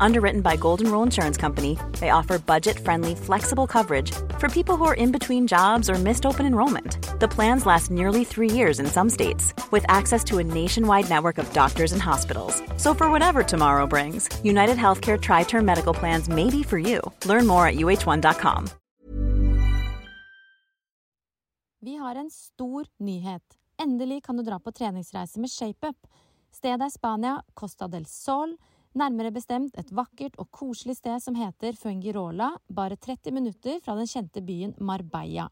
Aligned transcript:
Underwritten 0.00 0.40
by 0.40 0.56
Golden 0.56 0.90
Rule 0.90 1.02
Insurance 1.02 1.36
Company, 1.36 1.78
they 2.00 2.10
offer 2.10 2.38
budget 2.38 2.78
friendly, 2.78 3.14
flexible 3.14 3.66
coverage 3.66 4.12
for 4.38 4.48
people 4.48 4.76
who 4.76 4.84
are 4.84 4.94
in 4.94 5.12
between 5.12 5.46
jobs 5.46 5.88
or 5.90 5.94
missed 5.94 6.26
open 6.26 6.46
enrollment. 6.46 6.98
The 7.20 7.28
plans 7.28 7.66
last 7.66 7.90
nearly 7.90 8.24
three 8.24 8.50
years 8.50 8.80
in 8.80 8.86
some 8.86 9.10
states, 9.10 9.54
with 9.70 9.84
access 9.88 10.22
to 10.24 10.38
a 10.38 10.44
nationwide 10.44 11.08
network 11.08 11.38
of 11.38 11.52
doctors 11.52 11.92
and 11.92 12.02
hospitals. 12.02 12.62
So, 12.76 12.94
for 12.94 13.10
whatever 13.10 13.42
tomorrow 13.42 13.86
brings, 13.86 14.28
United 14.44 14.76
Healthcare 14.76 15.20
Tri 15.20 15.44
Term 15.44 15.64
Medical 15.64 15.94
Plans 15.94 16.28
may 16.28 16.50
be 16.50 16.62
for 16.62 16.78
you. 16.78 17.00
Learn 17.24 17.46
more 17.46 17.66
at 17.66 17.76
uh1.com. 17.76 18.68
Vi 21.80 21.96
har 21.96 22.14
en 22.14 22.30
stor 22.30 22.84
nyhet. 22.98 23.42
Endelig 23.82 24.24
kan 24.24 24.36
du 24.36 24.42
dra 24.42 24.58
på 24.58 24.72
treningsreise 24.72 25.40
med 25.40 25.50
ShapeUp. 25.50 25.96
Stedet 26.52 26.82
er 26.82 26.90
Spania, 26.90 27.42
Costa 27.54 27.88
del 27.88 28.06
Sol. 28.06 28.56
Nærmere 28.96 29.28
bestemt 29.28 29.74
et 29.76 29.90
vakkert 29.92 30.38
og 30.40 30.46
koselig 30.56 30.94
sted 30.96 31.20
som 31.20 31.34
heter 31.36 31.76
Fungirola, 31.76 32.54
bare 32.72 32.96
30 32.96 33.34
minutter 33.36 33.76
fra 33.84 33.92
den 33.98 34.08
kjente 34.08 34.40
byen 34.40 34.72
Marbella. 34.80 35.50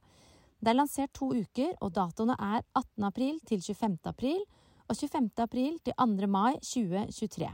Det 0.64 0.72
er 0.72 0.78
lansert 0.78 1.12
to 1.12 1.28
uker, 1.36 1.74
og 1.84 1.92
datoene 1.92 2.38
er 2.40 2.62
18. 2.72 3.04
april 3.04 3.36
til 3.44 3.60
25. 3.60 3.98
april 4.08 4.40
og 4.88 4.96
25. 4.96 5.28
april 5.44 5.76
til 5.84 5.92
2. 5.92 6.30
mai 6.32 6.56
2023. 6.56 7.50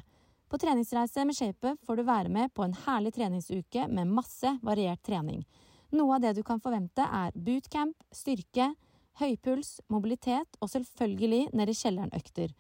På 0.47 0.63
treningsreise 0.63 1.27
med 1.27 1.35
ShapeUp 1.35 1.83
får 1.83 1.99
du 1.99 2.07
være 2.07 2.30
med 2.38 2.55
på 2.55 2.63
en 2.69 2.79
herlig 2.87 3.16
treningsuke 3.19 3.88
med 3.91 4.15
masse 4.15 4.55
variert 4.63 5.02
trening. 5.02 5.43
Noe 5.91 6.21
av 6.21 6.23
det 6.23 6.37
du 6.38 6.45
kan 6.47 6.63
forvente, 6.63 7.02
er 7.02 7.35
bootcamp, 7.35 7.99
styrke, 8.15 8.77
høypuls, 9.19 9.80
mobilitet 9.91 10.54
og 10.63 10.71
selvfølgelig 10.71 11.49
nede 11.51 11.75
i 11.75 11.80
kjelleren-økter. 11.82 12.54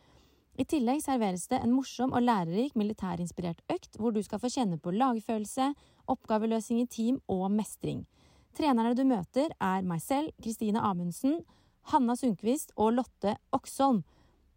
I 0.60 0.64
tillegg 0.68 0.98
serveres 1.00 1.46
det 1.48 1.56
en 1.64 1.72
morsom 1.72 2.10
og 2.12 2.20
lærerik 2.20 2.74
militærinspirert 2.76 3.62
økt 3.72 3.94
hvor 3.96 4.12
du 4.12 4.18
skal 4.20 4.42
få 4.42 4.50
kjenne 4.52 4.76
på 4.76 4.92
lagfølelse, 4.92 5.70
oppgaveløsning 6.12 6.82
i 6.82 6.88
team 6.90 7.20
og 7.32 7.46
mestring. 7.54 8.02
Trenerne 8.52 8.92
du 8.92 9.00
møter, 9.08 9.54
er 9.56 9.86
meg 9.88 10.02
selv, 10.04 10.34
Kristine 10.42 10.82
Amundsen, 10.84 11.38
Hanna 11.88 12.12
Sundquist 12.18 12.74
og 12.76 12.98
Lotte 12.98 13.38
Oksholm. 13.56 14.02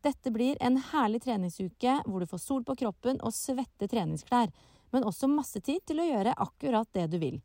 Dette 0.03 0.33
blir 0.35 0.59
en 0.59 0.75
herlig 0.89 1.21
treningsuke 1.23 1.93
hvor 2.03 2.19
du 2.19 2.27
får 2.27 2.41
sol 2.43 2.65
på 2.67 2.75
kroppen 2.81 3.21
og 3.23 3.31
svette 3.31 3.87
treningsklær, 3.87 4.51
men 4.91 5.07
også 5.07 5.29
masse 5.31 5.61
tid 5.63 5.85
til 5.87 6.01
å 6.03 6.07
gjøre 6.09 6.33
akkurat 6.35 6.89
det 6.97 7.05
du 7.13 7.15
vil. 7.21 7.37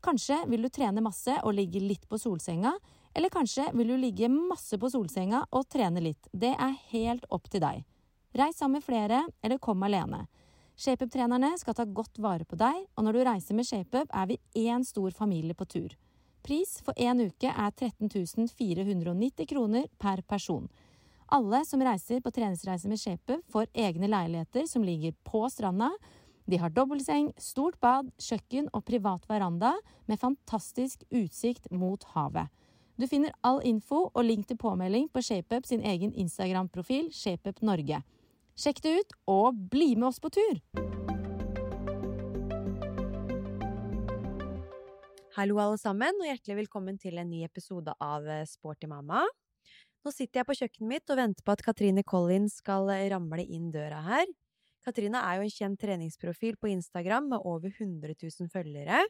Kanskje 0.00 0.38
vil 0.48 0.64
du 0.64 0.70
trene 0.72 1.04
masse 1.04 1.34
og 1.42 1.52
ligge 1.58 1.82
litt 1.84 2.08
på 2.08 2.16
solsenga, 2.22 2.72
eller 3.12 3.34
kanskje 3.34 3.68
vil 3.76 3.92
du 3.92 3.98
ligge 4.00 4.32
masse 4.32 4.80
på 4.80 4.88
solsenga 4.94 5.42
og 5.50 5.68
trene 5.68 6.00
litt. 6.00 6.32
Det 6.32 6.54
er 6.54 6.80
helt 6.94 7.28
opp 7.28 7.52
til 7.52 7.60
deg. 7.66 7.84
Reis 8.36 8.58
sammen 8.58 8.78
med 8.80 8.84
flere, 8.84 9.22
eller 9.42 9.58
kom 9.58 9.82
alene. 9.82 10.26
ShapeUp-trenerne 10.76 11.54
skal 11.56 11.74
ta 11.74 11.86
godt 11.88 12.18
vare 12.20 12.44
på 12.44 12.58
deg, 12.60 12.82
og 12.96 13.06
når 13.06 13.16
du 13.16 13.22
reiser 13.24 13.56
med 13.56 13.64
ShapeUp, 13.64 14.10
er 14.12 14.26
vi 14.28 14.66
én 14.68 14.84
stor 14.84 15.14
familie 15.16 15.56
på 15.56 15.64
tur. 15.64 15.94
Pris 16.44 16.76
for 16.84 16.92
én 17.00 17.22
uke 17.24 17.48
er 17.48 17.70
13 17.72 18.10
490 18.52 19.48
kroner 19.48 19.86
per 19.98 20.20
person. 20.22 20.68
Alle 21.32 21.64
som 21.64 21.80
reiser 21.82 22.20
på 22.20 22.30
treningsreise 22.30 22.88
med 22.88 23.00
ShapeUp, 23.00 23.40
får 23.50 23.72
egne 23.74 24.10
leiligheter 24.12 24.68
som 24.68 24.84
ligger 24.84 25.16
på 25.24 25.48
stranda. 25.50 25.90
De 26.46 26.60
har 26.60 26.70
dobbeltseng, 26.70 27.32
stort 27.40 27.80
bad, 27.80 28.12
kjøkken 28.22 28.68
og 28.72 28.84
privat 28.86 29.24
veranda 29.26 29.72
med 30.06 30.20
fantastisk 30.20 31.02
utsikt 31.10 31.72
mot 31.72 32.04
havet. 32.12 32.52
Du 32.96 33.08
finner 33.08 33.34
all 33.42 33.58
info 33.64 34.06
og 34.12 34.24
link 34.24 34.46
til 34.46 34.60
påmelding 34.60 35.08
på 35.12 35.24
ShapeUp 35.24 35.66
sin 35.66 35.82
egen 35.82 36.14
Instagram-profil 36.14 37.10
ShapeUp 37.12 37.64
Norge. 37.64 38.04
Sjekk 38.56 38.78
det 38.80 38.90
ut, 38.96 39.10
og 39.28 39.56
bli 39.68 39.90
med 40.00 40.06
oss 40.08 40.16
på 40.16 40.30
tur! 40.32 40.60
Hallo, 45.36 45.58
alle 45.60 45.76
sammen, 45.76 46.16
og 46.16 46.24
hjertelig 46.24 46.62
velkommen 46.62 46.96
til 46.96 47.20
en 47.20 47.28
ny 47.28 47.42
episode 47.44 47.92
av 48.00 48.24
eh, 48.24 48.46
Sporty 48.48 48.88
mamma. 48.88 49.26
Nå 50.00 50.12
sitter 50.14 50.40
jeg 50.40 50.48
på 50.48 50.56
kjøkkenet 50.56 50.88
mitt 50.88 51.12
og 51.12 51.20
venter 51.20 51.44
på 51.44 51.52
at 51.52 51.64
Katrine 51.66 52.00
Collins 52.08 52.56
skal 52.62 52.88
eh, 52.94 53.04
ramle 53.12 53.44
inn 53.44 53.66
døra 53.74 53.98
her. 54.06 54.24
Katrine 54.88 55.20
er 55.20 55.36
jo 55.36 55.44
en 55.44 55.52
kjent 55.52 55.80
treningsprofil 55.82 56.56
på 56.56 56.70
Instagram 56.72 57.28
med 57.34 57.44
over 57.44 57.68
100 57.68 58.16
000 58.16 58.48
følgere. 58.54 59.02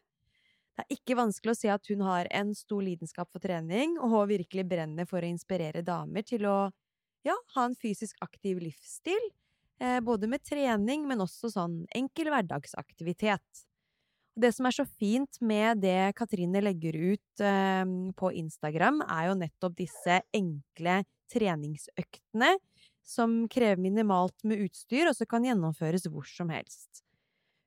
Det 0.74 0.88
er 0.88 0.98
ikke 0.98 1.20
vanskelig 1.20 1.54
å 1.54 1.60
se 1.60 1.70
at 1.70 1.92
hun 1.92 2.02
har 2.02 2.26
en 2.34 2.50
stor 2.58 2.82
lidenskap 2.82 3.30
for 3.30 3.46
trening, 3.46 3.94
og 4.02 4.26
virkelig 4.32 4.66
brenner 4.66 5.06
for 5.06 5.22
å 5.22 5.30
inspirere 5.30 5.86
damer 5.86 6.26
til 6.26 6.50
å 6.50 6.56
ja, 7.26 7.36
ha 7.56 7.66
en 7.66 7.76
fysisk 7.78 8.18
aktiv 8.24 8.60
livsstil, 8.62 9.30
eh, 9.80 9.98
både 10.04 10.28
med 10.30 10.44
trening, 10.46 11.06
men 11.08 11.24
også 11.24 11.50
sånn 11.52 11.80
enkel 11.96 12.30
hverdagsaktivitet. 12.32 13.64
Det 14.36 14.52
som 14.52 14.68
er 14.68 14.74
så 14.76 14.84
fint 14.84 15.38
med 15.40 15.80
det 15.80 16.12
Katrine 16.18 16.60
legger 16.60 16.96
ut 17.14 17.44
eh, 17.44 17.84
på 18.16 18.32
Instagram, 18.42 19.00
er 19.08 19.30
jo 19.30 19.38
nettopp 19.40 19.78
disse 19.78 20.20
enkle 20.36 21.00
treningsøktene 21.32 22.52
som 23.06 23.44
krever 23.50 23.80
minimalt 23.80 24.44
med 24.44 24.66
utstyr, 24.66 25.06
og 25.08 25.16
som 25.16 25.30
kan 25.30 25.46
gjennomføres 25.46 26.08
hvor 26.10 26.26
som 26.28 26.50
helst. 26.52 27.05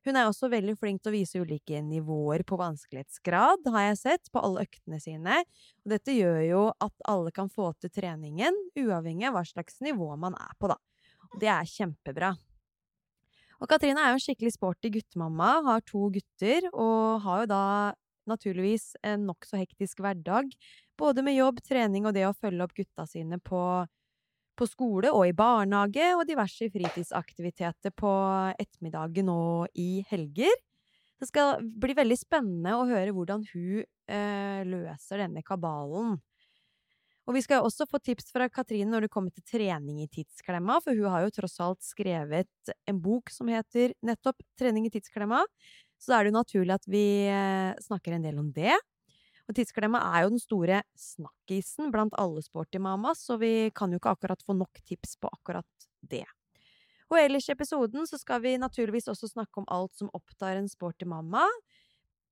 Hun 0.06 0.16
er 0.16 0.28
også 0.28 0.48
veldig 0.48 0.76
flink 0.80 1.02
til 1.02 1.12
å 1.12 1.14
vise 1.14 1.40
ulike 1.42 1.80
nivåer 1.84 2.44
på 2.48 2.56
vanskelighetsgrad, 2.60 3.66
har 3.74 3.88
jeg 3.90 3.98
sett, 4.00 4.30
på 4.32 4.40
alle 4.40 4.64
øktene 4.64 5.00
sine. 5.02 5.42
Og 5.84 5.92
dette 5.92 6.14
gjør 6.16 6.40
jo 6.46 6.62
at 6.80 7.08
alle 7.10 7.32
kan 7.36 7.50
få 7.52 7.72
til 7.80 7.92
treningen, 7.92 8.56
uavhengig 8.80 9.28
av 9.28 9.36
hva 9.36 9.44
slags 9.48 9.82
nivå 9.84 10.08
man 10.20 10.38
er 10.40 10.54
på, 10.56 10.72
da. 10.72 10.78
Det 11.40 11.50
er 11.52 11.68
kjempebra. 11.68 12.32
Og 13.60 13.68
Katrine 13.68 14.00
er 14.00 14.14
jo 14.14 14.18
en 14.18 14.24
skikkelig 14.24 14.54
sporty 14.56 14.88
guttemamma, 14.94 15.58
har 15.66 15.84
to 15.84 16.08
gutter, 16.14 16.64
og 16.72 17.20
har 17.26 17.42
jo 17.42 17.50
da 17.52 17.64
naturligvis 18.30 18.94
en 19.04 19.26
nokså 19.28 19.60
hektisk 19.60 20.00
hverdag, 20.00 20.48
både 21.00 21.24
med 21.24 21.36
jobb, 21.36 21.60
trening 21.64 22.08
og 22.08 22.16
det 22.16 22.24
å 22.28 22.36
følge 22.36 22.64
opp 22.64 22.76
gutta 22.76 23.04
sine 23.08 23.40
på, 23.42 23.60
på 24.60 24.68
skole 24.68 25.10
og 25.14 25.24
i 25.28 25.36
barnehage, 25.36 26.12
og 26.16 26.26
diverse 26.28 26.68
fritidsaktiviteter 26.72 27.94
på 27.96 28.12
ettermiddagen 28.60 29.32
og 29.32 29.80
i 29.80 30.04
helger. 30.10 30.52
Det 31.20 31.28
skal 31.28 31.60
bli 31.60 31.96
veldig 31.96 32.16
spennende 32.16 32.76
å 32.76 32.86
høre 32.88 33.12
hvordan 33.16 33.44
hun 33.50 33.82
eh, 33.82 34.60
løser 34.68 35.24
denne 35.24 35.42
kabalen. 35.44 36.18
Og 37.28 37.36
vi 37.36 37.42
skal 37.44 37.62
også 37.62 37.86
få 37.86 38.00
tips 38.02 38.32
fra 38.34 38.48
Katrine 38.50 38.90
når 38.90 39.06
det 39.06 39.12
kommer 39.12 39.30
til 39.30 39.44
trening 39.46 40.00
i 40.02 40.08
tidsklemma, 40.10 40.80
for 40.82 40.96
hun 40.96 41.12
har 41.12 41.26
jo 41.26 41.34
tross 41.36 41.60
alt 41.62 41.84
skrevet 41.84 42.72
en 42.90 43.02
bok 43.04 43.30
som 43.30 43.50
heter 43.52 43.94
nettopp 44.02 44.40
Trening 44.58 44.88
i 44.88 44.92
tidsklemma. 44.92 45.44
Så 46.00 46.10
da 46.10 46.18
er 46.18 46.26
det 46.26 46.32
jo 46.32 46.38
naturlig 46.40 46.74
at 46.74 46.88
vi 46.90 47.04
eh, 47.28 47.76
snakker 47.84 48.16
en 48.16 48.24
del 48.24 48.40
om 48.40 48.48
det. 48.56 48.74
Og 49.50 49.56
tidsklemma 49.58 49.98
er 50.12 50.24
jo 50.24 50.34
den 50.36 50.42
store 50.42 50.82
snakkisen 50.94 51.90
blant 51.90 52.14
alle 52.22 52.42
sporty 52.44 52.78
mamas, 52.78 53.24
så 53.26 53.34
vi 53.40 53.72
kan 53.74 53.90
jo 53.90 53.98
ikke 53.98 54.12
akkurat 54.14 54.44
få 54.46 54.54
nok 54.54 54.78
tips 54.86 55.16
på 55.18 55.30
akkurat 55.32 55.88
det. 56.06 56.26
Og 57.10 57.18
ellers 57.18 57.48
i 57.48 57.54
episoden 57.56 58.06
så 58.06 58.20
skal 58.20 58.44
vi 58.44 58.54
naturligvis 58.62 59.10
også 59.10 59.32
snakke 59.32 59.58
om 59.58 59.66
alt 59.74 59.96
som 59.98 60.12
opptar 60.14 60.54
en 60.54 60.70
sporty 60.70 61.08
mamma. 61.10 61.42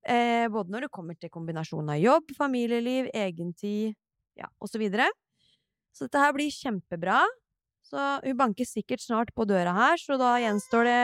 Eh, 0.06 0.46
både 0.46 0.70
når 0.70 0.86
det 0.86 0.94
kommer 0.94 1.18
til 1.18 1.32
kombinasjonen 1.34 1.96
av 1.96 1.98
jobb, 1.98 2.30
familieliv, 2.38 3.10
egentid, 3.10 3.98
ja, 4.38 4.46
og 4.62 4.70
så 4.70 4.78
videre. 4.78 5.08
Så 5.90 6.06
dette 6.06 6.22
her 6.22 6.36
blir 6.36 6.54
kjempebra. 6.54 7.24
Så 7.82 7.98
hun 8.22 8.38
banker 8.38 8.68
sikkert 8.68 9.02
snart 9.02 9.32
på 9.34 9.48
døra 9.48 9.72
her, 9.74 9.98
så 9.98 10.14
da 10.20 10.36
gjenstår 10.38 10.86
det 10.86 11.02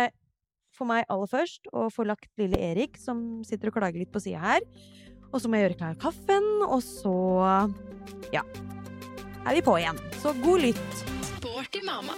for 0.74 0.86
meg 0.90 1.06
aller 1.10 1.30
først 1.30 1.66
å 1.74 1.88
få 1.90 2.06
lagt 2.06 2.30
lille 2.38 2.58
Erik, 2.70 2.98
som 3.00 3.42
sitter 3.46 3.70
og 3.70 3.78
klager 3.78 4.02
litt 4.02 4.14
på 4.14 4.22
sida 4.22 4.42
her. 4.42 4.62
Og 5.34 5.40
så 5.42 5.48
må 5.50 5.58
jeg 5.58 5.64
gjøre 5.66 5.78
klar 5.80 5.94
kaffen, 5.98 6.44
og 6.62 6.78
så 6.78 7.12
ja, 8.30 8.44
er 9.42 9.56
vi 9.56 9.64
på 9.66 9.74
igjen. 9.80 9.98
Så 10.22 10.30
god 10.44 10.62
lytt. 10.62 11.00
Sporty 11.32 11.82
mamma. 11.82 12.14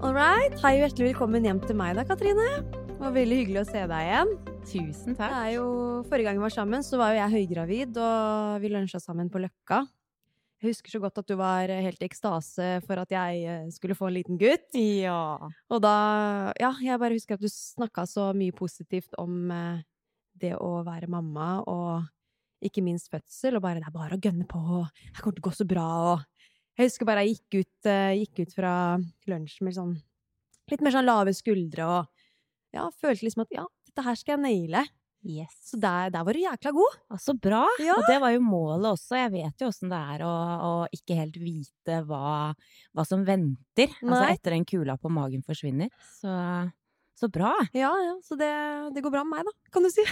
All 0.00 0.16
right. 0.16 0.56
Hei 0.64 0.78
og 0.78 0.86
hjertelig 0.86 1.10
velkommen 1.10 1.44
hjem 1.44 1.60
til 1.68 1.76
meg 1.76 2.00
da, 2.00 2.08
Katrine. 2.08 2.48
Det 2.64 2.96
var 2.96 3.12
veldig 3.12 3.42
hyggelig 3.42 3.60
å 3.66 3.68
se 3.68 3.84
deg 3.92 4.08
igjen. 4.08 4.36
Tusen 4.70 5.20
Det 5.20 5.28
er 5.28 5.54
jo, 5.58 5.68
Forrige 6.08 6.30
gang 6.30 6.40
vi 6.40 6.48
var 6.48 6.56
sammen, 6.56 6.80
så 6.80 6.96
var 6.96 7.12
jo 7.12 7.20
jeg 7.20 7.36
høygravid, 7.36 8.00
og 8.00 8.60
vi 8.64 8.72
lunsja 8.72 9.04
sammen 9.04 9.28
på 9.28 9.44
Løkka. 9.44 9.84
Jeg 10.60 10.74
husker 10.74 10.92
så 10.92 11.00
godt 11.00 11.18
at 11.22 11.28
du 11.30 11.38
var 11.40 11.70
helt 11.72 12.02
i 12.02 12.06
ekstase 12.06 12.66
for 12.84 13.00
at 13.00 13.12
jeg 13.14 13.44
eh, 13.48 13.68
skulle 13.72 13.96
få 13.96 14.10
en 14.10 14.16
liten 14.18 14.40
gutt. 14.40 14.68
Ja. 14.76 15.48
Og 15.72 15.80
da 15.80 15.94
Ja, 16.60 16.74
jeg 16.84 17.00
bare 17.00 17.16
husker 17.16 17.38
at 17.38 17.44
du 17.44 17.48
snakka 17.48 18.04
så 18.08 18.30
mye 18.36 18.52
positivt 18.52 19.16
om 19.20 19.48
eh, 19.54 19.80
det 20.40 20.52
å 20.60 20.82
være 20.84 21.08
mamma, 21.08 21.62
og 21.64 22.04
ikke 22.64 22.84
minst 22.84 23.08
fødsel, 23.08 23.56
og 23.56 23.64
bare 23.64 23.80
'det 23.80 23.88
er 23.88 23.96
bare 23.96 24.16
å 24.16 24.20
gønne 24.20 24.44
på', 24.44 24.84
'det 25.14 25.22
kommer 25.22 25.36
til 25.36 25.44
å 25.44 25.48
gå 25.48 25.56
så 25.56 25.64
bra', 25.64 26.12
og 26.12 26.24
Jeg 26.78 26.86
husker 26.86 27.04
bare 27.04 27.24
jeg 27.24 27.36
gikk 27.36 27.60
ut, 27.60 27.86
eh, 27.86 28.16
gikk 28.20 28.40
ut 28.40 28.52
fra 28.54 28.96
lunsj 29.28 29.60
med 29.60 29.74
sånn 29.74 30.02
litt 30.70 30.80
mer 30.80 30.94
sånn 30.94 31.08
lave 31.08 31.34
skuldre 31.34 31.84
og 31.84 32.06
ja, 32.72 32.88
følte 33.02 33.26
liksom 33.26 33.42
at 33.42 33.52
ja, 33.52 33.66
dette 33.90 34.04
her 34.06 34.14
skal 34.14 34.36
jeg 34.36 34.44
naile. 34.44 34.84
Yes. 35.26 35.52
Så 35.60 35.76
der, 35.76 36.08
der 36.14 36.24
var 36.24 36.32
du 36.32 36.40
jækla 36.40 36.72
god. 36.72 36.98
Ja, 37.12 37.18
så 37.20 37.34
bra! 37.36 37.62
Ja. 37.84 37.96
Og 37.98 38.08
det 38.08 38.16
var 38.22 38.32
jo 38.32 38.40
målet 38.40 38.88
også. 38.94 39.18
Jeg 39.18 39.32
vet 39.34 39.62
jo 39.62 39.68
åssen 39.68 39.92
det 39.92 40.00
er 40.14 40.24
å, 40.24 40.32
å 40.64 40.72
ikke 40.96 41.18
helt 41.18 41.36
vite 41.40 42.00
hva, 42.08 42.50
hva 42.96 43.04
som 43.08 43.24
venter. 43.26 43.92
Altså 44.00 44.22
etter 44.30 44.56
den 44.56 44.64
kula 44.68 44.96
på 45.00 45.12
magen 45.12 45.44
forsvinner. 45.44 45.90
Så, 46.16 46.32
så 47.20 47.28
bra! 47.32 47.52
Ja, 47.76 47.90
ja, 48.00 48.14
så 48.24 48.38
det, 48.40 48.48
det 48.96 49.02
går 49.04 49.12
bra 49.12 49.26
med 49.28 49.42
meg, 49.42 49.50
da, 49.50 49.72
kan 49.74 49.84
du 49.84 49.90
si. 49.92 50.06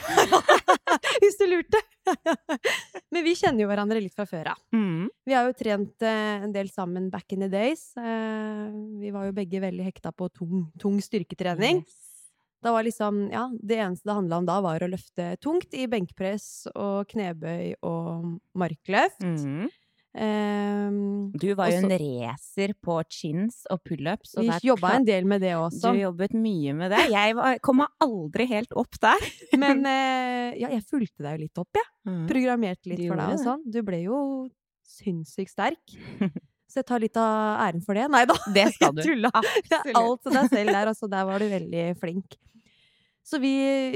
Hvis 1.22 1.40
du 1.40 1.46
lurte. 1.48 1.80
Men 3.14 3.24
vi 3.24 3.32
kjenner 3.38 3.64
jo 3.64 3.70
hverandre 3.70 4.02
litt 4.04 4.16
fra 4.16 4.28
før 4.28 4.52
av. 4.52 4.60
Mm. 4.76 5.08
Vi 5.24 5.36
har 5.36 5.48
jo 5.48 5.56
trent 5.56 6.04
eh, 6.04 6.44
en 6.44 6.52
del 6.52 6.68
sammen 6.72 7.08
back 7.14 7.32
in 7.32 7.46
the 7.46 7.48
days. 7.52 7.90
Eh, 7.96 8.68
vi 9.00 9.14
var 9.14 9.24
jo 9.30 9.36
begge 9.40 9.64
veldig 9.64 9.88
hekta 9.88 10.12
på 10.12 10.28
tung, 10.36 10.68
tung 10.76 11.00
styrketrening. 11.04 11.80
Yes. 11.80 12.07
Da 12.64 12.72
var 12.74 12.82
liksom, 12.86 13.28
ja, 13.30 13.46
Det 13.54 13.76
eneste 13.78 14.08
det 14.08 14.16
handla 14.18 14.38
om 14.40 14.46
da, 14.48 14.60
var 14.64 14.82
å 14.82 14.90
løfte 14.90 15.36
tungt 15.42 15.74
i 15.74 15.86
benkpress 15.90 16.66
og 16.74 17.06
knebøy 17.12 17.76
og 17.86 18.38
markløft. 18.58 19.22
Mm. 19.22 19.68
Eh, 20.18 20.90
Du 21.38 21.52
var 21.54 21.70
jo 21.70 21.78
en 21.84 21.92
racer 22.00 22.74
på 22.82 22.96
chins 23.12 23.62
og 23.70 23.82
pullups. 23.86 24.34
vi 24.40 24.50
jobba 24.66 24.96
en 24.96 25.06
del 25.06 25.28
med 25.28 25.44
det 25.44 25.54
også. 25.54 25.92
Du 25.94 26.00
jobbet 26.02 26.34
mye 26.34 26.74
med 26.74 26.90
det. 26.90 27.04
Jeg 27.12 27.36
var, 27.38 27.58
kom 27.62 27.82
meg 27.84 27.88
aldri 28.02 28.48
helt 28.50 28.74
opp 28.74 28.98
der. 29.00 29.28
Men 29.62 29.84
uh, 29.86 30.50
ja, 30.58 30.72
jeg 30.74 30.82
fulgte 30.88 31.22
deg 31.22 31.38
jo 31.38 31.44
litt 31.46 31.62
opp, 31.62 31.70
jeg. 31.78 31.90
Ja. 32.08 32.18
Programmerte 32.30 32.90
litt 32.90 33.04
Du 33.04 33.08
for 33.12 33.20
deg 33.20 33.36
og 33.36 33.44
sånn. 33.44 33.66
Du 33.68 33.82
ble 33.86 34.02
jo 34.08 34.20
sinnssykt 34.88 35.54
sterk. 35.54 35.98
Så 36.68 36.82
jeg 36.82 36.86
tar 36.90 37.00
litt 37.00 37.16
av 37.16 37.62
æren 37.64 37.80
for 37.84 37.96
det. 37.96 38.04
Nei 38.12 38.24
da, 38.28 38.34
Det 38.54 38.66
skal 38.76 38.92
du. 38.94 39.00
jeg 39.02 39.14
tulla. 39.14 39.30
Det 39.32 39.78
Absolutt. 39.78 39.96
alt 40.02 40.22
til 40.26 40.36
deg 40.36 40.50
selv 40.52 40.72
der, 40.76 40.90
altså. 40.92 41.08
Der 41.08 41.24
var 41.30 41.40
du 41.40 41.46
veldig 41.48 41.84
flink. 42.02 42.36
Så 43.28 43.40
vi, 43.40 43.52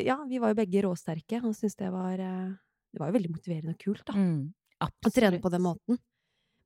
ja, 0.07 0.19
vi 0.29 0.41
var 0.41 0.53
jo 0.53 0.59
begge 0.59 0.83
råsterke 0.85 1.39
og 1.45 1.55
syntes 1.57 1.77
det 1.81 1.89
var 1.93 2.21
eh, 2.21 2.51
Det 2.93 3.01
var 3.01 3.09
jo 3.09 3.17
veldig 3.17 3.31
motiverende 3.33 3.73
og 3.77 3.81
kult, 3.81 4.03
da. 4.09 4.17
Mm. 4.17 4.51
Å 4.83 5.13
trene 5.15 5.39
på 5.41 5.53
den 5.53 5.63
måten. 5.65 6.01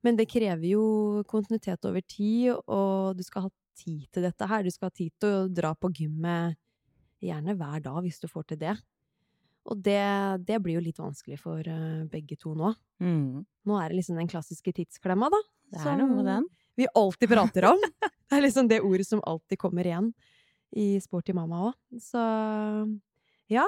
Men 0.06 0.16
det 0.18 0.28
krever 0.30 0.64
jo 0.70 0.84
kontinuitet 1.28 1.84
over 1.88 2.02
tid, 2.06 2.54
og 2.70 3.16
du 3.18 3.22
skal 3.26 3.46
ha 3.46 3.50
tid 3.76 4.06
til 4.14 4.24
dette 4.26 4.46
her. 4.48 4.62
Du 4.66 4.70
skal 4.70 4.88
ha 4.90 4.94
tid 4.94 5.12
til 5.20 5.34
å 5.34 5.46
dra 5.50 5.74
på 5.74 5.90
gymmet 5.94 6.56
gjerne 7.22 7.54
hver 7.58 7.82
dag, 7.84 7.98
hvis 8.04 8.18
du 8.22 8.26
får 8.30 8.46
til 8.52 8.60
det. 8.62 8.74
Og 9.66 9.80
det, 9.82 10.02
det 10.46 10.60
blir 10.62 10.78
jo 10.78 10.84
litt 10.84 11.00
vanskelig 11.00 11.40
for 11.42 11.66
eh, 11.66 12.04
begge 12.10 12.38
to 12.38 12.54
nå. 12.54 12.72
Mm. 13.02 13.42
Nå 13.42 13.78
er 13.80 13.90
det 13.90 13.98
liksom 13.98 14.18
den 14.20 14.30
klassiske 14.30 14.74
tidsklemma, 14.76 15.30
da. 15.32 15.40
Det 15.74 15.82
er 15.82 15.98
noe 15.98 16.14
med 16.14 16.28
den. 16.30 16.46
Vi 16.78 16.86
alltid 16.94 17.32
prater 17.32 17.72
om. 17.72 17.82
Det 18.26 18.34
er 18.34 18.42
liksom 18.42 18.66
det 18.66 18.80
ordet 18.82 19.04
som 19.06 19.20
alltid 19.22 19.54
kommer 19.62 19.86
igjen 19.86 20.08
i 20.74 20.96
Sporty 20.98 21.30
mamma 21.30 21.68
òg. 21.68 21.76
Så 22.02 22.18
ja. 23.46 23.62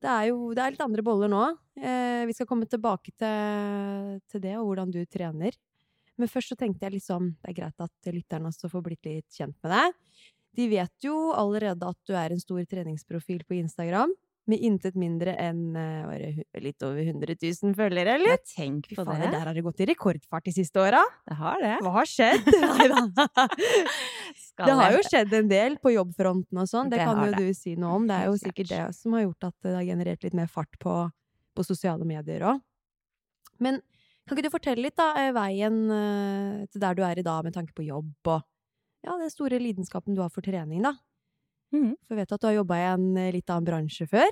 Det 0.00 0.10
er 0.10 0.26
jo 0.28 0.50
det 0.52 0.60
er 0.60 0.74
litt 0.74 0.84
andre 0.84 1.04
boller 1.04 1.30
nå. 1.32 1.46
Eh, 1.80 2.26
vi 2.28 2.34
skal 2.36 2.48
komme 2.48 2.68
tilbake 2.68 3.14
til, 3.16 4.20
til 4.28 4.42
det, 4.44 4.52
og 4.60 4.68
hvordan 4.68 4.92
du 4.92 5.00
trener. 5.08 5.56
Men 6.20 6.28
først 6.28 6.52
så 6.52 6.58
tenkte 6.60 6.84
jeg 6.84 6.98
liksom 6.98 7.30
Det 7.40 7.54
er 7.54 7.56
greit 7.56 7.80
at 7.80 8.12
lytterne 8.12 8.52
også 8.52 8.68
får 8.68 8.84
blitt 8.84 9.08
litt 9.08 9.32
kjent 9.32 9.56
med 9.64 9.72
deg. 9.72 9.96
De 10.60 10.66
vet 10.74 11.06
jo 11.06 11.16
allerede 11.32 11.88
at 11.88 11.98
du 12.04 12.12
er 12.18 12.34
en 12.34 12.42
stor 12.42 12.60
treningsprofil 12.68 13.46
på 13.48 13.56
Instagram. 13.62 14.12
Med 14.48 14.62
intet 14.64 14.96
mindre 14.98 15.34
enn 15.38 15.76
eh, 15.76 16.40
litt 16.64 16.80
over 16.82 17.04
100 17.04 17.36
000 17.36 17.74
følgere, 17.76 18.14
eller? 18.16 18.32
Ja, 18.32 18.38
tenk 18.56 18.88
på 18.88 19.04
fader, 19.04 19.20
det. 19.20 19.28
der 19.34 19.44
har 19.46 19.54
det 19.54 19.62
gått 19.66 19.82
i 19.84 19.86
rekordfart 19.92 20.48
de 20.48 20.54
siste 20.56 20.80
åra! 20.80 21.02
Det 21.28 21.36
har 21.38 21.60
det. 21.60 21.74
Hva 21.84 21.92
har 21.98 22.08
skjedd? 22.08 22.48
Det 24.60 24.74
har 24.76 24.92
jo 24.92 25.00
skjedd 25.06 25.32
en 25.38 25.48
del 25.48 25.76
på 25.80 25.92
jobbfronten 25.94 26.58
og 26.60 26.68
sånn, 26.68 26.90
det, 26.92 26.98
Det 27.00 27.06
kan 27.08 27.20
jo 27.24 27.30
det. 27.32 27.46
du 27.46 27.56
si 27.56 27.72
noe 27.80 27.94
om. 27.96 28.08
Det 28.08 28.16
er 28.16 28.28
jo 28.28 28.36
sikkert 28.40 28.72
det 28.72 28.82
som 28.96 29.14
har 29.16 29.24
gjort 29.24 29.46
at 29.48 29.54
det 29.64 29.72
har 29.76 29.86
generert 29.88 30.26
litt 30.26 30.36
mer 30.36 30.50
fart 30.52 30.76
på, 30.82 30.96
på 31.56 31.64
sosiale 31.64 32.04
medier 32.08 32.44
òg. 32.50 32.60
Men 33.60 33.80
kan 34.28 34.36
ikke 34.36 34.48
du 34.48 34.52
fortelle 34.52 34.84
litt, 34.84 34.96
da, 35.00 35.10
eh, 35.20 35.32
veien 35.36 35.78
eh, 35.90 36.66
til 36.70 36.82
der 36.82 36.96
du 36.96 37.02
er 37.06 37.20
i 37.20 37.26
dag 37.26 37.46
med 37.46 37.56
tanke 37.56 37.74
på 37.76 37.86
jobb 37.88 38.30
og 38.30 38.40
ja, 39.00 39.14
den 39.16 39.32
store 39.32 39.58
lidenskapen 39.62 40.14
du 40.14 40.20
har 40.20 40.32
for 40.32 40.44
trening, 40.44 40.84
da? 40.84 40.92
Mhm. 41.72 41.94
For 42.06 42.14
jeg 42.16 42.22
vet 42.24 42.32
at 42.32 42.40
du 42.40 42.46
har 42.48 42.54
jobba 42.60 42.76
i 42.80 42.86
en 42.94 43.16
eh, 43.16 43.32
litt 43.32 43.50
annen 43.50 43.68
bransje 43.68 44.06
før. 44.10 44.28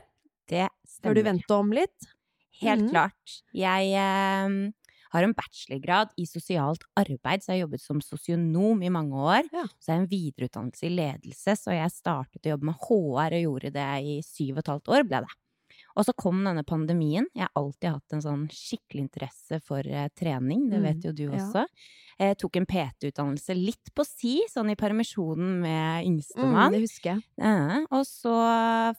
Det 0.48 0.68
stemmer. 0.88 1.08
Har 1.08 1.14
du 1.14 1.22
stemmer. 1.22 1.58
om 1.58 1.72
litt. 1.72 2.08
Helt 2.62 2.82
mm. 2.86 2.90
klart. 2.90 3.34
Jeg 3.54 3.92
eh, 3.94 4.72
har 5.14 5.22
en 5.24 5.34
bachelorgrad 5.38 6.10
i 6.18 6.26
sosialt 6.26 6.82
arbeid, 6.98 7.40
så 7.44 7.52
jeg 7.52 7.60
har 7.60 7.66
jobbet 7.68 7.80
som 7.84 8.00
sosionom 8.04 8.82
i 8.82 8.90
mange 8.90 9.14
år. 9.14 9.44
Ja. 9.54 9.64
Så 9.78 9.92
jeg 9.92 9.94
har 9.94 10.02
en 10.02 10.10
videreutdannelse 10.10 10.86
i 10.88 10.94
ledelse, 10.96 11.54
så 11.56 11.76
jeg 11.76 11.94
startet 11.94 12.44
å 12.48 12.54
jobbe 12.56 12.68
med 12.72 12.80
HR 12.82 13.36
og 13.38 13.44
gjorde 13.46 13.70
det 13.78 13.86
i 14.02 14.18
syv 14.26 14.56
og 14.58 14.64
et 14.64 14.72
halvt 14.74 14.88
år, 14.96 15.06
ble 15.08 15.22
det. 15.24 15.36
Og 15.98 16.04
så 16.06 16.12
kom 16.14 16.42
denne 16.46 16.62
pandemien. 16.66 17.26
Jeg 17.34 17.46
har 17.46 17.54
alltid 17.58 17.90
hatt 17.90 18.14
en 18.14 18.22
sånn 18.22 18.44
skikkelig 18.54 19.06
interesse 19.08 19.58
for 19.64 19.86
eh, 19.86 20.08
trening, 20.18 20.68
det 20.70 20.78
Mm, 20.78 20.84
vet 20.84 21.04
jo 21.08 21.12
du 21.12 21.24
også. 21.30 21.64
ja. 21.64 21.66
Jeg 22.18 22.36
tok 22.40 22.56
en 22.58 22.66
PT-utdannelse 22.66 23.54
litt 23.54 23.92
på 23.94 24.02
si, 24.06 24.40
sånn 24.50 24.72
i 24.72 24.76
permisjonen 24.78 25.60
med 25.62 26.04
Mm, 26.04 26.08
yngstemann. 26.08 26.72
det 26.72 26.80
husker 26.82 27.14
jeg. 27.38 27.86
Og 27.94 28.02
så 28.04 28.32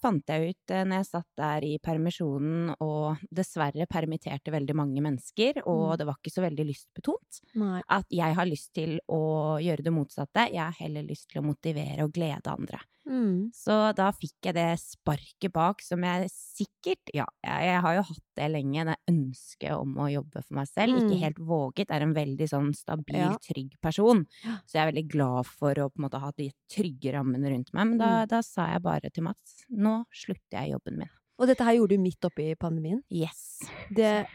fant 0.02 0.24
jeg 0.32 0.54
ut 0.54 0.72
eh, 0.72 0.84
når 0.88 1.02
jeg 1.02 1.06
satt 1.10 1.28
der 1.38 1.66
i 1.68 1.78
permisjonen 1.84 2.76
og 2.80 3.18
dessverre 3.32 3.86
permitterte 3.92 4.52
veldig 4.56 4.76
mange 4.76 5.02
mennesker, 5.04 5.62
og 5.66 5.92
Mm. 5.94 5.98
det 5.98 6.06
var 6.08 6.16
ikke 6.22 6.34
så 6.34 6.42
veldig 6.48 6.66
lystbetont, 6.70 7.42
Nei. 7.56 7.82
at 7.90 8.06
jeg 8.10 8.36
har 8.36 8.46
lyst 8.46 8.74
til 8.74 9.00
å 9.10 9.60
gjøre 9.60 9.84
det 9.84 9.94
motsatte. 9.94 10.48
Jeg 10.52 10.64
har 10.64 10.76
heller 10.80 11.04
lyst 11.04 11.30
til 11.30 11.42
å 11.42 11.46
motivere 11.46 12.04
og 12.04 12.14
glede 12.14 12.48
andre. 12.48 12.80
Mm. 13.10 13.50
Så 13.56 13.92
da 13.96 14.12
fikk 14.12 14.36
jeg 14.44 14.54
det 14.54 14.80
sparket 14.80 15.52
bak 15.52 15.82
som 15.82 16.00
jeg 16.04 16.30
sikkert 16.30 17.10
Ja, 17.14 17.26
jeg, 17.44 17.64
jeg 17.66 17.82
har 17.82 17.94
jo 17.96 18.02
hatt 18.04 18.29
det 18.40 18.48
lenge, 18.54 18.86
det 18.88 18.96
ønsket 19.12 19.76
om 19.76 19.94
å 20.00 20.08
jobbe 20.12 20.42
for 20.46 20.56
meg 20.62 20.68
selv. 20.72 20.96
Mm. 20.96 21.06
Ikke 21.10 21.20
helt 21.26 21.42
våget, 21.52 21.92
er 21.92 22.06
en 22.06 22.14
veldig 22.16 22.48
sånn 22.50 22.72
stabil, 22.76 23.20
Ja. 23.20 23.36
trygg 23.44 23.76
person. 23.84 24.26
Så 24.66 24.74
jeg 24.80 24.82
er 24.88 24.92
veldig 24.94 25.08
glad 25.12 25.46
for 25.46 25.74
å 25.76 25.90
på 25.92 26.00
en 26.00 26.08
måte 26.10 26.20
ha 26.24 26.32
de 26.38 26.50
trygge 26.72 27.14
rammene 27.14 27.52
rundt 27.52 27.74
meg. 27.74 27.88
Men 27.88 27.98
da, 28.00 28.12
Mm. 28.26 28.28
da 28.30 28.42
sa 28.42 28.68
jeg 28.74 28.82
bare 28.84 29.10
til 29.12 29.24
Mats 29.24 29.66
nå 29.70 30.06
slutter 30.14 30.58
jeg 30.64 30.72
jobben 30.74 30.98
min. 30.98 31.10
Og 31.40 31.48
dette 31.48 31.64
her 31.64 31.76
gjorde 31.76 31.96
du 31.96 31.98
midt 32.04 32.20
oppi 32.28 32.56
pandemien. 32.60 33.02
Yes. 33.10 33.62
Det 33.94 34.26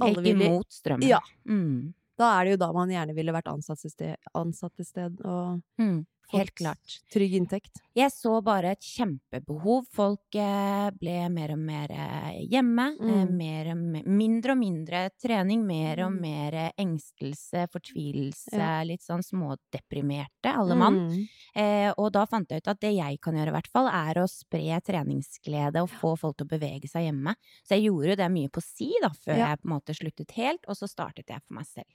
alle 0.00 0.14
gikk 0.14 0.22
ville 0.24 0.44
imot 0.50 0.66
strømmen. 0.68 1.06
Ja. 1.08 1.20
Mm. 1.48 1.94
Da 2.18 2.40
er 2.40 2.44
det 2.44 2.50
jo 2.52 2.56
da 2.66 2.72
man 2.72 2.88
gjerne 2.88 3.14
ville 3.14 3.32
vært 3.32 3.48
ansatt 3.52 3.84
et 3.84 3.90
sted, 3.92 4.16
ansatt 4.34 4.72
et 4.78 4.86
sted 4.86 5.20
og 5.24 5.62
Mm. 5.78 6.06
Helt 6.32 6.54
klart. 6.54 7.00
trygg 7.12 7.34
inntekt. 7.34 7.80
Jeg 7.94 8.10
så 8.10 8.42
bare 8.42 8.72
et 8.72 8.80
kjempebehov. 8.80 9.84
Folk 9.92 10.34
eh, 10.34 10.90
ble 10.98 11.28
mer 11.30 11.52
og 11.52 11.58
mer 11.58 11.90
eh, 11.90 12.40
hjemme. 12.50 12.96
Eh, 12.98 13.24
Mm. 13.24 13.36
mer 13.36 13.70
og 13.70 13.76
mer, 13.78 14.02
mindre 14.04 14.50
og 14.52 14.58
mindre 14.58 15.10
trening. 15.22 15.64
Mer 15.66 16.00
og 16.06 16.12
Mm. 16.12 16.20
mer 16.20 16.72
engstelse, 16.78 17.68
fortvilelse. 17.70 18.52
Ja. 18.56 18.82
Litt 18.82 19.02
sånn 19.02 19.22
smådeprimerte, 19.22 20.50
alle 20.54 20.74
mann. 20.76 20.98
Mm. 21.10 21.28
Eh, 21.54 21.92
og 21.96 22.12
da 22.12 22.24
fant 22.26 22.48
jeg 22.50 22.62
ut 22.62 22.68
at 22.68 22.80
det 22.80 22.94
jeg 22.96 23.20
kan 23.20 23.34
gjøre, 23.34 23.48
i 23.52 23.56
hvert 23.58 23.70
fall, 23.70 23.88
er 23.88 24.14
å 24.22 24.26
spre 24.28 24.80
treningsglede 24.82 25.82
og 25.82 25.90
få 25.90 26.14
folk 26.18 26.36
til 26.38 26.46
å 26.46 26.58
bevege 26.58 26.88
seg 26.90 27.08
hjemme. 27.10 27.34
Så 27.64 27.76
jeg 27.76 27.86
gjorde 27.90 28.08
jo 28.14 28.16
det 28.16 28.30
mye 28.32 28.50
på 28.50 28.62
si, 28.62 28.92
da, 29.02 29.10
før 29.10 29.36
Ja. 29.36 29.46
jeg 29.54 29.60
på 29.62 29.66
en 29.70 29.78
måte 29.80 29.94
sluttet 29.94 30.30
helt, 30.32 30.64
og 30.68 30.74
så 30.76 30.88
startet 30.88 31.26
jeg 31.28 31.40
for 31.46 31.54
meg 31.54 31.66
selv. 31.66 31.86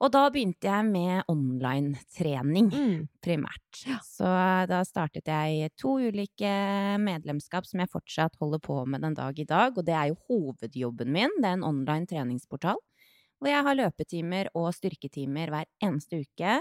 Og 0.00 0.08
da 0.14 0.22
begynte 0.32 0.64
jeg 0.64 0.86
med 0.88 1.26
online-trening 1.28 2.70
Mm. 2.72 3.08
primært. 3.20 3.82
Så 4.06 4.24
da 4.70 4.80
startet 4.88 5.28
jeg 5.28 5.70
to 5.76 5.98
ulike 6.00 6.52
medlemskap 6.98 7.66
som 7.68 7.80
jeg 7.80 7.90
fortsatt 7.92 8.36
holder 8.40 8.58
på 8.64 8.86
med 8.88 9.02
den 9.02 9.14
dag 9.14 9.38
i 9.38 9.44
dag, 9.44 9.76
og 9.76 9.84
det 9.84 9.94
er 9.94 10.08
jo 10.08 10.16
hovedjobben 10.28 11.12
min. 11.12 11.30
Det 11.40 11.44
er 11.50 11.58
en 11.58 11.64
online 11.64 12.06
treningsportal 12.06 12.80
hvor 13.40 13.48
jeg 13.48 13.64
har 13.64 13.76
løpetimer 13.76 14.48
og 14.54 14.72
styrketimer 14.76 15.48
hver 15.48 15.64
eneste 15.82 16.18
uke. 16.20 16.58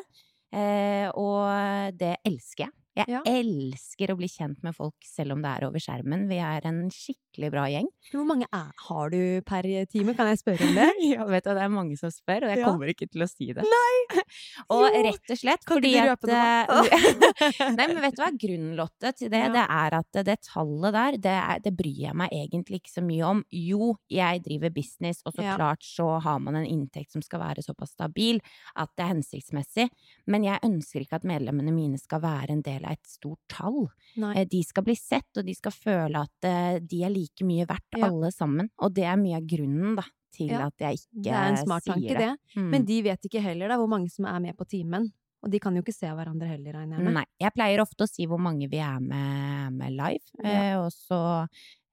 Eh, 0.56 1.08
og 1.12 1.92
det 2.00 2.16
elsker 2.26 2.66
jeg. 2.66 2.74
Jeg 3.00 3.08
Ja. 3.08 3.22
elsker 3.26 4.12
å 4.12 4.18
bli 4.20 4.28
kjent 4.28 4.62
med 4.66 4.76
folk 4.76 4.96
selv 5.08 5.32
om 5.38 5.42
det 5.44 5.50
er 5.56 5.66
over 5.68 5.80
skjermen. 5.80 6.28
Vi 6.28 6.36
er 6.44 6.66
en 6.68 6.82
skikkelig 6.92 7.50
bra 7.54 7.64
gjeng. 7.72 7.88
Hvor 8.12 8.26
mange 8.28 8.46
er, 8.52 8.72
har 8.90 9.10
du 9.14 9.42
per 9.48 9.64
time, 9.88 10.14
kan 10.18 10.28
jeg 10.28 10.42
spørre 10.42 10.68
om 10.68 10.76
det? 10.76 10.90
Ja, 11.16 11.24
vet 11.30 11.46
du, 11.48 11.54
det 11.56 11.64
er 11.64 11.72
mange 11.72 11.96
som 11.98 12.12
spør, 12.12 12.44
og 12.44 12.52
jeg 12.52 12.60
Ja. 12.60 12.66
kommer 12.68 12.92
ikke 12.92 13.08
til 13.10 13.24
å 13.24 13.30
si 13.30 13.48
det. 13.56 13.64
og 14.74 14.84
Jo. 14.90 15.04
rett 15.08 15.32
og 15.32 15.38
slett 15.40 15.64
Kan 15.66 15.78
fordi 15.80 15.94
du 15.96 16.10
at 16.12 16.28
eh, 16.28 16.66
Nei, 17.78 17.88
men 17.88 18.02
vet 18.04 18.16
du 18.18 18.22
hva? 18.24 18.32
Grunnen, 18.40 18.76
Lotte, 18.76 19.14
til 19.16 19.30
det, 19.32 19.40
Ja. 19.46 19.52
det 19.56 19.66
er 19.70 19.98
at 20.00 20.20
det 20.26 20.38
tallet 20.48 20.94
der, 20.94 21.18
det, 21.18 21.36
er, 21.40 21.60
det 21.64 21.74
bryr 21.78 22.02
jeg 22.10 22.16
meg 22.16 22.30
egentlig 22.36 22.82
ikke 22.82 22.94
så 22.98 23.04
mye 23.06 23.24
om. 23.30 23.44
Jo, 23.52 23.94
jeg 24.12 24.44
driver 24.44 24.70
business, 24.76 25.22
og 25.26 25.34
så 25.38 25.46
klart 25.56 25.84
så 25.86 26.20
har 26.22 26.40
man 26.44 26.56
en 26.60 26.66
inntekt 26.68 27.12
som 27.16 27.22
skal 27.26 27.40
være 27.40 27.64
såpass 27.64 27.94
stabil 27.96 28.42
at 28.76 28.90
det 28.98 29.06
er 29.06 29.14
hensiktsmessig. 29.14 29.88
Men 30.28 30.44
jeg 30.44 30.60
ønsker 30.66 31.06
ikke 31.06 31.20
at 31.22 31.28
medlemmene 31.30 31.72
mine 31.74 31.98
skal 32.02 32.22
være 32.24 32.52
en 32.58 32.62
del 32.66 32.84
av 32.86 32.89
et 32.92 33.06
stort 33.08 33.40
tall. 33.52 33.88
Nei. 34.18 34.34
Eh, 34.42 34.46
De 34.50 34.62
skal 34.64 34.84
bli 34.84 34.96
sett, 34.96 35.28
og 35.38 35.46
de 35.46 35.54
skal 35.58 35.72
føle 35.76 36.22
at 36.26 36.48
eh, 36.50 36.80
de 36.80 37.04
er 37.06 37.10
like 37.14 37.46
mye 37.46 37.66
verdt, 37.70 37.98
Ja. 37.98 38.08
alle 38.10 38.32
sammen. 38.36 38.70
Og 38.80 38.94
det 38.94 39.06
er 39.06 39.18
mye 39.18 39.38
av 39.38 39.48
grunnen 39.48 39.96
da, 40.00 40.04
til 40.36 40.48
Ja, 40.54 40.68
at 40.68 40.78
jeg 40.78 41.00
ikke 41.00 41.24
Det 41.24 41.32
er 41.34 41.48
en 41.50 41.58
smart 41.58 41.84
sier 41.84 41.94
tanke, 41.94 42.08
det. 42.08 42.18
det. 42.18 42.60
Mm. 42.62 42.70
Men 42.70 42.86
de 42.86 43.02
vet 43.02 43.26
ikke 43.30 43.42
heller 43.42 43.68
da 43.68 43.78
hvor 43.78 43.90
mange 43.90 44.10
som 44.12 44.26
er 44.26 44.40
med 44.40 44.58
på 44.58 44.68
timen. 44.68 45.12
Og 45.42 45.50
de 45.52 45.60
kan 45.64 45.74
jo 45.74 45.82
ikke 45.82 45.96
se 45.96 46.06
hverandre 46.12 46.48
heller, 46.50 46.74
regner 46.74 46.98
jeg 46.98 47.06
med. 47.06 47.14
Nei. 47.14 47.26
Jeg 47.40 47.54
pleier 47.56 47.80
ofte 47.80 48.04
å 48.04 48.10
si 48.12 48.26
hvor 48.28 48.40
mange 48.44 48.68
vi 48.70 48.78
er 48.84 49.00
med, 49.00 49.72
med 49.74 49.94
live, 49.96 50.26
Ja. 50.44 50.50
eh, 50.74 50.76
og 50.82 50.92
så 50.92 51.48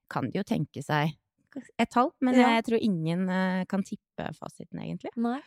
kan 0.09 0.29
de 0.29 0.39
jo 0.39 0.43
tenke 0.43 0.83
seg 0.83 1.13
et 1.79 1.89
tall, 1.89 2.11
men 2.21 2.35
jeg 2.35 2.63
tror 2.67 2.77
ingen 2.83 3.29
eh, 3.29 3.63
kan 3.65 3.81
tippe 3.83 4.27
fasiten, 4.35 4.77
egentlig. 4.83 5.09
Nei. 5.15 5.39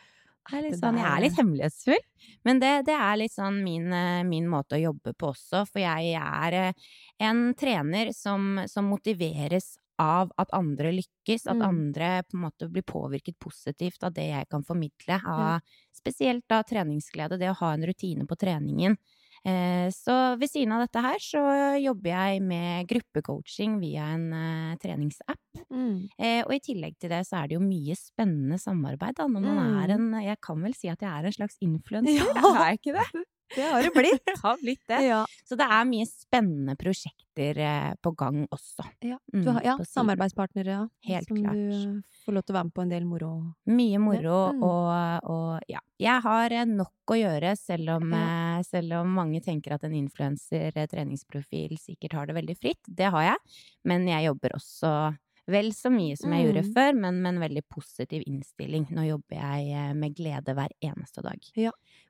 Det 0.49 0.57
er 0.57 0.63
litt 0.65 0.77
sånn, 0.81 0.97
jeg 0.99 1.07
er 1.07 1.21
litt 1.23 1.37
hemmelighetsfull, 1.37 2.01
men 2.47 2.59
det, 2.59 2.71
det 2.87 2.95
er 2.97 3.19
litt 3.21 3.31
sånn 3.33 3.61
min, 3.63 3.85
eh, 3.95 4.23
min 4.27 4.49
måte 4.51 4.75
å 4.75 4.81
jobbe 4.81 5.13
på 5.15 5.29
også, 5.31 5.61
for 5.69 5.79
jeg 5.83 6.15
er 6.19 6.57
eh, 6.57 6.89
en 7.23 7.53
trener 7.55 8.11
som, 8.17 8.59
som 8.67 8.89
motiveres 8.91 9.77
av 10.01 10.31
at 10.41 10.51
andre 10.57 10.91
lykkes, 10.97 11.45
at 11.47 11.61
Mm. 11.61 11.61
andre 11.61 12.09
på 12.25 12.35
en 12.37 12.43
måte 12.47 12.67
blir 12.73 12.83
påvirket 12.83 13.37
positivt 13.39 14.03
av 14.03 14.13
det 14.17 14.27
jeg 14.31 14.49
kan 14.49 14.63
formidle, 14.65 15.19
av 15.29 15.61
spesielt 15.93 16.51
av 16.51 16.65
treningsglede, 16.67 17.37
det 17.37 17.51
å 17.53 17.59
ha 17.61 17.73
en 17.75 17.85
rutine 17.85 18.25
på 18.27 18.35
treningen. 18.35 18.97
Eh, 19.45 19.87
Så 19.89 20.13
ved 20.37 20.49
siden 20.51 20.71
av 20.75 20.83
dette 20.85 21.01
her 21.01 21.17
så 21.23 21.41
jobber 21.81 22.11
jeg 22.13 22.41
med 22.45 22.87
gruppecoaching 22.91 23.79
via 23.81 24.11
en 24.13 24.27
eh, 24.37 24.75
treningsapp. 24.81 25.39
Mm. 25.73 26.07
Eh, 26.19 26.41
og 26.45 26.53
i 26.53 26.59
tillegg 26.61 26.95
til 27.01 27.09
det 27.09 27.23
så 27.27 27.41
er 27.41 27.47
det 27.49 27.57
jo 27.57 27.63
mye 27.65 27.95
spennende 27.97 28.59
samarbeid 28.61 29.17
da, 29.17 29.25
når 29.27 29.41
man 29.47 29.61
er 29.81 29.95
en 29.97 30.07
Jeg 30.21 30.37
kan 30.45 30.61
vel 30.61 30.73
si 30.77 30.87
at 30.93 31.01
jeg 31.01 31.09
er 31.09 31.25
en 31.31 31.37
slags 31.39 31.57
influenser, 31.67 32.21
Ja. 32.21 32.53
er 32.53 32.71
jeg 32.71 32.81
ikke 32.83 32.97
det? 33.01 33.25
Det 33.55 33.65
har 33.67 33.83
det 33.83 33.91
blitt. 33.93 34.21
det 34.25 34.35
har 34.43 34.57
blitt 34.61 34.83
det. 34.87 34.99
Ja. 35.07 35.25
Så 35.47 35.57
det 35.59 35.65
er 35.67 35.85
mye 35.89 36.05
spennende 36.07 36.75
prosjekter 36.79 37.57
eh, 37.59 37.93
på 38.01 38.11
gang 38.15 38.45
også. 38.51 38.85
Ja, 39.03 39.17
Mm, 39.33 39.43
du 39.45 39.49
har, 39.51 39.61
ja 39.63 39.75
samarbeidspartnere, 39.87 40.67
ja. 40.77 40.87
Helt 41.07 41.27
som 41.27 41.37
klart. 41.37 41.53
du 41.55 42.01
får 42.25 42.33
lov 42.37 42.43
til 42.45 42.53
å 42.53 42.57
være 42.59 42.67
med 42.69 42.73
på 42.75 42.81
en 42.85 42.89
del 42.93 43.05
moro. 43.07 43.31
Mye 43.67 43.99
moro 43.99 44.39
Mm. 44.51 44.63
og, 44.63 45.29
og 45.31 45.59
ja. 45.71 45.79
Jeg 46.01 46.21
har 46.25 46.51
eh, 46.51 46.65
nok 46.65 47.13
å 47.13 47.17
gjøre, 47.19 47.55
selv 47.57 47.89
om, 47.97 48.11
Ja. 48.11 48.57
eh, 48.59 48.63
selv 48.63 48.93
om 49.01 49.11
mange 49.13 49.41
tenker 49.43 49.73
at 49.75 49.83
en 49.83 49.93
influenser, 49.93 50.71
eh, 50.75 50.87
treningsprofil, 50.87 51.77
sikkert 51.77 52.13
har 52.13 52.25
det 52.27 52.35
veldig 52.35 52.57
fritt. 52.57 52.81
Det 52.87 53.11
har 53.11 53.21
jeg. 53.23 53.37
Men 53.85 54.07
jeg 54.07 54.25
jobber 54.31 54.55
også 54.57 55.17
vel 55.47 55.71
så 55.73 55.89
mye 55.91 56.17
som 56.17 56.31
jeg 56.31 56.45
gjorde 56.47 56.63
Mm. 56.67 56.73
før, 56.73 56.93
men 56.99 57.21
med 57.21 57.33
en 57.35 57.41
veldig 57.49 57.63
positiv 57.69 58.23
innstilling. 58.27 58.85
Nå 58.91 59.07
jobber 59.07 59.35
jeg 59.37 59.71
eh, 59.73 59.93
med 59.93 60.15
glede 60.15 60.53
hver 60.55 60.69
eneste 60.83 61.21
dag. 61.23 61.39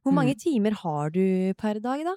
Hvor 0.03 0.13
mange 0.13 0.35
Mm. 0.35 0.39
timer 0.39 0.71
har 0.73 1.09
du 1.09 1.53
per 1.57 1.79
dag, 1.79 2.03
da? 2.03 2.15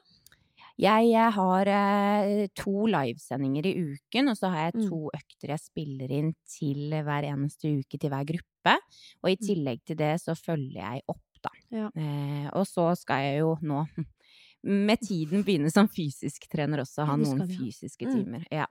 Jeg 0.77 1.11
jeg 1.13 1.33
har 1.33 1.67
eh, 1.69 2.47
to 2.57 2.87
livesendinger 2.87 3.65
i 3.67 3.75
uken, 3.95 4.29
og 4.29 4.37
så 4.37 4.51
har 4.51 4.73
jeg 4.73 4.75
Mm. 4.83 4.89
to 4.89 5.11
økter 5.15 5.49
jeg 5.49 5.59
spiller 5.61 6.11
inn 6.11 6.35
til 6.47 6.91
hver 6.91 7.23
eneste 7.23 7.79
uke 7.79 7.99
til 7.99 8.11
hver 8.11 8.25
gruppe. 8.27 8.77
Og 9.23 9.31
i 9.31 9.37
Mm. 9.37 9.47
tillegg 9.47 9.85
til 9.87 9.97
det 9.97 10.21
så 10.21 10.35
følger 10.35 10.83
jeg 10.83 11.03
opp, 11.09 11.21
da. 11.43 11.51
Ja. 11.71 11.91
Eh, 11.97 12.51
og 12.55 12.67
så 12.67 12.97
skal 12.97 13.17
jeg 13.23 13.39
jo 13.41 13.57
nå 13.63 13.87
med 14.65 14.99
tiden 15.01 15.45
begynne 15.45 15.71
som 15.71 15.87
fysisk 15.87 16.49
trener 16.51 16.79
også, 16.81 17.07
ha 17.07 17.17
noen 17.17 17.47
fysiske 17.47 18.07
Mm. 18.07 18.25
timer. 18.25 18.45
Ja. 18.51 18.67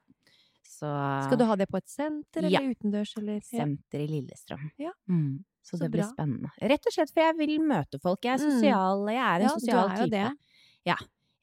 Så 0.73 0.89
Skal 1.27 1.37
du 1.37 1.45
ha 1.45 1.55
det 1.55 1.67
på 1.69 1.77
et 1.77 1.87
senter, 1.87 2.43
Ja. 2.49 2.59
eller 2.59 2.73
utendørs, 2.73 3.13
eller? 3.17 3.33
Ja. 3.51 3.63
Senter 3.63 3.99
i 3.99 4.07
Lillestrøm. 4.07 4.71
Ja. 4.79 4.91
Mm. 5.09 5.43
Så, 5.63 5.77
Så 5.77 5.83
det 5.85 5.91
blir 5.91 6.01
bra. 6.03 6.11
spennende. 6.11 6.49
Rett 6.61 6.85
og 6.89 6.91
slett 6.93 7.11
for 7.13 7.21
jeg 7.23 7.37
vil 7.37 7.59
møte 7.61 7.99
folk. 8.01 8.19
Jeg 8.25 8.33
er 8.39 8.43
Mm. 8.43 8.51
sosial, 8.51 9.05
jeg 9.07 9.17
er 9.23 9.35
en 9.35 9.41
Ja, 9.41 9.47
sosial 9.49 9.89
er 9.91 9.95
type. 10.03 10.09
det. 10.11 10.37
Ja. 10.85 10.95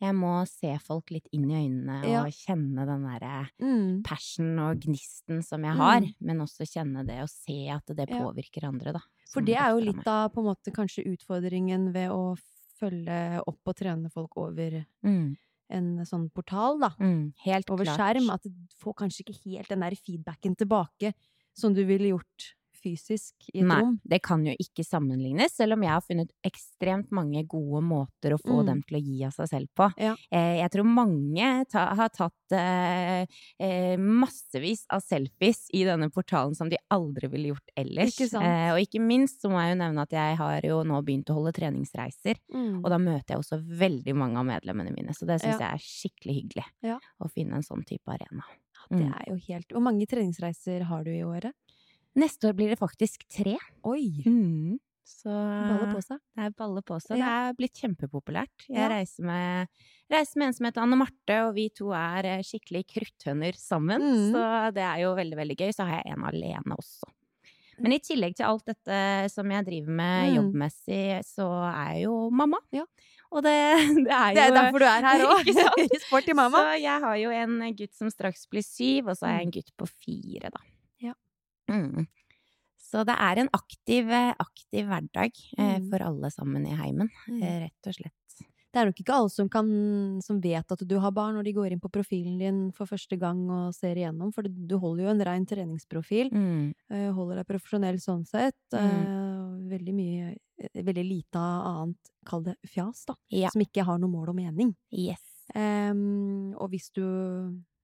Jeg 0.02 0.14
må 0.14 0.48
se 0.48 0.78
folk 0.78 1.10
litt 1.10 1.26
inn 1.32 1.50
i 1.50 1.54
øynene 1.68 2.04
Ja. 2.08 2.22
og 2.24 2.32
kjenne 2.32 2.86
den 2.86 3.02
derre 3.04 3.50
Mm. 3.60 4.02
passion 4.02 4.58
og 4.58 4.80
gnisten 4.80 5.42
som 5.44 5.62
jeg 5.62 5.74
har, 5.76 6.00
Mm. 6.00 6.14
men 6.20 6.38
også 6.38 6.64
kjenne 6.66 7.06
det 7.06 7.20
og 7.20 7.28
se 7.28 7.68
at 7.68 7.84
det 7.86 8.08
Ja. 8.08 8.18
påvirker 8.20 8.64
andre, 8.64 8.92
da. 8.94 9.00
For 9.32 9.40
det 9.42 9.56
er 9.56 9.70
jo 9.70 9.80
litt 9.92 10.06
av 10.06 10.32
på 10.32 10.38
en 10.38 10.54
måte 10.54 10.72
kanskje 10.72 11.04
utfordringen 11.06 11.92
ved 11.92 12.10
å 12.10 12.36
følge 12.80 13.42
opp 13.46 13.58
og 13.66 13.76
trene 13.76 14.10
folk 14.10 14.36
over 14.36 14.86
mm. 15.04 15.36
En 15.70 15.90
sånn 16.08 16.28
portal, 16.34 16.80
da. 16.82 16.92
Mm. 17.00 17.32
Helt 17.46 17.70
Over 17.70 17.86
klart. 17.88 17.98
skjerm. 18.00 18.30
At 18.34 18.46
du 18.46 18.76
får 18.82 18.96
kanskje 19.04 19.24
ikke 19.26 19.38
helt 19.44 19.70
den 19.72 19.84
der 19.86 19.96
feedbacken 19.98 20.56
tilbake 20.58 21.14
som 21.56 21.74
du 21.74 21.82
ville 21.88 22.12
gjort 22.12 22.52
fysisk 22.82 23.34
i 23.54 23.60
et 23.60 23.66
Nei, 23.66 23.80
rom. 23.82 24.00
det 24.04 24.22
kan 24.22 24.44
jo 24.44 24.52
ikke 24.58 24.84
sammenlignes, 24.84 25.52
selv 25.56 25.72
om 25.74 25.82
jeg 25.82 25.90
har 25.90 26.00
funnet 26.02 26.30
ekstremt 26.46 27.10
mange 27.12 27.46
gode 27.46 27.82
måter 27.84 28.32
å 28.34 28.38
få 28.40 28.60
Mm. 28.62 28.66
dem 28.66 28.82
til 28.82 28.96
å 28.98 29.02
gi 29.04 29.24
av 29.24 29.32
seg 29.32 29.48
selv 29.48 29.68
på. 29.76 29.90
Ja. 29.98 30.14
Eh, 30.32 30.56
jeg 30.60 30.70
tror 30.72 30.84
mange 30.84 31.64
ta, 31.70 31.94
har 31.94 32.08
tatt 32.08 32.32
eh, 32.52 33.26
eh, 33.60 33.96
massevis 33.96 34.84
av 34.90 35.00
selfies 35.02 35.66
i 35.72 35.84
denne 35.84 36.10
portalen 36.10 36.54
som 36.56 36.68
de 36.68 36.76
aldri 36.90 37.28
ville 37.30 37.52
gjort 37.54 37.70
ellers. 37.76 38.16
Ikke? 38.18 38.40
Eh, 38.42 38.72
og 38.74 38.80
ikke 38.82 39.00
minst 39.00 39.40
så 39.42 39.50
må 39.50 39.60
jeg 39.62 39.76
jo 39.76 39.82
nevne 39.84 40.02
at 40.02 40.10
jeg 40.10 40.36
har 40.36 40.60
jo 40.66 40.82
nå 40.82 41.02
begynt 41.04 41.30
å 41.30 41.34
holde 41.38 41.52
treningsreiser, 41.52 42.36
Mm. 42.52 42.80
og 42.84 42.90
da 42.90 42.98
møter 42.98 43.34
jeg 43.34 43.38
også 43.38 43.60
veldig 43.78 44.14
mange 44.16 44.36
av 44.38 44.46
medlemmene 44.46 44.92
mine, 44.94 45.12
så 45.14 45.26
det 45.26 45.40
syns 45.40 45.58
Ja. 45.60 45.70
jeg 45.70 45.74
er 45.74 45.78
skikkelig 45.78 46.34
hyggelig. 46.42 46.64
Ja. 46.82 46.98
Å 47.20 47.30
finne 47.30 47.54
en 47.56 47.62
sånn 47.62 47.84
type 47.86 48.06
arena. 48.08 48.42
Det 48.90 48.98
Mm. 49.06 49.12
er 49.14 49.24
jo 49.28 49.36
helt 49.36 49.68
Hvor 49.68 49.82
mange 49.82 50.06
treningsreiser 50.06 50.82
har 50.82 51.04
du 51.04 51.10
i 51.10 51.22
året? 51.22 51.52
Neste 52.18 52.48
år 52.50 52.56
blir 52.58 52.68
det 52.72 52.78
faktisk 52.80 53.22
tre. 53.30 53.56
Oi! 53.86 54.22
Mm. 54.26 54.78
Så 55.10 55.30
balle 55.30 55.88
på 55.92 56.00
seg. 56.02 56.18
Det 56.36 56.44
er 56.46 56.50
balle 56.58 56.82
på 56.86 56.96
seg. 57.02 57.18
Det 57.18 57.26
er 57.26 57.54
blitt 57.58 57.74
kjempepopulært. 57.82 58.66
Jeg 58.68 58.76
Ja. 58.78 58.88
reiser, 58.88 59.24
med, 59.26 59.68
reiser 60.10 60.38
med 60.38 60.46
en 60.48 60.52
som 60.54 60.66
heter 60.66 60.82
Anne 60.82 60.96
Marte, 60.96 61.36
og 61.48 61.54
vi 61.54 61.68
to 61.68 61.90
er 61.92 62.24
eh, 62.26 62.42
skikkelig 62.46 62.84
krutthønner 62.86 63.52
sammen. 63.58 64.00
Mm. 64.00 64.32
Så 64.32 64.44
det 64.74 64.82
er 64.86 64.98
jo 65.02 65.14
veldig, 65.18 65.36
veldig 65.36 65.56
gøy. 65.58 65.72
Så 65.74 65.86
har 65.86 66.02
jeg 66.02 66.14
en 66.16 66.24
alene 66.24 66.76
også. 66.78 67.10
Men 67.80 67.92
i 67.96 67.98
tillegg 67.98 68.34
til 68.36 68.44
alt 68.46 68.64
dette 68.66 69.30
som 69.32 69.50
jeg 69.50 69.64
driver 69.66 69.88
med 70.02 70.30
Mm. 70.30 70.34
jobbmessig, 70.36 71.24
så 71.24 71.46
er 71.74 71.94
jeg 71.94 72.02
jo 72.04 72.30
mamma. 72.30 72.58
Ja. 72.72 72.84
Og 73.32 73.42
det, 73.42 73.56
det 74.06 74.12
er 74.12 74.28
jo 74.30 74.34
Det 74.34 74.44
er 74.46 74.56
derfor 74.58 74.78
du 74.78 74.84
er 74.84 75.06
her 75.06 75.20
òg! 75.32 75.46
Sporty 76.06 76.32
mamma. 76.34 76.58
Så 76.58 76.80
jeg 76.82 77.00
har 77.00 77.16
jo 77.16 77.30
en 77.30 77.74
gutt 77.74 77.94
som 77.94 78.10
straks 78.10 78.46
blir 78.50 78.62
syv, 78.62 79.08
og 79.08 79.16
så 79.16 79.26
har 79.26 79.38
jeg 79.40 79.46
en 79.48 79.54
gutt 79.58 79.72
på 79.76 79.86
fire, 79.88 80.50
da. 80.50 80.60
Mm. 81.70 82.06
Så 82.90 83.04
det 83.06 83.14
er 83.22 83.38
en 83.44 83.50
aktiv, 83.54 84.08
eh, 84.10 84.32
aktiv 84.42 84.86
hverdag 84.90 85.30
eh, 85.58 85.76
Mm. 85.78 85.90
for 85.90 86.02
alle 86.02 86.30
sammen 86.34 86.66
i 86.66 86.74
heimen, 86.74 87.08
Mm. 87.28 87.42
eh, 87.42 87.58
rett 87.68 87.86
og 87.86 87.94
slett. 87.94 88.14
Det 88.72 88.78
er 88.78 88.86
nok 88.86 89.00
ikke 89.02 89.14
alle 89.16 89.30
som, 89.34 89.48
kan, 89.50 89.66
som 90.22 90.40
vet 90.40 90.70
at 90.72 90.82
du 90.86 90.98
har 91.02 91.10
barn 91.10 91.34
når 91.34 91.42
de 91.44 91.52
går 91.56 91.72
inn 91.72 91.80
på 91.82 91.90
profilen 91.90 92.38
din 92.38 92.58
for 92.70 92.86
første 92.86 93.18
gang 93.18 93.48
og 93.50 93.74
ser 93.74 93.96
igjennom, 93.98 94.32
for 94.32 94.42
du 94.46 94.76
holder 94.78 95.04
jo 95.04 95.10
en 95.10 95.24
rein 95.26 95.46
treningsprofil. 95.46 96.30
Mm. 96.30 96.74
eh, 96.90 97.10
Holder 97.12 97.40
deg 97.42 97.48
profesjonell 97.48 97.98
sånn 97.98 98.24
sett. 98.26 98.54
Mm. 98.72 99.68
Veldig 99.70 99.94
mye 99.94 100.36
Veldig 100.74 101.04
lite 101.08 101.40
annet, 101.40 101.96
kall 102.26 102.42
det 102.44 102.54
fjas, 102.68 103.06
da. 103.06 103.14
Ja. 103.32 103.48
Som 103.48 103.62
ikke 103.62 103.82
har 103.82 103.96
noe 103.98 104.10
mål 104.12 104.28
og 104.28 104.36
mening. 104.36 104.74
Yes. 104.92 105.22
Um, 105.54 106.52
og 106.60 106.68
hvis 106.70 106.90
du 106.92 107.00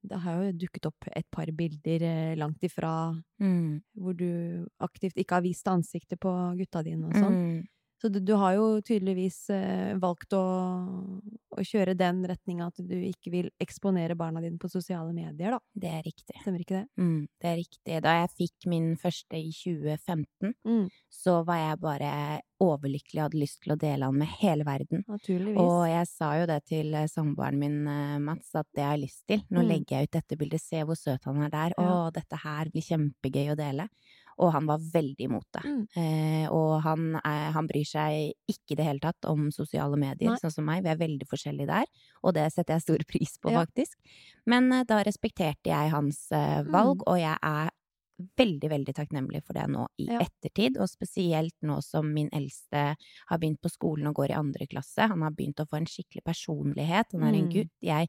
Det 0.07 0.19
har 0.23 0.43
jo 0.45 0.53
dukket 0.65 0.87
opp 0.87 1.09
et 1.17 1.27
par 1.35 1.51
bilder 1.53 2.03
eh, 2.03 2.37
langt 2.37 2.63
ifra 2.63 2.93
Mm. 3.41 3.83
hvor 3.95 4.15
du 4.17 4.67
aktivt 4.81 5.19
ikke 5.21 5.35
har 5.37 5.43
vist 5.45 5.67
ansiktet 5.69 6.19
på 6.21 6.31
gutta 6.57 6.83
dine 6.83 7.07
og 7.11 7.13
sånn. 7.13 7.35
Mm. 7.37 7.67
Så 7.97 8.09
du, 8.13 8.19
du 8.21 8.35
har 8.37 8.53
jo 8.59 8.65
tydeligvis 8.85 9.39
eh, 9.57 9.95
valgt 10.03 10.35
å, 10.37 10.41
å 11.57 11.65
kjøre 11.65 11.95
den 11.97 12.19
retninga 12.29 12.67
at 12.69 12.81
du 12.85 12.93
ikke 13.09 13.31
vil 13.33 13.47
eksponere 13.63 14.13
barna 14.19 14.43
dine 14.45 14.59
på 14.61 14.69
sosiale 14.69 15.15
medier, 15.17 15.55
da. 15.57 15.61
Det 15.73 15.89
er 15.97 16.03
riktig. 16.05 16.37
Stemmer 16.43 16.61
ikke 16.61 16.83
det? 16.83 16.85
Mm, 17.01 17.23
det 17.41 17.49
er 17.49 17.57
riktig. 17.63 18.01
Da 18.05 18.13
jeg 18.21 18.33
fikk 18.37 18.67
min 18.69 18.91
første 19.01 19.41
i 19.41 19.49
2015, 19.55 20.53
Mm, 20.67 20.89
så 21.13 21.39
var 21.47 21.57
jeg 21.63 21.79
bare 21.81 22.11
overlykkelig 22.63 23.21
og 23.21 23.25
hadde 23.31 23.41
lyst 23.41 23.63
til 23.65 23.73
å 23.75 23.79
dele 23.81 24.09
han 24.09 24.19
med 24.21 24.29
hele 24.43 24.65
verden. 24.69 25.03
naturligvis. 25.09 25.57
Og 25.63 25.87
jeg 25.89 26.07
sa 26.11 26.31
jo 26.41 26.47
det 26.53 26.59
til 26.69 26.95
eh, 26.95 27.09
samboeren 27.11 27.59
min, 27.61 27.79
eh, 27.89 28.19
Mats, 28.23 28.53
at 28.57 28.69
det 28.77 28.85
har 28.85 28.95
jeg 28.97 29.07
lyst 29.07 29.25
til. 29.29 29.41
Nå 29.51 29.63
Mm. 29.65 29.69
legger 29.73 29.97
jeg 29.97 30.09
ut 30.11 30.17
dette 30.21 30.37
bildet, 30.39 30.61
se 30.61 30.83
hvor 30.85 30.97
søt 31.01 31.25
han 31.25 31.41
er 31.43 31.51
der. 31.51 31.75
Ja. 31.79 31.89
Å, 32.07 32.13
dette 32.13 32.37
her 32.45 32.69
blir 32.73 32.85
kjempegøy 32.85 33.53
å 33.55 33.57
dele. 33.59 33.89
Og 34.39 34.53
han 34.53 34.67
var 34.67 34.79
veldig 34.93 35.25
imot 35.31 35.47
det. 35.57 35.63
Mm. 35.65 35.87
Eh, 35.97 36.49
og 36.53 36.83
han, 36.85 37.15
er, 37.25 37.53
han 37.53 37.67
bryr 37.67 37.85
seg 37.89 38.35
ikke 38.53 38.73
i 38.75 38.77
det 38.77 38.85
hele 38.85 39.01
tatt 39.01 39.25
om 39.31 39.47
sosiale 39.51 39.97
medier, 39.97 40.31
Nei. 40.35 40.37
sånn 40.43 40.53
som 40.53 40.65
meg. 40.69 40.83
Vi 40.85 40.91
er 40.93 40.97
veldig 41.01 41.27
forskjellige 41.31 41.67
der, 41.71 41.87
og 42.23 42.35
det 42.35 42.53
setter 42.53 42.75
jeg 42.75 42.83
stor 42.83 43.05
pris 43.09 43.39
på, 43.41 43.51
Ja. 43.51 43.65
faktisk. 43.65 43.97
Men 44.47 44.71
eh, 44.73 44.85
da 44.85 45.03
respekterte 45.03 45.73
jeg 45.73 45.91
hans 45.91 46.31
eh, 46.33 46.63
valg, 46.65 46.99
Mm. 47.01 47.07
og 47.07 47.19
jeg 47.19 47.39
er 47.43 47.71
veldig, 48.39 48.69
veldig 48.71 48.95
takknemlig 48.97 49.43
for 49.45 49.53
det 49.53 49.67
nå 49.69 49.87
i 50.01 50.07
Ja. 50.09 50.21
ettertid, 50.25 50.79
og 50.81 50.89
spesielt 50.89 51.53
nå 51.63 51.83
som 51.83 52.13
min 52.15 52.31
eldste 52.33 52.97
har 53.29 53.39
begynt 53.39 53.61
på 53.61 53.69
skolen 53.73 54.07
og 54.09 54.15
går 54.17 54.31
i 54.31 54.39
andre 54.39 54.67
klasse. 54.67 55.09
Han 55.09 55.21
har 55.23 55.31
begynt 55.33 55.61
å 55.61 55.69
få 55.69 55.77
en 55.77 55.85
skikkelig 55.87 56.25
personlighet. 56.25 57.13
Han 57.13 57.23
er 57.25 57.35
en 57.35 57.49
Mm. 57.49 57.53
gutt. 57.53 57.71
Jeg, 57.83 58.09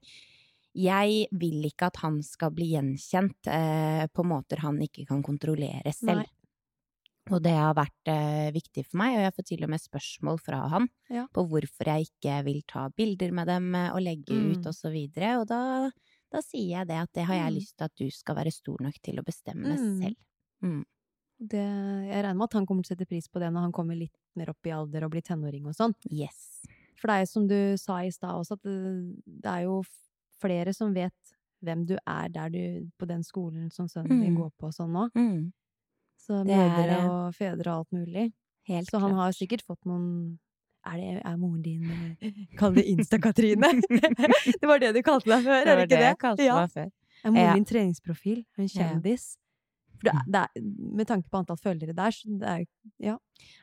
jeg 0.78 1.28
vil 1.34 1.66
ikke 1.72 1.88
at 1.90 1.98
han 2.04 2.20
skal 2.26 2.52
bli 2.54 2.70
gjenkjent 2.76 3.50
eh, 3.52 4.06
på 4.14 4.26
måter 4.28 4.62
han 4.64 4.78
ikke 4.86 5.08
kan 5.10 5.24
kontrollere 5.26 5.94
selv. 5.96 6.22
Nei. 6.22 6.34
Og 7.28 7.42
det 7.44 7.52
har 7.58 7.74
vært 7.76 8.08
eh, 8.08 8.52
viktig 8.56 8.86
for 8.88 9.02
meg, 9.02 9.18
og 9.18 9.24
jeg 9.26 9.34
får 9.36 9.46
til 9.50 9.64
og 9.66 9.72
med 9.74 9.82
spørsmål 9.84 10.38
fra 10.40 10.62
han 10.72 10.86
Ja. 11.12 11.26
på 11.36 11.44
hvorfor 11.50 11.90
jeg 11.90 12.08
ikke 12.08 12.38
vil 12.46 12.62
ta 12.70 12.86
bilder 12.96 13.34
med 13.36 13.48
dem 13.52 13.74
eh, 13.76 13.90
og 13.92 14.00
legge 14.06 14.32
ut 14.32 14.62
Mm. 14.62 14.68
og 14.70 14.74
så 14.78 14.92
videre. 14.94 15.34
Og 15.42 15.48
da, 15.50 15.90
da 16.32 16.40
sier 16.46 16.78
jeg 16.80 16.88
det 16.88 17.02
at 17.02 17.12
det 17.14 17.26
har 17.28 17.36
jeg 17.36 17.52
Mm. 17.52 17.58
lyst 17.60 17.76
til 17.78 17.86
at 17.86 17.96
du 18.00 18.08
skal 18.12 18.36
være 18.36 18.52
stor 18.56 18.78
nok 18.80 19.02
til 19.04 19.20
å 19.20 19.26
bestemme 19.28 19.76
Mm. 19.76 20.00
selv. 20.02 20.16
Mm. 20.64 20.86
Det, 21.40 21.66
jeg 22.10 22.24
regner 22.24 22.34
med 22.38 22.48
at 22.48 22.54
han 22.54 22.66
kommer 22.66 22.84
til 22.84 22.96
å 22.96 22.98
sette 22.98 23.08
pris 23.10 23.28
på 23.28 23.40
det 23.40 23.52
når 23.52 23.62
han 23.68 23.72
kommer 23.74 23.96
litt 23.96 24.16
mer 24.36 24.50
opp 24.50 24.66
i 24.66 24.72
alder 24.72 25.04
og 25.04 25.12
blir 25.12 25.22
tenåring 25.22 25.66
og 25.68 25.76
sånn. 25.76 25.94
Yes. 26.10 26.62
For 26.96 27.08
det 27.10 27.14
er 27.14 27.20
jo 27.26 27.30
som 27.34 27.48
du 27.48 27.78
sa 27.78 28.00
i 28.02 28.10
stad 28.10 28.32
også, 28.40 28.54
at 28.56 28.64
det, 28.64 29.22
det 29.44 29.46
er 29.52 29.64
jo 29.68 29.84
flere 30.42 30.74
som 30.74 30.94
vet 30.96 31.14
hvem 31.66 31.86
du 31.90 31.96
er 32.06 32.30
der 32.30 32.50
du 32.54 32.90
På 33.00 33.08
den 33.10 33.24
skolen 33.24 33.72
som 33.74 33.88
sønnen 33.88 34.22
din 34.22 34.34
Mm. 34.36 34.42
går 34.42 34.52
på 34.60 34.68
og 34.68 34.74
sånn 34.74 34.92
nå. 34.94 35.08
Mm. 35.16 35.52
Så 36.18 36.44
Det 36.46 36.56
mødre 36.58 36.98
eh, 36.98 37.08
og 37.10 37.34
fedre 37.36 37.72
og 37.72 37.78
alt 37.80 37.92
mulig. 37.92 38.34
Helt 38.68 38.90
Så 38.92 39.00
han 39.00 39.14
har 39.16 39.32
sikkert 39.32 39.64
fått 39.66 39.86
noen 39.86 40.38
Er, 40.86 40.98
det, 40.98 41.22
er 41.26 41.36
moren 41.38 41.62
din 41.62 41.84
eh, 42.22 42.32
Kall 42.60 42.76
det 42.76 42.86
Insta-Katrine! 42.88 43.82
det 44.62 44.68
var 44.68 44.80
det 44.80 44.94
du 44.96 45.02
kalte 45.04 45.28
deg 45.34 45.44
før, 45.44 45.64
Det 45.66 45.72
er 45.72 45.76
var 45.76 45.76
det 45.76 45.90
ikke 45.92 45.98
det? 46.00 46.08
jeg 46.12 46.18
kalte 46.22 46.44
ja. 46.46 46.56
meg 46.62 46.72
før. 46.72 46.90
Er 47.26 47.32
moren 47.32 47.46
Ja. 47.48 47.54
din 47.58 47.66
treningsprofil? 47.66 48.46
En 48.58 48.68
kjendis? 48.70 49.26
Ja. 49.36 49.44
For 49.98 50.08
det, 50.10 50.14
er- 50.14 50.48
det 50.56 50.64
med 50.98 51.08
tanke 51.10 51.30
på 51.30 51.40
antall 51.42 51.58
følgere 51.62 51.96
der, 51.98 52.12
så 52.16 52.38
det 52.40 52.48
er 52.54 52.66
jo 53.10 53.18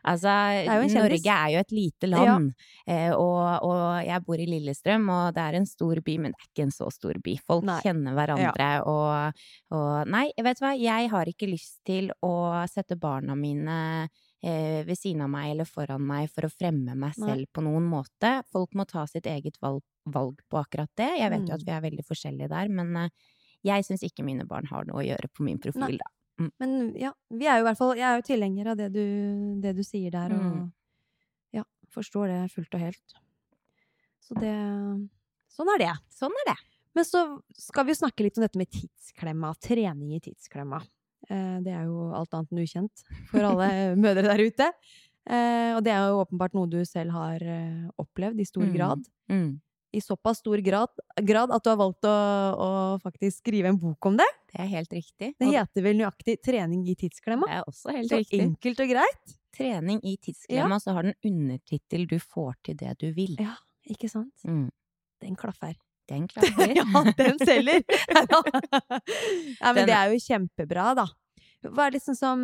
Altså, 0.06 0.28
er 0.30 0.82
jo. 0.84 0.86
Norge 0.94 1.32
er 1.34 1.48
jo 1.50 1.58
et 1.64 1.72
lite 1.74 2.06
land, 2.06 2.52
eh, 2.86 3.10
og, 3.10 3.64
og 3.66 4.04
jeg 4.06 4.22
bor 4.24 4.38
i 4.38 4.46
Lillestrøm, 4.46 5.08
og 5.10 5.34
det 5.34 5.42
er 5.42 5.56
en 5.58 5.66
stor 5.66 5.98
by, 6.06 6.14
men 6.22 6.30
det 6.34 6.38
er 6.38 6.46
ikke 6.52 6.62
en 6.68 6.70
så 6.76 6.86
stor 6.94 7.18
by. 7.24 7.34
Folk 7.44 7.64
Nei. 7.66 7.80
kjenner 7.82 8.14
hverandre, 8.14 8.68
og, 8.86 9.40
og 9.74 10.06
Nei, 10.14 10.28
vet 10.46 10.60
du 10.60 10.64
hva, 10.64 10.74
jeg 10.78 11.10
har 11.10 11.26
ikke 11.32 11.48
lyst 11.50 11.80
til 11.88 12.12
å 12.22 12.32
sette 12.70 12.94
barna 13.00 13.34
mine 13.34 14.08
eh, 14.44 14.84
ved 14.86 14.94
siden 15.00 15.24
av 15.26 15.30
meg 15.34 15.50
eller 15.56 15.64
foran 15.66 16.06
meg 16.06 16.30
for 16.30 16.46
å 16.46 16.52
fremme 16.54 16.94
meg 16.94 17.18
Nei. 17.18 17.28
selv 17.32 17.50
på 17.52 17.64
noen 17.66 17.82
måte. 17.90 18.36
Folk 18.52 18.74
må 18.78 18.86
ta 18.86 19.06
sitt 19.10 19.26
eget 19.26 19.58
valg, 19.64 19.82
valg 20.06 20.38
på 20.48 20.60
akkurat 20.62 20.90
det. 21.00 21.10
Jeg 21.18 21.30
vet 21.34 21.48
jo 21.48 21.54
Mm. 21.54 21.58
at 21.58 21.64
vi 21.66 21.72
er 21.72 21.80
veldig 21.90 22.04
forskjellige 22.06 22.48
der, 22.48 22.68
men 22.68 22.96
eh, 22.96 23.08
jeg 23.64 23.82
syns 23.88 24.02
ikke 24.06 24.22
mine 24.22 24.46
barn 24.46 24.66
har 24.70 24.84
noe 24.86 25.02
å 25.02 25.06
gjøre 25.08 25.28
på 25.34 25.42
min 25.42 25.58
profil, 25.58 25.80
Nei. 25.96 25.98
da. 25.98 26.10
Men 26.58 26.94
ja, 26.98 27.12
vi 27.30 27.46
er 27.46 27.58
jo 27.60 27.64
i 27.64 27.68
hvert 27.68 27.78
fall 27.78 27.92
Jeg 27.96 28.06
er 28.08 28.16
jo 28.18 28.24
tilhenger 28.26 28.66
av 28.72 28.76
det 28.80 28.88
du, 28.92 29.04
det 29.62 29.74
du 29.76 29.82
sier 29.86 30.10
der, 30.10 30.32
og 30.34 30.40
Mm. 30.42 30.72
ja, 31.54 31.62
forstår 31.94 32.26
det 32.32 32.40
fullt 32.52 32.74
og 32.74 32.80
helt. 32.80 33.14
Så 34.20 34.34
det 34.40 34.54
Sånn 35.54 35.68
er 35.74 35.78
det. 35.78 35.92
Sånn 36.10 36.32
er 36.42 36.48
det. 36.50 36.56
Men 36.96 37.04
så 37.04 37.20
skal 37.54 37.84
vi 37.86 37.94
snakke 37.94 38.24
litt 38.26 38.38
om 38.38 38.42
dette 38.42 38.58
med 38.58 38.70
tidsklemma. 38.70 39.52
Trening 39.62 40.14
i 40.16 40.20
tidsklemma. 40.20 40.80
Eh, 41.30 41.60
Det 41.62 41.70
er 41.72 41.84
jo 41.86 42.10
alt 42.12 42.34
annet 42.34 42.50
enn 42.52 42.64
ukjent 42.64 43.04
for 43.30 43.40
alle 43.40 43.68
mødre 44.04 44.22
der 44.26 44.42
ute. 44.42 44.72
Eh, 45.26 45.74
Og 45.76 45.84
det 45.84 45.92
er 45.94 46.08
jo 46.10 46.24
åpenbart 46.24 46.54
noe 46.54 46.66
du 46.68 46.80
selv 46.84 47.12
har 47.12 47.38
eh, 47.42 47.86
opplevd 47.98 48.40
i 48.40 48.44
stor 48.44 48.66
Mm. 48.66 48.74
grad. 48.74 49.06
Mm. 49.30 49.60
I 49.94 50.00
såpass 50.02 50.40
stor 50.42 50.58
grad, 50.66 50.90
grad 51.22 51.52
at 51.54 51.62
du 51.64 51.70
har 51.70 51.78
valgt 51.78 52.06
å, 52.10 52.14
å 52.58 52.68
faktisk 53.02 53.44
skrive 53.44 53.70
en 53.70 53.78
bok 53.78 54.08
om 54.10 54.16
det. 54.18 54.26
Det 54.50 54.58
er 54.64 54.70
helt 54.72 54.92
riktig. 54.94 55.32
Det 55.38 55.48
heter 55.52 55.86
vel 55.86 55.96
nøyaktig 56.00 56.36
'Trening 56.42 56.82
i 56.90 56.96
tidsklemma'? 56.98 57.46
det 57.50 57.58
er 57.60 57.70
også 57.70 57.94
helt 57.94 58.10
Så 58.10 58.20
riktig. 58.22 58.40
enkelt 58.42 58.80
og 58.84 58.92
greit. 58.94 59.34
trening 59.54 60.00
i 60.02 60.16
tidsklemma, 60.18 60.80
så 60.82 60.92
har 60.96 61.02
den 61.06 61.14
undertittel 61.24 62.06
'Du 62.10 62.18
får 62.18 62.54
til 62.64 62.76
det 62.76 62.96
du 62.98 63.12
vil'. 63.14 63.38
Ja, 63.40 63.54
ikke 63.88 64.10
sant? 64.10 64.34
Mm. 64.44 64.70
Den 65.22 65.36
klaffer. 65.36 65.74
Den 66.10 66.26
klaffer. 66.28 66.74
ja, 66.80 66.84
den 67.16 67.38
selger! 67.38 67.82
Ja, 69.60 69.72
men 69.72 69.86
det 69.86 69.94
er 69.94 70.10
jo 70.12 70.18
kjempebra, 70.20 70.94
da. 70.98 71.06
Hva 71.64 71.86
er 71.86 71.94
det 71.94 72.02
som 72.04 72.42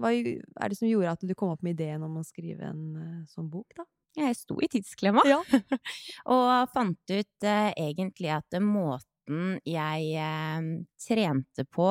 Hva 0.00 0.10
er 0.10 0.68
det 0.72 0.78
som 0.78 0.88
gjorde 0.88 1.12
at 1.14 1.20
du 1.22 1.34
kom 1.38 1.52
opp 1.52 1.62
med 1.62 1.76
ideen 1.78 2.02
om 2.02 2.16
å 2.18 2.24
skrive 2.26 2.64
en 2.72 2.96
eh, 2.96 3.18
sånn 3.30 3.50
bok, 3.52 3.68
da? 3.76 3.84
Jeg 4.18 4.36
sto 4.36 4.58
i 4.60 4.68
tidsklemma, 4.68 5.24
Ja. 5.28 5.40
og 6.34 6.72
fant 6.74 7.12
ut 7.14 7.46
eh, 7.48 7.70
egentlig 7.80 8.32
at 8.34 8.58
måten 8.60 9.56
jeg 9.64 10.08
eh, 10.20 10.66
trente 11.00 11.64
på, 11.72 11.88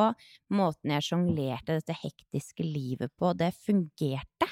måten 0.54 0.94
jeg 0.98 1.08
sjonglerte 1.08 1.80
dette 1.80 1.98
hektiske 2.04 2.66
livet 2.68 3.14
på, 3.18 3.34
det 3.38 3.54
fungerte. 3.58 4.52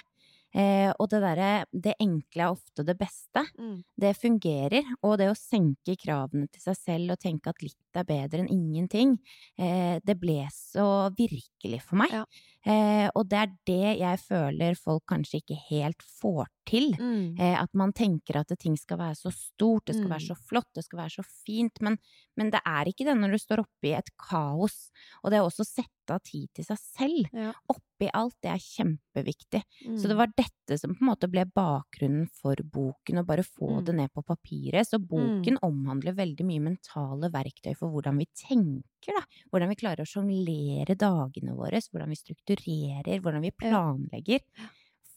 Eh, 0.56 0.90
og 1.00 1.10
det 1.12 1.20
derre 1.22 1.66
Det 1.72 1.94
enkle 2.02 2.42
er 2.48 2.50
ofte 2.56 2.84
det 2.86 2.98
beste. 2.98 3.44
Mm. 3.60 3.84
det 4.00 4.16
fungerer. 4.18 4.84
Og 5.04 5.18
det 5.20 5.30
å 5.30 5.36
senke 5.38 5.96
kravene 6.00 6.48
til 6.50 6.62
seg 6.62 6.76
selv 6.78 7.12
og 7.12 7.20
tenke 7.20 7.50
at 7.50 7.62
litt 7.62 7.76
er 7.96 8.04
bedre 8.06 8.40
enn 8.44 8.50
ingenting, 8.50 9.18
eh, 9.58 10.00
det 10.04 10.20
ble 10.20 10.48
så 10.54 11.10
virkelig 11.16 11.82
for 11.82 11.98
meg. 11.98 12.12
Ja. 12.12 12.26
Eh, 12.66 13.10
og 13.16 13.30
det 13.30 13.38
er 13.40 13.52
det 13.66 14.00
jeg 14.00 14.20
føler 14.20 14.76
folk 14.76 15.04
kanskje 15.08 15.40
ikke 15.42 15.58
helt 15.70 16.02
får 16.22 16.48
til. 16.70 16.92
Mm. 17.00 17.40
Eh, 17.40 17.56
at 17.62 17.70
man 17.74 17.94
tenker 17.94 18.38
at 18.40 18.52
ting 18.60 18.76
skal 18.78 18.98
være 18.98 19.16
så 19.16 19.32
stort, 19.34 19.86
det 19.86 19.96
skal 19.96 20.08
Mm. 20.10 20.14
være 20.16 20.28
så 20.28 20.36
flott, 20.36 20.68
det 20.76 20.84
skal 20.84 21.00
være 21.00 21.16
så 21.18 21.24
fint. 21.46 21.82
Men, 21.82 21.98
men 22.38 22.50
det 22.52 22.62
er 22.66 22.86
ikke 22.86 23.06
det 23.06 23.16
når 23.18 23.32
du 23.32 23.38
står 23.38 23.60
oppe 23.60 23.88
i 23.90 23.94
et 23.98 24.10
kaos. 24.18 24.92
Og 25.24 25.32
det 25.32 25.40
å 25.40 25.48
også 25.50 25.66
sette 25.66 25.99
av 26.12 26.22
tid 26.24 26.50
til 26.54 26.66
seg 26.66 26.78
selv 26.78 27.30
Ja. 27.34 27.54
oppi 27.70 28.10
alt, 28.14 28.36
det 28.42 28.50
er 28.52 28.58
kjempeviktig. 28.64 29.62
Så 29.98 30.08
det 30.08 30.16
Mm. 30.16 30.18
var 30.18 30.28
dette 30.38 30.78
som 30.80 30.96
på 30.96 31.02
en 31.02 31.08
måte 31.10 31.30
ble 31.30 31.44
bakgrunnen 31.46 32.30
for 32.32 32.56
boken, 32.56 33.20
å 33.20 33.26
bare 33.26 33.44
få 33.44 33.80
Mm. 33.82 33.86
det 33.86 33.96
ned 33.96 34.14
på 34.14 34.24
papiret. 34.24 34.88
Så 34.88 35.00
boken 35.00 35.58
omhandler 35.62 36.14
veldig 36.16 36.46
mye 36.46 36.62
mentale 36.62 37.30
verktøy 37.32 37.76
for 37.76 37.90
hvordan 37.92 38.18
vi 38.18 38.26
tenker, 38.36 39.14
da. 39.14 39.24
Hvordan 39.52 39.70
vi 39.70 39.76
klarer 39.76 40.02
å 40.02 40.08
sjonglere 40.08 40.96
dagene 40.98 41.56
våre, 41.56 41.80
hvordan 41.92 42.10
vi 42.10 42.16
strukturerer, 42.16 43.20
hvordan 43.22 43.42
vi 43.42 43.52
planlegger. 43.52 44.40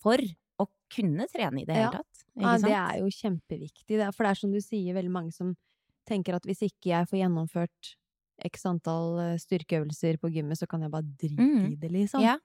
For 0.02 0.16
å 0.58 0.66
kunne 0.90 1.26
trene 1.28 1.62
i 1.62 1.64
det 1.64 1.74
Ja. 1.76 1.90
hele 1.90 1.92
tatt. 1.92 2.24
Ikke 2.36 2.42
Ja, 2.42 2.58
det 2.58 2.72
er 2.72 2.98
jo 2.98 3.06
kjempeviktig. 3.08 4.14
For 4.14 4.24
det 4.24 4.30
er 4.30 4.34
som 4.34 4.50
du 4.52 4.58
sier, 4.60 4.94
veldig 4.94 5.10
mange 5.10 5.32
som 5.32 5.56
tenker 6.06 6.34
at 6.34 6.42
hvis 6.42 6.62
ikke 6.62 6.86
jeg 6.90 7.06
får 7.08 7.18
gjennomført 7.22 7.94
x 8.44 8.64
antall 8.66 9.18
eh, 9.20 9.36
styrkeøvelser 9.38 10.18
på 10.18 10.30
gymmet, 10.32 10.58
så 10.58 10.66
kan 10.68 10.80
jeg 10.82 10.90
bare 10.90 11.02
drite 11.18 11.38
Mm. 11.42 11.72
i 11.72 11.76
det, 11.76 11.90
liksom. 11.92 12.20
Ja. 12.22 12.36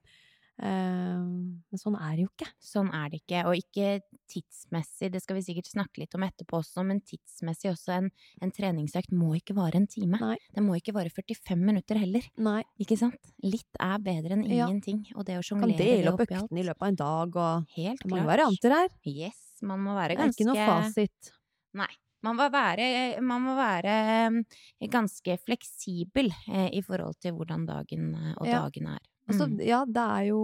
Eh, 0.59 1.21
men 1.21 1.77
sånn 1.77 1.95
er 2.01 2.15
det 2.17 2.23
jo 2.25 2.29
ikke. 2.33 2.47
Sånn 2.59 2.87
er 2.93 3.09
det 3.13 3.19
ikke. 3.21 3.43
Og 3.45 3.55
ikke 3.59 4.01
tidsmessig, 4.27 5.11
det 5.13 5.21
skal 5.21 5.37
vi 5.37 5.43
sikkert 5.45 5.69
snakke 5.69 6.01
litt 6.01 6.15
om 6.17 6.23
etterpå 6.25 6.57
også, 6.63 6.83
men 6.85 6.99
tidsmessig 7.05 7.69
også 7.69 7.93
en, 7.99 8.07
en 8.41 8.51
treningsøkt 8.51 9.13
må 9.13 9.35
ikke 9.37 9.53
vare 9.57 9.75
en 9.77 9.85
time. 9.87 10.17
Nei. 10.19 10.37
Det 10.55 10.63
må 10.65 10.73
ikke 10.79 10.95
vare 10.97 11.09
45 11.13 11.61
minutter 11.61 11.99
heller. 12.01 12.25
Nei. 12.41 12.63
Ikke 12.81 12.97
sant? 12.97 13.21
Litt 13.45 13.77
er 13.79 13.99
bedre 13.99 14.33
enn 14.33 14.45
Ja. 14.49 14.65
ingenting. 14.67 15.05
Og 15.15 15.25
det 15.25 15.37
å 15.37 15.43
Kan 15.45 15.61
sjonglere 15.61 15.77
det 15.77 15.91
dele 16.01 16.13
opp 16.13 16.21
oppi 16.25 16.33
øktene 16.41 16.59
i 16.59 16.67
løpet 16.67 16.81
av 16.81 16.87
en 16.87 16.95
dag, 17.05 17.35
og 17.37 17.67
Helt 17.77 18.01
det 18.01 18.09
må 18.09 18.17
være 18.17 18.25
klart. 18.25 18.33
varianter 18.33 18.69
her. 18.79 18.89
Yes, 19.05 19.39
man 19.61 19.79
må 19.85 19.93
være 19.93 20.17
ganske 20.17 20.37
Det 20.37 20.47
er 20.47 20.49
ikke 20.49 20.57
noe 20.57 20.83
fasit. 20.83 21.31
Nei. 21.77 21.93
Man 22.23 22.35
må 22.35 22.47
være, 22.51 23.21
man 23.21 23.41
må 23.45 23.55
være 23.55 23.91
eh, 24.27 24.87
ganske 24.89 25.37
fleksibel 25.45 26.31
eh, 26.49 26.69
i 26.73 26.81
forhold 26.81 27.15
til 27.21 27.33
hvordan 27.37 27.65
dagen 27.67 28.13
eh, 28.15 28.33
og 28.39 28.45
dagen 28.47 28.87
er. 28.95 28.99
Altså, 29.29 29.45
Mm. 29.47 29.59
ja, 29.67 29.83
det 29.85 29.97
er 30.03 30.23
jo 30.29 30.39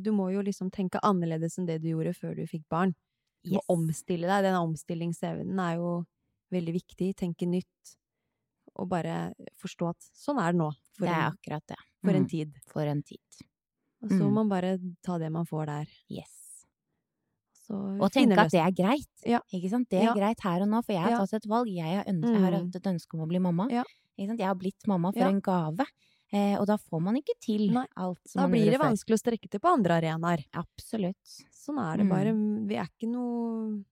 Du 0.00 0.12
må 0.12 0.30
jo 0.32 0.40
liksom 0.42 0.70
tenke 0.70 1.00
annerledes 1.02 1.58
enn 1.58 1.66
det 1.66 1.82
du 1.82 1.88
gjorde 1.88 2.14
før 2.14 2.36
du 2.36 2.46
fikk 2.46 2.64
barn. 2.70 2.94
Du 3.44 3.50
må 3.56 3.60
omstille 3.68 4.26
deg. 4.30 4.42
Den 4.44 4.54
omstillingsevnen 4.54 5.58
er 5.58 5.76
jo 5.76 6.04
veldig 6.52 6.72
viktig. 6.74 7.14
Tenke 7.16 7.46
nytt. 7.46 7.96
Og 8.78 8.88
bare 8.88 9.34
forstå 9.60 9.88
at 9.90 9.96
sånn 10.14 10.38
er 10.38 10.52
det 10.52 10.58
nå. 10.60 10.70
Det 10.98 11.08
er 11.08 11.14
en, 11.26 11.32
akkurat 11.34 11.66
det. 11.66 11.76
for 12.04 12.10
en 12.14 12.22
Mm. 12.24 12.28
tid. 12.30 12.54
For 12.68 12.82
en 12.86 13.02
tid. 13.02 13.18
Og 14.02 14.08
så 14.10 14.18
må 14.22 14.28
Mm. 14.30 14.34
man 14.34 14.48
bare 14.48 14.78
ta 15.02 15.18
det 15.18 15.30
man 15.32 15.44
får 15.44 15.66
der. 15.66 15.86
Yes. 16.08 16.47
Og 17.70 18.10
tenke 18.12 18.38
at 18.38 18.50
det 18.50 18.60
er 18.60 18.72
greit. 18.72 19.08
Ja. 19.26 19.40
Ikke 19.52 19.68
sant? 19.70 19.88
Det 19.90 19.98
er 20.00 20.04
Ja. 20.04 20.14
greit 20.14 20.40
her 20.40 20.62
og 20.62 20.68
nå, 20.68 20.82
for 20.84 20.92
jeg 20.92 21.02
har 21.02 21.26
tatt 21.26 21.34
et 21.34 21.48
valg. 21.48 21.68
Jeg 21.68 21.96
har, 21.96 22.04
øns 22.08 22.24
jeg 22.24 22.40
har 22.40 22.50
Mm. 22.52 22.66
hatt 22.72 22.76
et 22.76 22.82
ønske 22.94 23.14
om 23.14 23.20
å 23.20 23.28
bli 23.28 23.38
mamma. 23.38 23.68
Ikke 23.68 24.28
sant? 24.28 24.38
Jeg 24.40 24.46
har 24.46 24.54
blitt 24.54 24.86
mamma 24.86 25.12
for 25.12 25.22
en 25.28 25.40
gave. 25.40 25.86
Eh, 26.30 26.56
og 26.60 26.66
da 26.66 26.76
får 26.76 27.00
man 27.00 27.14
ikke 27.16 27.34
til 27.40 27.70
Nei. 27.72 27.86
alt 27.96 28.18
som 28.28 28.40
Da 28.42 28.48
man 28.48 28.50
blir 28.52 28.70
det 28.70 28.78
vanskelig 28.80 29.16
å 29.16 29.22
strekke 29.22 29.48
til 29.50 29.60
på 29.60 29.72
andre 29.72 30.00
arenaer. 30.00 30.44
Absolutt. 30.52 31.16
Sånn 31.52 31.78
er 31.80 31.96
det 31.98 32.06
Mm. 32.06 32.10
bare. 32.10 32.66
Vi 32.68 32.74
er 32.76 32.84
ikke 32.88 33.08
noe 33.10 33.84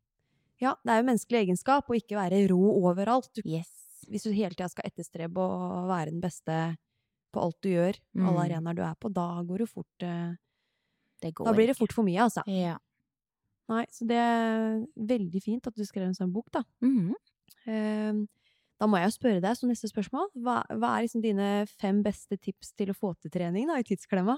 Ja, 0.59 0.75
det 0.85 0.91
er 0.91 1.03
jo 1.03 1.09
menneskelig 1.11 1.49
egenskap 1.49 1.87
å 1.87 1.95
ikke 1.95 2.17
være 2.17 2.49
rå 2.49 2.83
overalt. 2.83 3.29
Du, 3.35 3.43
Yes. 3.45 3.69
hvis 4.09 4.23
du 4.25 4.33
hele 4.33 4.55
tida 4.55 4.71
skal 4.71 4.85
etterstrebe 4.91 5.35
å 5.37 5.87
være 5.87 6.07
den 6.13 6.21
beste 6.23 6.77
på 7.33 7.43
alt 7.43 7.61
du 7.61 7.69
gjør, 7.69 7.95
mm. 8.17 8.27
alle 8.27 8.49
arenaer 8.49 8.75
du 8.75 8.83
er 8.83 8.95
på, 8.95 9.13
da 9.13 9.43
går 9.43 9.59
det 9.59 9.69
fort 9.69 10.01
eh, 10.01 10.35
Det 11.21 11.35
går 11.35 11.45
Da 11.47 11.53
blir 11.53 11.67
det 11.67 11.77
fort 11.77 11.93
for 11.93 12.03
mye, 12.05 12.21
altså. 12.21 12.43
Ja. 12.47 12.77
Nei, 13.69 13.85
så 13.91 14.07
det 14.07 14.17
er 14.23 14.81
veldig 14.95 15.43
fint 15.43 15.67
at 15.67 15.75
du 15.75 15.85
skrev 15.85 16.07
en 16.07 16.15
sånn 16.15 16.33
bok, 16.33 16.51
da. 16.55 16.63
Mhm. 16.85 17.15
Eh, 17.67 18.27
Da 18.79 18.85
må 18.85 18.99
jeg 19.01 19.07
jo 19.09 19.13
spørre 19.15 19.41
deg 19.41 19.57
som 19.57 19.71
neste 19.71 19.89
spørsmål. 19.89 20.27
Hva, 20.37 20.59
hva 20.77 20.89
er 20.99 21.07
liksom 21.07 21.23
dine 21.25 21.65
fem 21.81 22.03
beste 22.05 22.37
tips 22.37 22.75
til 22.77 22.91
å 22.93 22.95
få 22.95 23.15
til 23.17 23.31
trening 23.33 23.71
da, 23.71 23.79
i 23.81 23.87
tidsklemma? 23.89 24.35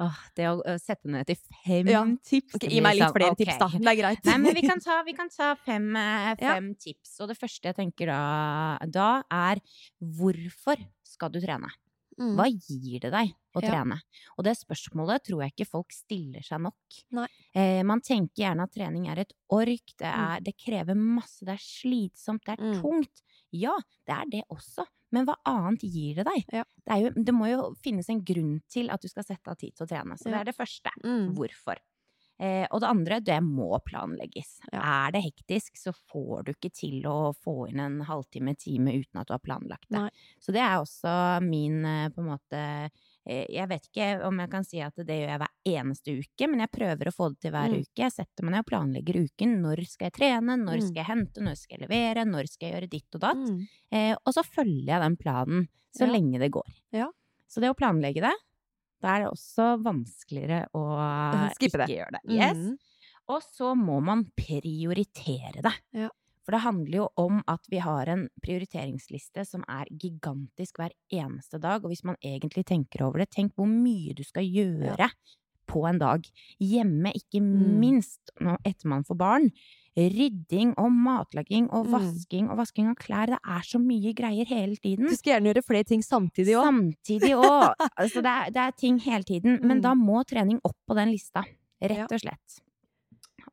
Åh, 0.00 0.16
det 0.34 0.46
å 0.48 0.62
sette 0.80 1.10
ned 1.12 1.26
til 1.28 1.36
fem 1.66 1.90
Ja. 1.92 2.00
tips 2.24 2.56
okay, 2.56 2.70
gi 2.72 2.80
meg 2.80 2.96
litt 2.96 3.04
sånn, 3.04 3.12
flere 3.18 3.34
okay. 3.36 3.44
tips, 3.44 3.58
da. 3.60 3.68
Det 3.68 3.90
er 3.92 3.98
greit. 4.00 4.24
Nei, 4.24 4.38
men 4.40 4.54
vi 4.56 4.62
kan 4.64 4.80
ta, 4.86 5.02
vi 5.04 5.12
kan 5.12 5.28
ta 5.28 5.50
fem, 5.60 5.92
fem 6.40 6.70
Ja. 6.72 6.74
tips. 6.86 7.20
Og 7.20 7.28
det 7.28 7.36
første 7.36 7.68
jeg 7.68 7.76
tenker 7.76 8.06
da, 8.08 8.78
da 8.88 9.10
er 9.30 9.60
hvorfor 10.00 10.80
skal 11.04 11.28
du 11.28 11.38
trene? 11.44 11.68
Mm. 12.18 12.34
Hva 12.36 12.46
gir 12.50 13.00
det 13.00 13.10
deg 13.12 13.32
å 13.56 13.62
Ja. 13.62 13.68
trene? 13.70 14.00
Og 14.38 14.44
det 14.44 14.56
spørsmålet 14.58 15.24
tror 15.24 15.42
jeg 15.42 15.52
ikke 15.54 15.68
folk 15.70 15.92
stiller 15.92 16.42
seg 16.42 16.60
nok. 16.60 16.74
Eh, 17.54 17.82
man 17.82 18.00
tenker 18.00 18.44
gjerne 18.44 18.62
at 18.64 18.72
trening 18.72 19.08
er 19.08 19.18
et 19.20 19.32
ork, 19.50 19.94
det, 19.98 20.06
Mm. 20.12 20.36
er, 20.36 20.40
det 20.40 20.56
krever 20.56 20.94
masse, 20.96 21.40
det 21.44 21.54
er 21.54 21.62
slitsomt, 21.62 22.44
det 22.44 22.58
er 22.58 22.62
Mm. 22.62 22.80
tungt. 22.82 23.22
Ja, 23.52 23.76
det 24.06 24.14
er 24.16 24.24
det 24.30 24.42
også, 24.50 24.86
Men 25.14 25.26
hva 25.26 25.34
annet 25.44 25.80
gir 25.82 26.14
det 26.14 26.24
deg? 26.24 26.44
Ja. 26.50 26.64
Det, 26.86 26.88
er 26.88 27.00
jo, 27.02 27.10
det 27.22 27.34
må 27.34 27.46
jo 27.46 27.74
finnes 27.84 28.08
en 28.08 28.22
grunn 28.24 28.62
til 28.66 28.88
at 28.88 28.98
du 29.02 29.08
skal 29.08 29.22
sette 29.24 29.46
av 29.46 29.58
tid 29.58 29.74
til 29.76 29.84
å 29.86 29.88
trene. 29.90 30.16
Så 30.16 30.24
det 30.24 30.34
er 30.40 30.44
det 30.44 30.56
første. 30.56 30.88
Mm. 31.04 31.34
Hvorfor? 31.36 31.76
Eh, 32.42 32.64
og 32.74 32.80
det 32.82 32.88
andre, 32.90 33.20
det 33.22 33.36
må 33.46 33.68
planlegges. 33.86 34.56
Ja. 34.72 34.80
Er 35.06 35.12
det 35.14 35.20
hektisk, 35.22 35.76
så 35.78 35.92
får 35.94 36.44
du 36.48 36.52
ikke 36.56 36.72
til 36.74 37.04
å 37.06 37.30
få 37.38 37.68
inn 37.70 37.78
en 37.78 38.00
halvtime, 38.08 38.56
time 38.58 38.90
uten 38.98 39.20
at 39.20 39.28
du 39.28 39.34
har 39.36 39.42
planlagt 39.44 39.86
det. 39.86 40.00
Nei. 40.00 40.10
Så 40.42 40.50
det 40.56 40.58
er 40.64 40.80
også 40.80 41.12
min, 41.46 41.84
eh, 41.86 42.08
på 42.10 42.18
en 42.24 42.30
måte 42.32 42.62
eh, 43.24 43.46
Jeg 43.46 43.68
vet 43.70 43.84
ikke 43.86 44.06
om 44.26 44.40
jeg 44.42 44.50
kan 44.50 44.64
si 44.66 44.80
at 44.82 44.96
det 44.98 45.14
gjør 45.20 45.30
jeg 45.30 45.38
hver 45.38 45.52
eneste 45.76 46.16
uke, 46.18 46.48
men 46.50 46.64
jeg 46.64 46.72
prøver 46.74 47.06
å 47.06 47.14
få 47.14 47.28
det 47.30 47.38
til 47.44 47.52
hver 47.54 47.70
Mm. 47.70 47.78
uke. 47.84 48.02
Jeg 48.02 48.10
setter 48.16 48.42
meg 48.42 48.50
ned 48.56 48.64
og 48.64 48.70
planlegger 48.72 49.20
uken. 49.22 49.52
Når 49.62 49.84
skal 49.86 50.10
jeg 50.10 50.12
trene? 50.18 50.56
Når 50.58 50.78
Mm. 50.80 50.86
skal 50.88 50.98
jeg 51.04 51.06
hente? 51.06 51.38
Når 51.46 51.54
skal 51.62 51.78
jeg 51.78 51.88
levere? 51.88 52.24
Når 52.26 52.48
skal 52.50 52.66
jeg 52.68 52.74
gjøre 52.74 52.90
ditt 52.90 53.14
og 53.14 53.20
datt? 53.20 53.36
Mm. 53.46 53.68
Eh, 53.92 54.16
og 54.26 54.34
så 54.34 54.42
følger 54.42 54.86
jeg 54.90 55.00
den 55.06 55.16
planen 55.16 55.68
så 55.94 56.06
Ja. 56.08 56.12
lenge 56.18 56.40
det 56.40 56.50
går. 56.50 56.66
Ja. 56.92 57.06
Så 57.46 57.60
det 57.60 57.70
å 57.70 57.78
planlegge 57.78 58.20
det, 58.26 58.34
da 59.02 59.16
er 59.16 59.24
det 59.24 59.30
også 59.32 59.68
vanskeligere 59.82 60.64
å 60.78 60.82
Skippe 61.56 61.68
ikke 61.72 61.82
det. 61.84 61.88
gjøre 61.96 62.16
det. 62.16 62.22
Yes. 62.38 62.56
Mm. 62.56 62.76
Og 63.32 63.42
så 63.46 63.74
må 63.78 64.00
man 64.02 64.24
prioritere 64.38 65.62
det. 65.62 65.72
Ja. 65.96 66.08
For 66.42 66.56
det 66.56 66.62
handler 66.64 66.96
jo 66.96 67.04
om 67.22 67.36
at 67.46 67.68
vi 67.70 67.78
har 67.78 68.08
en 68.10 68.24
prioriteringsliste 68.42 69.44
som 69.46 69.62
er 69.70 69.86
gigantisk 69.94 70.80
hver 70.80 70.90
eneste 71.14 71.60
dag, 71.62 71.84
og 71.84 71.92
hvis 71.92 72.02
man 72.08 72.16
egentlig 72.18 72.64
tenker 72.66 73.04
over 73.06 73.22
det, 73.22 73.28
tenk 73.30 73.54
hvor 73.54 73.68
mye 73.70 74.10
du 74.18 74.24
skal 74.26 74.42
gjøre 74.42 75.06
på 75.70 75.84
en 75.88 76.00
dag. 76.02 76.26
Hjemme, 76.58 77.12
ikke 77.14 77.38
Mm. 77.40 77.78
minst 77.78 78.32
når 78.42 78.58
etter 78.66 78.90
man 78.90 79.04
får 79.06 79.16
barn. 79.22 79.46
Rydding 79.96 80.72
og 80.80 80.90
matlaging 80.90 81.66
og 81.70 81.84
Mm. 81.86 81.92
vasking 81.92 82.50
og 82.50 82.56
vasking 82.56 82.88
av 82.88 82.96
klær. 82.96 83.26
Det 83.26 83.38
er 83.44 83.60
så 83.62 83.78
mye 83.78 84.14
greier 84.14 84.46
hele 84.46 84.76
tiden. 84.76 85.06
Du 85.08 85.14
skal 85.16 85.34
gjerne 85.40 85.52
gjøre 85.52 85.64
flere 85.64 85.84
ting 85.84 86.00
samtidig 86.02 86.54
òg. 86.56 86.64
Samtidig 86.64 87.32
òg. 87.36 87.74
Altså, 87.98 88.22
det, 88.22 88.54
det 88.54 88.62
er 88.62 88.70
ting 88.72 88.98
hele 89.00 89.22
tiden. 89.24 89.60
Men 89.60 89.78
Mm. 89.78 89.82
da 89.82 89.94
må 89.94 90.24
trening 90.24 90.60
opp 90.64 90.76
på 90.88 90.94
den 90.94 91.10
lista. 91.12 91.44
Rett 91.82 92.10
og 92.10 92.20
slett. 92.20 92.60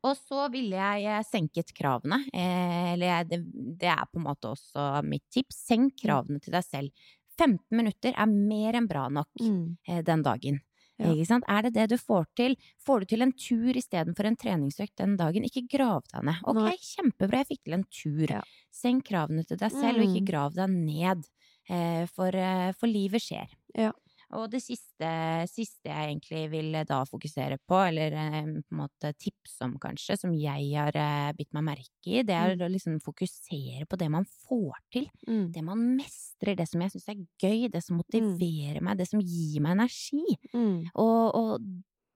Og 0.02 0.16
så 0.16 0.50
ville 0.50 0.76
jeg 1.02 1.24
senket 1.26 1.74
kravene. 1.76 2.24
Eh, 2.32 2.92
eller 2.94 3.24
det, 3.24 3.44
det 3.78 3.88
er 3.90 4.06
på 4.08 4.16
en 4.16 4.24
måte 4.24 4.48
også 4.48 5.04
mitt 5.04 5.24
tips. 5.30 5.66
Senk 5.68 5.92
Mm. 5.92 5.98
kravene 6.00 6.40
til 6.40 6.52
deg 6.52 6.64
selv. 6.64 6.90
15 7.36 7.58
minutter 7.70 8.14
er 8.16 8.26
mer 8.26 8.72
enn 8.74 8.86
bra 8.88 9.08
nok 9.08 9.28
Mm. 9.40 9.76
eh, 9.88 10.00
den 10.02 10.22
dagen. 10.22 10.60
Ja. 11.00 11.40
Er 11.48 11.62
det 11.62 11.72
det 11.74 11.86
du 11.90 11.96
får 11.98 12.26
til? 12.36 12.56
Får 12.84 13.00
du 13.00 13.06
til 13.06 13.22
en 13.22 13.32
tur 13.32 13.72
istedenfor 13.80 14.26
en 14.28 14.36
treningsøkt 14.36 14.96
den 15.00 15.16
dagen? 15.16 15.44
Ikke 15.48 15.64
grav 15.68 16.02
deg 16.12 16.24
ned. 16.28 16.40
Ok, 16.44 16.60
Nei. 16.60 16.76
kjempebra, 16.76 17.40
jeg 17.42 17.46
fikk 17.54 17.62
til 17.64 17.74
en 17.78 17.84
tur. 17.90 18.26
Ja. 18.36 18.42
Senk 18.70 19.06
kravene 19.08 19.46
til 19.46 19.56
deg 19.56 19.70
selv, 19.72 19.98
og 19.98 20.04
ikke 20.08 20.22
Mm. 20.22 20.28
grav 20.30 20.54
deg 20.54 20.70
ned. 20.70 21.24
Eh, 21.70 22.06
for, 22.06 22.28
eh, 22.34 22.72
for 22.72 22.86
livet 22.88 23.22
skjer. 23.22 23.48
Ja. 23.74 23.92
Og 24.38 24.44
det 24.52 24.60
siste, 24.62 25.08
siste 25.50 25.90
jeg 25.90 26.06
egentlig 26.12 26.44
vil 26.52 26.74
eh, 26.78 26.84
da 26.86 27.00
fokusere 27.08 27.56
på, 27.66 27.78
eller 27.88 28.14
eh, 28.14 28.36
på 28.62 28.74
en 28.76 28.78
måte 28.78 29.10
tipse 29.18 29.64
om 29.66 29.74
kanskje, 29.82 30.16
som 30.20 30.34
jeg 30.38 30.68
har 30.76 30.94
eh, 30.94 31.32
bitt 31.38 31.50
meg 31.56 31.66
merke 31.72 32.12
i, 32.12 32.22
det 32.22 32.36
er 32.36 32.54
Mm. 32.54 32.62
å 32.66 32.70
liksom 32.70 33.00
fokusere 33.02 33.86
på 33.90 33.98
det 33.98 34.08
man 34.10 34.24
får 34.46 34.78
til. 34.92 35.08
Mm. 35.26 35.52
Det 35.52 35.62
man 35.66 35.82
mestrer, 35.98 36.54
det 36.56 36.68
som 36.70 36.80
jeg 36.80 36.90
syns 36.94 37.08
er 37.08 37.20
gøy, 37.42 37.68
det 37.70 37.82
som 37.82 37.98
motiverer 37.98 38.80
meg, 38.82 38.98
det 38.98 39.08
som 39.10 39.20
gir 39.20 39.60
meg 39.62 39.72
energi. 39.78 40.22
Mm. 40.54 40.90
Og, 40.94 41.34
og 41.34 41.60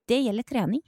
det 0.07 0.18
gjelder 0.20 0.44
trening. 0.44 0.83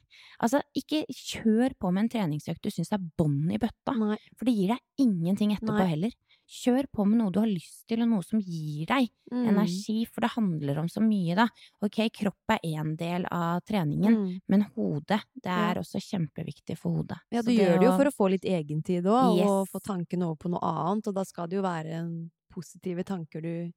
Altså, 0.44 0.60
ikke 0.76 1.04
kjør 1.08 1.72
på 1.80 1.90
med 1.90 2.04
en 2.04 2.08
treningsøkt 2.12 2.62
du 2.62 2.70
syns 2.70 2.92
er 2.92 3.00
bånn 3.16 3.50
i 3.50 3.58
bøtta, 3.58 3.94
Nei. 3.96 4.18
for 4.36 4.44
det 4.44 4.54
gir 4.54 4.74
deg 4.74 5.06
ingenting 5.06 5.54
etterpå 5.56 5.78
Nei. 5.78 5.86
heller. 5.94 6.12
Kjør 6.46 6.86
på 6.94 7.04
med 7.04 7.18
noe 7.18 7.32
du 7.34 7.40
har 7.40 7.48
lyst 7.50 7.86
til, 7.90 8.02
og 8.04 8.08
noe 8.08 8.22
som 8.22 8.38
gir 8.38 8.86
deg 8.86 9.08
Mm. 9.32 9.48
energi, 9.50 10.04
for 10.06 10.20
det 10.20 10.30
handler 10.30 10.78
om 10.78 10.86
så 10.86 11.00
mye, 11.02 11.34
da. 11.34 11.48
Ok, 11.82 11.96
kropp 12.14 12.36
er 12.54 12.60
én 12.62 12.96
del 12.96 13.24
av 13.32 13.62
treningen, 13.66 14.14
Mm. 14.14 14.40
men 14.48 14.62
hodet, 14.76 15.22
det 15.34 15.50
Ja. 15.50 15.70
er 15.72 15.74
også 15.80 15.98
kjempeviktig 15.98 16.78
for 16.78 16.92
hodet. 17.02 17.18
Ja, 17.32 17.42
du 17.42 17.50
du 17.50 17.56
gjør 17.58 17.80
det 17.80 17.86
jo 17.86 17.96
for 17.98 18.04
å 18.04 18.14
få 18.14 18.30
litt 18.30 18.44
egentid 18.44 19.02
òg, 19.04 19.40
og 19.44 19.66
få 19.68 19.80
tankene 19.82 20.22
over 20.22 20.36
på 20.36 20.50
noe 20.50 20.60
annet. 20.62 21.06
Og 21.08 21.14
da 21.14 21.24
skal 21.24 21.48
det 21.48 21.56
jo 21.56 21.62
være 21.62 21.90
en 21.92 22.30
positive 22.52 23.02
tanker 23.04 23.42
du 23.42 23.72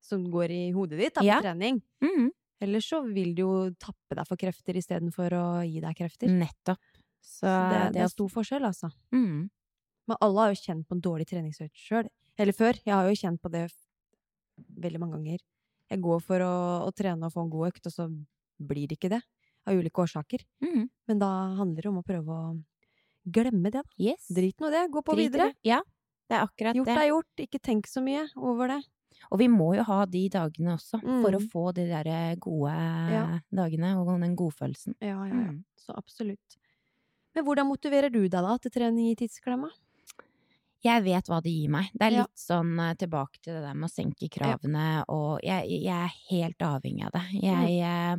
som 0.00 0.24
går 0.30 0.50
i 0.50 0.70
hodet 0.72 0.98
ditt 0.98 1.14
da, 1.14 1.20
på 1.22 1.24
Ja. 1.26 1.40
trening. 1.40 1.82
Mm. 2.00 2.30
Ellers 2.60 2.88
så 2.88 3.02
vil 3.12 3.34
du 3.34 3.42
jo 3.42 3.70
tappe 3.72 4.14
deg 4.14 4.26
for 4.28 4.36
krefter 4.36 4.74
istedenfor 4.76 5.30
å 5.32 5.68
gi 5.68 5.80
deg 5.80 5.96
krefter. 5.96 6.28
Nettopp. 6.28 6.78
Så 7.20 7.42
Så 7.48 7.70
det, 7.70 7.92
det 7.94 8.02
er 8.02 8.08
stor 8.08 8.28
forskjell, 8.28 8.62
altså. 8.62 8.92
Mhm. 9.12 9.50
Men 10.08 10.16
alle 10.20 10.40
har 10.40 10.52
jo 10.54 10.60
kjent 10.62 10.86
på 10.88 10.94
en 10.96 11.00
dårlig 11.04 11.26
treningsøkt 11.30 11.74
sjøl. 11.80 12.08
Eller 12.38 12.52
før. 12.52 12.74
Jeg 12.84 12.94
har 12.94 13.08
jo 13.08 13.14
kjent 13.16 13.40
på 13.40 13.50
det 13.52 13.68
veldig 14.84 15.00
mange 15.00 15.16
ganger. 15.18 15.38
Jeg 15.90 16.00
går 16.04 16.20
for 16.24 16.42
å, 16.44 16.52
å 16.88 16.90
trene 16.96 17.26
og 17.28 17.32
få 17.34 17.44
en 17.44 17.50
god 17.52 17.68
økt, 17.72 17.86
og 17.86 17.92
så 17.94 18.08
blir 18.58 18.88
det 18.90 18.98
ikke 18.98 19.10
det. 19.14 19.22
Av 19.66 19.78
ulike 19.80 20.02
årsaker. 20.04 20.42
Mm. 20.64 20.88
Men 21.08 21.18
da 21.22 21.30
handler 21.56 21.82
det 21.86 21.88
om 21.92 22.00
å 22.02 22.04
prøve 22.06 22.28
å 22.36 22.48
glemme 23.24 23.70
det, 23.72 23.80
da. 23.80 23.94
Yes. 24.00 24.26
Drit 24.28 24.60
nå 24.60 24.68
det. 24.74 24.82
Gå 24.92 25.00
på 25.06 25.14
Drit 25.16 25.30
videre. 25.32 25.52
det. 25.54 25.70
Ja, 25.70 25.78
det 26.28 26.36
er 26.36 26.44
akkurat 26.44 26.76
Gjort 26.76 26.90
det. 26.90 26.98
er 27.00 27.08
gjort. 27.08 27.44
Ikke 27.46 27.60
tenk 27.64 27.88
så 27.88 28.02
mye 28.04 28.26
over 28.36 28.74
det. 28.74 28.82
Og 29.32 29.38
vi 29.40 29.46
må 29.48 29.70
jo 29.78 29.84
ha 29.88 30.02
de 30.10 30.24
dagene 30.28 30.74
også, 30.76 30.98
for 31.00 31.32
å 31.32 31.40
Mm. 31.40 31.48
få 31.48 31.62
de 31.72 31.86
der 31.88 32.06
eh, 32.10 32.34
gode 32.36 32.74
Ja. 33.14 33.38
dagene 33.50 33.94
og 33.96 34.20
den 34.20 34.36
godfølelsen. 34.36 34.96
Ja, 35.00 35.16
ja, 35.24 35.32
ja. 35.32 35.52
Mm. 35.54 35.64
Så 35.78 35.94
absolutt. 35.96 36.58
Men 37.34 37.44
hvordan 37.46 37.66
motiverer 37.66 38.12
du 38.12 38.20
deg 38.28 38.42
da 38.44 38.58
til 38.58 38.70
trening 38.70 39.10
i 39.12 39.16
tidsklemma? 39.16 39.70
Jeg 40.84 41.02
vet 41.06 41.28
hva 41.30 41.38
det 41.44 41.52
gir 41.54 41.70
meg. 41.72 41.88
Det 41.94 42.06
er 42.06 42.12
Ja. 42.12 42.26
litt 42.26 42.38
sånn 42.38 42.74
eh, 42.80 42.94
tilbake 43.00 43.40
til 43.40 43.54
det 43.56 43.62
der 43.64 43.74
med 43.74 43.88
å 43.88 43.92
senke 43.94 44.28
kravene, 44.32 45.04
og 45.08 45.40
jeg, 45.42 45.80
jeg 45.86 45.96
er 45.96 46.18
helt 46.30 46.60
avhengig 46.68 47.06
av 47.08 47.14
det. 47.16 47.24
Mm. 47.52 47.72
Jeg 47.72 47.78
eh, 47.88 48.16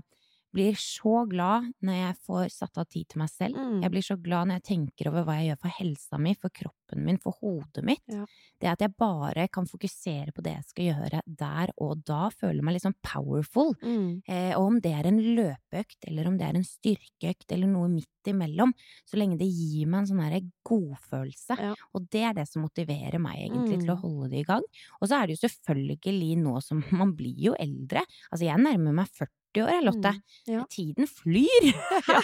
blir 0.55 0.77
så 0.79 1.25
glad 1.29 1.67
når 1.85 1.97
jeg 1.99 2.15
får 2.25 2.45
satt 2.55 2.79
av 2.81 2.87
tid 2.91 3.09
til 3.11 3.21
meg 3.21 3.29
selv. 3.33 3.59
Mm. 3.59 3.81
Jeg 3.83 3.91
blir 3.93 4.05
så 4.07 4.15
glad 4.23 4.47
når 4.49 4.61
jeg 4.61 4.67
tenker 4.71 5.09
over 5.11 5.25
hva 5.27 5.35
jeg 5.39 5.51
gjør 5.51 5.61
for 5.65 5.75
helsa 5.79 6.19
mi, 6.21 6.33
for 6.39 6.53
kroppen 6.55 7.03
min, 7.05 7.19
for 7.21 7.35
hodet 7.41 7.83
mitt. 7.85 8.03
Ja. 8.11 8.23
Det 8.61 8.69
at 8.71 8.83
jeg 8.85 8.93
bare 8.97 9.47
kan 9.51 9.67
fokusere 9.67 10.31
på 10.35 10.43
det 10.45 10.53
jeg 10.55 10.67
skal 10.69 10.87
gjøre 10.89 11.21
der 11.27 11.73
og 11.83 12.03
da, 12.07 12.29
føler 12.31 12.63
meg 12.63 12.77
litt 12.77 12.85
sånn 12.87 12.97
powerful. 13.03 13.73
Mm. 13.83 14.21
Eh, 14.27 14.51
og 14.55 14.69
om 14.71 14.79
det 14.83 14.93
er 14.95 15.09
en 15.09 15.21
løpeøkt, 15.37 15.99
eller 16.09 16.29
om 16.31 16.37
det 16.39 16.47
er 16.49 16.59
en 16.61 16.67
styrkeøkt, 16.67 17.47
eller 17.51 17.71
noe 17.71 17.89
midt 17.91 18.31
imellom, 18.31 18.71
så 19.05 19.19
lenge 19.19 19.37
det 19.41 19.49
gir 19.51 19.85
meg 19.91 20.03
en 20.03 20.09
sånn 20.13 20.23
herre 20.23 20.41
godfølelse. 20.65 21.57
Ja. 21.61 21.73
Og 21.93 22.07
det 22.13 22.23
er 22.29 22.35
det 22.37 22.47
som 22.49 22.63
motiverer 22.65 23.19
meg 23.21 23.43
egentlig 23.45 23.81
til 23.83 23.91
å 23.91 23.95
Mm. 23.95 24.01
holde 24.01 24.29
det 24.31 24.39
i 24.39 24.47
gang. 24.47 24.63
Og 25.01 25.07
så 25.09 25.19
er 25.21 25.27
det 25.27 25.35
jo 25.37 25.47
selvfølgelig 25.47 26.37
nå 26.41 26.55
som 26.63 26.81
man 27.01 27.13
blir 27.15 27.37
jo 27.49 27.55
eldre. 27.59 28.03
Altså 28.31 28.45
jeg 28.47 28.61
nærmer 28.61 28.93
meg 28.93 29.07
40 29.11 29.29
år, 29.63 29.81
Lotte. 29.85 30.11
Mm. 30.11 30.21
Ja. 30.51 30.65
Tiden 30.69 31.07
flyr! 31.07 31.69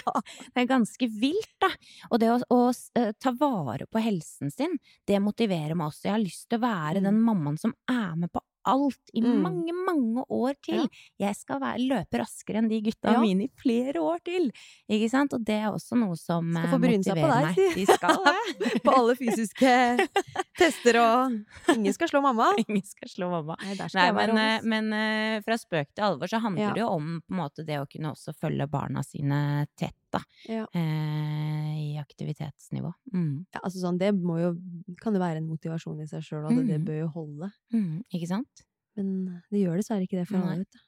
det 0.52 0.60
er 0.64 0.68
ganske 0.68 1.08
vilt, 1.08 1.54
da. 1.62 1.70
Og 2.10 2.20
det 2.20 2.30
å, 2.34 2.38
å 2.52 2.60
eh, 2.98 3.12
ta 3.18 3.32
vare 3.38 3.86
på 3.88 4.02
helsen 4.04 4.50
sin, 4.52 4.76
det 5.08 5.20
motiverer 5.24 5.74
meg 5.78 5.88
også. 5.92 6.08
Jeg 6.10 6.16
har 6.16 6.24
lyst 6.24 6.48
til 6.50 6.60
å 6.60 6.66
være 6.66 7.00
Mm. 7.02 7.04
den 7.08 7.20
mammaen 7.24 7.58
som 7.58 7.72
er 7.88 8.16
med 8.16 8.30
på 8.32 8.40
alt 8.64 9.10
i 9.14 9.20
Mm. 9.22 9.40
mange, 9.42 9.72
mange 9.86 10.24
år 10.30 10.54
til. 10.62 10.88
Jeg 11.18 11.34
skal 11.36 11.60
være, 11.60 11.78
løpe 11.88 12.18
raskere 12.20 12.58
enn 12.62 12.68
de 12.68 12.80
gutta 12.82 13.12
Ja. 13.12 13.20
mine 13.20 13.44
i 13.44 13.50
flere 13.62 14.00
år 14.00 14.18
til. 14.24 14.50
Ikke 14.88 15.08
sant? 15.10 15.32
Og 15.34 15.44
det 15.44 15.54
er 15.62 15.70
også 15.72 15.96
noe 15.98 16.16
som 16.16 16.50
Skal 16.52 16.64
eh, 16.66 16.70
få 16.72 16.80
bryne 16.80 17.04
seg 17.04 17.16
på 17.16 17.28
deg, 17.28 17.42
meg. 17.44 17.74
De 17.74 17.86
skal 17.86 18.16
det. 18.26 18.82
På 18.84 18.94
alle 18.96 19.14
fysiske 19.16 20.08
tester 20.58 20.98
og 21.00 21.38
Ingen 21.74 21.92
skal 21.94 22.08
slå 22.08 22.22
mamma. 22.22 22.52
Ingen 22.66 22.82
skal 22.86 23.08
slå 23.08 23.30
mamma. 23.30 23.56
Nei, 23.62 23.76
Nei, 23.94 24.10
men, 24.12 24.36
eh, 24.38 24.60
men 24.64 24.92
eh, 24.92 25.40
fra 25.46 25.56
spøk 25.58 25.92
til 25.94 26.04
alvor 26.04 26.28
så 26.30 26.40
handler 26.42 26.62
Ja. 26.68 26.72
det 26.74 26.80
jo 26.84 26.88
om 26.88 27.22
på 27.26 27.32
en 27.34 27.40
måte 27.42 27.64
det 27.66 27.78
å 27.80 27.86
kunne 27.90 28.12
også 28.14 28.34
følge 28.38 28.68
barna 28.70 29.02
sine 29.02 29.66
tett, 29.76 29.96
da. 30.12 30.20
Ja. 30.48 30.66
Eh, 30.74 31.94
I 31.94 31.98
aktivitetsnivå. 32.00 32.92
Mm. 33.14 33.46
Ja, 33.54 33.60
altså 33.64 33.80
sånn, 33.82 33.98
det 33.98 34.12
må 34.14 34.38
jo 34.40 34.52
Kan 35.00 35.14
jo 35.14 35.20
være 35.20 35.36
en 35.40 35.48
motivasjon 35.48 36.00
i 36.02 36.06
seg 36.06 36.22
sjøl, 36.22 36.44
og 36.46 36.56
det, 36.56 36.66
det 36.68 36.80
Mhm. 36.80 36.86
bør 36.86 36.98
jo 37.00 37.08
holde. 37.08 37.50
Mm. 37.72 38.02
Ikke 38.14 38.28
sant? 38.28 38.64
Men 38.96 39.42
det 39.50 39.60
gjør 39.64 39.76
dessverre 39.80 40.02
ikke 40.06 40.18
det 40.20 40.28
for 40.28 40.36
alle, 40.38 40.58
vet 40.58 40.70
du. 40.70 40.78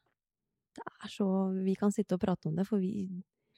Det 0.76 0.84
er 1.04 1.08
så 1.08 1.64
Vi 1.64 1.74
kan 1.74 1.90
sitte 1.92 2.12
og 2.14 2.20
prate 2.20 2.46
om 2.48 2.56
det, 2.56 2.66
for 2.66 2.78
vi, 2.78 3.08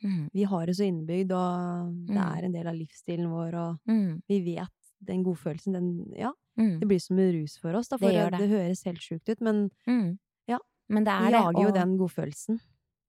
Mm. 0.05 0.29
vi 0.33 0.43
har 0.45 0.67
det 0.67 0.77
så 0.77 0.85
innebygd, 0.85 1.33
og 1.33 2.07
det 2.07 2.17
Mm. 2.17 2.37
er 2.37 2.45
en 2.45 2.53
del 2.53 2.67
av 2.67 2.75
livsstilen 2.75 3.29
vår, 3.31 3.55
og 3.55 3.79
Mm. 3.89 4.23
vi 4.29 4.41
vet 4.57 4.71
den 5.03 5.25
godfølelsen, 5.25 5.73
den 5.73 6.13
Ja, 6.17 6.33
Mm. 6.59 6.79
det 6.81 6.89
blir 6.89 7.01
som 7.01 7.19
en 7.19 7.33
rus 7.33 7.59
for 7.59 7.75
oss, 7.75 7.89
da, 7.89 7.97
for 7.97 8.09
Det 8.11 8.31
det, 8.31 8.39
det. 8.39 8.51
høres 8.51 8.85
helt 8.85 8.99
sjukt 9.01 9.29
ut, 9.29 9.41
men 9.41 9.71
Mm. 9.87 10.19
Ja. 10.47 10.59
Men 10.89 11.05
det 11.05 11.13
vi 11.13 11.27
er 11.27 11.31
det. 11.31 11.41
jager 11.41 11.63
jo 11.67 11.73
den 11.73 11.99
godfølelsen. 11.99 12.61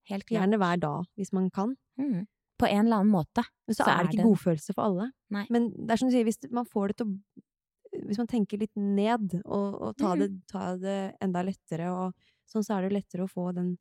Helt 0.10 0.26
klart. 0.26 0.42
Gjerne 0.50 0.58
hver 0.58 0.80
dag, 0.80 1.06
hvis 1.18 1.34
man 1.34 1.50
kan. 1.50 1.76
Mm. 2.00 2.26
På 2.58 2.66
en 2.68 2.86
eller 2.86 3.02
annen 3.04 3.12
måte. 3.14 3.44
Så, 3.70 3.84
Så 3.84 3.88
er 3.88 4.04
det 4.04 4.14
ikke 4.14 4.24
det- 4.24 4.26
godfølelse 4.32 4.74
for 4.74 4.84
alle. 4.84 5.12
Nei. 5.30 5.46
Men 5.50 5.70
det 5.72 5.92
er 5.92 5.98
som 5.98 6.10
du 6.10 6.16
sier, 6.16 6.26
hvis 6.26 6.40
man 6.52 6.66
får 6.66 6.88
det 6.90 6.98
til 6.98 7.08
å 7.08 7.20
Hvis 8.08 8.18
man 8.20 8.28
tenker 8.28 8.60
litt 8.60 8.76
ned, 8.76 9.42
og, 9.46 9.82
og 9.82 9.98
tar, 9.98 10.16
Mm. 10.16 10.20
det, 10.20 10.48
tar 10.52 10.78
det 10.78 11.16
enda 11.24 11.42
lettere, 11.42 11.88
og 11.90 12.14
sånn, 12.46 12.62
så 12.64 12.76
er 12.78 12.82
det 12.90 12.92
lettere 12.98 13.24
å 13.26 13.30
få 13.32 13.54
den 13.56 13.78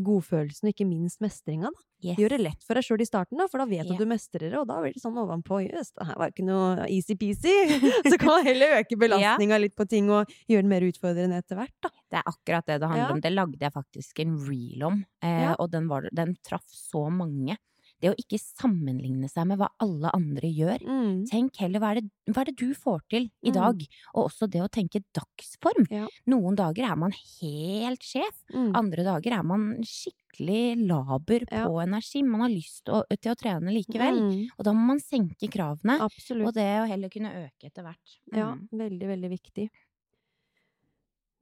godfølelsen 0.00 0.66
og 0.66 0.72
ikke 0.72 0.86
minst 0.88 1.20
mestringa, 1.20 1.68
da. 1.68 1.82
Yes. 2.02 2.16
Gjør 2.18 2.30
det 2.30 2.40
lett 2.40 2.64
for 2.64 2.74
deg 2.74 2.82
sjøl 2.82 3.02
i 3.04 3.06
starten, 3.06 3.38
da, 3.38 3.46
for 3.46 3.58
da 3.60 3.66
vet 3.68 3.84
du 3.84 3.92
yeah. 3.92 3.94
at 3.94 4.00
du 4.02 4.06
mestrer 4.08 4.50
det, 4.50 4.58
og 4.58 4.66
da 4.66 4.80
blir 4.82 4.94
det 4.96 5.02
sånn 5.02 5.18
ovenpå 5.20 5.60
Jøss, 5.68 5.92
det 5.94 6.06
her 6.08 6.16
var 6.18 6.32
ikke 6.32 6.46
noe 6.48 6.86
easy-peasy. 6.88 7.52
Så 8.10 8.18
kan 8.18 8.32
man 8.32 8.46
heller 8.48 8.80
øke 8.80 8.96
belastninga 9.04 9.60
litt 9.60 9.76
på 9.76 9.86
ting 9.86 10.08
og 10.10 10.26
gjøre 10.48 10.64
det 10.64 10.72
mer 10.72 10.86
utfordrende 10.88 11.38
etter 11.44 11.60
hvert, 11.60 11.76
da. 11.84 11.90
Det 12.10 12.18
er 12.18 12.24
akkurat 12.32 12.66
det 12.66 12.80
det 12.80 12.88
handler 12.88 13.04
Ja. 13.06 13.12
om. 13.14 13.20
Det 13.20 13.32
lagde 13.36 13.60
jeg 13.60 13.72
faktisk 13.76 14.24
en 14.24 14.38
reel 14.48 14.82
om, 14.88 15.04
eh, 15.22 15.42
Ja. 15.44 15.54
og 15.60 15.70
den, 15.70 15.86
var, 15.92 16.08
den 16.10 16.34
traff 16.42 16.66
så 16.66 17.04
mange. 17.12 17.58
Det 18.02 18.10
å 18.10 18.16
ikke 18.18 18.38
sammenligne 18.42 19.28
seg 19.30 19.46
med 19.46 19.60
hva 19.60 19.68
alle 19.80 20.10
andre 20.12 20.48
gjør. 20.50 20.82
Mm. 20.82 21.20
Tenk 21.30 21.56
heller 21.62 21.78
hva 21.78 21.92
er, 21.94 22.00
det, 22.00 22.10
hva 22.34 22.42
er 22.42 22.48
det 22.50 22.56
du 22.58 22.74
får 22.74 23.00
til 23.08 23.28
i 23.46 23.50
Mm. 23.52 23.54
dag? 23.54 23.84
Og 24.16 24.24
også 24.28 24.48
det 24.50 24.60
å 24.60 24.68
tenke 24.68 25.04
dagsform. 25.14 25.86
Ja. 25.88 26.08
Noen 26.26 26.56
dager 26.58 26.82
er 26.90 26.96
man 26.96 27.12
helt 27.12 28.02
sjef, 28.02 28.34
Mm. 28.52 28.72
andre 28.74 29.04
dager 29.06 29.38
er 29.38 29.42
man 29.44 29.76
skikkelig 29.86 30.84
laber 30.88 31.46
Ja. 31.50 31.66
på 31.68 31.78
energi. 31.82 32.24
Man 32.24 32.40
har 32.40 32.48
lyst 32.50 32.88
å, 32.90 33.04
til 33.20 33.32
å 33.32 33.36
trene 33.38 33.70
likevel. 33.70 34.18
Mm. 34.18 34.48
Og 34.58 34.64
da 34.64 34.72
må 34.72 34.86
man 34.86 34.98
senke 34.98 35.48
kravene, 35.48 36.00
Absolutt. 36.00 36.48
og 36.48 36.54
det 36.54 36.80
å 36.82 36.88
heller 36.88 37.08
kunne 37.08 37.30
øke 37.32 37.70
etter 37.70 37.82
hvert. 37.84 38.18
Ja, 38.34 38.54
Mm. 38.54 38.68
veldig, 38.72 39.06
veldig 39.06 39.30
viktig. 39.30 39.70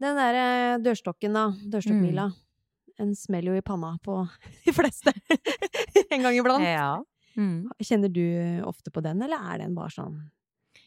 Den 0.00 0.16
derre 0.16 0.78
dørstokken, 0.82 1.32
da. 1.32 1.50
Dørstokkmila. 1.52 2.28
Mm. 2.28 2.36
En 3.00 3.14
smell 3.16 3.48
jo 3.50 3.54
i 3.56 3.62
panna 3.64 3.94
på 4.04 4.20
de 4.66 4.72
fleste. 4.76 5.12
en 6.10 6.22
gang 6.22 6.34
iblant. 6.36 6.64
Ja. 6.66 7.02
Mm. 7.38 7.68
Kjenner 7.80 8.10
du 8.12 8.24
ofte 8.66 8.90
på 8.92 9.00
den, 9.04 9.22
eller 9.22 9.38
er 9.54 9.58
den 9.64 9.74
bare 9.78 9.90
sånn 9.94 10.16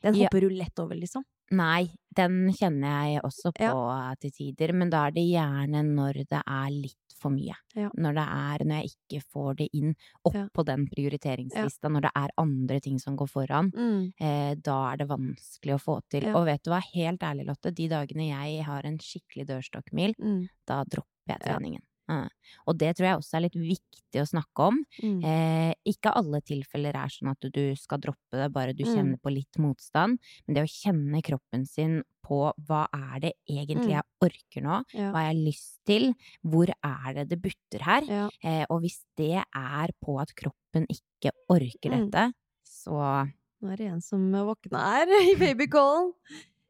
Den 0.03 0.15
Ja. 0.15 0.25
hopper 0.27 0.41
du 0.43 0.49
lett 0.51 0.77
over, 0.79 0.95
liksom? 0.99 1.23
Nei, 1.55 1.87
den 2.15 2.49
kjenner 2.55 3.05
jeg 3.13 3.21
også 3.23 3.51
på 3.55 3.63
Ja. 3.63 4.13
til 4.19 4.31
tider, 4.31 4.73
men 4.73 4.89
da 4.91 5.05
er 5.07 5.11
det 5.15 5.23
gjerne 5.27 5.83
når 5.85 6.13
det 6.27 6.41
er 6.45 6.69
litt 6.71 7.15
for 7.15 7.31
mye. 7.31 7.55
Ja. 7.75 7.89
Når 7.95 8.13
det 8.17 8.25
er 8.27 8.65
når 8.67 8.81
jeg 8.81 8.91
ikke 8.91 9.21
får 9.31 9.55
det 9.61 9.67
inn 9.73 9.93
opp 10.25 10.33
Ja. 10.35 10.47
på 10.53 10.65
den 10.65 10.87
prioriteringslista, 10.91 11.87
når 11.89 12.01
det 12.01 12.11
er 12.15 12.29
andre 12.37 12.79
ting 12.81 12.99
som 12.99 13.15
går 13.15 13.29
foran, 13.31 13.71
Mm. 13.71 14.11
eh, 14.19 14.55
da 14.55 14.91
er 14.91 14.97
det 14.97 15.07
vanskelig 15.07 15.75
å 15.77 15.81
få 15.81 16.01
til. 16.09 16.23
Ja. 16.23 16.35
Og 16.35 16.45
vet 16.45 16.63
du 16.63 16.71
hva, 16.71 16.81
helt 16.93 17.19
ærlig 17.21 17.45
Lotte, 17.47 17.71
de 17.73 17.87
dagene 17.87 18.27
jeg 18.27 18.63
har 18.65 18.81
en 18.85 18.97
skikkelig 18.97 19.47
dørstokkmil, 19.47 20.15
Mm. 20.19 20.49
da 20.67 20.83
dropper 20.83 21.27
jeg 21.29 21.37
Ja. 21.45 21.53
treningen. 21.59 21.81
Ja. 22.13 22.29
Og 22.67 22.77
det 22.77 22.91
tror 22.97 23.07
jeg 23.07 23.17
også 23.19 23.37
er 23.39 23.43
litt 23.47 23.55
viktig 23.57 24.21
å 24.21 24.27
snakke 24.29 24.67
om. 24.69 24.79
Mm. 25.01 25.19
Eh, 25.25 25.73
ikke 25.89 26.11
alle 26.13 26.39
tilfeller 26.45 26.95
er 26.99 27.09
sånn 27.13 27.31
at 27.31 27.47
du 27.53 27.61
skal 27.79 27.97
droppe 28.03 28.37
det, 28.39 28.51
bare 28.53 28.73
du 28.77 28.83
Mm. 28.85 28.93
kjenner 28.95 29.19
på 29.23 29.33
litt 29.33 29.57
motstand. 29.57 30.19
Men 30.47 30.55
det 30.55 30.63
å 30.63 30.69
kjenne 30.69 31.21
kroppen 31.25 31.65
sin 31.67 32.03
på 32.23 32.53
hva 32.67 32.85
er 32.93 33.19
det 33.19 33.33
egentlig 33.49 33.89
Mm. 33.89 33.97
jeg 33.97 34.03
orker 34.21 34.61
nå, 34.63 34.83
Ja. 34.93 35.11
hva 35.11 35.19
har 35.25 35.33
jeg 35.33 35.43
lyst 35.47 35.79
til, 35.85 36.13
hvor 36.45 36.67
er 36.83 37.13
det 37.13 37.27
det 37.29 37.41
butter 37.41 37.81
her? 37.83 38.01
ja. 38.07 38.29
Eh, 38.43 38.65
og 38.69 38.81
hvis 38.81 39.01
det 39.17 39.43
er 39.53 39.87
på 40.03 40.19
at 40.21 40.33
kroppen 40.35 40.85
ikke 40.89 41.31
orker 41.49 41.91
Mm. 41.91 42.09
dette, 42.11 42.33
så 42.65 43.29
Nå 43.61 43.71
er 43.71 43.75
det 43.77 43.87
en 43.93 44.01
som 44.01 44.19
våkna 44.31 44.77
her 44.77 45.07
i 45.31 45.35
babycallen. 45.35 46.13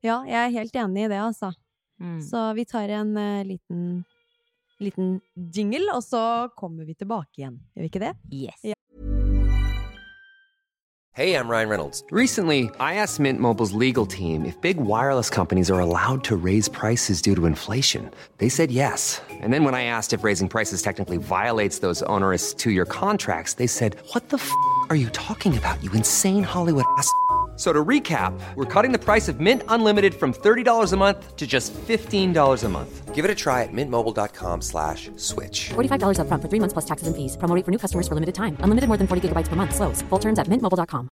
Ja, 0.03 0.23
jeg 0.25 0.33
er 0.35 0.59
helt 0.59 0.73
enig 0.73 1.05
i 1.05 1.07
det, 1.09 1.17
altså. 1.19 1.53
mm. 1.99 2.19
Så 2.21 2.53
vi 2.55 2.65
tar 2.65 2.89
en 2.89 3.15
uh, 3.17 3.43
liten, 3.43 4.05
liten 4.83 5.19
jingle, 5.35 5.89
og 5.95 6.03
så 6.03 6.49
kommer 6.57 6.85
vi 6.85 6.95
tilbake 6.99 7.41
igjen. 7.41 7.59
Gjør 7.73 7.87
vi 7.87 7.91
ikke 7.91 8.05
det? 8.07 8.15
yes. 8.31 8.63
Ja. 8.63 8.73
Hey, 11.15 11.35
I'm 11.37 11.47
Ryan 11.47 11.69
Reynolds. 11.69 12.03
Recently, 12.09 12.71
I 12.79 12.95
asked 12.95 13.19
Mint 13.19 13.39
Mobile's 13.39 13.73
legal 13.73 14.07
team 14.07 14.45
if 14.45 14.59
big 14.61 14.77
wireless 14.77 15.29
companies 15.29 15.69
are 15.69 15.79
allowed 15.79 16.23
to 16.23 16.35
raise 16.35 16.67
prices 16.67 17.21
due 17.21 17.35
to 17.35 17.45
inflation. 17.45 18.09
They 18.39 18.49
said 18.49 18.71
yes. 18.71 19.21
And 19.29 19.53
then 19.53 19.63
when 19.63 19.75
I 19.75 19.83
asked 19.83 20.13
if 20.13 20.23
raising 20.23 20.49
prices 20.49 20.81
technically 20.81 21.17
violates 21.17 21.81
those 21.85 22.01
onerous 22.09 22.51
two 22.51 22.71
year 22.71 22.85
contracts, 22.85 23.53
they 23.61 23.67
said, 23.67 23.95
What 24.13 24.29
the 24.29 24.37
f 24.37 24.49
are 24.89 24.95
you 24.95 25.09
talking 25.09 25.55
about, 25.55 25.83
you 25.83 25.91
insane 25.91 26.41
Hollywood 26.41 26.85
ass? 26.97 27.07
So 27.55 27.71
to 27.71 27.85
recap, 27.85 28.33
we're 28.55 28.65
cutting 28.65 28.93
the 28.93 28.97
price 28.97 29.29
of 29.29 29.39
Mint 29.39 29.61
Unlimited 29.67 30.15
from 30.15 30.33
$30 30.33 30.91
a 30.91 30.97
month 30.97 31.35
to 31.35 31.45
just 31.45 31.71
$15 31.73 32.63
a 32.63 32.69
month. 32.69 33.13
Give 33.13 33.25
it 33.25 33.29
a 33.29 33.35
try 33.35 33.61
at 33.61 33.71
mintmobile.com 33.71 34.61
slash 34.61 35.11
switch. 35.17 35.69
$45 35.75 36.19
up 36.19 36.27
front 36.27 36.41
for 36.41 36.49
three 36.49 36.59
months 36.59 36.73
plus 36.73 36.85
taxes 36.85 37.07
and 37.07 37.15
fees. 37.15 37.37
Promo 37.37 37.55
rate 37.55 37.63
for 37.63 37.69
new 37.69 37.77
customers 37.77 38.07
for 38.07 38.15
limited 38.15 38.33
time. 38.33 38.57
Unlimited 38.61 38.87
more 38.87 38.97
than 38.97 39.05
40 39.05 39.29
gigabytes 39.29 39.49
per 39.49 39.55
month. 39.55 39.75
Slows. 39.75 40.01
Full 40.09 40.19
terms 40.19 40.39
at 40.39 40.47
mintmobile.com. 40.47 41.09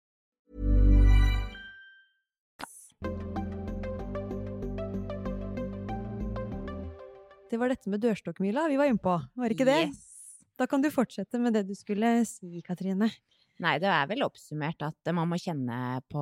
Det 7.49 7.59
var 7.61 7.71
dette 7.71 7.87
med 7.87 8.01
dørstokkmila 8.03 8.65
vi 8.67 8.75
var 8.75 8.89
inne 8.91 8.99
på, 8.99 9.13
var 9.15 9.47
det 9.47 9.55
ikke 9.55 9.67
det? 9.69 9.77
Yes. 9.87 10.01
Da 10.59 10.65
kan 10.67 10.81
du 10.83 10.89
fortsette 10.91 11.39
med 11.39 11.53
det 11.55 11.61
du 11.69 11.75
skulle 11.75 12.09
si, 12.27 12.59
Katrine. 12.65 13.07
Nei, 13.63 13.77
det 13.79 13.87
er 13.87 14.07
vel 14.09 14.23
oppsummert 14.25 14.81
at 14.83 15.11
man 15.15 15.29
må 15.31 15.37
kjenne 15.39 16.01
på 16.11 16.21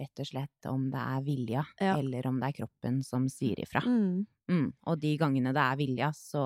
rett 0.00 0.22
og 0.22 0.26
slett 0.26 0.66
om 0.70 0.88
det 0.90 0.98
er 0.98 1.20
vilja, 1.22 1.62
Ja. 1.78 1.92
eller 2.00 2.26
om 2.26 2.40
det 2.42 2.48
er 2.48 2.56
kroppen 2.64 3.02
som 3.06 3.28
sier 3.30 3.60
ifra. 3.62 3.84
Mm. 3.86 4.26
Mm. 4.50 4.72
Og 4.86 4.98
de 4.98 5.12
gangene 5.20 5.52
det 5.54 5.62
er 5.62 5.76
vilja, 5.78 6.08
så 6.14 6.42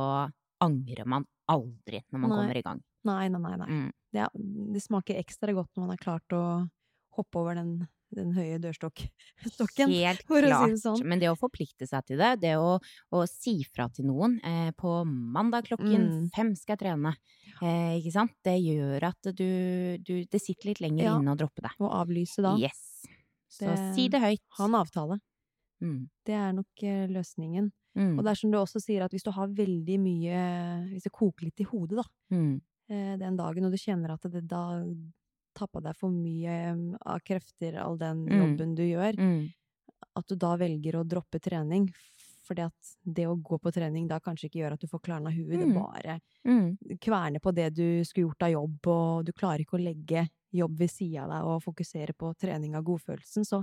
angrer 0.61 1.07
man 1.09 1.25
aldri 1.49 2.03
når 2.13 2.19
man 2.21 2.31
Nei. 2.31 2.37
kommer 2.37 2.57
i 2.61 2.63
gang. 2.67 2.83
Nei, 3.09 3.29
nei, 3.33 3.41
nei. 3.41 3.57
nei. 3.57 3.69
Mm. 3.71 3.93
Det, 4.13 4.27
det 4.75 4.83
smaker 4.85 5.17
ekstra 5.17 5.55
godt 5.57 5.73
når 5.75 5.87
man 5.87 5.95
har 5.95 6.03
klart 6.05 6.37
å 6.37 6.43
hoppe 7.17 7.41
over 7.41 7.57
den, 7.57 7.89
den 8.15 8.33
høye 8.35 8.59
dørstokken. 8.59 9.09
Helt 9.91 10.23
for 10.27 10.43
å 10.43 10.51
si 10.51 10.71
det 10.75 10.81
sånn. 10.83 11.03
Men 11.07 11.21
det 11.23 11.29
å 11.31 11.37
forplikte 11.39 11.87
seg 11.89 12.05
til 12.07 12.19
det, 12.19 12.41
det 12.43 12.55
å, 12.59 12.79
å 13.13 13.23
si 13.29 13.63
fra 13.65 13.89
til 13.95 14.07
noen 14.11 14.39
eh, 14.45 14.71
på 14.77 15.05
mandag 15.07 15.69
klokken 15.71 16.01
Mm. 16.01 16.29
fem 16.35 16.55
skal 16.57 16.77
jeg 16.77 16.83
trene, 16.85 17.15
eh, 17.63 17.99
ikke 18.01 18.13
sant, 18.13 18.33
det 18.45 18.57
gjør 18.63 19.03
at 19.11 19.31
du, 19.37 19.99
du 20.03 20.25
Det 20.31 20.41
sitter 20.41 20.71
litt 20.71 20.81
lenger 20.81 21.05
Ja. 21.05 21.19
inne 21.19 21.35
å 21.35 21.39
droppe 21.39 21.63
det. 21.63 21.71
Og 21.81 21.91
avlyse 21.91 22.43
da. 22.43 22.57
Yes. 22.57 23.05
Så 23.51 23.67
Det- 23.67 23.95
si 23.95 24.09
det 24.09 24.21
høyt. 24.21 24.41
Ha 24.59 24.65
en 24.65 24.75
avtale. 24.75 25.21
Mm. 25.83 26.09
Det 26.27 26.35
er 26.35 26.53
nok 26.53 26.83
eh, 26.83 27.07
løsningen. 27.09 27.71
Mm. 27.97 28.19
Og 28.19 28.25
det 28.25 28.31
er 28.31 28.35
som 28.39 28.51
du 28.53 28.59
også 28.59 28.79
sier, 28.81 29.03
at 29.03 29.11
hvis 29.11 29.25
du 29.25 29.31
har 29.33 29.49
veldig 29.49 29.99
mye 29.99 30.91
Hvis 30.93 31.03
det 31.03 31.13
koker 31.13 31.45
litt 31.49 31.61
i 31.61 31.65
hodet, 31.65 31.97
da, 31.97 32.05
Mm. 32.37 32.61
eh, 32.89 33.17
den 33.17 33.37
dagen, 33.37 33.65
og 33.65 33.73
du 33.73 33.79
kjenner 33.79 34.13
at 34.13 34.23
det 34.31 34.47
da 34.47 34.85
tappa 35.61 35.83
deg 35.85 35.97
for 36.01 36.11
mye 36.15 36.57
eh, 36.73 36.85
av 37.07 37.21
krefter, 37.27 37.77
all 37.81 37.99
den 38.01 38.25
Mm. 38.27 38.41
jobben 38.41 38.75
du 38.79 38.83
gjør, 38.89 39.19
Mm. 39.21 39.53
at 40.17 40.27
du 40.27 40.35
da 40.37 40.57
velger 40.57 40.97
å 41.01 41.05
droppe 41.07 41.41
trening. 41.41 41.91
Fordi 42.51 42.65
at 42.67 42.89
det 43.07 43.27
å 43.31 43.37
gå 43.41 43.61
på 43.63 43.71
trening 43.73 44.09
da 44.11 44.19
kanskje 44.19 44.49
ikke 44.49 44.59
gjør 44.65 44.73
at 44.75 44.81
du 44.83 44.89
får 44.91 45.01
klarna 45.07 45.31
huet, 45.31 45.55
det 45.61 45.69
Mm. 45.69 45.75
bare 45.77 46.21
Mm. 46.45 46.79
kverner 46.99 47.39
på 47.41 47.55
det 47.55 47.75
du 47.77 48.03
skulle 48.05 48.27
gjort 48.27 48.43
av 48.43 48.51
jobb, 48.51 48.87
og 48.87 49.25
du 49.27 49.33
klarer 49.33 49.61
ikke 49.61 49.79
å 49.79 49.85
legge 49.85 50.29
jobb 50.53 50.77
ved 50.79 50.91
sida 50.91 51.23
av 51.23 51.31
deg 51.31 51.45
og 51.47 51.63
fokusere 51.63 52.13
på 52.19 52.35
trening 52.37 52.75
av 52.75 52.83
godfølelsen, 52.83 53.45
så 53.47 53.63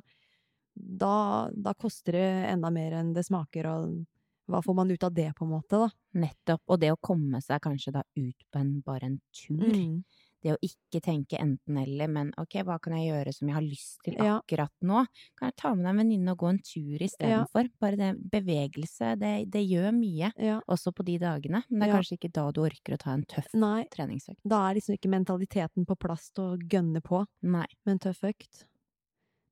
da, 0.76 1.50
da 1.52 1.74
koster 1.74 2.12
det 2.14 2.28
enda 2.54 2.70
mer 2.72 2.94
enn 3.00 3.14
det 3.16 3.26
smaker, 3.26 3.66
og 3.66 4.06
hva 4.48 4.62
får 4.64 4.76
man 4.76 4.92
ut 4.92 5.04
av 5.04 5.14
det, 5.14 5.34
på 5.36 5.44
en 5.44 5.52
måte, 5.52 5.70
da? 5.82 5.90
Nettopp. 6.16 6.62
Og 6.70 6.80
det 6.80 6.92
å 6.94 7.00
komme 7.04 7.42
seg 7.44 7.60
kanskje 7.66 7.92
da 7.98 8.04
ut 8.16 8.46
på 8.54 8.60
en, 8.62 8.82
bare 8.86 9.04
en 9.10 9.20
tur. 9.34 9.58
Mm. 9.74 10.04
Det 10.44 10.52
å 10.54 10.58
ikke 10.62 11.02
tenke 11.02 11.40
enten-eller, 11.42 12.08
men 12.14 12.28
ok, 12.38 12.60
hva 12.68 12.76
kan 12.80 12.94
jeg 12.94 13.08
gjøre 13.10 13.32
som 13.34 13.48
jeg 13.50 13.56
har 13.56 13.64
lyst 13.66 13.98
til 14.06 14.14
Ja. 14.22 14.36
akkurat 14.38 14.72
nå? 14.86 15.06
Kan 15.36 15.50
jeg 15.50 15.56
ta 15.58 15.72
med 15.74 15.84
deg 15.86 15.90
en 15.90 15.98
venninne 16.04 16.32
og 16.36 16.38
gå 16.44 16.50
en 16.52 16.60
tur 16.62 17.02
istedenfor? 17.02 17.70
Bare 17.82 17.98
det 17.98 18.12
bevegelse, 18.32 19.16
det, 19.18 19.50
det 19.50 19.64
gjør 19.66 19.90
mye. 19.98 20.32
Ja. 20.38 20.60
Også 20.70 20.94
på 20.94 21.04
de 21.04 21.18
dagene. 21.18 21.64
Men 21.70 21.80
det 21.80 21.88
er 21.90 21.94
Ja. 21.94 21.98
kanskje 22.00 22.18
ikke 22.20 22.32
da 22.38 22.52
du 22.52 22.62
orker 22.62 22.94
å 22.94 23.00
ta 23.02 23.14
en 23.18 23.26
tøff 23.26 23.50
Nei, 23.56 23.86
treningsøkt. 23.90 24.38
da 24.46 24.70
er 24.70 24.76
liksom 24.76 24.94
ikke 24.98 25.10
mentaliteten 25.10 25.86
på 25.90 25.98
plass 25.98 26.30
til 26.32 26.44
å 26.54 26.58
gønne 26.70 27.02
på 27.02 27.26
Nei. 27.42 27.66
med 27.86 27.94
en 27.98 28.00
tøff 28.00 28.22
økt. 28.24 28.66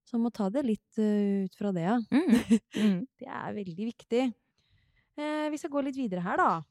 Så 0.06 0.14
man 0.20 0.28
må 0.30 0.34
ta 0.34 0.50
det 0.54 0.62
litt 0.64 1.00
uh, 1.02 1.46
ut 1.50 1.56
fra 1.58 1.72
det, 1.74 1.82
ja. 1.82 1.98
Mm. 2.14 2.30
Mm. 2.78 3.08
Det 3.18 3.28
er 3.28 3.54
veldig 3.58 3.86
viktig. 3.90 4.24
Eh, 5.18 5.50
vi 5.50 5.58
skal 5.58 5.72
gå 5.72 5.82
litt 5.84 5.96
videre 5.98 6.22
her, 6.22 6.38
da. 6.38 6.62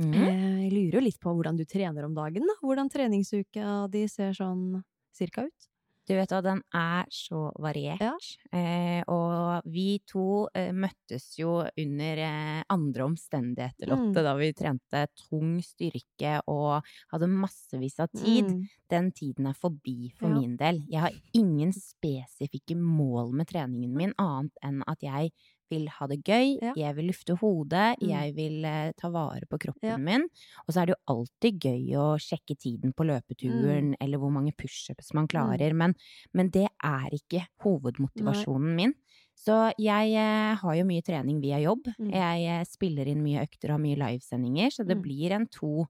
Mm. 0.00 0.14
Eh, 0.14 0.60
jeg 0.64 0.72
lurer 0.72 0.98
jo 0.98 1.06
litt 1.06 1.20
på 1.20 1.34
hvordan 1.36 1.56
du 1.60 1.64
trener 1.68 2.06
om 2.06 2.14
dagen, 2.16 2.46
da. 2.48 2.54
Hvordan 2.64 2.88
treningsuka 2.92 3.88
di 3.92 4.06
ser 4.08 4.32
sånn 4.32 4.82
cirka 5.12 5.44
ut? 5.48 5.66
Du 6.08 6.14
vet 6.16 6.32
hva, 6.32 6.40
den 6.42 6.62
er 6.74 7.04
så 7.12 7.52
variert. 7.60 8.00
Ja. 8.02 8.14
Eh, 8.56 9.02
og 9.06 9.62
vi 9.70 10.00
to 10.10 10.48
eh, 10.58 10.72
møttes 10.74 11.36
jo 11.38 11.60
under 11.78 12.22
eh, 12.24 12.62
andre 12.72 13.04
omstendigheter, 13.04 13.86
Lotte, 13.92 14.18
Mm. 14.18 14.24
da 14.24 14.32
vi 14.34 14.48
trente 14.56 15.04
tung 15.28 15.60
styrke 15.62 16.40
og 16.48 16.82
hadde 17.12 17.28
massevis 17.30 18.00
av 18.00 18.08
tid. 18.16 18.48
Mm. 18.48 18.64
Den 18.90 19.12
tiden 19.12 19.46
er 19.46 19.54
forbi 19.54 20.10
for 20.18 20.26
Ja. 20.32 20.34
min 20.40 20.56
del. 20.56 20.82
Jeg 20.90 21.00
har 21.00 21.12
ingen 21.32 21.70
spesifikke 21.76 22.74
mål 22.74 23.30
med 23.32 23.46
treningen 23.46 23.94
min, 23.94 24.14
annet 24.18 24.52
enn 24.64 24.82
at 24.88 24.98
jeg 25.02 25.30
vil 25.70 25.86
ha 25.88 26.06
det 26.10 26.18
gøy, 26.24 26.58
Ja. 26.60 26.72
jeg 26.76 26.94
vil 26.96 27.06
lufte 27.08 27.36
hodet, 27.40 27.96
Mm. 28.00 28.08
jeg 28.08 28.34
vil 28.34 28.64
eh, 28.64 28.92
ta 28.98 29.08
vare 29.10 29.46
på 29.48 29.58
kroppen 29.58 29.88
Ja. 29.90 29.96
min. 29.96 30.28
Og 30.66 30.74
så 30.74 30.82
er 30.82 30.86
det 30.86 30.94
jo 30.96 31.14
alltid 31.14 31.60
gøy 31.60 31.96
å 31.96 32.18
sjekke 32.18 32.56
tiden 32.58 32.92
på 32.92 33.06
løpeturen, 33.06 33.94
eller 34.00 34.18
hvor 34.18 34.30
mange 34.32 34.52
pushups 34.56 35.14
man 35.14 35.26
klarer, 35.28 35.72
men, 35.74 35.94
men 36.34 36.50
det 36.50 36.68
er 36.82 37.08
ikke 37.12 37.46
hovedmotivasjonen 37.62 38.74
min. 38.76 38.94
Så 39.40 39.72
jeg 39.78 40.12
eh, 40.14 40.54
har 40.60 40.74
jo 40.76 40.84
mye 40.84 41.02
trening 41.02 41.40
via 41.40 41.58
jobb. 41.62 41.86
Mm. 41.98 42.10
Jeg 42.12 42.46
eh, 42.60 42.64
spiller 42.68 43.06
inn 43.08 43.22
mye 43.24 43.40
økter 43.46 43.70
og 43.70 43.78
har 43.78 43.84
mye 43.86 43.96
livesendinger, 43.96 44.68
så 44.70 44.84
det 44.86 44.98
Mm. 44.98 45.02
blir 45.02 45.32
en 45.32 45.46
to, 45.46 45.86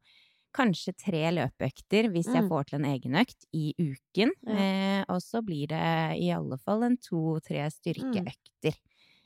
kanskje 0.53 0.93
tre 0.99 1.31
løpeøkter 1.31 2.11
hvis 2.11 2.27
jeg 2.27 2.43
Mm. 2.43 2.49
får 2.51 2.65
til 2.67 2.79
en 2.81 2.87
egenøkt 2.91 3.45
i 3.55 3.73
uken. 3.79 4.31
Ja. 4.47 4.55
Eh, 4.55 5.05
og 5.09 5.21
så 5.23 5.43
blir 5.47 5.69
det 5.69 6.19
i 6.21 6.31
alle 6.31 6.59
fall 6.59 6.83
en 6.85 6.97
to-tre 6.97 7.71
styrkeøkter. 7.71 8.75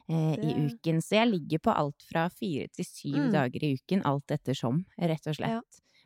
Eh, 0.09 0.35
I 0.39 0.55
Mm. 0.55 0.67
Uken. 0.71 0.99
Så 1.01 1.17
jeg 1.17 1.29
ligger 1.31 1.59
på 1.59 1.71
alt 1.75 2.03
fra 2.03 2.29
fire 2.29 2.69
til 2.69 2.85
syv 2.85 3.15
Mm. 3.17 3.33
dager 3.33 3.63
i 3.65 3.75
uken, 3.79 4.03
alt 4.05 4.27
ettersom, 4.29 4.85
rett 4.99 5.27
og 5.27 5.35
slett. 5.35 5.49
Ja. 5.51 5.61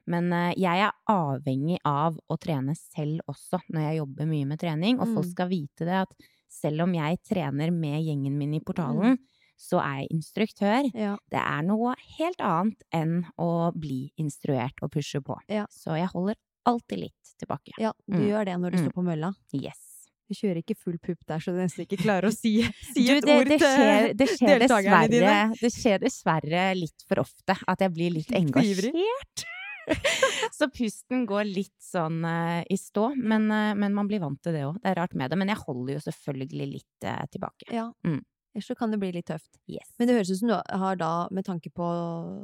Men 0.06 0.32
eh, 0.32 0.54
jeg 0.56 0.78
er 0.87 0.92
avhengig 1.08 1.78
av 1.84 2.16
å 2.30 2.38
trene 2.38 2.74
selv 2.76 3.20
også, 3.28 3.61
når 3.70 3.80
jeg 3.80 3.98
jobber 3.98 4.26
mye 4.26 4.46
med 4.46 4.58
trening. 4.61 5.00
Og 5.00 5.06
folk 5.14 5.26
Mm. 5.26 5.30
skal 5.32 5.48
vite 5.48 5.78
det 5.84 5.88
at 6.02 6.08
selv 6.48 6.80
om 6.82 6.92
jeg 6.94 7.18
trener 7.28 7.70
med 7.72 8.02
gjengen 8.04 8.38
min 8.38 8.54
i 8.54 8.61
portalen, 8.61 9.18
så 9.58 9.80
er 9.82 10.06
jeg 10.06 10.08
instruktør. 10.12 10.90
Ja. 10.94 11.16
Det 11.28 11.40
er 11.40 11.62
noe 11.62 11.94
helt 12.18 12.38
annet 12.38 12.80
enn 12.92 13.24
å 13.37 13.72
bli 13.74 14.12
instruert 14.16 14.74
og 14.80 14.92
pushe 14.92 15.20
på. 15.20 15.37
Ja. 15.48 15.66
Så 15.66 15.96
jeg 15.98 16.08
holder 16.08 16.37
alltid 16.64 16.98
litt 17.00 17.34
tilbake. 17.38 17.72
ja, 17.78 17.92
du 18.08 18.14
Mm. 18.18 18.28
gjør 18.28 18.44
det 18.44 18.54
når 18.61 18.70
du 18.70 18.76
Mm. 18.78 18.84
står 18.87 18.92
på 18.94 19.04
mølla. 19.04 19.34
Yes. 19.52 19.88
Du 20.28 20.36
kjører 20.36 20.60
ikke 20.60 20.76
full 20.76 20.98
pupp 21.00 21.22
der, 21.28 21.40
så 21.40 21.54
du 21.54 21.60
nesten 21.62 21.86
ikke 21.86 22.00
klarer 22.02 22.28
å 22.28 22.34
si, 22.34 22.58
si 22.92 23.06
Du, 23.06 23.14
et 23.16 23.24
det, 23.24 23.36
ord 23.36 23.48
det, 23.48 23.60
skjer, 23.62 24.08
det, 24.12 24.30
skjer 24.34 24.64
deltakerne 24.64 25.12
dine. 25.12 25.36
det 25.56 25.70
skjer 25.72 26.02
dessverre 26.02 26.66
litt 26.76 27.06
for 27.08 27.24
ofte 27.24 27.56
at 27.56 27.86
jeg 27.86 27.94
blir 27.96 28.18
litt 28.18 28.34
engasjert. 28.36 29.46
Så 30.58 30.68
pusten 30.68 31.24
går 31.28 31.46
litt 31.48 31.76
sånn 31.80 32.20
uh, 32.26 32.60
i 32.68 32.76
stå, 32.76 33.12
men, 33.16 33.48
uh, 33.48 33.72
men 33.78 33.94
man 33.96 34.08
blir 34.10 34.20
vant 34.20 34.40
til 34.44 34.52
det 34.52 34.66
òg. 34.68 34.76
Det 34.82 34.92
er 34.92 34.98
rart 35.00 35.16
med 35.16 35.32
det. 35.32 35.38
Men 35.40 35.52
jeg 35.52 35.62
holder 35.62 35.96
jo 35.96 36.02
selvfølgelig 36.04 36.68
litt 36.74 37.08
uh, 37.08 37.22
tilbake. 37.32 37.70
Ja. 37.72 37.86
Mm. 38.04 38.20
Ellers 38.54 38.66
så 38.66 38.74
kan 38.74 38.90
det 38.90 38.98
bli 38.98 39.11
litt 39.12 39.26
tøft. 39.28 39.58
Yes. 39.70 39.90
Men 40.00 40.08
det 40.08 40.14
høres 40.16 40.30
ut 40.32 40.38
som 40.40 40.48
du 40.50 40.54
har 40.56 40.96
da, 40.98 41.28
med 41.30 41.44
tanke 41.46 41.70
på 41.70 41.88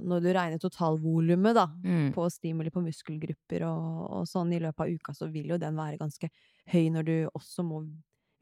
når 0.05 0.21
du 0.25 0.29
regner 0.37 0.61
totalvolumet, 0.63 1.57
da, 1.57 1.67
mm. 1.85 2.11
på 2.15 2.27
stimuli 2.31 2.71
på 2.71 2.83
muskelgrupper 2.85 3.65
og, 3.67 4.03
og 4.21 4.27
sånn 4.29 4.53
i 4.53 4.61
løpet 4.63 4.85
av 4.85 4.93
uka, 4.93 5.15
så 5.17 5.31
vil 5.33 5.55
jo 5.55 5.59
den 5.59 5.79
være 5.81 5.99
ganske 6.03 6.29
høy 6.75 6.91
når 6.93 7.09
du 7.09 7.15
også 7.33 7.65
må 7.67 7.81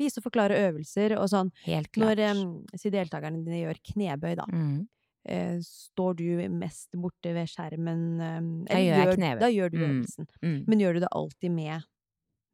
vise 0.01 0.18
og 0.18 0.27
forklare 0.27 0.59
øvelser 0.68 1.14
og 1.18 1.29
sånn. 1.31 1.53
Helt 1.68 1.92
klart. 1.94 2.18
Når 2.18 2.42
um, 2.42 2.57
si 2.75 2.90
deltakerne 2.90 3.44
dine 3.44 3.62
gjør 3.62 3.81
knebøy, 3.92 4.35
da, 4.40 4.46
mm. 4.51 4.77
eh, 5.31 5.57
står 5.62 6.18
du 6.18 6.27
mest 6.59 6.96
borte 6.98 7.35
ved 7.37 7.51
skjermen 7.53 8.05
um, 8.18 8.53
eller 8.66 8.85
gjør 8.88 9.03
jeg 9.05 9.18
knebøy. 9.20 9.42
Da 9.44 9.53
gjør 9.53 9.72
du 9.75 9.79
Mm. 9.79 9.88
øvelsen. 9.88 10.29
Mm. 10.42 10.61
Men 10.66 10.83
gjør 10.83 10.98
du 10.98 11.01
det 11.07 11.12
alltid 11.22 11.55
med, 11.55 11.87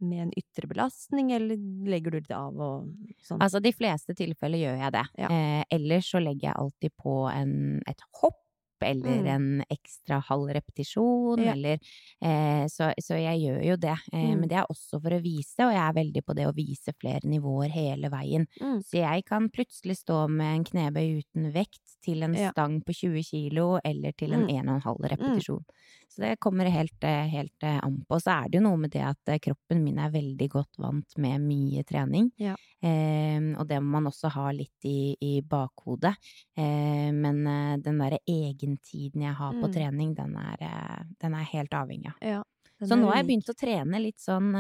med 0.01 0.23
en 0.29 0.33
ytre 0.37 0.69
belastning, 0.69 1.33
eller 1.33 1.57
legger 1.89 2.11
du 2.11 2.21
det 2.21 2.37
av 2.37 2.59
og 2.61 2.89
sånn? 3.25 3.41
Altså, 3.41 3.61
de 3.63 3.73
fleste 3.73 4.15
tilfeller 4.15 4.59
gjør 4.59 4.79
jeg 4.85 4.93
det. 4.93 5.07
Ja. 5.19 5.29
Eh, 5.31 5.65
ellers 5.71 6.11
så 6.13 6.21
legger 6.23 6.51
jeg 6.51 6.57
alltid 6.57 6.93
på 7.03 7.17
en, 7.33 7.83
et 7.87 8.01
hopp, 8.23 8.45
eller 8.81 9.11
Mm. 9.11 9.27
en 9.27 9.65
ekstra 9.75 10.21
halv 10.23 10.53
repetisjon, 10.55 11.41
Ja. 11.43 11.51
eller 11.53 11.81
eh, 12.23 12.65
så, 12.71 12.93
så 13.03 13.17
jeg 13.19 13.41
gjør 13.43 13.65
jo 13.73 13.77
det. 13.77 13.97
Eh, 14.13 14.29
Mm. 14.29 14.39
Men 14.41 14.49
det 14.49 14.57
er 14.59 14.67
også 14.71 15.01
for 15.03 15.11
å 15.11 15.21
vise, 15.21 15.59
og 15.67 15.73
jeg 15.75 15.83
er 15.83 15.93
veldig 15.99 16.23
på 16.25 16.35
det 16.37 16.47
å 16.47 16.55
vise 16.55 16.93
flere 16.95 17.27
nivåer 17.27 17.71
hele 17.75 18.09
veien. 18.09 18.47
Mm. 18.63 18.79
Så 18.85 19.01
jeg 19.03 19.25
kan 19.27 19.51
plutselig 19.51 19.97
stå 19.99 20.29
med 20.31 20.59
en 20.61 20.65
knebøy 20.65 21.19
uten 21.25 21.53
vekt 21.53 21.97
til 22.05 22.23
en 22.23 22.35
Ja. 22.35 22.53
stang 22.53 22.81
på 22.83 22.95
20 22.95 23.23
kilo, 23.25 23.81
eller 23.85 24.13
til 24.13 24.33
en 24.33 24.47
Mm. 24.47 24.49
1,5 24.81 25.09
repetisjon. 25.11 25.65
Så 26.09 26.23
det 26.25 26.38
kommer 26.40 26.64
helt, 26.73 27.05
eh, 27.05 27.27
helt 27.29 27.62
eh, 27.62 27.79
an 27.85 27.99
på. 28.09 28.16
Så 28.21 28.31
er 28.33 28.49
det 28.49 28.59
jo 28.59 28.64
noe 28.64 28.79
med 28.81 28.90
det 28.90 29.03
at 29.05 29.29
eh, 29.29 29.38
kroppen 29.38 29.83
min 29.85 29.99
er 30.01 30.11
veldig 30.11 30.49
godt 30.51 30.79
vant 30.81 31.16
med 31.21 31.40
mye 31.44 31.85
trening. 31.85 32.31
Ja. 32.40 32.55
Eh, 32.83 33.38
og 33.59 33.66
det 33.68 33.79
må 33.85 33.99
man 34.01 34.09
også 34.11 34.31
ha 34.33 34.51
litt 34.57 34.88
i, 34.88 35.14
i 35.21 35.40
bakhodet. 35.42 36.14
Eh, 36.57 37.11
men 37.12 37.42
den 37.85 37.99
derre 38.01 38.18
egentiden 38.27 39.23
jeg 39.29 39.35
har 39.35 39.53
på 39.53 39.68
Mm. 39.68 39.73
trening, 39.75 40.14
den 40.16 40.37
er, 40.37 41.05
den 41.21 41.35
er 41.35 41.44
helt 41.53 41.71
avhengig 41.77 42.09
av. 42.14 42.23
Ja. 42.23 42.42
Så 42.81 42.94
nå 42.97 43.09
har 43.11 43.16
jeg 43.21 43.27
begynt 43.27 43.49
å 43.51 43.57
trene 43.59 43.99
litt 44.01 44.21
sånn, 44.23 44.53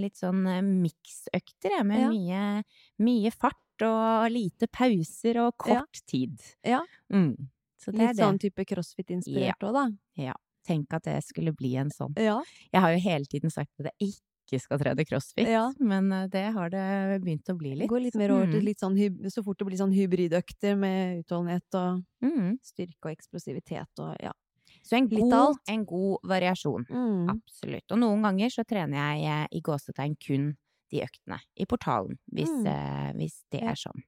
litt 0.00 0.16
sånn 0.16 0.42
miksøkter, 0.82 1.74
jeg, 1.76 1.84
med 1.86 2.00
Ja. 2.00 2.08
mye, 2.08 2.64
mye 3.04 3.30
fart 3.30 3.84
og 3.84 4.30
lite 4.32 4.66
pauser 4.66 5.36
og 5.46 5.52
Ja. 5.68 5.80
kort 5.84 6.00
tid. 6.08 6.40
Ja. 6.64 6.80
Mm. 7.12 7.36
Så 7.78 7.92
det 7.92 8.00
Litt 8.00 8.16
det. 8.16 8.24
sånn 8.24 8.38
type 8.40 8.64
crossfit-inspirert 8.64 9.60
òg, 9.60 9.74
da. 9.74 10.32
Tenk 10.66 10.92
at 10.96 11.04
det 11.06 11.20
skulle 11.24 11.52
bli 11.56 11.74
en 11.80 11.90
sånn. 11.94 12.14
Ja. 12.18 12.40
Jeg 12.72 12.80
har 12.82 12.92
jo 12.92 12.98
hele 13.04 13.24
tiden 13.30 13.50
sagt 13.54 13.70
at 13.80 13.86
jeg 14.00 14.12
ikke 14.14 14.60
skal 14.62 14.78
trene 14.78 15.04
crossfit, 15.06 15.48
Ja. 15.48 15.72
men 15.80 16.10
eh, 16.12 16.26
det 16.28 16.52
har 16.54 16.70
det 16.70 17.22
begynt 17.24 17.48
å 17.50 17.56
bli 17.58 17.74
litt. 17.74 17.88
Gå 17.90 18.00
litt 18.00 18.14
mer 18.14 18.30
over 18.30 18.46
til 18.46 18.60
Mm. 18.60 18.64
litt 18.64 18.78
sånn 18.78 18.96
så 19.30 19.42
fort 19.44 19.58
det 19.58 19.66
blir 19.66 19.76
sånn 19.78 19.94
hybridøkter 19.94 20.76
med 20.78 21.24
utholdenhet 21.24 21.74
og 21.74 22.04
Mm. 22.22 22.58
styrke 22.62 23.04
og 23.10 23.16
eksplosivitet 23.16 23.98
og 23.98 24.16
ja. 24.22 24.32
Så 24.84 24.96
en 24.98 25.08
god, 25.08 25.56
en 25.68 25.84
god 25.84 26.18
variasjon. 26.22 26.84
Mm. 26.88 27.28
Absolutt. 27.30 27.90
Og 27.90 27.98
noen 27.98 28.22
ganger 28.22 28.48
så 28.50 28.64
trener 28.64 28.94
jeg 29.18 29.24
eh, 29.26 29.46
i 29.52 29.60
gåsetegn 29.60 30.14
kun 30.20 30.56
de 30.92 31.00
øktene 31.02 31.40
i 31.58 31.64
portalen, 31.64 32.16
hvis, 32.32 32.48
Mm. 32.48 32.66
eh, 32.66 33.12
hvis 33.14 33.42
det 33.50 33.62
er 33.62 33.74
sånn. 33.74 34.02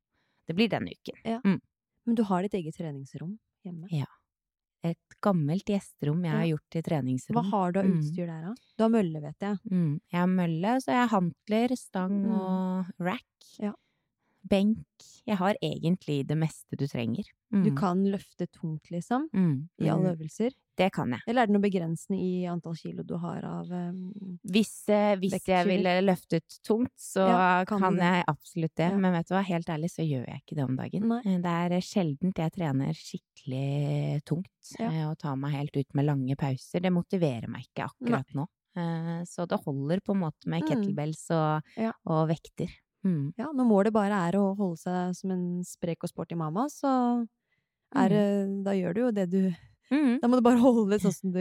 Det 0.47 0.55
blir 0.55 0.69
denne 0.69 0.93
uken. 0.95 1.41
Men 2.07 2.15
du 2.15 2.23
har 2.23 2.43
ditt 2.43 2.55
eget 2.55 2.77
treningsrom 2.77 3.39
hjemme. 3.67 3.89
Et 4.85 4.99
gammelt 5.25 5.65
gjesterom 5.67 6.23
jeg 6.25 6.33
har 6.33 6.47
gjort 6.53 6.67
til 6.71 6.83
Hva 7.35 7.43
har 7.51 7.73
du 7.73 7.79
av 7.81 7.85
Mm. 7.87 7.99
utstyr 7.99 8.27
der, 8.27 8.43
da? 8.43 8.55
Du 8.79 8.85
har 8.85 8.91
mølle, 8.91 9.21
vet 9.21 9.39
jeg. 9.41 9.59
Mm. 9.71 10.01
Jeg 10.13 10.21
har 10.21 10.27
mølle, 10.29 10.77
så 10.81 10.87
jeg 10.95 11.09
har 11.09 11.09
hantler, 11.21 11.77
stang 11.77 12.15
Mm. 12.25 12.31
og 12.31 12.87
rack. 13.01 13.25
Ja. 13.59 13.73
Benk. 14.49 14.79
Jeg 15.27 15.37
har 15.37 15.55
egentlig 15.63 16.27
det 16.27 16.37
meste 16.39 16.77
du 16.79 16.87
trenger. 16.87 17.25
Du 17.51 17.71
Mm. 17.71 17.77
kan 17.77 18.05
løfte 18.05 18.47
tungt, 18.53 18.91
liksom, 18.91 19.29
mm. 19.33 19.69
i 19.81 19.89
alle 19.89 20.15
Mm. 20.15 20.17
øvelser. 20.19 20.53
Det 20.77 20.93
kan 20.93 21.11
jeg. 21.11 21.21
Eller 21.27 21.43
er 21.43 21.47
det 21.47 21.53
noe 21.55 21.63
begrensende 21.63 22.19
i 22.21 22.45
antall 22.47 22.75
kilo 22.77 23.03
du 23.03 23.17
har 23.17 23.43
av 23.45 23.71
um, 23.73 24.39
Hvis, 24.47 24.89
eh, 24.89 25.17
hvis 25.17 25.43
jeg 25.45 25.67
ville 25.67 26.01
løftet 26.03 26.45
tungt, 26.63 26.93
så 26.97 27.27
Ja, 27.27 27.65
kan 27.65 27.81
kan, 27.81 27.97
jeg 27.97 28.25
absolutt 28.29 28.75
det. 28.77 28.91
Ja. 28.93 28.97
Men 28.97 29.13
vet 29.13 29.27
du 29.29 29.35
hva, 29.35 29.43
helt 29.43 29.67
ærlig 29.67 29.91
så 29.91 30.07
gjør 30.07 30.27
jeg 30.29 30.43
ikke 30.47 30.55
det 30.57 30.65
om 30.65 30.77
dagen. 30.77 31.09
Nei. 31.09 31.23
Eh, 31.25 31.39
Det 31.39 31.47
er 31.73 31.81
sjeldent 31.81 32.37
jeg 32.37 32.53
trener 32.53 32.93
skikkelig 32.95 34.23
tungt 34.25 34.79
Ja. 34.79 34.89
eh, 34.91 35.11
og 35.11 35.19
tar 35.19 35.37
meg 35.37 35.53
helt 35.53 35.77
ut 35.77 35.95
med 35.95 36.05
lange 36.07 36.37
pauser. 36.37 36.81
Det 36.81 36.93
motiverer 36.93 37.49
meg 37.49 37.67
ikke 37.75 37.89
akkurat 37.91 38.27
nå. 38.35 38.47
Eh, 38.77 39.25
Så 39.25 39.49
det 39.49 39.59
holder 39.65 40.01
på 40.01 40.15
en 40.15 40.21
måte 40.21 40.47
med 40.47 40.63
Mm. 40.63 40.69
kettlebells 40.69 41.31
og, 41.31 41.63
Ja. 41.77 41.93
og 42.07 42.29
vekter. 42.29 42.69
Mm. 43.07 43.33
Ja, 43.39 43.51
når 43.55 43.67
målet 43.69 43.93
bare 43.95 44.17
er 44.29 44.39
å 44.41 44.57
holde 44.59 44.77
seg 44.81 45.15
som 45.15 45.31
en 45.31 45.47
sprek 45.65 46.03
og 46.03 46.11
sporty 46.11 46.35
mamma, 46.39 46.67
så 46.73 47.27
er 47.95 48.09
det 48.13 48.65
Da 48.67 48.73
gjør 48.77 48.95
du 48.95 49.01
jo 49.07 49.11
det 49.13 49.31
du 49.31 49.41
Mm. 49.91 50.19
Da 50.21 50.29
må 50.29 50.37
du 50.37 50.43
bare 50.45 50.61
holde 50.61 50.91
det 50.91 51.01
sånn 51.01 51.15
som 51.17 51.33
du 51.33 51.41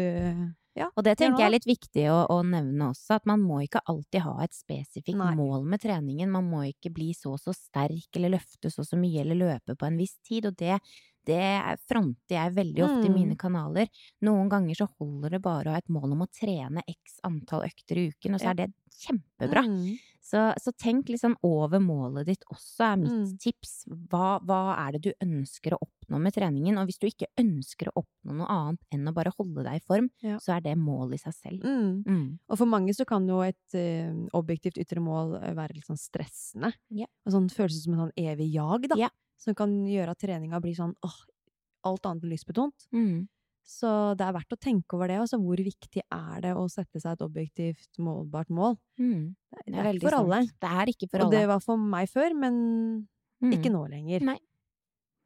Ja. 0.78 0.86
Og 0.96 1.04
det 1.04 1.18
tenker 1.18 1.42
jeg 1.42 1.48
er 1.50 1.56
litt 1.58 1.66
viktig 1.68 2.06
å, 2.14 2.28
å 2.30 2.44
nevne 2.46 2.92
også, 2.94 3.16
at 3.18 3.26
man 3.26 3.42
må 3.42 3.58
ikke 3.66 3.82
alltid 3.90 4.22
ha 4.22 4.36
et 4.46 4.54
spesifikt 4.54 5.18
Nei. 5.18 5.34
mål 5.36 5.66
med 5.66 5.82
treningen. 5.82 6.30
Man 6.32 6.46
må 6.52 6.62
ikke 6.70 6.94
bli 6.94 7.10
så 7.18 7.34
og 7.34 7.40
så 7.42 7.52
sterk, 7.52 8.08
eller 8.16 8.36
løfte 8.38 8.70
så 8.70 8.86
og 8.86 8.88
så 8.88 8.96
mye, 8.96 9.20
eller 9.26 9.36
løpe 9.36 9.76
på 9.76 9.88
en 9.90 9.98
viss 9.98 10.16
tid. 10.24 10.46
Og 10.46 10.56
det, 10.56 10.78
det 11.26 11.42
fronter 11.90 12.38
jeg 12.38 12.54
veldig 12.56 12.84
ofte 12.86 13.06
i 13.08 13.10
Mm. 13.10 13.16
mine 13.18 13.36
kanaler. 13.36 13.90
Noen 14.22 14.48
ganger 14.54 14.76
så 14.78 14.88
holder 15.00 15.32
det 15.32 15.42
bare 15.42 15.66
å 15.66 15.72
ha 15.74 15.78
et 15.82 15.90
mål 15.90 16.14
om 16.14 16.22
å 16.22 16.30
trene 16.32 16.86
x 16.88 17.20
antall 17.26 17.66
økter 17.66 17.98
i 17.98 18.08
uken, 18.14 18.36
og 18.36 18.40
så 18.40 18.54
er 18.54 18.62
det 18.62 18.70
kjempebra. 19.02 19.66
Mm. 19.66 19.98
Så, 20.28 20.42
så 20.60 20.74
tenk 20.76 21.08
liksom 21.08 21.38
over 21.48 21.80
målet 21.80 22.26
ditt 22.28 22.42
også, 22.52 22.84
er 22.84 22.98
mitt 23.00 23.14
Mm. 23.14 23.38
tips. 23.40 23.86
Hva, 24.12 24.42
hva 24.44 24.58
er 24.76 24.98
det 24.98 25.02
du 25.06 25.12
ønsker 25.24 25.72
å 25.72 25.80
oppnå 25.86 26.20
med 26.20 26.36
treningen? 26.36 26.76
Og 26.82 26.90
hvis 26.90 27.00
du 27.00 27.06
ikke 27.08 27.30
ønsker 27.40 27.88
å 27.94 28.02
oppnå 28.04 28.36
noe 28.42 28.48
annet 28.52 28.82
enn 28.92 29.08
å 29.08 29.14
bare 29.16 29.32
holde 29.38 29.64
deg 29.64 29.80
i 29.80 29.86
form, 29.88 30.10
Ja. 30.22 30.36
så 30.44 30.58
er 30.58 30.62
det 30.66 30.76
målet 30.78 31.16
i 31.16 31.24
seg 31.24 31.34
selv. 31.38 31.64
Mm. 31.64 32.04
Mm. 32.04 32.26
Og 32.50 32.58
for 32.60 32.68
mange 32.68 32.92
så 32.98 33.06
kan 33.08 33.26
jo 33.28 33.40
et 33.46 33.74
eh, 33.80 34.12
objektivt 34.36 34.78
ytre 34.84 35.00
mål 35.00 35.38
eh, 35.42 35.54
være 35.56 35.76
litt 35.80 35.88
sånn 35.88 36.02
stressende. 36.02 36.74
Yeah. 36.92 37.08
Og 37.26 37.32
sånn 37.32 37.48
føles 37.50 37.80
som 37.86 37.94
en 37.96 38.04
sånn 38.10 38.18
evig 38.20 38.52
jag, 38.52 38.90
da. 38.92 38.98
Yeah. 39.00 39.16
Som 39.40 39.56
kan 39.56 39.70
gjøre 39.88 40.12
at 40.12 40.20
treninga 40.20 40.60
blir 40.60 40.76
sånn 40.76 40.96
åh, 41.06 41.18
alt 41.88 42.04
annet 42.10 42.24
enn 42.26 42.32
lystbetont. 42.36 42.88
Mm. 42.92 43.28
Så 43.68 44.16
det 44.16 44.24
er 44.24 44.32
verdt 44.38 44.54
å 44.56 44.60
tenke 44.64 44.96
over 44.96 45.10
det. 45.12 45.18
Altså 45.20 45.38
hvor 45.44 45.60
viktig 45.60 46.00
er 46.08 46.42
det 46.46 46.54
å 46.56 46.64
sette 46.72 47.02
seg 47.04 47.18
et 47.18 47.24
objektivt 47.26 47.98
målbart 48.00 48.48
mål? 48.50 48.78
Mm. 49.00 49.34
Det 49.68 49.76
er 49.76 49.90
ikke 49.98 50.08
for 50.08 50.20
alle. 50.22 50.40
Det 50.48 50.70
er 50.72 50.92
ikke 50.94 51.10
for 51.12 51.20
alle. 51.20 51.28
Og 51.28 51.36
det 51.36 51.48
var 51.52 51.60
for 51.66 51.78
meg 51.78 52.08
før, 52.10 52.34
men 52.36 53.08
Mm. 53.44 53.52
ikke 53.54 53.70
nå 53.70 53.84
lenger. 53.88 54.24
Nei. 54.26 54.40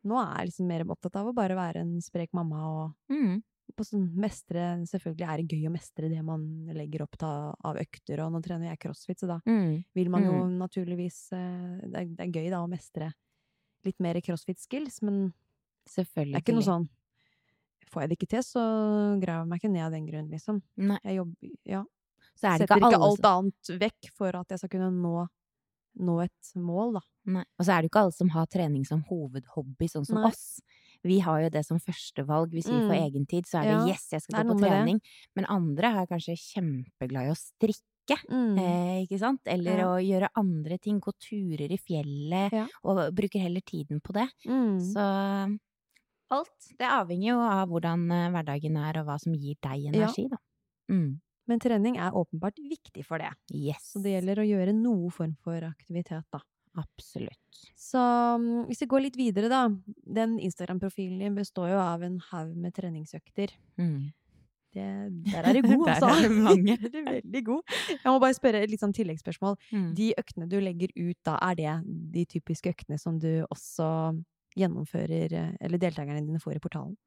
Nå 0.04 0.18
er 0.20 0.40
jeg 0.42 0.48
liksom 0.50 0.68
mer 0.68 0.82
opptatt 0.84 1.16
av 1.16 1.28
å 1.30 1.34
bare 1.34 1.56
være 1.56 1.80
en 1.80 2.02
sprek 2.02 2.34
mamma 2.34 2.60
og 2.68 2.96
Mm. 3.14 3.42
på 3.78 3.86
sånn 3.88 4.10
mestre 4.16 4.82
Selvfølgelig 4.84 5.30
er 5.30 5.38
det 5.38 5.48
gøy 5.48 5.68
å 5.70 5.72
mestre 5.72 6.10
det 6.10 6.22
man 6.26 6.66
legger 6.76 7.04
opp 7.04 7.16
av 7.24 7.78
økter, 7.78 8.20
og 8.26 8.34
nå 8.34 8.42
trener 8.44 8.68
jeg 8.76 8.80
crossfit, 8.80 9.20
så 9.22 9.28
da 9.28 9.40
Mm. 9.48 9.86
vil 9.96 10.10
man 10.10 10.24
jo 10.24 10.34
naturligvis 10.50 11.32
eh, 11.32 11.88
det 11.88 11.96
er, 11.96 12.06
det 12.06 12.20
er 12.20 12.32
gøy 12.42 12.50
da 12.50 12.66
å 12.66 12.68
mestre 12.70 13.14
litt 13.86 14.00
mer 14.02 14.16
crossfit 14.20 14.60
skills, 14.60 15.02
men 15.04 15.34
Selvfølgelig. 15.88 16.34
det 16.34 16.36
er 16.36 16.52
ikke 16.52 16.54
noe 16.60 16.68
sånn 16.68 16.90
Får 17.92 18.02
jeg 18.04 18.10
det 18.10 18.18
ikke 18.20 18.30
til, 18.30 18.44
så 18.48 18.62
graver 19.22 19.42
jeg 19.44 19.48
meg 19.52 19.60
ikke 19.62 19.72
ned 19.74 19.86
av 19.86 19.92
den 19.92 20.06
grunn, 20.08 20.30
liksom. 20.32 20.62
Nei, 20.78 21.00
Jeg 21.04 21.16
jobber 21.18 21.50
Ja. 21.66 21.84
så 22.40 22.48
er 22.48 22.58
det 22.58 22.68
Setter 22.70 22.76
ikke 22.78 22.88
ikke 22.88 22.96
alle 22.96 23.10
alt 23.12 23.26
annet 23.26 23.80
vekk 23.82 24.12
for 24.16 24.36
at 24.36 24.48
jeg 24.50 24.60
skal 24.60 24.70
kunne 24.70 24.92
nå, 25.02 25.28
nå 26.00 26.24
et 26.24 26.52
mål, 26.56 26.94
da. 26.94 27.02
Nei. 27.26 27.44
Og 27.60 27.66
så 27.66 27.74
er 27.76 27.82
det 27.82 27.90
jo 27.90 27.92
ikke 27.92 28.02
alle 28.06 28.14
som 28.16 28.30
har 28.30 28.46
trening 28.48 28.86
som 28.88 29.04
hovedhobby, 29.10 29.88
sånn 29.92 30.06
som 30.08 30.16
Nei. 30.22 30.30
oss. 30.32 30.62
Vi 31.04 31.20
har 31.20 31.42
jo 31.44 31.50
det 31.50 31.66
som 31.66 31.78
førstevalg. 31.80 32.52
Hvis 32.54 32.68
vi 32.70 32.80
får 32.80 32.96
Mm. 32.96 33.12
egen 33.12 33.26
tid, 33.28 33.44
så 33.46 33.60
er 33.60 33.64
det 33.64 33.72
Ja, 33.72 33.86
'yes, 33.94 34.10
jeg 34.12 34.22
det 34.22 34.24
skal 34.24 34.40
er 34.40 34.44
gå 34.50 34.54
på 34.56 34.60
med 34.62 34.70
det. 34.72 34.72
trening'. 34.72 35.02
Men 35.36 35.46
andre 35.50 35.84
er 36.02 36.06
kanskje 36.08 36.38
kjempeglad 36.38 37.28
i 37.28 37.32
å 37.32 37.36
strikke. 37.36 38.18
Mm. 38.30 38.58
Eh, 38.60 39.06
ikke 39.08 39.20
sant? 39.20 39.42
Eller 39.46 39.78
Ja. 39.78 39.86
å 39.86 40.00
gjøre 40.02 40.30
andre 40.36 40.78
ting. 40.80 41.00
Gå 41.00 41.12
turer 41.20 41.70
i 41.72 41.78
fjellet. 41.78 42.52
Ja. 42.52 42.68
Og 42.84 43.14
bruker 43.14 43.40
heller 43.42 43.62
tiden 43.62 44.00
på 44.02 44.14
det. 44.14 44.30
Mm. 44.46 44.80
Så 44.80 45.60
alt. 46.34 46.72
Det 46.80 46.88
avhenger 46.88 47.28
jo 47.34 47.42
av 47.46 47.66
hvordan 47.72 48.06
eh, 48.16 48.30
hverdagen 48.36 48.80
er, 48.82 49.02
og 49.02 49.10
hva 49.10 49.18
som 49.22 49.36
gir 49.36 49.60
deg 49.64 49.92
energi, 49.92 50.28
da. 50.32 50.40
Mm. 50.92 51.20
Men 51.50 51.60
trening 51.60 51.98
er 52.00 52.16
åpenbart 52.16 52.60
viktig 52.62 53.04
for 53.08 53.22
det. 53.22 53.32
Yes. 53.52 53.92
Så 53.94 54.02
det 54.04 54.16
gjelder 54.16 54.44
å 54.44 54.48
gjøre 54.48 54.76
noe 54.78 55.12
form 55.14 55.36
for 55.44 55.66
aktivitet, 55.68 56.28
da. 56.32 56.42
Absolutt. 56.80 57.62
Så 57.76 58.00
mm, 58.00 58.70
hvis 58.70 58.82
vi 58.86 58.88
går 58.94 59.06
litt 59.08 59.20
videre, 59.20 59.52
da. 59.52 59.66
Den 60.20 60.38
Instagram-profilen 60.40 61.20
din 61.20 61.36
består 61.36 61.74
jo 61.74 61.80
av 61.84 62.04
en 62.08 62.18
haug 62.32 62.56
med 62.56 62.76
treningsøkter. 62.78 63.52
Mm. 63.82 64.12
Det, 64.72 64.88
der 65.34 65.50
er 65.50 65.58
du 65.58 65.68
god, 65.68 65.86
Der 65.90 65.94
altså! 65.98 66.12
er 66.16 66.30
du 66.30 66.42
mange. 66.46 66.78
Det 66.80 66.94
er 66.96 67.08
veldig 67.10 67.46
god. 67.50 67.78
Jeg 67.92 68.08
må 68.08 68.18
bare 68.24 68.38
spørre 68.38 68.64
et 68.64 68.72
litt 68.72 68.84
sånn 68.84 68.96
tilleggsspørsmål. 68.96 69.58
Mm. 69.74 69.90
De 69.98 70.12
øktene 70.22 70.48
du 70.52 70.60
legger 70.64 70.94
ut 70.96 71.18
da, 71.28 71.36
er 71.50 71.60
det 71.60 71.76
de 72.16 72.28
typiske 72.38 72.72
øktene 72.72 73.02
som 73.02 73.20
du 73.20 73.32
også 73.50 73.90
gjennomfører, 74.58 75.32
eh, 75.34 75.52
eller 75.62 75.78
deltakerne 75.82 76.26
dine 76.26 76.40
får 76.40 76.56
i 76.58 76.60
portalen? 76.64 76.98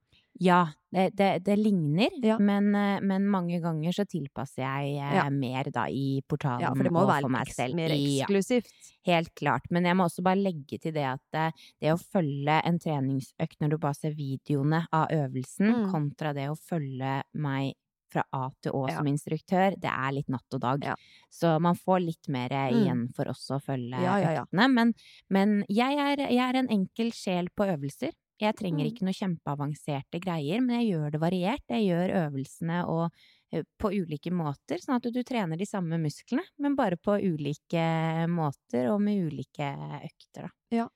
Ja, 0.41 0.69
det, 0.91 1.11
det, 1.17 1.45
det 1.47 1.55
ligner, 1.59 2.11
Ja. 2.23 2.39
men, 2.43 2.75
eh, 2.75 3.01
men 3.03 3.27
mange 3.31 3.61
ganger 3.63 3.93
så 3.95 4.05
tilpasser 4.07 4.63
jeg 4.65 4.97
eh, 4.99 5.15
Ja. 5.21 5.29
mer 5.31 5.71
da 5.71 5.87
i 5.89 6.23
portalen 6.29 6.61
Ja, 6.61 6.73
for 6.75 6.83
det 6.83 6.93
må 6.93 7.05
være 7.07 7.29
meg 7.31 7.53
selv. 7.55 7.75
mer 7.79 7.91
Ja, 7.95 8.25
eksklusivt. 8.27 8.71
helt 9.07 9.35
klart. 9.35 9.71
Men 9.71 9.85
jeg 9.85 9.95
må 9.97 10.05
også 10.09 10.23
bare 10.27 10.37
legge 10.43 10.79
til 10.81 10.93
det 10.93 11.05
at 11.07 11.55
det 11.81 11.93
å 11.93 11.99
følge 12.01 12.61
en 12.65 12.79
treningsøkt 12.79 13.61
når 13.61 13.71
du 13.71 13.79
bare 13.79 13.95
ser 13.95 14.15
videoene 14.15 14.87
av 14.93 15.09
øvelsen, 15.11 15.71
Mm. 15.85 15.91
kontra 15.93 16.33
det 16.35 16.49
å 16.51 16.57
følge 16.59 17.23
meg 17.35 17.75
fra 18.15 18.25
A 18.33 18.47
til 18.63 18.73
Å 18.79 18.87
Ja. 18.89 18.97
som 19.01 19.11
instruktør, 19.11 19.75
det 19.77 19.91
er 19.91 20.13
litt 20.17 20.31
natt 20.33 20.55
og 20.57 20.61
dag. 20.65 20.85
Ja. 20.93 20.97
Så 21.35 21.57
man 21.61 21.75
får 21.77 22.01
litt 22.07 22.29
mer 22.33 22.53
eh, 22.55 22.71
Mm. 22.71 22.81
igjen 22.83 23.05
for 23.15 23.25
også 23.35 23.59
å 23.59 23.63
følge 23.63 24.01
ja. 24.01 24.45
øktene. 24.45 24.69
Men, 24.73 24.95
men 25.31 25.57
jeg, 25.69 25.99
er, 25.99 26.23
jeg 26.31 26.45
er 26.49 26.61
en 26.63 26.71
enkel 26.71 27.11
sjel 27.13 27.51
på 27.57 27.67
øvelser. 27.75 28.13
Jeg 28.41 28.57
trenger 28.59 28.83
Mm. 28.85 28.91
ikke 28.91 29.05
noe 29.07 29.15
kjempeavanserte 29.15 30.19
greier, 30.21 30.61
men 30.61 30.81
jeg 30.83 30.91
gjør 30.95 31.13
det 31.15 31.21
variert. 31.23 31.63
Jeg 31.71 31.87
gjør 31.87 32.15
øvelsene 32.27 32.81
og 32.91 33.11
eh, 33.53 33.63
på 33.79 33.93
ulike 33.95 34.33
måter, 34.35 34.81
sånn 34.83 34.97
at 34.99 35.07
du 35.15 35.23
trener 35.23 35.57
de 35.57 35.65
samme 35.67 35.99
musklene, 36.03 36.43
men 36.59 36.75
bare 36.75 36.97
på 36.99 37.15
ulike 37.23 37.85
måter 38.29 38.91
og 38.91 39.01
med 39.07 39.31
ulike 39.31 39.69
økter, 40.03 40.49
da. 40.49 40.51
Ja. 40.75 40.89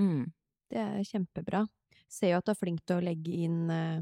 Mm. 0.00 0.32
Det 0.70 0.78
er 0.78 1.02
kjempebra. 1.06 1.64
Ser 2.08 2.30
jo 2.30 2.38
at 2.38 2.46
du 2.46 2.52
er 2.54 2.60
flink 2.60 2.84
til 2.86 3.00
å 3.00 3.02
legge 3.04 3.34
inn 3.42 3.70
eh, 3.70 4.00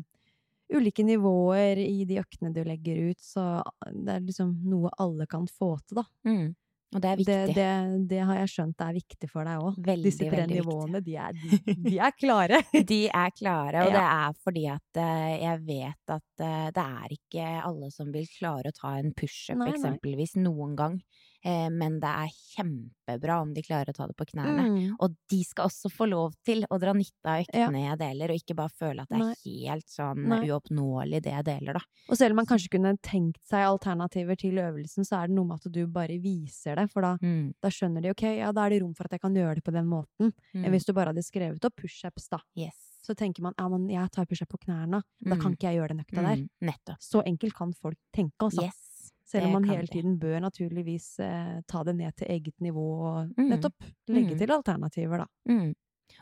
ulike 0.79 1.05
nivåer 1.07 1.79
i 1.83 2.05
de 2.09 2.19
øktene 2.23 2.53
du 2.55 2.63
legger 2.67 3.11
ut, 3.13 3.21
så 3.23 3.63
det 3.93 4.19
er 4.19 4.27
liksom 4.27 4.57
noe 4.69 4.91
alle 5.03 5.27
kan 5.31 5.47
få 5.51 5.75
til, 5.87 6.03
da. 6.03 6.05
Mm. 6.29 6.51
Og 6.93 7.01
det 7.01 7.09
er 7.09 7.17
viktig. 7.23 7.55
det, 7.57 7.69
det 8.11 8.19
har 8.29 8.37
jeg 8.43 8.51
skjønt 8.53 8.83
er 8.85 8.93
viktig 8.99 9.29
for 9.33 9.49
deg 9.49 9.63
òg. 9.65 9.79
Disse 10.05 10.27
tre 10.29 10.43
nivåene, 10.51 11.01
de 11.01 11.15
er, 11.17 11.33
de, 11.41 11.75
de 11.87 11.95
er 12.05 12.13
klare. 12.21 12.59
De 12.91 12.99
er 13.09 13.31
klare, 13.33 13.87
og 13.87 13.89
Ja. 13.89 13.97
det 13.97 14.03
er 14.05 14.37
fordi 14.45 14.65
at 14.75 15.01
eh, 15.01 15.31
jeg 15.41 15.63
vet 15.71 16.13
at 16.19 16.45
eh, 16.45 16.67
det 16.77 16.85
er 16.85 17.15
ikke 17.17 17.47
alle 17.65 17.89
som 17.95 18.13
vil 18.13 18.29
klare 18.37 18.69
å 18.69 18.77
ta 18.77 18.93
en 19.01 19.09
pushup, 19.17 19.57
eksempelvis, 19.73 20.37
noen 20.45 20.77
gang. 20.77 20.99
Eh, 21.45 21.69
men 21.71 21.99
det 21.99 22.07
er 22.09 22.29
kjempebra 22.55 23.41
om 23.43 23.53
de 23.53 23.63
klarer 23.67 23.91
å 23.91 23.95
ta 23.97 24.07
det 24.07 24.15
på 24.17 24.27
knærne. 24.31 24.63
Mm. 24.71 24.97
Og 25.03 25.17
de 25.29 25.41
skal 25.45 25.67
også 25.67 25.91
få 25.91 26.07
lov 26.09 26.35
til 26.47 26.63
å 26.71 26.79
dra 26.79 26.93
nytte 26.95 27.27
av 27.27 27.45
Ja. 27.53 27.67
øktene 27.67 27.81
jeg 27.89 27.99
deler, 27.99 28.31
og 28.31 28.37
ikke 28.39 28.55
bare 28.57 28.71
føle 28.71 29.03
at 29.03 29.09
det 29.09 29.19
er 29.19 29.35
helt 29.75 29.87
sånn 29.91 30.27
Nei. 30.29 30.47
uoppnåelig 30.47 31.23
det 31.23 31.33
jeg 31.33 31.45
deler, 31.45 31.73
da. 31.75 31.81
Og 32.09 32.17
selv 32.17 32.31
om 32.33 32.37
man 32.37 32.47
kanskje 32.47 32.71
kunne 32.71 32.97
tenkt 33.03 33.41
seg 33.45 33.67
alternativer 33.67 34.37
til 34.39 34.55
øvelsen, 34.55 35.05
så 35.05 35.23
er 35.23 35.27
det 35.27 35.35
noe 35.37 35.45
med 35.47 35.59
at 35.67 35.73
du 35.73 35.87
bare 35.87 36.19
viser 36.23 36.77
det, 36.77 36.91
for 36.93 37.03
da, 37.03 37.17
Mm. 37.19 37.55
da 37.61 37.69
skjønner 37.69 38.03
de 38.03 38.11
ok, 38.11 38.23
ja, 38.39 38.53
da 38.53 38.67
er 38.67 38.71
det 38.71 38.83
rom 38.83 38.95
for 38.95 39.05
at 39.05 39.11
jeg 39.11 39.21
kan 39.21 39.35
gjøre 39.35 39.55
det 39.57 39.65
på 39.65 39.73
den 39.73 39.87
måten. 39.87 40.33
Mm. 40.55 40.65
Enn 40.65 40.71
hvis 40.73 40.85
du 40.87 40.93
bare 40.93 41.07
hadde 41.13 41.25
skrevet 41.25 41.65
opp 41.65 41.75
pushups, 41.77 42.29
da. 42.29 42.39
Yes. 42.57 43.01
Så 43.03 43.17
tenker 43.17 43.41
man 43.43 43.53
ja, 43.59 43.69
men 43.69 43.89
jeg 43.89 44.11
tar 44.13 44.27
pushup 44.27 44.49
på 44.49 44.61
knærne, 44.65 45.03
da 45.25 45.35
kan 45.37 45.51
Mm. 45.53 45.57
ikke 45.57 45.67
jeg 45.67 45.77
gjøre 45.81 45.89
den 45.89 46.05
økta 46.05 46.23
der. 46.23 46.37
Mm. 46.63 46.97
Så 47.01 47.23
enkelt 47.27 47.53
kan 47.55 47.73
folk 47.73 47.99
tenke, 48.15 48.39
altså. 48.39 48.63
Yes. 48.63 48.92
Selv 49.33 49.47
om 49.49 49.53
man 49.57 49.65
hele 49.71 49.87
tiden 49.89 50.19
bør 50.21 50.41
naturligvis 50.45 51.07
eh, 51.25 51.61
ta 51.67 51.83
det 51.89 51.95
ned 51.97 52.15
til 52.21 52.29
eget 52.29 52.59
nivå 52.61 52.85
og 53.01 53.33
Mm. 53.39 53.49
nettopp 53.55 53.87
legge 54.13 54.35
Mm. 54.35 54.39
til 54.39 54.53
alternativer, 54.59 55.19
da. 55.25 55.27
Mm. 55.49 55.73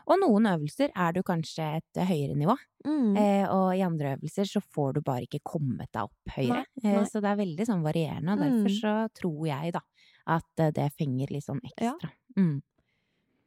Og 0.07 0.19
noen 0.21 0.45
øvelser 0.47 0.89
er 0.95 1.11
du 1.11 1.21
kanskje 1.21 1.65
et 1.77 1.97
eh, 1.99 2.05
høyere 2.07 2.35
nivå, 2.39 2.55
Mm. 2.87 3.17
eh, 3.17 3.45
og 3.51 3.75
i 3.75 3.81
andre 3.83 4.15
øvelser 4.17 4.47
så 4.47 4.61
får 4.63 4.93
du 4.95 5.01
bare 5.01 5.27
ikke 5.27 5.41
kommet 5.43 5.91
deg 5.91 6.03
opp 6.03 6.35
høyere. 6.37 6.63
Nei, 6.63 6.65
nei. 6.83 6.93
Eh, 6.95 7.03
så 7.05 7.19
det 7.21 7.29
er 7.33 7.35
veldig 7.45 7.65
sånn 7.67 7.83
varierende, 7.83 8.31
og 8.31 8.39
Mm. 8.39 8.45
derfor 8.47 8.69
så 8.79 9.09
tror 9.13 9.45
jeg 9.47 9.73
da 9.73 9.81
at 10.27 10.43
eh, 10.59 10.71
det 10.71 10.93
fenger 10.97 11.27
litt 11.31 11.43
sånn 11.43 11.59
Ja. 11.81 11.91
ekstra. 11.93 12.11
Mm. 12.37 12.61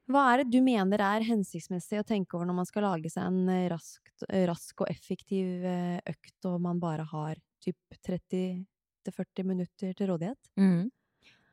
Hva 0.07 0.35
er 0.35 0.45
det 0.45 0.51
du 0.53 0.61
mener 0.61 1.01
er 1.01 1.25
hensiktsmessig 1.25 1.99
å 1.99 2.05
tenke 2.05 2.35
over 2.35 2.45
når 2.45 2.55
man 2.55 2.67
skal 2.67 2.83
lage 2.83 3.09
seg 3.11 3.25
en 3.25 3.49
eh, 3.49 3.69
raskt, 3.71 4.23
eh, 4.29 4.45
rask 4.47 4.83
og 4.83 4.89
effektiv 4.93 5.65
eh, 5.65 6.01
økt, 6.07 6.45
og 6.45 6.61
man 6.61 6.79
bare 6.79 7.07
har 7.09 7.37
typ 7.65 7.77
30-40 9.05 9.49
minutter 9.53 9.97
til 9.97 10.13
rådighet? 10.13 10.53
Mm. 10.61 10.91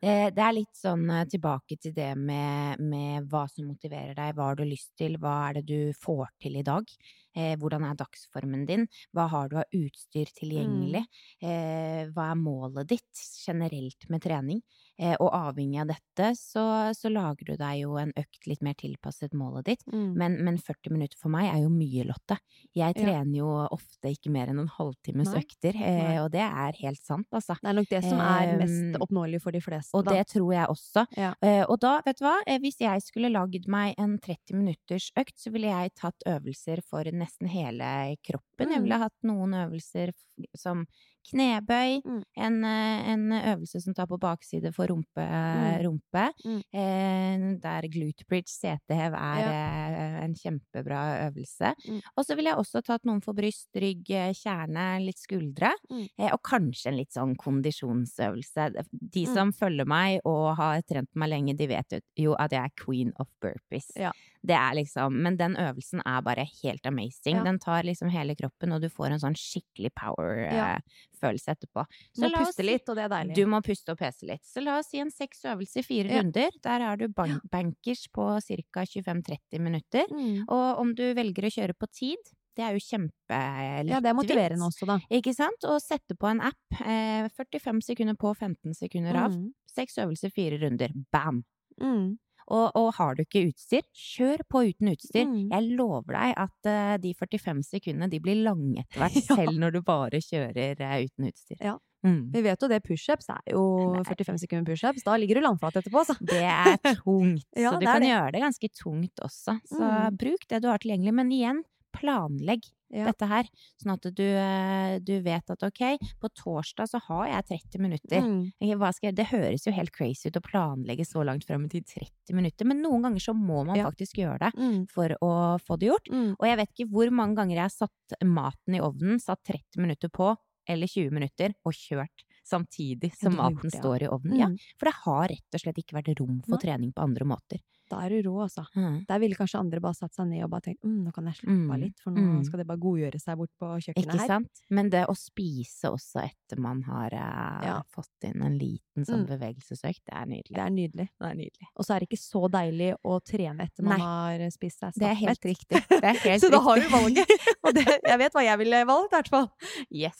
Det, 0.01 0.13
det 0.33 0.41
er 0.41 0.53
litt 0.55 0.73
sånn 0.73 1.03
eh, 1.13 1.27
tilbake 1.29 1.75
til 1.77 1.93
det 1.93 2.15
med, 2.17 2.79
med 2.81 3.27
hva 3.29 3.43
som 3.51 3.67
motiverer 3.69 4.15
deg, 4.17 4.31
hva 4.33 4.47
har 4.49 4.57
du 4.57 4.63
lyst 4.65 4.95
til, 4.97 5.19
hva 5.21 5.35
er 5.49 5.59
det 5.59 5.65
du 5.69 5.91
får 6.01 6.31
til 6.41 6.57
i 6.57 6.63
dag, 6.65 6.89
eh, 7.37 7.53
hvordan 7.61 7.85
er 7.85 7.99
dagsformen 7.99 8.65
din, 8.65 8.87
hva 9.13 9.27
har 9.29 9.51
du 9.51 9.59
av 9.61 9.77
utstyr 9.77 10.31
tilgjengelig, 10.39 11.03
eh, 11.45 12.09
hva 12.15 12.31
er 12.31 12.41
målet 12.41 12.89
ditt 12.89 13.21
generelt 13.45 14.09
med 14.09 14.25
trening, 14.25 14.63
eh, 14.90 14.90
og 15.19 15.29
avhengig 15.33 15.79
av 15.81 15.87
dette 15.91 16.27
så, 16.37 16.63
så 16.93 17.09
lager 17.11 17.45
du 17.51 17.55
deg 17.57 17.79
jo 17.81 17.95
en 17.97 18.11
økt 18.17 18.45
litt 18.47 18.61
mer 18.61 18.75
tilpasset 18.79 19.33
målet 19.33 19.65
ditt, 19.65 19.81
Mm. 19.91 20.13
men, 20.15 20.35
men 20.45 20.57
40 20.61 20.91
minutter 20.93 21.17
for 21.19 21.29
meg 21.33 21.49
er 21.51 21.61
jo 21.63 21.69
mye, 21.73 22.03
Lotte. 22.07 22.37
Jeg 22.77 22.93
trener 22.95 23.33
jo 23.39 23.47
ofte 23.73 24.11
ikke 24.13 24.29
mer 24.31 24.47
enn 24.51 24.59
en 24.61 24.69
halvtimes 24.69 25.31
Nei. 25.33 25.41
økter, 25.41 25.75
eh, 25.75 26.01
Nei. 26.11 26.17
og 26.21 26.29
det 26.31 26.43
er 26.45 26.77
helt 26.83 27.01
sant, 27.01 27.27
altså. 27.33 27.57
Det 27.61 27.69
er 27.71 27.73
nok 27.79 27.89
det 27.89 28.03
som 28.05 28.19
er 28.21 28.53
mest 28.61 28.99
oppnåelig 29.01 29.41
for 29.41 29.51
de 29.51 29.61
fleste, 29.61 29.95
Og 29.97 30.05
da. 30.05 30.11
det 30.19 30.27
tror 30.35 30.53
jeg 30.53 30.67
også. 30.75 31.05
Ja. 31.17 31.33
Eh, 31.41 31.63
og 31.67 31.79
da, 31.81 31.95
vet 32.05 32.17
du 32.21 32.25
hva, 32.25 32.37
eh, 32.45 32.59
hvis 32.59 32.77
jeg 32.79 33.01
skulle 33.01 33.31
lagd 33.33 33.67
meg 33.67 33.95
en 33.97 34.17
30 34.19 34.53
minutters 34.55 35.11
økt, 35.17 35.35
så 35.41 35.51
ville 35.51 35.67
jeg 35.73 35.93
tatt 35.95 36.23
øvelser 36.27 36.83
for 36.85 37.03
nesten 37.11 37.47
hele 37.49 38.15
kroppen. 38.23 38.50
Jeg 38.69 38.77
Mm. 38.79 38.83
ville 38.83 38.97
hatt 38.99 39.13
noen 39.23 39.53
øvelser 39.53 40.11
som 40.55 40.85
knebøy, 41.31 42.01
Mm. 42.03 42.23
en, 42.37 42.63
eh, 42.63 43.09
en 43.13 43.29
øvelse 43.31 43.79
som 43.81 43.93
tar 43.93 44.07
på 44.07 44.17
bakside 44.19 44.73
for 44.73 44.87
rumpe, 44.87 45.21
Mm. 45.21 45.83
rumpe 45.85 46.33
Mm. 46.43 46.63
eh, 46.73 47.59
der 47.59 47.81
glute 47.87 48.25
bridge, 48.27 48.49
setehev, 48.49 49.13
er 49.13 49.45
eh, 49.51 50.23
en 50.23 50.33
kjempebra 50.33 51.29
øvelse. 51.29 51.75
Mm. 51.87 52.01
Og 52.17 52.25
så 52.25 52.35
ville 52.35 52.49
jeg 52.49 52.57
også 52.57 52.81
tatt 52.83 53.03
noen 53.05 53.21
for 53.23 53.33
bryst, 53.33 53.69
rygg, 53.75 54.09
eh, 54.09 54.33
kjerne, 54.33 55.05
litt 55.05 55.17
skuldre. 55.17 55.71
Mm. 55.91 56.07
Eh, 56.17 56.31
og 56.33 56.41
kanskje 56.41 56.87
en 56.87 56.97
litt 56.97 57.11
sånn 57.11 57.35
kondisjonsøvelse. 57.35 58.83
De 58.91 59.25
Mm. 59.25 59.33
som 59.33 59.51
følger 59.51 59.85
meg 59.85 60.21
og 60.25 60.55
har 60.57 60.81
trent 60.81 61.09
meg 61.15 61.29
lenge, 61.29 61.55
de 61.55 61.67
vet 61.67 62.01
jo 62.17 62.33
at 62.39 62.51
jeg 62.51 62.63
er 62.63 62.69
queen 62.83 63.13
of 63.19 63.27
burpees. 63.41 63.91
Ja. 63.95 64.11
Det 64.43 64.55
er 64.55 64.73
liksom, 64.73 65.21
men 65.21 65.37
den 65.37 65.55
øvelsen 65.55 66.01
er 66.03 66.21
bare 66.23 66.47
helt 66.63 66.83
amazing. 66.85 67.35
Ja. 67.37 67.43
Den 67.43 67.59
tar 67.59 67.83
liksom 67.83 68.09
hele 68.09 68.35
kroppen, 68.35 68.50
og 68.71 68.81
du 68.81 68.89
får 68.89 69.11
en 69.11 69.19
sånn 69.19 69.35
skikkelig 69.37 69.91
power-følelse 69.95 71.53
etterpå. 71.55 71.85
Du 72.15 72.21
må 72.23 72.29
la 72.31 72.41
oss 72.41 72.47
puste 72.51 72.61
si- 72.63 72.67
litt, 72.67 72.89
og 72.89 72.95
det 72.95 73.03
er 73.05 73.09
deilig. 73.09 73.35
Du 73.35 73.45
må 73.45 73.61
puste 73.63 73.89
og 73.91 73.97
pese 73.97 74.23
litt. 74.27 74.43
Så 74.43 74.63
la 74.63 74.77
oss 74.79 74.87
si 74.91 74.99
en 74.99 75.11
seks 75.11 75.43
øvelser 75.45 75.79
i 75.79 75.83
fire 75.83 76.07
Ja. 76.09 76.21
runder. 76.21 76.49
Der 76.61 76.79
har 76.79 76.97
du 76.97 77.07
ban 77.07 77.39
bankers 77.51 78.07
på 78.11 78.41
ca. 78.41 78.85
25-30 78.85 79.59
minutter. 79.59 80.05
Mm. 80.11 80.45
Og 80.49 80.79
om 80.79 80.93
du 80.95 81.13
velger 81.13 81.43
å 81.45 81.51
kjøre 81.53 81.73
på 81.77 81.87
tid, 81.91 82.17
det 82.55 82.63
er 82.65 82.73
jo 82.73 82.79
kjempelettvint. 82.79 83.89
Ja, 83.89 83.99
det 83.99 84.09
er 84.09 84.13
motiverende 84.13 84.67
også, 84.67 84.85
da. 84.85 84.99
Ikke 85.09 85.33
sant? 85.33 85.63
Og 85.63 85.79
sette 85.81 86.17
på 86.17 86.29
en 86.29 86.41
app. 86.41 86.81
Eh, 86.81 87.29
45 87.29 87.81
sekunder 87.81 88.15
på, 88.15 88.35
15 88.35 88.73
sekunder 88.73 89.15
av. 89.15 89.31
Mm. 89.31 89.53
Seks 89.67 89.95
øvelser, 89.97 90.31
fire 90.33 90.59
runder. 90.59 90.89
Bam! 91.13 91.43
Mm. 91.79 92.17
Og, 92.51 92.65
og 92.75 92.89
har 92.97 93.15
du 93.15 93.21
ikke 93.23 93.45
utstyr, 93.47 93.85
kjør 93.95 94.41
på 94.51 94.61
uten 94.67 94.89
utstyr. 94.91 95.23
Mm. 95.29 95.45
Jeg 95.53 95.69
lover 95.79 96.17
deg 96.17 96.33
at 96.43 96.67
uh, 96.67 96.97
de 96.99 97.13
45 97.15 97.61
sekundene 97.63 98.09
de 98.11 98.19
blir 98.19 98.41
lange 98.43 98.83
etter 98.83 98.99
hvert, 99.05 99.15
Ja. 99.29 99.37
selv 99.39 99.55
når 99.61 99.77
du 99.77 99.81
bare 99.87 100.19
kjører 100.25 100.81
uh, 100.83 100.97
uten 101.05 101.29
utstyr. 101.31 101.61
Ja. 101.63 101.77
Mm. 102.03 102.31
Vi 102.33 102.41
vet 102.41 102.63
jo 102.65 102.67
det, 102.67 102.79
pushups 102.83 103.27
er 103.29 103.51
jo 103.53 103.61
Nei. 103.93 104.01
45 104.09 104.39
sekunder 104.41 104.65
pushups. 104.71 105.03
Da 105.05 105.15
ligger 105.21 105.37
du 105.37 105.45
langflat 105.45 105.75
etterpå, 105.79 106.01
så. 106.09 106.15
Det 106.19 106.41
er 106.43 106.75
tungt, 107.03 107.45
Ja, 107.55 107.71
så 107.71 107.79
du 107.79 107.85
kan 107.85 108.01
det. 108.01 108.09
gjøre 108.09 108.31
det 108.35 108.41
ganske 108.41 108.69
tungt 108.83 109.21
også. 109.23 109.55
Så 109.69 109.81
Mm. 109.85 110.17
bruk 110.17 110.47
det 110.49 110.61
du 110.63 110.67
har 110.71 110.81
tilgjengelig, 110.81 111.13
men 111.21 111.31
igjen, 111.31 111.61
planlegg 111.93 112.63
Ja. 112.91 113.05
dette 113.07 113.25
her, 113.29 113.45
sånn 113.79 113.93
at 113.93 114.01
du, 114.13 114.23
eh, 114.23 114.99
du 114.99 115.21
vet 115.23 115.49
at 115.49 115.63
ok, 115.63 115.97
på 116.19 116.29
torsdag 116.35 116.89
så 116.91 116.99
har 117.07 117.27
jeg 117.29 117.45
30 117.71 117.79
minutter. 117.79 118.19
Mm. 118.19 118.51
Jeg, 118.59 119.15
det 119.15 119.27
høres 119.31 119.63
jo 119.65 119.71
helt 119.71 119.93
crazy 119.95 120.27
ut 120.27 120.35
å 120.35 120.43
planlegge 120.43 121.05
så 121.07 121.23
langt 121.23 121.45
frem 121.47 121.63
i 121.65 121.69
tid, 121.69 121.85
30 121.87 122.35
minutter, 122.35 122.65
men 122.67 122.81
noen 122.83 123.01
ganger 123.07 123.19
så 123.23 123.33
må 123.33 123.65
man 123.65 123.77
Ja. 123.77 123.89
faktisk 123.89 124.19
gjøre 124.19 124.39
det 124.39 124.53
Mm. 124.59 124.89
for 124.91 125.07
å 125.21 125.57
få 125.63 125.79
det 125.79 125.87
gjort. 125.87 126.09
Mm. 126.11 126.35
Og 126.37 126.45
jeg 126.45 126.57
vet 126.57 126.69
ikke 126.75 126.89
hvor 126.91 127.09
mange 127.11 127.35
ganger 127.35 127.55
jeg 127.55 127.63
har 127.63 127.69
satt 127.87 128.19
maten 128.27 128.75
i 128.75 128.79
ovnen, 128.81 129.19
satt 129.21 129.39
30 129.45 129.77
minutter 129.79 130.09
på, 130.09 130.35
eller 130.67 130.87
20 130.87 131.11
minutter, 131.11 131.53
og 131.65 131.73
kjørt 131.73 132.25
samtidig 132.51 133.13
som 133.17 133.35
maten 133.39 133.63
det, 133.63 133.73
ja. 133.73 133.79
står 133.81 134.03
i 134.07 134.11
ovnen. 134.11 134.37
Ja, 134.37 134.47
Mm. 134.51 134.57
for 134.77 134.85
det 134.91 134.95
har 135.05 135.27
rett 135.31 135.55
og 135.55 135.61
slett 135.65 135.77
ikke 135.83 135.95
vært 136.01 136.19
rom 136.19 136.41
for 136.47 136.57
trening 136.59 136.91
på 136.93 137.01
andre 137.07 137.25
måter. 137.25 137.59
Da 137.91 137.97
er 138.05 138.13
du 138.13 138.29
rå, 138.29 138.37
altså. 138.45 138.63
Mm. 138.73 139.01
Der 139.05 139.19
ville 139.19 139.35
kanskje 139.35 139.59
andre 139.59 139.81
bare 139.83 139.97
satt 139.97 140.13
seg 140.15 140.29
ned 140.29 140.45
og 140.45 140.49
bare 140.53 140.61
tenkt 140.69 140.79
mm, 140.87 140.99
nå 141.03 141.11
kan 141.11 141.25
jeg 141.27 141.35
slappe 141.41 141.51
av 141.51 141.75
Mm. 141.75 141.81
litt, 141.81 141.97
for 141.99 142.11
nå 142.15 142.21
Mm. 142.23 142.45
skal 142.47 142.59
det 142.61 142.67
bare 142.69 142.79
godgjøre 142.79 143.19
seg 143.19 143.35
bort 143.37 143.51
på 143.59 143.67
kjøkkenet 143.83 144.05
Ikke 144.05 144.19
her. 144.21 144.27
sant? 144.31 144.61
Men 144.69 144.89
det 144.89 145.01
å 145.11 145.15
spise 145.19 145.91
også 145.91 146.23
etter 146.23 146.57
man 146.57 146.81
har 146.87 147.11
eh, 147.11 147.65
Ja. 147.67 147.81
fått 147.91 148.23
inn 148.23 148.41
en 148.41 148.55
liten 148.57 149.03
sånn 149.03 149.25
Mm. 149.27 149.31
bevegelsesøkt, 149.33 150.05
det 150.07 150.15
er 150.15 150.25
nydelig. 150.25 150.55
Det 150.55 150.63
er 150.63 150.69
nydelig. 150.71 151.07
Det 151.19 151.27
er 151.31 151.35
nydelig. 151.35 151.67
Og 151.75 151.83
så 151.85 151.95
er 151.95 151.99
det 151.99 152.07
ikke 152.09 152.23
så 152.23 152.47
deilig 152.49 152.95
å 153.03 153.19
trene 153.21 153.59
etter 153.67 153.83
man 153.83 153.99
Nei. 153.99 154.05
har 154.39 154.49
spist 154.51 154.79
seg 154.79 154.93
Det 154.95 155.09
er 155.11 155.15
helt 155.27 155.41
riktig. 155.43 155.83
Det 155.89 156.03
er 156.03 156.13
helt 156.31 156.41
Så 156.41 156.49
da 156.49 156.59
har 156.61 156.75
du 156.79 156.87
valget. 156.87 157.27
Og 157.65 157.73
det, 157.75 157.85
jeg 158.07 158.17
vet 158.23 158.31
hva 158.31 158.43
jeg 158.47 158.57
ville 158.57 158.85
valgt, 158.87 159.11
i 159.11 159.15
hvert 159.19 159.27
fall. 159.27 159.51
Yes. 159.91 160.15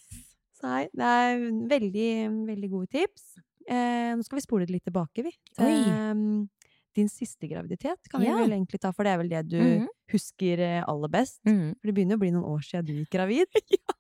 Så 0.62 0.68
nei, 0.70 0.84
det 0.94 1.08
er 1.10 1.40
veldig, 1.72 2.10
veldig 2.48 2.70
gode 2.70 2.88
tips. 2.94 3.32
Eh, 3.68 4.12
nå 4.18 4.24
skal 4.26 4.38
vi 4.38 4.44
spole 4.46 4.66
det 4.68 4.76
litt 4.76 4.86
tilbake, 4.86 5.24
vi. 5.26 5.32
Eh, 5.58 6.14
din 6.94 7.08
siste 7.10 7.48
graviditet 7.48 8.10
kan 8.12 8.22
Ja. 8.22 8.36
vi 8.36 8.44
vel 8.44 8.52
egentlig 8.60 8.80
ta, 8.84 8.92
for 8.92 9.04
det 9.08 9.14
er 9.14 9.18
vel 9.18 9.30
det 9.30 9.48
du 9.48 9.58
Mhm. 9.62 9.88
husker 10.12 10.60
eh, 10.60 10.84
aller 10.88 11.08
best. 11.08 11.40
Mm. 11.48 11.74
For 11.80 11.88
det 11.88 11.96
begynner 11.96 12.16
å 12.18 12.20
bli 12.20 12.32
noen 12.32 12.46
år 12.52 12.60
siden 12.62 12.86
du 12.86 12.94
gikk 13.06 13.10
gravid. 13.18 13.48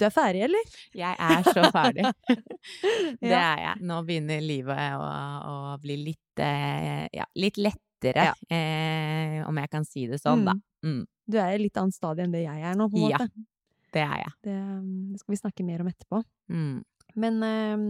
Du 0.00 0.06
er 0.06 0.10
ferdig, 0.10 0.40
eller? 0.46 0.64
Jeg 0.96 1.16
er 1.18 1.42
så 1.44 1.62
ferdig. 1.72 2.06
Det 3.20 3.32
er 3.36 3.58
jeg. 3.60 3.82
Nå 3.84 3.98
begynner 4.06 4.40
livet 4.40 4.94
å, 4.96 5.08
å 5.44 5.80
bli 5.82 5.96
litt, 6.06 6.40
eh, 6.40 7.06
ja, 7.12 7.26
litt 7.36 7.58
lettere, 7.60 8.30
eh, 8.48 9.42
om 9.46 9.58
jeg 9.60 9.68
kan 9.70 9.84
si 9.84 10.06
det 10.06 10.16
sånn, 10.22 10.46
da. 10.46 10.54
Mm. 10.86 11.02
Du 11.28 11.36
er 11.36 11.52
i 11.52 11.58
litt 11.58 11.76
annet 11.76 11.92
stadie 11.92 12.24
enn 12.24 12.32
det 12.32 12.44
jeg 12.46 12.62
er 12.64 12.74
nå, 12.80 12.88
på 12.88 12.96
en 12.96 13.10
Ja. 13.10 13.18
måte. 13.18 13.28
Det 13.94 14.02
er 14.04 14.22
jeg. 14.22 14.32
Det, 14.46 14.56
det 15.12 15.20
skal 15.22 15.34
vi 15.34 15.40
snakke 15.40 15.66
mer 15.66 15.82
om 15.82 15.90
etterpå. 15.90 16.22
Mm. 16.52 16.80
Men 17.18 17.42
eh, 17.42 17.86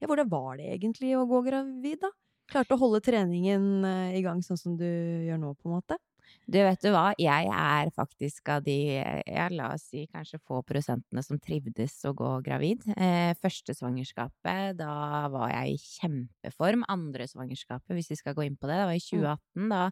ja, 0.00 0.08
hvordan 0.08 0.30
var 0.32 0.56
det 0.60 0.70
egentlig 0.76 1.14
å 1.18 1.26
gå 1.28 1.42
gravid, 1.46 2.00
da? 2.04 2.10
Klarte 2.52 2.76
å 2.76 2.80
holde 2.80 3.02
treningen 3.04 3.84
eh, 3.88 4.16
i 4.18 4.24
gang 4.24 4.42
sånn 4.44 4.60
som 4.60 4.76
du 4.80 4.86
gjør 4.86 5.40
nå, 5.40 5.54
på 5.58 5.68
en 5.68 5.76
måte? 5.78 5.98
Du, 6.44 6.58
vet 6.60 6.82
du 6.84 6.90
hva? 6.92 7.06
Jeg 7.16 7.46
er 7.48 7.88
faktisk 7.96 8.50
av 8.52 8.64
de, 8.66 8.74
ja, 9.00 9.46
la 9.48 9.70
oss 9.72 9.86
si 9.88 10.02
kanskje 10.12 10.36
få 10.44 10.58
prosentene 10.66 11.22
som 11.24 11.38
trivdes 11.40 11.94
å 12.04 12.12
gå 12.16 12.30
gravid. 12.44 12.84
Eh, 12.98 13.32
første 13.40 13.72
svangerskapet, 13.72 14.76
da 14.76 15.24
var 15.32 15.54
jeg 15.54 15.72
i 15.72 15.80
kjempeform. 15.80 16.84
Andre 16.92 17.24
svangerskapet, 17.30 17.96
hvis 17.96 18.12
vi 18.12 18.18
skal 18.20 18.36
gå 18.36 18.44
inn 18.44 18.58
på 18.60 18.68
det, 18.68 18.76
det 18.76 18.88
var 18.90 18.98
i 18.98 19.00
2018. 19.00 19.72
Da, 19.72 19.82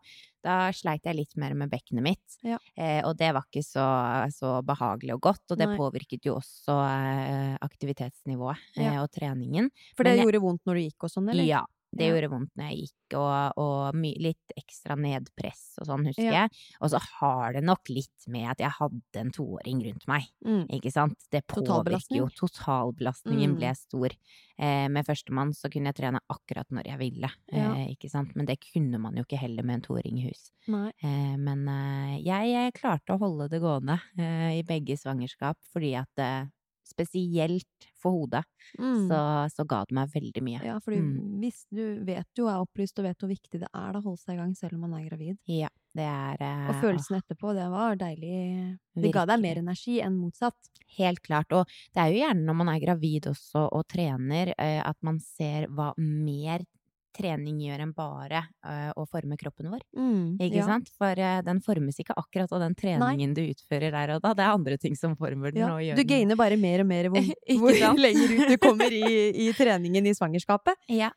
da 0.44 0.58
sleit 0.76 1.08
jeg 1.08 1.20
litt 1.22 1.36
mer 1.40 1.56
med 1.56 1.72
bekkenet 1.72 2.04
mitt. 2.04 2.38
Ja. 2.44 2.60
Eh, 2.76 3.00
og 3.08 3.16
det 3.16 3.32
var 3.32 3.48
ikke 3.48 3.64
så, 3.64 3.88
så 4.36 4.58
behagelig 4.68 5.16
og 5.16 5.24
godt, 5.32 5.44
og 5.54 5.60
det 5.60 5.70
Nei. 5.72 5.78
påvirket 5.80 6.28
jo 6.28 6.36
også 6.36 6.76
eh, 6.84 7.54
aktivitetsnivået 7.64 8.60
eh, 8.76 8.90
Ja. 8.90 8.98
og 9.00 9.08
treningen. 9.16 9.72
For 9.96 10.04
det 10.04 10.18
Men 10.18 10.26
gjorde 10.26 10.44
vondt 10.44 10.68
når 10.68 10.82
du 10.82 10.84
gikk 10.90 11.08
og 11.08 11.16
sånn, 11.16 11.32
eller? 11.32 11.48
Ja, 11.48 11.64
det 11.94 12.08
gjorde 12.08 12.30
vondt 12.32 12.50
når 12.56 12.68
jeg 12.70 12.78
gikk, 12.86 13.16
og, 13.20 13.52
og 13.60 13.94
litt 14.24 14.52
ekstra 14.56 14.96
nedpress 14.96 15.74
og 15.82 15.86
sånn, 15.90 16.06
husker 16.08 16.24
Ja. 16.24 16.46
jeg. 16.46 16.50
Og 16.80 16.88
så 16.90 16.98
har 17.20 17.52
det 17.52 17.62
nok 17.64 17.88
litt 17.92 18.26
med 18.32 18.48
at 18.50 18.58
jeg 18.64 18.70
hadde 18.78 19.20
en 19.20 19.30
toåring 19.30 19.82
rundt 19.84 20.06
meg, 20.08 20.22
Mm. 20.44 20.66
ikke 20.72 20.90
sant? 20.92 21.18
Det 21.30 21.42
påvirker 21.46 22.16
jo. 22.16 22.28
Totalbelastningen 22.28 23.52
Mm. 23.52 23.56
ble 23.58 23.74
stor. 23.74 24.10
Eh, 24.58 24.88
med 24.88 25.04
førstemann 25.06 25.52
så 25.52 25.70
kunne 25.70 25.92
jeg 25.92 25.96
trene 25.96 26.20
akkurat 26.30 26.68
når 26.70 26.84
jeg 26.86 26.98
ville, 26.98 27.30
Ja. 27.52 27.74
eh, 27.74 27.88
ikke 27.94 28.10
sant? 28.10 28.34
Men 28.36 28.46
det 28.46 28.58
kunne 28.60 28.98
man 28.98 29.14
jo 29.16 29.24
ikke 29.24 29.38
heller 29.38 29.62
med 29.62 29.74
en 29.76 29.82
toåring 29.82 30.18
i 30.18 30.28
hus. 30.28 30.50
Eh, 30.68 31.36
men 31.36 31.68
eh, 31.68 32.22
jeg, 32.22 32.52
jeg 32.52 32.72
klarte 32.74 33.14
å 33.14 33.18
holde 33.18 33.48
det 33.50 33.60
gående 33.60 34.00
eh, 34.18 34.58
i 34.60 34.62
begge 34.62 34.96
svangerskap, 34.96 35.56
fordi 35.72 35.94
at 35.98 36.08
eh, 36.18 36.46
spesielt 36.92 37.88
for 38.02 38.14
hodet, 38.16 38.44
Mm. 38.78 39.08
så, 39.10 39.18
så 39.52 39.64
ga 39.68 39.82
det 39.84 39.94
meg 39.96 40.08
veldig 40.14 40.42
mye. 40.46 40.60
Ja, 40.64 40.78
for 40.80 40.94
Mm. 40.96 41.40
hvis 41.42 41.64
du 41.70 41.82
vet 42.06 42.26
jo, 42.38 42.46
er 42.48 42.62
opplyst 42.62 42.98
og 42.98 43.04
vet 43.08 43.18
hvor 43.20 43.28
viktig 43.32 43.60
det 43.60 43.68
er 43.74 43.92
å 43.98 44.02
holde 44.02 44.18
seg 44.22 44.34
i 44.34 44.40
gang 44.40 44.54
selv 44.56 44.74
om 44.78 44.84
man 44.86 44.94
er 45.00 45.08
gravid. 45.10 45.36
Ja, 45.50 45.68
det 45.94 46.06
er 46.08 46.36
eh, 46.40 46.68
Og 46.70 46.78
følelsen 46.82 47.18
etterpå, 47.20 47.52
det 47.54 47.66
var 47.70 47.96
deilig. 48.00 48.78
Det 48.96 49.12
ga 49.12 49.26
deg 49.26 49.40
mer 49.42 49.60
energi 49.62 49.98
enn 50.00 50.16
motsatt. 50.20 50.56
Helt 50.98 51.22
klart. 51.22 51.52
Og 51.52 51.66
det 51.94 52.00
er 52.02 52.12
jo 52.12 52.20
gjerne 52.24 52.44
når 52.46 52.54
man 52.62 52.68
er 52.74 52.80
gravid 52.80 53.28
også 53.32 53.66
og 53.72 53.86
trener, 53.88 54.54
eh, 54.58 54.80
at 54.84 54.96
man 55.02 55.18
ser 55.20 55.66
hva 55.68 55.92
mer 55.98 56.64
trening 57.12 57.58
gjør 57.60 57.82
enn 57.84 57.92
bare 57.96 58.40
eh, 58.64 58.90
å 58.96 59.04
forme 59.08 59.36
kroppen 59.40 59.68
vår. 59.72 59.82
Mm, 59.96 60.38
Ikke 60.40 60.60
ja. 60.62 60.66
sant? 60.66 60.88
For 60.98 61.18
eh, 61.20 61.42
den 61.46 61.60
formes 61.64 61.98
ikke 62.02 62.16
akkurat 62.16 62.52
av 62.56 62.60
den 62.64 62.74
treningen 62.78 63.34
du 63.36 63.42
utfører 63.44 63.92
der 63.94 64.14
og 64.16 64.22
da. 64.24 64.32
Det 64.38 64.44
er 64.46 64.56
andre 64.56 64.78
ting 64.80 64.96
som 64.98 65.14
former 65.16 65.52
den 65.52 65.62
Ja. 65.62 65.74
og 65.74 65.82
gjør 65.84 65.96
Du 66.00 66.04
gainer 66.08 66.36
bare 66.40 66.56
mer 66.56 66.80
og 66.80 66.88
mer 66.90 67.08
hvor, 67.12 67.22
hvor 67.60 67.98
lenger 68.00 68.34
ut 68.38 68.48
du 68.54 68.56
kommer 68.62 68.90
i, 68.92 69.04
i 69.46 69.52
treningen 69.56 70.06
i 70.06 70.14
svangerskapet. 70.16 70.76
Ja. 70.88 71.12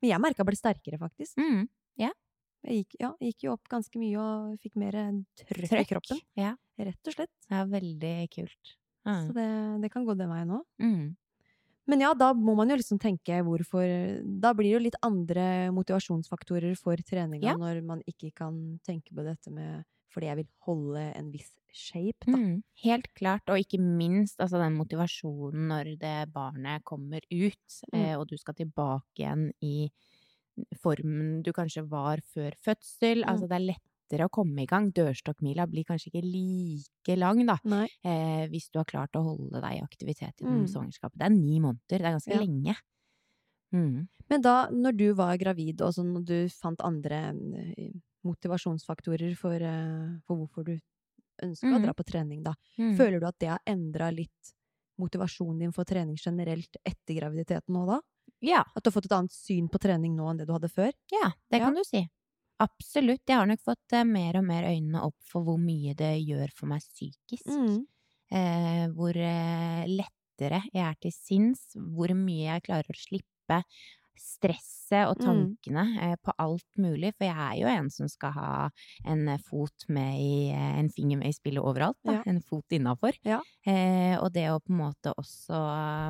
Men 0.00 0.10
jeg 0.14 0.20
merka 0.24 0.40
jeg 0.44 0.46
ble 0.52 0.56
sterkere, 0.60 0.98
faktisk. 1.02 1.36
Mm. 1.36 1.68
Jeg 2.60 2.84
gikk, 2.84 2.96
ja, 3.00 3.08
gikk 3.24 3.44
jo 3.46 3.52
opp 3.54 3.68
ganske 3.72 3.96
mye 3.96 4.18
og 4.20 4.56
fikk 4.60 4.74
mer 4.76 4.92
trøkk, 5.40 5.68
trøkk. 5.70 5.80
i 5.80 5.88
kroppen. 5.88 6.18
Ja. 6.36 6.50
Rett 6.76 7.08
og 7.08 7.14
slett. 7.14 7.30
Det 7.48 7.56
er 7.56 7.70
veldig 7.72 8.16
kult. 8.34 8.74
Så 9.00 9.08
Mm. 9.08 9.30
det, 9.32 9.44
det 9.80 9.88
kan 9.94 10.04
gå 10.04 10.12
den 10.14 10.28
veien 10.28 10.50
òg. 10.52 10.64
Mm. 10.82 11.16
Men 11.88 12.00
ja, 12.00 12.12
da 12.14 12.32
må 12.36 12.54
man 12.56 12.68
jo 12.70 12.76
liksom 12.76 12.98
tenke 13.00 13.40
hvorfor 13.42 13.84
Da 14.40 14.52
blir 14.54 14.68
det 14.70 14.74
jo 14.76 14.82
litt 14.84 14.98
andre 15.02 15.70
motivasjonsfaktorer 15.74 16.76
for 16.78 16.96
treninga 16.96 17.42
Ja. 17.52 17.56
når 17.56 17.82
man 17.84 18.02
ikke 18.06 18.32
kan 18.34 18.78
tenke 18.86 19.14
på 19.14 19.24
dette 19.24 19.50
med 19.50 19.84
fordi 20.12 20.26
jeg 20.26 20.36
vil 20.40 20.48
holde 20.66 21.02
en 21.14 21.30
viss 21.30 21.52
shape, 21.72 22.26
da. 22.26 22.34
Mm, 22.36 22.62
helt 22.82 23.06
klart, 23.14 23.46
og 23.48 23.60
ikke 23.62 23.78
minst 23.78 24.40
altså 24.42 24.58
den 24.58 24.74
motivasjonen 24.74 25.68
når 25.70 25.92
det 26.00 26.32
barnet 26.34 26.82
kommer 26.84 27.20
ut, 27.30 27.76
Mm. 27.92 28.00
eh, 28.00 28.14
og 28.18 28.26
du 28.26 28.36
skal 28.36 28.54
tilbake 28.54 29.22
igjen 29.22 29.52
i 29.62 29.88
formen 30.82 31.42
du 31.44 31.52
kanskje 31.52 31.84
var 31.88 32.18
før 32.34 32.50
fødsel. 32.58 33.22
Mm. 33.22 33.28
Altså 33.30 33.48
det 33.48 33.56
er 33.56 33.66
lettere 34.10 34.26
å 34.26 34.30
komme 34.32 34.62
i 34.62 34.66
gang. 34.66 34.90
Dørstokkmila 34.92 35.66
blir 35.70 35.84
kanskje 35.84 36.10
ikke 36.10 36.24
like 36.26 37.16
lang, 37.18 37.44
da, 37.46 37.56
eh, 38.04 38.46
hvis 38.50 38.70
du 38.72 38.78
har 38.78 38.84
klart 38.86 39.12
å 39.16 39.22
holde 39.24 39.60
deg 39.60 39.78
i 39.78 39.82
aktivitet 39.84 40.36
gjennom 40.42 40.66
Mm. 40.66 40.66
svangerskapet. 40.66 41.18
Det 41.18 41.26
er 41.26 41.30
ni 41.30 41.60
måneder, 41.60 41.98
det 41.98 42.00
er 42.00 42.16
ganske 42.18 42.34
Ja. 42.34 42.40
lenge. 42.40 42.76
Mm. 43.72 44.08
Men 44.28 44.42
da, 44.42 44.68
når 44.70 44.96
du 44.96 45.12
var 45.14 45.36
gravid, 45.36 45.80
og 45.82 45.98
og 45.98 46.24
du 46.24 46.48
fant 46.48 46.80
andre 46.84 47.34
eh, 47.76 47.92
motivasjonsfaktorer 48.24 49.36
for, 49.36 49.54
eh, 49.54 50.18
for 50.26 50.36
hvorfor 50.36 50.64
du 50.64 50.78
ønska 51.42 51.76
å 51.76 51.80
Mhm. 51.80 51.82
dra 51.82 51.94
på 51.94 52.04
trening, 52.04 52.42
da, 52.44 52.54
Mm. 52.78 52.96
føler 52.96 53.20
du 53.20 53.26
at 53.26 53.38
det 53.38 53.48
har 53.48 53.60
endra 53.66 54.10
litt 54.14 54.54
motivasjonen 55.00 55.58
din 55.60 55.72
for 55.72 55.84
trening 55.84 56.16
generelt 56.16 56.76
etter 56.84 57.14
graviditeten 57.20 57.68
nå, 57.74 57.86
da? 57.86 58.00
Ja. 58.40 58.64
At 58.76 58.82
du 58.84 58.90
har 58.90 59.00
fått 59.00 59.06
et 59.06 59.12
annet 59.12 59.32
syn 59.32 59.68
på 59.68 59.78
trening 59.80 60.14
nå 60.16 60.30
enn 60.30 60.38
det 60.38 60.46
du 60.46 60.52
hadde 60.54 60.70
før? 60.70 60.92
Ja, 61.12 61.32
det 61.50 61.60
Ja. 61.60 61.64
kan 61.64 61.74
du 61.74 61.82
si. 61.84 62.08
Absolutt. 62.60 63.22
Jeg 63.28 63.38
har 63.40 63.48
nok 63.48 63.62
fått 63.64 63.94
eh, 63.96 64.04
mer 64.06 64.36
og 64.40 64.44
mer 64.48 64.66
øynene 64.68 65.02
opp 65.06 65.16
for 65.24 65.46
hvor 65.46 65.58
mye 65.60 65.94
det 65.96 66.12
gjør 66.20 66.52
for 66.56 66.68
meg 66.72 66.84
psykisk. 66.84 67.48
Mm. 67.48 67.78
Eh, 68.36 68.84
hvor 68.96 69.16
eh, 69.16 69.84
lettere 69.88 70.62
jeg 70.68 70.84
er 70.84 70.98
til 71.00 71.14
sinns, 71.14 71.64
hvor 71.96 72.12
mye 72.16 72.50
jeg 72.50 72.66
klarer 72.68 72.92
å 72.92 73.00
slippe 73.00 73.62
stresset 74.18 75.06
og 75.06 75.20
Mm. 75.20 75.24
tankene 75.24 75.84
mm. 75.86 76.16
på 76.24 76.32
alt 76.38 76.78
mulig. 76.78 77.12
For 77.16 77.24
jeg 77.28 77.36
er 77.36 77.56
jo 77.60 77.68
en 77.70 77.90
som 77.90 78.08
skal 78.08 78.32
ha 78.32 78.70
en 79.04 79.28
eh, 79.28 79.38
fot 79.38 79.86
med 79.88 80.18
i 80.18 80.50
eh, 80.50 80.78
En 80.80 80.88
finger 80.90 81.18
med 81.18 81.28
i 81.28 81.36
spillet 81.36 81.62
overalt. 81.62 81.98
Ja. 82.04 82.22
En 82.26 82.40
fot 82.42 82.66
innafor. 82.72 83.12
Ja. 83.22 83.40
Eh, 83.66 84.16
og 84.18 84.32
det 84.32 84.48
å 84.50 84.58
på 84.60 84.72
en 84.72 84.80
måte 84.80 85.12
også 85.14 85.54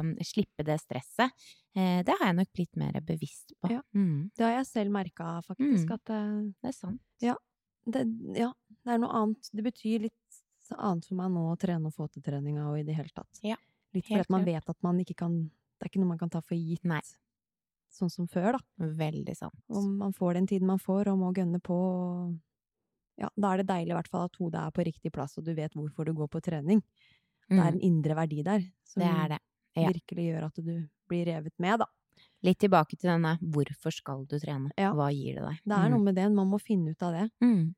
um, 0.01 0.14
slippe 0.24 0.64
det 0.64 0.78
stresset, 0.80 1.30
eh, 1.76 2.01
det 2.07 2.14
har 2.18 2.30
jeg 2.30 2.38
nok 2.40 2.53
blitt 2.55 2.76
mer 2.76 3.01
bevisst 3.05 3.53
på. 3.61 3.70
Ja. 3.70 3.82
Mm, 3.94 4.30
Det 4.36 4.44
har 4.44 4.57
jeg 4.61 4.66
selv 4.66 4.90
merka, 4.90 5.40
faktisk. 5.46 5.86
Mm. 5.88 5.94
At 5.94 6.05
det, 6.05 6.22
det 6.62 6.68
er 6.68 6.76
sant. 6.76 7.01
det, 7.20 8.05
ja, 8.36 8.53
det 8.84 8.94
er 8.94 9.03
noe 9.03 9.12
annet. 9.22 9.51
Det 9.53 9.64
betyr 9.64 10.07
litt 10.09 10.42
annet 10.78 11.05
for 11.09 11.18
meg 11.18 11.32
nå 11.34 11.48
å 11.51 11.59
trene 11.59 11.88
og 11.90 11.94
få 11.96 12.07
til 12.12 12.22
treninga 12.22 12.68
og 12.70 12.78
i 12.78 12.84
det 12.86 12.94
hele 12.94 13.11
tatt. 13.14 13.40
Ja, 13.42 13.57
Litt 13.92 14.07
fordi 14.07 14.30
man 14.30 14.44
vet 14.46 14.68
at 14.70 14.78
man 14.86 15.01
ikke 15.03 15.16
kan 15.24 15.51
Det 15.80 15.86
er 15.86 15.90
ikke 15.90 16.01
noe 16.03 16.12
man 16.12 16.18
kan 16.20 16.30
ta 16.30 16.42
for 16.44 16.55
gitt. 16.55 16.84
Nei. 16.84 17.01
Sånn 17.93 18.11
som 18.12 18.26
før, 18.30 18.53
da. 18.57 18.61
Veldig 19.01 19.34
sant. 19.36 19.57
Og 19.68 19.84
man 19.84 20.12
får 20.16 20.34
den 20.38 20.47
tiden 20.47 20.66
man 20.70 20.78
får, 20.78 21.09
og 21.12 21.18
må 21.18 21.32
gønne 21.36 21.61
på. 21.61 21.74
Og 21.74 22.38
ja, 23.20 23.28
da 23.36 23.53
er 23.55 23.62
det 23.62 23.66
deilig 23.68 23.91
i 23.93 23.97
hvert 23.99 24.09
fall 24.12 24.24
at 24.28 24.36
hodet 24.41 24.61
er 24.62 24.70
på 24.76 24.84
riktig 24.86 25.12
plass, 25.12 25.36
og 25.38 25.45
du 25.45 25.55
vet 25.55 25.74
hvorfor 25.74 26.07
du 26.09 26.12
går 26.14 26.28
på 26.32 26.41
trening. 26.43 26.82
Det 27.51 27.59
er 27.59 27.72
Mm, 27.72 27.74
en 27.74 27.80
indre 27.80 28.14
verdi 28.14 28.43
der 28.47 28.61
som 28.86 29.03
det 29.03 29.28
det. 29.32 29.38
ja. 29.76 29.88
virkelig 29.91 30.24
gjør 30.30 30.45
at 30.47 30.55
du 30.55 30.88
blir 31.09 31.24
revet 31.26 31.53
med, 31.59 31.80
da. 31.80 31.86
Litt 32.43 32.59
tilbake 32.62 32.97
til 32.97 33.11
denne 33.11 33.38
hvorfor 33.43 33.91
skal 33.93 34.24
du 34.26 34.38
trene? 34.38 34.70
Ja. 34.78 34.93
Hva 34.95 35.11
gir 35.12 35.34
det 35.34 35.43
deg? 35.43 35.59
Det 35.66 35.76
er 35.76 35.88
noe 35.91 35.99
med 36.05 36.14
det, 36.14 36.30
man 36.32 36.47
må 36.49 36.61
finne 36.62 36.91
ut 36.95 37.03
av 37.03 37.12
det. 37.12 37.26
Mm. 37.43 37.74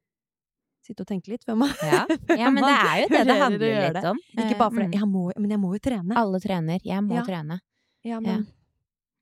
Sitte 0.82 1.02
og 1.04 1.06
tenke 1.08 1.30
litt 1.30 1.44
før 1.46 1.56
man 1.56 1.70
Ja. 1.80 2.04
ja, 2.42 2.50
men 2.50 2.62
det 2.62 2.74
er 2.74 2.96
jo 3.02 3.08
det 3.08 3.26
det 3.26 3.36
handler 3.40 3.68
litt 3.86 3.94
det. 3.94 4.04
om. 4.10 4.18
Ikke 4.36 4.58
bare 4.58 4.70
for 4.74 4.82
Eh, 4.82 4.88
mm. 4.88 4.92
jeg 4.98 5.08
må, 5.08 5.32
Men 5.38 5.50
jeg 5.50 5.60
må 5.62 5.72
jo 5.72 5.78
trene. 5.78 6.16
Alle 6.16 6.40
trener. 6.42 6.80
Jeg 6.84 7.02
må 7.06 7.14
Ja. 7.14 7.22
trene. 7.24 7.60
Ja, 8.04 8.18
men 8.20 8.46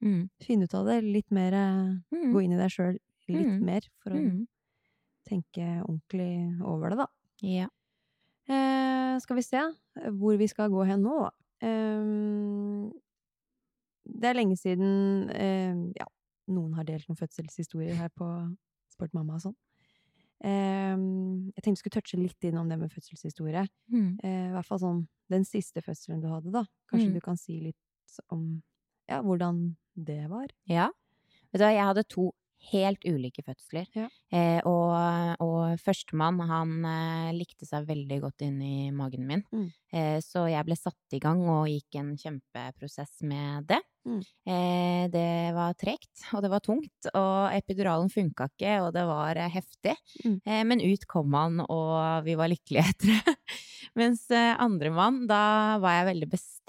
Mm. 0.03 0.31
finne 0.41 0.65
ut 0.65 0.75
av 0.75 0.87
det 0.87 1.03
litt 1.05 1.31
mer 1.31 1.53
eh, 1.53 1.97
Mm. 2.13 2.33
Gå 2.33 2.43
inn 2.45 2.53
i 2.53 2.57
deg 2.57 2.71
sjøl 2.71 2.99
litt 3.29 3.47
Mm. 3.47 3.61
mer 3.65 3.81
for 4.03 4.11
å 4.13 4.17
Mm. 4.17 4.47
tenke 5.29 5.83
ordentlig 5.85 6.61
over 6.65 6.91
det, 6.91 6.97
da. 6.99 7.07
Ja. 7.43 7.69
Eh, 8.49 9.19
skal 9.21 9.37
vi 9.37 9.43
se 9.43 9.61
hvor 10.11 10.37
vi 10.39 10.47
skal 10.49 10.71
gå 10.71 10.87
hen 10.87 11.03
nå. 11.03 11.31
Eh, 11.63 12.91
det 14.21 14.25
er 14.31 14.35
lenge 14.35 14.57
siden 14.59 15.31
eh, 15.31 15.75
ja, 15.99 16.07
noen 16.49 16.75
har 16.75 16.85
delt 16.89 17.07
noen 17.09 17.19
fødselshistorier 17.21 17.95
her 17.95 18.09
på 18.17 18.27
Sport 18.91 19.13
Mamma 19.15 19.35
og 19.35 19.41
sånn. 19.45 19.57
Eh, 20.43 20.97
jeg 21.55 21.63
tenkte 21.63 21.77
vi 21.77 21.83
skulle 21.83 22.01
touche 22.01 22.19
litt 22.19 22.41
innom 22.49 22.69
det 22.69 22.79
med 22.81 22.91
fødselshistorie. 22.91 23.67
Mm. 23.93 24.19
Eh, 24.25 24.49
I 24.49 24.53
hvert 24.55 24.67
fall 24.67 24.79
sånn 24.83 25.03
den 25.31 25.45
siste 25.45 25.83
fødselen 25.85 26.21
du 26.23 26.29
hadde, 26.29 26.51
da. 26.51 26.65
Kanskje 26.91 27.11
Mm. 27.11 27.15
du 27.15 27.21
kan 27.21 27.37
si 27.37 27.61
litt 27.61 27.77
om 28.31 28.63
ja, 29.11 29.21
hvordan 29.27 29.65
det 29.99 30.23
var? 30.31 30.53
Ja. 30.71 30.91
Vet 31.51 31.61
du 31.61 31.67
hva, 31.67 31.75
jeg 31.75 31.89
hadde 31.91 32.07
to 32.09 32.31
helt 32.71 33.05
ulike 33.09 33.43
fødsler. 33.45 33.87
Ja. 33.97 34.07
Eh, 34.33 34.61
og, 34.69 34.93
og 35.43 35.81
førstemann, 35.81 36.41
han 36.51 36.75
eh, 36.87 37.31
likte 37.37 37.67
seg 37.69 37.89
veldig 37.89 38.21
godt 38.25 38.45
inn 38.47 38.59
i 38.63 38.91
magen 38.95 39.25
min. 39.29 39.45
Mm. 39.53 39.69
Eh, 39.97 40.19
så 40.25 40.45
jeg 40.51 40.67
ble 40.69 40.77
satt 40.79 41.17
i 41.17 41.23
gang 41.23 41.41
og 41.49 41.71
gikk 41.71 42.01
en 42.01 42.13
kjempeprosess 42.21 43.23
med 43.27 43.67
det. 43.71 43.81
Mm. 44.09 44.21
Eh, 44.49 45.03
det 45.13 45.31
var 45.57 45.75
tregt, 45.81 46.13
og 46.35 46.45
det 46.45 46.53
var 46.53 46.63
tungt, 46.65 47.11
og 47.13 47.53
epiduralen 47.53 48.13
funka 48.13 48.49
ikke, 48.53 48.79
og 48.85 48.95
det 48.97 49.05
var 49.09 49.41
eh, 49.41 49.53
heftig. 49.53 49.97
Mm. 50.25 50.39
Eh, 50.45 50.63
men 50.69 50.85
ut 50.85 51.09
kom 51.11 51.37
han, 51.37 51.61
og 51.67 52.25
vi 52.29 52.37
var 52.41 52.53
lykkelige 52.53 52.87
etter 52.93 53.13
det. 53.17 53.37
Mens 53.99 54.23
eh, 54.31 54.55
andre 54.61 54.93
mann, 54.95 55.25
da 55.29 55.79
var 55.83 55.99
jeg 55.99 56.11
veldig 56.13 56.31
bestemt, 56.31 56.60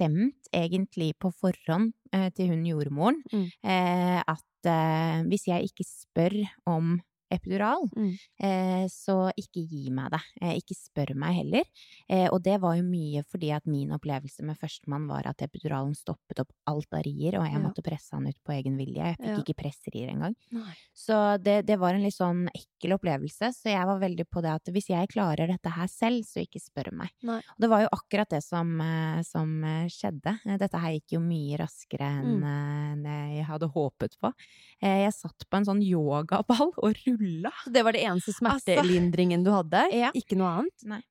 egentlig 0.53 1.13
på 1.19 1.31
forhånd, 1.31 1.93
eh, 2.13 2.29
til 2.35 2.49
hun 2.49 2.65
jordmoren, 2.65 3.21
Mm. 3.33 3.45
eh, 3.63 4.19
at 4.27 4.65
eh, 4.65 5.23
hvis 5.27 5.47
jeg 5.47 5.63
ikke 5.69 5.85
spør 5.87 6.35
om 6.65 7.01
epidural, 7.31 7.87
Mm. 7.95 8.17
eh, 8.39 8.85
så 8.87 9.31
ikke 9.37 9.63
gi 9.67 9.89
meg 9.89 10.11
det. 10.11 10.21
Eh, 10.41 10.55
ikke 10.59 10.75
spør 10.75 11.15
meg 11.15 11.35
heller. 11.35 11.63
Eh, 12.09 12.27
og 12.31 12.41
det 12.43 12.59
var 12.61 12.75
jo 12.77 12.83
mye 12.83 13.23
fordi 13.25 13.51
at 13.55 13.65
min 13.65 13.89
opplevelse 13.91 14.41
med 14.43 14.57
førstemann 14.59 15.07
var 15.07 15.25
at 15.27 15.37
epiduralen 15.41 15.95
stoppet 15.95 16.39
opp 16.39 16.51
alt 16.67 16.87
av 16.93 17.03
rier, 17.03 17.37
og 17.39 17.45
jeg 17.45 17.53
Ja. 17.53 17.59
måtte 17.59 17.81
presse 17.83 18.11
han 18.13 18.27
ut 18.27 18.37
på 18.45 18.53
egen 18.53 18.77
vilje. 18.77 18.95
Jeg 19.03 19.17
fikk 19.17 19.27
Ja. 19.27 19.43
ikke 19.43 19.55
presserier 19.63 20.09
engang. 20.11 20.35
Nei. 20.51 20.73
Så 20.95 21.41
det, 21.41 21.65
det 21.65 21.79
var 21.79 21.93
en 21.93 22.03
litt 22.03 22.13
sånn 22.17 22.47
ekkel 22.55 22.93
opplevelse, 22.97 23.53
så 23.53 23.63
jeg 23.71 23.85
var 23.85 23.99
veldig 23.99 24.25
på 24.29 24.41
det 24.41 24.51
at 24.51 24.65
hvis 24.73 24.87
jeg 24.89 25.07
klarer 25.09 25.47
dette 25.47 25.69
her 25.71 25.87
selv, 25.87 26.23
så 26.23 26.41
ikke 26.45 26.59
spør 26.61 26.91
meg. 26.93 27.09
Nei. 27.23 27.37
Og 27.39 27.59
det 27.59 27.69
var 27.69 27.81
jo 27.81 27.89
akkurat 27.93 28.29
det 28.29 28.43
som, 28.43 28.79
eh, 28.81 29.21
som 29.23 29.63
eh, 29.63 29.87
skjedde. 29.87 30.39
Eh, 30.45 30.57
Dette 30.57 30.77
her 30.79 30.91
gikk 30.91 31.11
jo 31.13 31.19
mye 31.19 31.57
raskere 31.57 32.01
enn 32.21 32.41
Mm. 32.41 33.03
jeg 33.37 33.45
hadde 33.45 33.71
håpet 33.71 34.17
på. 34.21 34.33
Eh, 34.81 35.01
Jeg 35.01 35.13
satt 35.13 35.45
på 35.49 35.57
en 35.57 35.65
sånn 35.65 35.81
yogaball 35.81 36.71
og 36.77 36.93
rulla. 37.21 37.51
Så 37.63 37.73
det 37.73 37.83
var 37.87 37.93
det 37.95 38.01
eneste 38.03 38.31
Altså- 38.33 38.61
smertelindringen 38.65 39.43
du 39.45 39.51
hadde? 39.53 39.85
Ja. 39.93 40.11
Ikke 40.17 40.37
noe 40.39 40.51
annet? 40.61 40.85
Nei. 40.89 41.01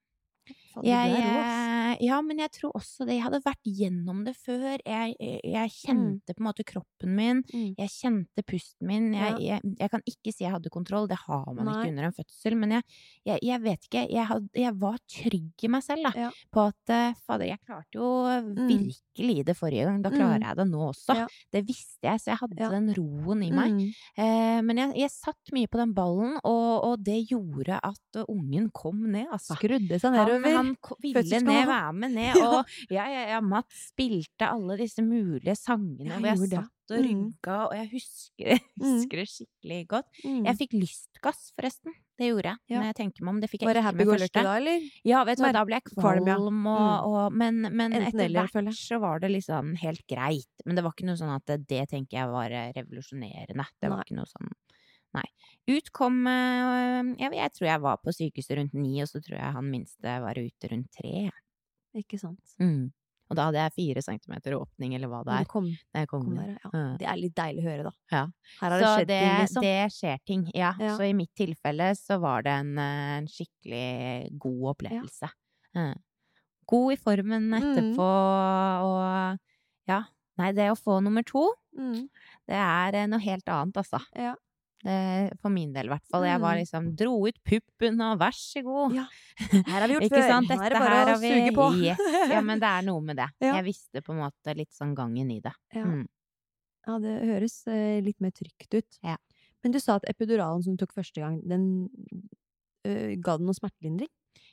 Fader, 0.70 0.86
Jeg, 0.86 1.20
eh, 1.20 1.96
ja, 2.06 2.20
men 2.22 2.38
jeg 2.38 2.50
tror 2.54 2.76
også 2.78 3.06
det. 3.08 3.16
Jeg 3.18 3.24
hadde 3.26 3.42
vært 3.44 3.66
gjennom 3.66 4.24
det 4.26 4.36
før. 4.38 4.78
Jeg, 4.86 5.16
jeg, 5.18 5.72
kjente 5.74 6.20
kjente 6.20 6.34
på 6.36 6.42
en 6.42 6.46
måte 6.46 6.64
kroppen 6.66 7.14
min. 7.16 7.40
Mm. 7.50 7.74
Jeg 7.78 7.90
kjente 7.94 8.44
pusten 8.46 8.86
min. 8.90 9.08
Ja. 9.14 9.32
jeg, 9.40 9.90
kan 9.90 10.02
ikke 10.06 10.32
si 10.34 10.44
jeg 10.44 10.52
hadde 10.54 10.70
kontroll, 10.72 11.08
det 11.10 11.18
har 11.26 11.48
man 11.52 11.66
Nei. 11.66 11.74
ikke 11.80 11.92
under 11.94 12.08
en 12.08 12.16
fødsel. 12.16 12.56
Men 12.60 12.76
jeg, 13.26 13.60
vet 13.64 13.88
ikke. 13.88 14.04
Had, 14.30 14.46
jeg 14.54 14.74
var 14.80 14.98
trygg 15.10 15.66
i 15.66 15.72
meg 15.72 15.84
selv, 15.86 16.06
da. 16.08 16.12
Ja. 16.26 16.30
På 16.54 16.68
at 16.70 16.94
eh, 16.94 17.18
fader, 17.26 17.48
jeg 17.50 17.62
klarte 17.66 17.98
jo 17.98 18.10
virkelig 18.68 19.44
det 19.48 19.56
forrige 19.58 19.86
gang. 19.88 20.02
Da 20.04 20.12
klarer 20.14 20.38
Mm. 20.40 20.46
jeg 20.46 20.56
det 20.56 20.66
nå 20.70 20.80
også. 20.90 21.16
Ja. 21.16 21.26
Det 21.52 21.64
visste 21.66 22.06
jeg, 22.06 22.20
så 22.20 22.30
jeg 22.30 22.38
hadde 22.40 22.70
den 22.70 22.94
roen 22.96 23.42
i 23.42 23.50
meg. 23.50 23.72
Mm. 23.74 23.90
Eh, 24.16 24.60
men 24.62 24.82
jeg, 24.94 25.10
satt 25.10 25.50
mye 25.52 25.68
på 25.68 25.80
den 25.80 25.92
ballen, 25.96 26.36
og, 26.46 26.84
og 26.86 27.02
det 27.04 27.18
gjorde 27.28 27.80
at 27.82 28.20
ungen 28.28 28.70
kom 28.72 29.02
ned, 29.10 29.26
altså. 29.32 29.56
Skrudde 29.58 29.98
seg 30.00 30.14
nedover. 30.14 30.59
Han 30.60 30.74
ville 31.02 31.40
ned, 31.46 31.62
være 31.70 31.94
med 32.02 32.14
ned, 32.18 32.36
og 32.46 32.76
ja, 32.92 33.06
ja, 33.10 33.24
ja, 33.34 33.40
Mats 33.44 33.88
spilte 33.90 34.48
alle 34.50 34.76
disse 34.80 35.02
mulige 35.04 35.56
sangene 35.58 36.20
hvor 36.20 36.30
jeg 36.30 36.52
satt 36.52 36.76
og 36.90 37.04
rynka, 37.06 37.56
og 37.68 37.74
jeg 37.76 37.86
husker, 37.92 38.48
jeg 38.50 38.62
husker 38.82 39.20
det 39.20 39.26
skikkelig 39.30 39.80
godt. 39.92 40.08
Mm. 40.24 40.40
Jeg 40.48 40.58
fikk 40.58 40.72
lystgass, 40.74 41.42
forresten. 41.54 41.94
Det 42.18 42.28
gjorde 42.32 42.50
jeg. 42.50 42.58
Ja. 42.68 42.80
Når 42.80 42.88
jeg 42.90 42.96
tenker 42.98 43.24
meg 43.24 43.32
om. 43.32 43.38
Det 43.40 43.48
fikk 43.48 43.62
jeg 43.62 43.68
Var 43.70 43.78
det 43.78 43.84
ikke 43.84 43.96
med 44.00 44.10
første. 44.10 44.42
da, 44.44 44.56
eller? 44.58 44.88
Ja, 45.08 45.20
vet 45.24 45.38
du 45.38 45.44
hva, 45.44 45.52
da 45.56 45.62
ble 45.68 45.78
jeg 45.78 45.86
kvalm, 45.88 46.26
ja. 46.28 46.34
og, 46.36 46.50
Mm. 46.50 46.66
og, 46.66 47.36
men, 47.40 47.60
men 47.70 47.94
etter 47.96 48.24
eller, 48.26 48.50
hvert 48.50 48.74
så 48.76 48.98
var 49.00 49.22
det 49.22 49.30
liksom 49.36 49.70
helt 49.80 50.02
greit. 50.10 50.50
Men 50.66 50.76
det 50.76 50.84
var 50.84 50.92
ikke 50.96 51.06
noe 51.08 51.20
sånn 51.20 51.32
at 51.36 51.46
det, 51.48 51.60
det 51.70 51.86
tenker 51.94 52.18
jeg 52.18 52.32
var 52.34 52.50
revolusjonerende. 52.76 53.68
Det 53.80 53.88
var 53.88 54.02
Nei. 54.02 54.08
ikke 54.10 54.18
noe 54.18 54.28
sånn 54.28 54.50
Nei. 55.16 55.26
Ut 55.70 55.90
kom 55.96 56.22
eh, 56.30 57.10
jeg, 57.18 57.32
jeg 57.36 57.52
tror 57.56 57.66
jeg 57.68 57.82
var 57.82 57.98
på 58.04 58.12
sykehuset 58.14 58.56
rundt 58.58 58.74
ni, 58.78 58.96
og 59.02 59.08
så 59.10 59.20
tror 59.22 59.36
jeg 59.38 59.56
han 59.56 59.68
minste 59.70 60.16
var 60.24 60.38
ute 60.38 60.70
rundt 60.72 60.90
tre. 60.96 61.28
Ikke 61.98 62.18
sant. 62.20 62.56
Mm. 62.62 62.88
Og 63.30 63.36
da 63.38 63.44
hadde 63.46 63.60
jeg 63.62 63.72
fire 63.76 64.02
centimeter 64.02 64.56
åpning, 64.56 64.94
eller 64.96 65.06
hva 65.10 65.20
det 65.26 65.34
er. 65.36 65.44
kom, 65.46 65.66
jeg 65.94 66.08
kom 66.10 66.24
kom 66.24 66.38
der, 66.40 66.56
ja. 66.64 66.80
Det 66.98 67.06
er 67.06 67.18
litt 67.20 67.34
deilig 67.38 67.62
å 67.62 67.66
høre, 67.68 67.84
da. 67.86 67.92
Ja. 68.10 68.22
Her 68.58 68.72
har 68.74 68.80
det 68.80 68.86
Så 68.86 68.92
skjedd 68.96 69.10
det, 69.10 69.18
ting, 69.22 69.36
liksom. 69.44 69.62
det 69.66 69.76
skjer 69.94 70.16
ting, 70.26 70.42
ja. 70.50 70.70
Ja. 70.82 70.94
Så 70.98 71.06
i 71.06 71.12
mitt 71.14 71.30
tilfelle 71.38 71.90
så 71.98 72.18
var 72.22 72.42
det 72.46 72.56
en, 72.64 72.72
eh, 72.82 73.12
en 73.20 73.28
skikkelig 73.30 74.38
god 74.42 74.64
opplevelse. 74.74 75.30
Ja. 75.78 75.86
God 76.70 76.92
i 76.94 76.98
formen 76.98 77.46
etterpå, 77.60 78.08
og 78.86 79.38
ja. 79.90 80.00
Nei, 80.40 80.50
det 80.56 80.70
å 80.72 80.78
få 80.78 80.98
nummer 81.04 81.22
to, 81.26 81.46
Mm. 81.78 82.08
det 82.50 82.56
er 82.58 82.94
eh, 82.98 83.06
noe 83.06 83.22
helt 83.22 83.46
annet, 83.46 83.76
altså. 83.78 84.00
Ja. 84.18 84.34
Det, 84.80 85.38
for 85.42 85.52
min 85.52 85.74
del, 85.74 85.90
i 85.90 85.92
hvert 85.92 86.06
fall. 86.08 86.22
Jeg 86.24 86.40
var 86.40 86.54
Mm. 86.56 86.60
liksom 86.62 86.84
Dro 86.96 87.26
ut 87.28 87.36
puppen, 87.44 88.00
og 88.00 88.18
vær 88.18 88.32
så 88.32 88.62
god. 88.64 88.94
Ja. 88.96 89.04
Her 89.68 89.80
har 89.80 89.86
vi 89.88 89.94
gjort 89.98 90.06
Ikke 90.06 90.16
før. 90.22 90.28
sant? 90.30 90.48
Nå 90.48 90.56
er 90.64 90.70
det 90.72 90.78
bare 90.80 90.94
her 91.00 91.10
å 91.12 91.18
vi 91.20 91.32
suge 91.34 91.52
på. 91.58 91.66
Yes. 91.84 91.98
Ja, 92.32 92.40
men 92.40 92.62
det 92.62 92.70
er 92.70 92.82
noe 92.88 93.00
med 93.04 93.16
det. 93.20 93.28
Ja. 93.44 93.54
Jeg 93.58 93.64
visste 93.68 94.00
på 94.06 94.14
en 94.16 94.22
måte 94.24 94.56
litt 94.56 94.72
sånn 94.72 94.94
gangen 94.96 95.30
i 95.30 95.40
det. 95.44 95.52
Ja. 95.76 95.84
Mm. 95.84 96.06
Ja, 96.88 96.96
det 96.98 97.12
høres 97.28 97.58
eh, 97.68 98.00
litt 98.00 98.20
mer 98.24 98.30
trygt 98.32 98.72
ut. 98.72 98.98
Ja. 99.04 99.18
Men 99.62 99.72
du 99.72 99.78
sa 99.84 99.98
at 100.00 100.06
epiduralen 100.08 100.62
som 100.64 100.76
du 100.76 100.80
tok 100.86 100.94
første 100.96 101.20
gang, 101.20 101.36
den 101.44 101.90
øh, 102.88 103.20
ga 103.20 103.36
den 103.36 103.44
noe 103.50 103.56
smertelindring? 103.58 104.08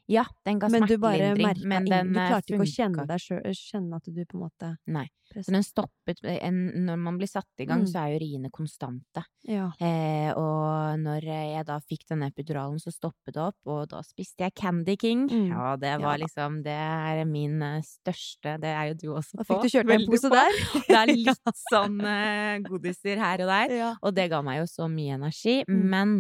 Ja, 0.08 0.24
den 0.47 0.60
ga 0.60 0.70
Men 0.72 0.86
du 0.88 0.95
bare 0.97 1.34
smertelindring, 1.36 1.45
merka 1.47 1.68
men 1.68 1.86
den 1.91 2.14
Du 2.14 2.20
eh, 2.20 2.28
klarte 2.32 2.53
ikke 2.53 2.64
å 2.64 2.72
kjenne 2.72 3.03
deg 3.10 3.20
sjøl 3.20 3.55
Kjenne 3.60 3.97
at 3.99 4.05
du 4.08 4.22
på 4.24 4.38
en 4.38 4.43
måte 4.45 4.70
Nei. 4.88 5.08
Så 5.36 5.51
den 5.51 5.66
stoppet 5.68 6.22
en, 6.24 6.60
Når 6.88 6.99
man 7.03 7.18
blir 7.20 7.28
satt 7.28 7.60
i 7.60 7.66
gang, 7.68 7.82
Mm. 7.84 7.88
så 7.91 7.99
er 7.99 8.14
jo 8.14 8.20
riene 8.24 8.49
konstante. 8.49 9.26
Ja. 9.43 9.66
Eh, 9.84 10.32
og 10.39 10.95
når 11.01 11.26
jeg 11.28 11.66
da 11.68 11.76
fikk 11.84 12.05
denne 12.08 12.30
epiduralen, 12.32 12.80
så 12.80 12.93
stoppet 12.95 13.36
det 13.36 13.41
opp, 13.43 13.58
og 13.68 13.89
da 13.91 13.99
spiste 14.08 14.45
jeg 14.47 14.55
Candy 14.55 14.95
King. 14.95 15.28
Mm. 15.28 15.49
Ja, 15.51 15.76
det 15.76 15.91
var 15.99 16.16
ja. 16.16 16.24
liksom 16.24 16.62
Det 16.64 16.72
er 16.80 17.26
min 17.28 17.60
eh, 17.62 17.82
største 17.84 18.55
Det 18.64 18.72
er 18.72 18.93
jo 18.93 18.97
du 19.03 19.08
også 19.20 19.36
på. 19.36 19.43
Da 19.43 19.49
fikk 19.51 19.68
du 19.68 19.74
kjørt 19.76 19.91
deg 19.91 19.99
en 19.99 20.08
pose 20.08 20.32
på. 20.32 20.39
der. 20.39 20.64
Det 20.88 20.97
er 21.01 21.14
litt 21.28 21.64
sånn 21.68 21.99
eh, 22.08 22.58
godiser 22.64 23.20
her 23.20 23.43
og 23.43 23.51
der. 23.51 23.76
Ja. 23.84 23.93
Og 24.01 24.16
det 24.16 24.30
ga 24.32 24.41
meg 24.41 24.62
jo 24.64 24.68
så 24.72 24.88
mye 24.88 25.20
energi. 25.20 25.60
Mm. 25.68 25.84
Men 25.91 26.16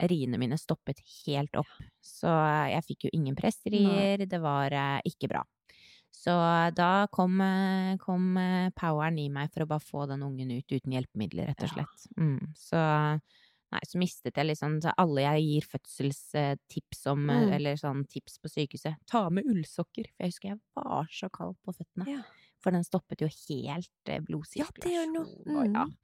riene 0.00 0.38
mine 0.38 0.58
stoppet 0.58 1.00
helt 1.26 1.56
opp. 1.56 1.70
Så 2.00 2.28
eh, 2.30 2.70
jeg 2.76 2.84
fikk 2.84 3.04
jo 3.08 3.10
ingen 3.18 3.34
pressrier. 3.36 4.26
Det 4.28 4.40
var 4.40 4.70
eh, 4.72 5.00
ikke 5.04 5.28
bra. 5.28 5.42
Så 6.18 6.32
da 6.74 7.06
kom, 7.12 7.40
eh, 7.40 7.96
kom 8.02 8.36
eh, 8.40 8.70
poweren 8.74 9.18
i 9.18 9.28
meg 9.30 9.50
for 9.52 9.62
å 9.62 9.68
bare 9.70 9.84
få 9.84 10.06
den 10.08 10.22
ungen 10.26 10.50
ut 10.56 10.66
uten 10.72 10.92
hjelpemidler, 10.96 11.50
rett 11.52 11.62
og 11.62 11.74
slett. 11.74 12.08
Mm. 12.16 12.40
Så 12.56 12.80
Nei, 13.68 13.82
så 13.84 13.98
mistet 14.00 14.32
jeg 14.40 14.46
liksom 14.48 14.78
Alle 14.96 15.20
jeg 15.26 15.42
gir 15.44 15.64
fødselstips 15.68 17.02
om, 17.12 17.28
eh, 17.28 17.36
Mm. 17.44 17.52
eller 17.52 17.74
sånn 17.76 18.06
tips 18.08 18.38
på 18.40 18.48
sykehuset, 18.48 18.96
ta 19.06 19.28
med 19.28 19.44
ullsokker. 19.44 20.06
For 20.16 20.24
jeg 20.24 20.30
husker 20.32 20.48
jeg 20.48 20.60
var 20.74 21.04
så 21.12 21.28
kald 21.30 21.54
på 21.62 21.74
føttene. 21.76 22.06
Ja. 22.08 22.22
For 22.64 22.70
den 22.72 22.82
stoppet 22.82 23.20
jo 23.20 23.28
helt 23.28 24.24
blodsirkulasjonen. 24.24 24.56
Ja, 24.56 24.70
det 24.80 24.94
gjør 24.94 25.12
noe. 25.12 25.58
og 25.58 25.66
ja, 25.74 25.84
Mm. 25.84 25.94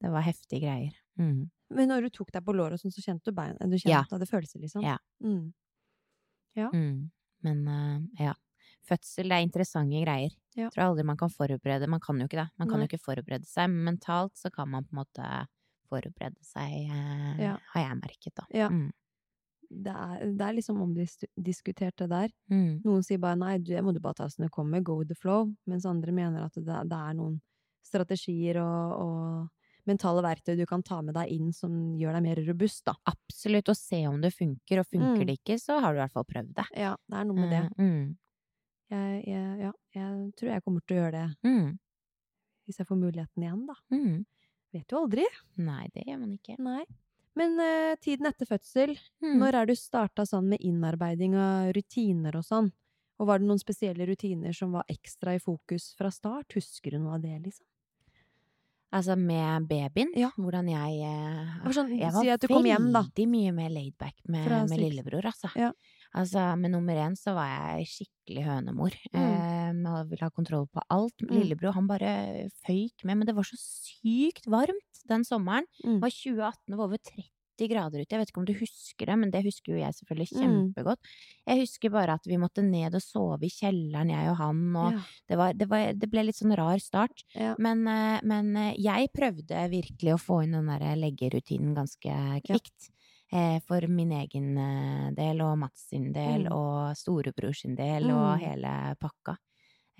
Det 0.00 0.10
var 0.12 0.24
heftige 0.24 0.60
greier. 0.64 0.94
Mm. 1.20 1.50
Men 1.76 1.88
når 1.92 2.06
du 2.06 2.10
tok 2.10 2.30
deg 2.32 2.44
på 2.46 2.54
låret 2.56 2.80
sånn, 2.80 2.90
så 2.94 3.02
kjente 3.04 3.28
du 3.30 3.36
bein 3.36 3.56
Du 3.60 3.76
kjente 3.76 3.90
Ja. 3.92 4.02
hadde 4.10 4.26
følelser, 4.26 4.60
liksom? 4.62 4.82
Ja. 4.82 4.96
Mm. 5.22 5.52
Mm. 6.56 7.10
Men 7.42 7.68
uh, 7.68 8.00
ja. 8.20 8.34
Fødsel, 8.88 9.28
det 9.28 9.36
er 9.36 9.44
interessante 9.44 10.00
greier. 10.02 10.32
Ja. 10.56 10.64
Jeg 10.66 10.72
tror 10.74 10.84
aldri 10.90 11.04
man 11.06 11.16
kan 11.20 11.30
forberede 11.30 11.86
Man 11.88 12.00
kan 12.00 12.18
jo 12.18 12.26
ikke 12.26 12.40
det. 12.40 12.48
Man 12.58 12.68
kan 12.68 12.80
Nei. 12.80 12.86
jo 12.86 12.90
ikke 12.90 13.04
forberede 13.04 13.46
seg, 13.46 13.68
men 13.70 13.92
mentalt 13.94 14.34
så 14.40 14.50
kan 14.52 14.68
man 14.72 14.84
på 14.84 14.96
en 14.96 15.02
måte 15.04 15.28
forberede 15.90 16.40
seg, 16.46 16.88
uh, 16.90 17.36
Ja. 17.38 17.56
har 17.74 17.82
jeg 17.86 18.00
merket, 18.00 18.34
da. 18.34 18.46
Ja. 18.54 18.68
Mm. 18.68 18.90
Det 19.70 19.92
er, 19.94 20.24
det 20.34 20.42
er 20.42 20.54
liksom 20.56 20.80
omdiskutert, 20.82 21.94
det 21.96 22.08
der. 22.10 22.32
Mm. 22.50 22.80
Noen 22.84 23.04
sier 23.06 23.20
bare 23.22 23.38
nei, 23.38 23.58
det 23.62 23.78
må 23.84 23.92
du 23.94 24.00
bare 24.02 24.14
ta 24.18 24.26
som 24.28 24.42
det 24.42 24.50
kommer, 24.50 24.82
go 24.82 24.96
with 24.98 25.08
the 25.08 25.14
flow, 25.14 25.52
mens 25.70 25.86
andre 25.86 26.10
mener 26.10 26.42
at 26.48 26.54
det, 26.58 26.64
det 26.90 26.98
er 26.98 27.14
noen 27.14 27.36
strategier 27.86 28.58
og, 28.58 28.96
og 28.98 29.48
mentale 29.86 30.22
verktøy 30.22 30.56
du 30.56 30.66
kan 30.66 30.82
ta 30.82 31.00
med 31.02 31.14
deg 31.14 31.28
inn 31.30 31.52
som 31.52 31.94
gjør 31.96 32.12
deg 32.18 32.22
mer 32.22 32.40
robust, 32.46 32.84
da. 32.84 32.94
Absolutt. 33.06 33.68
Og 33.68 33.76
se 33.76 34.06
om 34.08 34.20
det 34.20 34.32
funker, 34.34 34.80
og 34.80 34.86
funker 34.86 35.22
Mm. 35.22 35.26
det 35.26 35.38
ikke, 35.40 35.58
så 35.60 35.80
har 35.80 35.92
du 35.92 35.98
i 35.98 36.02
hvert 36.02 36.12
fall 36.12 36.24
prøvd 36.24 36.54
det. 36.54 36.66
Ja, 36.76 36.96
det 37.08 37.16
er 37.18 37.24
noe 37.24 37.36
med 37.36 37.50
det. 37.50 37.64
Eh, 37.64 37.84
Mm. 37.84 38.16
Jeg, 38.90 39.24
jeg, 39.26 39.58
ja, 39.60 39.72
jeg 39.94 40.32
tror 40.34 40.48
jeg 40.50 40.62
kommer 40.64 40.80
til 40.86 40.96
å 40.96 41.00
gjøre 41.00 41.12
det 41.12 41.36
Mm. 41.46 41.78
hvis 42.66 42.78
jeg 42.78 42.86
får 42.86 42.98
muligheten 42.98 43.42
igjen, 43.44 43.66
da. 43.66 43.74
Mm. 43.92 44.26
Vet 44.72 44.88
jo 44.90 44.98
aldri. 45.04 45.24
Nei, 45.58 45.88
det 45.94 46.04
gjør 46.06 46.18
man 46.20 46.38
ikke. 46.38 46.58
Nei. 46.58 46.84
Men 47.36 47.54
uh, 47.60 47.94
tiden 48.02 48.26
etter 48.26 48.46
fødsel, 48.46 48.98
Mm. 49.22 49.38
når 49.38 49.54
er 49.54 49.66
du 49.66 49.74
starta 49.74 50.26
sånn 50.26 50.48
med 50.48 50.60
innarbeiding 50.60 51.34
av 51.34 51.72
rutiner 51.72 52.34
og 52.36 52.42
sånn? 52.44 52.72
Og 53.20 53.26
var 53.26 53.38
det 53.38 53.46
noen 53.46 53.58
spesielle 53.60 54.06
rutiner 54.08 54.52
som 54.54 54.72
var 54.72 54.84
ekstra 54.88 55.34
i 55.34 55.38
fokus 55.38 55.94
fra 55.94 56.10
start? 56.10 56.54
Husker 56.54 56.90
du 56.92 56.98
noe 56.98 57.14
av 57.14 57.20
det, 57.22 57.36
liksom? 57.42 57.66
Altså 58.90 59.14
med 59.14 59.68
babyen, 59.70 60.10
Ja. 60.18 60.32
hvordan 60.34 60.66
jeg 60.66 60.98
eh, 61.06 61.50
var 61.62 61.72
sånn, 61.76 61.92
Jeg 61.94 62.10
si 62.10 62.28
at 62.28 62.42
hjem, 62.42 62.90
veldig 62.90 63.26
mye 63.30 63.52
mer 63.54 63.70
laidback 63.70 64.16
med, 64.26 64.48
med 64.68 64.78
lillebror, 64.82 65.28
altså. 65.30 65.50
Ja. 65.54 65.70
Altså, 66.10 66.42
med 66.58 66.72
nummer 66.72 66.98
én 66.98 67.14
så 67.14 67.36
var 67.36 67.46
jeg 67.46 67.86
skikkelig 67.86 68.42
hønemor. 68.48 68.96
Mm. 69.14 69.20
Eh, 69.22 69.92
og 69.92 70.10
ville 70.10 70.26
ha 70.26 70.30
kontroll 70.34 70.66
på 70.66 70.82
alt. 70.90 71.22
Mm. 71.22 71.36
Lillebror, 71.38 71.76
han 71.76 71.86
bare 71.86 72.48
føyk 72.66 73.04
med. 73.04 73.20
Men 73.20 73.26
det 73.30 73.36
var 73.36 73.46
så 73.46 73.58
sykt 73.60 74.50
varmt 74.50 75.04
den 75.06 75.22
sommeren. 75.22 75.68
Mm. 75.84 76.00
Det 76.00 76.02
var 76.02 76.16
2018, 76.16 76.58
det 76.66 76.80
var 76.80 76.88
over 76.90 76.98
30 76.98 77.30
grader 77.68 78.00
ute. 78.00 78.08
Jeg 78.14 78.18
vet 78.20 78.28
ikke 78.30 78.38
om 78.40 78.44
du 78.46 78.54
husker 78.54 79.06
det, 79.06 79.18
men 79.18 79.30
det 79.30 79.44
husker 79.44 79.72
jo 79.74 79.78
jeg 79.80 79.92
selvfølgelig 79.92 80.28
Mm. 80.30 80.40
kjempegodt. 80.40 80.98
Jeg 81.46 81.60
husker 81.60 81.90
bare 81.90 82.12
at 82.14 82.24
vi 82.26 82.36
måtte 82.36 82.62
ned 82.62 82.94
og 82.94 83.02
sove 83.02 83.42
i 83.44 83.48
kjelleren, 83.50 84.08
jeg 84.10 84.28
og 84.30 84.36
han, 84.36 84.76
og 84.76 84.92
Ja. 84.92 85.00
det, 85.28 85.36
var, 85.38 85.52
det, 85.52 85.68
var, 85.68 85.92
det 85.92 86.10
ble 86.10 86.22
litt 86.24 86.36
sånn 86.36 86.56
rar 86.56 86.78
start. 86.78 87.24
Ja. 87.34 87.54
Men, 87.58 87.86
eh, 87.86 88.20
men 88.22 88.56
eh, 88.56 88.74
jeg 88.78 89.10
prøvde 89.12 89.68
virkelig 89.70 90.14
å 90.14 90.20
få 90.22 90.42
inn 90.44 90.52
den 90.52 90.66
der 90.66 90.96
leggerutinen 90.96 91.74
ganske 91.74 92.42
kvikt. 92.46 92.88
Ja. 93.32 93.60
for 93.64 93.80
min 93.86 94.10
egen 94.10 94.58
eh, 94.58 95.10
del, 95.14 95.40
og 95.40 95.56
Mats 95.58 95.88
sin 95.90 96.10
del, 96.12 96.46
Mm. 96.48 96.52
og 96.52 96.96
storebror 96.96 97.54
sin 97.54 97.76
del, 97.76 98.10
og 98.10 98.38
Mm. 98.38 98.40
hele 98.40 98.96
pakka. 98.98 99.36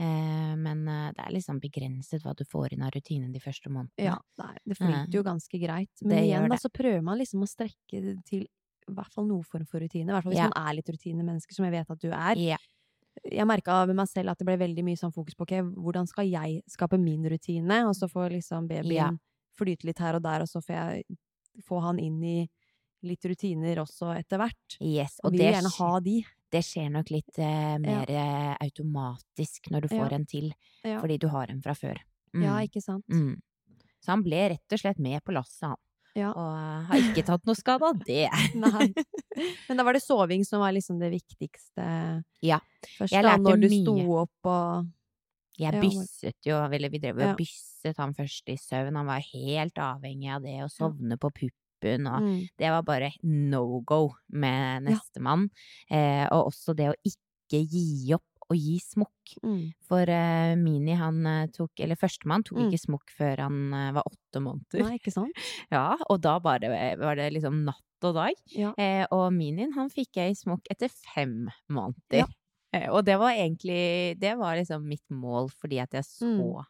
Eh, 0.01 0.53
men 0.57 0.87
eh, 0.89 1.11
det 1.13 1.25
er 1.27 1.35
liksom 1.35 1.59
begrenset 1.61 2.23
hva 2.25 2.33
du 2.39 2.45
får 2.49 2.73
inn 2.73 2.85
av 2.87 2.93
rutine 2.95 3.29
de 3.33 3.41
første 3.43 3.69
månedene. 3.69 3.93
Ja, 4.01 4.17
nei, 4.41 4.55
det 4.65 4.79
flyter 4.79 5.19
jo 5.19 5.23
ganske 5.27 5.61
greit. 5.61 5.93
Men 6.01 6.15
Det 6.17 6.23
igjen, 6.25 6.49
da, 6.49 6.57
så 6.63 6.71
prøver 6.73 7.03
man 7.05 7.19
liksom 7.21 7.45
å 7.45 7.49
strekke 7.51 8.15
til 8.25 8.47
i 8.47 8.95
hvert 8.97 9.13
fall 9.13 9.27
noen 9.29 9.45
form 9.45 9.67
for 9.69 9.83
rutine. 9.85 10.09
I 10.09 10.15
hvert 10.17 10.25
fall 10.25 10.33
hvis 10.33 10.41
Ja. 10.41 10.49
man 10.49 10.69
er 10.71 10.75
litt 10.79 10.89
rutinemenneske, 10.89 11.53
som 11.55 11.67
jeg 11.69 11.73
vet 11.77 11.91
at 11.93 12.01
du 12.01 12.09
er. 12.11 12.41
Ja. 12.41 12.57
Jeg 13.29 13.45
merka 13.47 13.87
med 13.87 13.97
meg 13.97 14.09
selv 14.09 14.31
at 14.33 14.39
det 14.39 14.47
ble 14.49 14.57
veldig 14.57 14.83
mye 14.87 14.97
sånn 14.97 15.13
fokus 15.13 15.35
på 15.37 15.43
okay, 15.45 15.61
hvordan 15.61 16.09
skal 16.09 16.25
jeg 16.31 16.63
skape 16.71 16.99
min 16.99 17.23
rutine, 17.29 17.83
og 17.87 17.95
så 17.95 18.09
får 18.09 18.31
liksom 18.39 18.67
babyen 18.71 18.95
Ja. 18.97 19.11
flyte 19.59 19.85
litt 19.85 19.99
her 19.99 20.15
og 20.17 20.23
der, 20.23 20.41
og 20.41 20.49
så 20.49 20.63
får 20.65 20.75
jeg 20.75 21.05
få 21.67 21.83
han 21.83 21.99
inn 21.99 22.23
i 22.25 22.49
litt 23.03 23.21
rutiner 23.25 23.77
også 23.85 24.17
etter 24.17 24.39
hvert. 24.39 24.79
Yes, 24.81 25.19
Og 25.23 25.27
og 25.29 25.33
vil 25.33 25.41
det, 25.41 25.55
gjerne 25.55 25.73
ha 25.77 26.01
de. 26.01 26.25
Det 26.51 26.63
skjer 26.67 26.89
nok 26.91 27.11
litt 27.15 27.39
eh, 27.39 27.77
mer 27.79 28.11
ja. 28.11 28.57
automatisk 28.61 29.71
når 29.71 29.83
du 29.87 29.89
får 29.93 30.11
Ja. 30.11 30.17
en 30.17 30.27
til, 30.27 30.53
Ja, 30.85 31.01
fordi 31.01 31.19
du 31.19 31.29
har 31.29 31.51
en 31.51 31.63
fra 31.63 31.75
før. 31.75 31.97
ja 32.35 32.57
Mm. 32.57 32.69
ikke 32.69 32.83
sant? 32.83 33.05
Mm. 33.09 33.41
Så 34.01 34.07
han 34.15 34.23
ble 34.23 34.49
rett 34.55 34.73
og 34.73 34.79
slett 34.79 34.99
med 34.99 35.23
på 35.25 35.33
lasset, 35.35 35.69
han. 35.69 35.77
Ja. 36.17 36.31
Og 36.33 36.57
eh, 36.57 36.87
har 36.89 36.97
ikke 37.11 37.25
tatt 37.27 37.45
noe 37.47 37.55
skade 37.55 37.83
av 37.87 37.99
det. 38.07 38.29
Nei. 38.55 38.93
Men 39.69 39.77
da 39.79 39.85
var 39.87 39.93
det 39.95 40.03
soving 40.03 40.45
som 40.45 40.61
var 40.61 40.73
liksom 40.73 40.99
det 40.99 41.11
viktigste 41.13 42.25
Ja. 42.43 42.59
først, 42.99 43.13
da, 43.23 43.37
når 43.37 43.61
du 43.61 43.69
mye. 43.69 43.83
sto 43.85 44.17
opp 44.25 44.47
og 44.51 44.89
Jeg 45.61 45.75
Ja, 45.75 45.81
bysset 45.83 46.37
jo, 46.47 46.57
eller 46.73 46.89
vi 46.89 46.99
drev 46.99 47.19
Ja. 47.21 47.33
og 47.33 47.37
bysset 47.39 47.97
han 47.99 48.15
først 48.15 48.49
i 48.49 48.57
søvn. 48.57 48.97
Han 48.97 49.07
var 49.07 49.21
helt 49.21 49.75
avhengig 49.75 50.31
av 50.33 50.41
det, 50.43 50.57
å 50.65 50.71
sovne 50.73 51.19
på 51.21 51.29
puppen 51.81 52.07
og 52.07 52.23
mm. 52.23 52.49
Det 52.61 52.71
var 52.71 52.83
bare 52.87 53.13
no 53.25 53.81
go 53.81 54.11
med 54.33 54.85
Ja. 54.85 54.91
nestemann. 54.91 55.49
Eh, 55.91 56.27
og 56.31 56.51
også 56.53 56.75
det 56.77 56.91
å 56.93 56.95
ikke 57.05 57.63
gi 57.67 58.13
opp 58.15 58.25
å 58.51 58.57
gi 58.59 58.79
smokk. 58.83 59.37
Mm. 59.45 59.73
For 59.87 60.03
eh, 60.11 60.57
Mini, 60.59 60.93
han 60.99 61.25
eh, 61.27 61.47
tok 61.55 61.71
Eller 61.81 61.95
førstemann 61.97 62.43
tok 62.45 62.59
Mm. 62.59 62.71
ikke 62.71 62.81
smokk 62.85 63.11
før 63.17 63.39
han 63.45 63.73
eh, 63.73 63.93
var 63.93 64.03
åtte 64.11 64.41
måneder. 64.43 64.83
Nei, 64.83 64.99
ikke 64.99 65.13
sant? 65.15 65.33
Ja, 65.71 65.97
og 66.11 66.21
da 66.21 66.39
bare 66.41 66.97
var 66.99 67.17
det 67.17 67.33
liksom 67.33 67.65
natt 67.65 67.85
og 68.03 68.15
dag. 68.15 68.35
Ja. 68.57 68.73
Eh, 68.79 69.07
og 69.13 69.33
Minien, 69.33 69.73
han 69.77 69.89
fikk 69.91 70.17
ei 70.19 70.33
smokk 70.35 70.67
etter 70.71 70.89
fem 71.15 71.49
måneder. 71.71 72.25
Ja. 72.25 72.27
Eh, 72.75 72.89
og 72.91 73.05
det 73.05 73.19
var 73.19 73.33
egentlig 73.35 74.19
Det 74.19 74.37
var 74.39 74.57
liksom 74.57 74.85
mitt 74.89 75.07
mål, 75.11 75.51
fordi 75.61 75.79
at 75.83 75.91
jeg 75.93 76.05
så 76.05 76.27
Mm. 76.27 76.65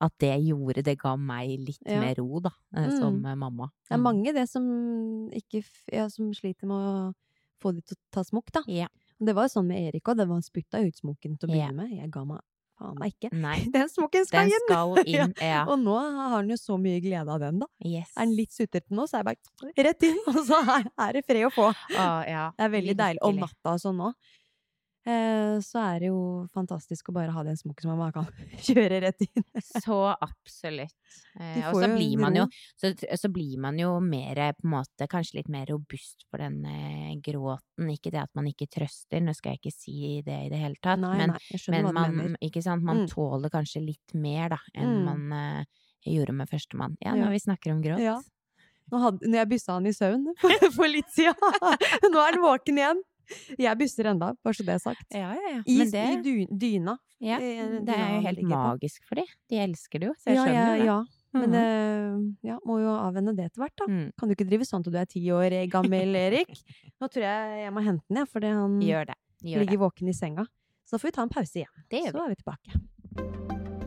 At 0.00 0.12
det 0.22 0.34
gjorde 0.46 0.82
Det 0.84 0.96
ga 0.98 1.16
meg 1.16 1.58
litt 1.58 1.80
Ja. 1.86 2.00
mer 2.00 2.14
ro, 2.20 2.40
da, 2.40 2.50
som 2.72 2.84
Mm. 2.84 2.98
som 3.00 3.26
eh, 3.26 3.34
mamma. 3.34 3.70
Det 3.88 3.94
er 3.94 3.98
Mm. 3.98 4.02
mange 4.04 4.32
det 4.34 4.48
som 4.48 5.30
ikke 5.32 5.64
ja, 5.92 6.08
som 6.08 6.32
sliter 6.32 6.66
med 6.66 6.76
å 6.76 7.14
få 7.60 7.74
de 7.74 7.80
til 7.82 7.96
å 7.96 8.00
ta 8.12 8.22
smokk, 8.22 8.52
da. 8.52 8.62
Ja. 8.68 8.86
Det 9.20 9.34
var 9.34 9.48
jo 9.48 9.60
sånn 9.60 9.66
med 9.66 9.94
Erik 9.94 10.04
òg. 10.04 10.18
Han 10.28 10.42
spytta 10.42 10.78
ut 10.86 10.94
smokken 10.94 11.36
til 11.38 11.48
å 11.48 11.52
begynne 11.52 11.74
med. 11.74 11.90
Jeg 11.90 12.10
ga 12.12 12.24
meg 12.24 12.38
faen 12.78 12.94
meg 13.00 13.12
ikke. 13.18 13.32
Nei, 13.32 13.56
Den 13.74 13.88
smokken 13.88 14.24
skal 14.24 14.46
den 14.48 14.60
skal 14.68 14.94
inn. 15.06 15.34
Ja. 15.42 15.64
Og 15.66 15.80
nå 15.80 15.98
har 15.98 16.36
han 16.36 16.48
jo 16.48 16.54
så 16.54 16.78
mye 16.78 17.00
glede 17.02 17.26
av 17.28 17.40
den, 17.40 17.58
da. 17.58 17.66
Yes. 17.84 18.12
Er 18.16 18.20
han 18.20 18.36
litt 18.36 18.52
sutrete 18.54 18.90
nå, 18.94 19.08
så 19.10 19.18
er 19.18 19.24
jeg 19.24 19.26
bare 19.26 19.84
rett 19.88 20.02
inn, 20.06 20.18
og 20.28 20.38
så 20.46 20.62
er, 20.96 21.12
det 21.12 21.24
fred 21.26 21.46
å 21.48 21.50
få. 21.50 21.74
Ah, 21.98 22.22
ja. 22.22 22.52
Det 22.56 22.64
er 22.68 22.70
veldig 22.70 22.96
deilig. 22.96 23.18
Og 23.22 23.34
natta 23.34 23.74
og 23.74 23.80
sånn 23.82 23.98
òg. 23.98 24.14
Eh, 25.06 25.56
så 25.64 25.78
er 25.80 26.00
det 26.02 26.08
jo 26.10 26.46
fantastisk 26.52 27.08
å 27.08 27.14
bare 27.16 27.32
ha 27.32 27.42
den 27.46 27.56
smokken 27.56 27.86
som 27.88 27.96
man 28.00 28.12
kan 28.12 28.26
kjøre 28.66 28.98
rett 29.06 29.22
inn. 29.24 29.44
Så 29.62 29.96
absolutt. 30.20 30.92
Eh, 31.40 31.62
og 31.70 31.78
så 31.80 31.88
blir 31.94 32.18
man 32.20 32.34
jo 32.36 32.44
så, 32.76 32.90
så 33.16 33.30
blir 33.32 33.56
man 33.62 33.78
jo 33.80 33.94
mer 34.04 34.36
på 34.58 34.66
en 34.66 34.74
måte 34.74 35.08
kanskje 35.08 35.38
litt 35.38 35.48
mer 35.48 35.66
robust 35.70 36.26
for 36.28 36.42
den 36.42 36.58
eh, 36.68 37.14
gråten. 37.24 37.88
Ikke 37.94 38.12
det 38.12 38.20
at 38.26 38.34
man 38.36 38.50
ikke 38.50 38.68
trøster, 38.68 39.22
nå 39.24 39.32
skal 39.38 39.54
jeg 39.54 39.62
ikke 39.62 39.74
si 39.78 39.98
det 40.26 40.38
i 40.48 40.52
det 40.52 40.60
hele 40.60 40.76
tatt, 40.82 41.00
Nei, 41.00 41.14
men, 41.22 41.36
nei, 41.70 41.82
men 41.86 41.94
man, 41.94 42.36
ikke 42.44 42.62
sant, 42.66 42.82
man 42.84 43.04
Mm. 43.04 43.06
tåler 43.12 43.50
kanskje 43.54 43.80
litt 43.86 44.14
mer 44.18 44.48
da 44.56 44.58
enn 44.74 44.96
Mm. 44.98 45.04
man 45.06 45.32
eh, 45.38 45.64
gjorde 46.08 46.34
med 46.34 46.48
førstemann. 46.50 46.96
Ja, 47.00 47.14
Ja. 47.14 47.28
vi 47.30 47.38
snakker 47.38 47.72
om 47.72 47.80
gråt. 47.82 48.00
Ja. 48.02 48.18
Nå 48.90 48.98
hadde, 49.02 49.24
når 49.28 49.38
jeg 49.44 49.48
byssa 49.52 49.72
han 49.78 49.86
i 49.86 49.92
søvn 49.92 50.26
for, 50.40 50.70
for 50.74 50.88
litt 50.90 51.08
siden. 51.14 51.34
Nå 52.12 52.18
er 52.18 52.32
han 52.34 52.42
våken 52.42 52.76
igjen. 52.82 53.00
Jeg 53.64 53.78
busser 53.80 54.08
enda, 54.12 54.32
bare 54.44 54.54
så 54.56 54.64
det 54.66 54.74
er 54.76 54.82
sagt. 54.82 55.04
ja, 55.12 55.34
ja. 55.36 55.50
ja. 55.58 55.62
I, 55.66 55.76
Men 55.78 55.90
det, 55.92 56.02
i 56.08 56.18
dy, 56.24 56.34
dyna. 56.64 56.96
ja, 57.20 57.36
eh, 57.42 57.78
det 57.84 57.94
er 57.94 58.10
jo 58.16 58.20
helt 58.26 58.42
magisk 58.48 59.04
for 59.08 59.20
de. 59.20 59.24
De 59.50 59.56
elsker 59.64 59.98
det 60.02 60.08
jo, 60.10 60.14
så 60.18 60.30
jeg 60.32 60.36
Ja, 60.38 60.44
skjønner 60.44 60.66
ja, 60.66 60.74
det. 60.78 60.86
ja. 60.86 60.98
Men 61.36 61.50
Mhm. 61.50 61.52
det 61.52 62.48
ja, 62.48 62.54
må 62.64 62.78
jo 62.80 62.88
avvenne 62.88 63.34
det 63.36 63.44
etter 63.50 63.60
hvert, 63.60 63.74
da. 63.76 63.84
Mm. 63.86 64.12
Kan 64.16 64.28
du 64.28 64.34
ikke 64.34 64.46
drive 64.48 64.64
sånn 64.64 64.82
til 64.82 64.92
du 64.94 64.98
er 64.98 65.04
ti 65.04 65.20
år 65.28 65.52
gammel, 65.68 66.16
Erik? 66.24 66.48
Nå 67.00 67.08
tror 67.12 67.22
jeg 67.26 67.64
jeg 67.66 67.72
må 67.76 67.82
hente 67.84 68.04
den, 68.08 68.16
jeg, 68.22 68.28
fordi 68.32 68.52
han 68.56 68.78
Gjør 68.80 69.10
det. 69.12 69.18
Gjør 69.44 69.60
ligger 69.60 69.76
det. 69.76 69.82
våken 69.84 70.08
i 70.08 70.16
senga. 70.16 70.46
Så 70.88 70.96
da 70.96 70.98
får 71.02 71.08
vi 71.10 71.16
ta 71.18 71.22
en 71.26 71.28
pause 71.36 71.60
igjen. 71.60 71.84
Det 71.92 72.00
gjør 72.06 72.16
Så 72.16 72.24
er 72.24 72.28
vi 72.32 72.40
tilbake. 72.40 73.78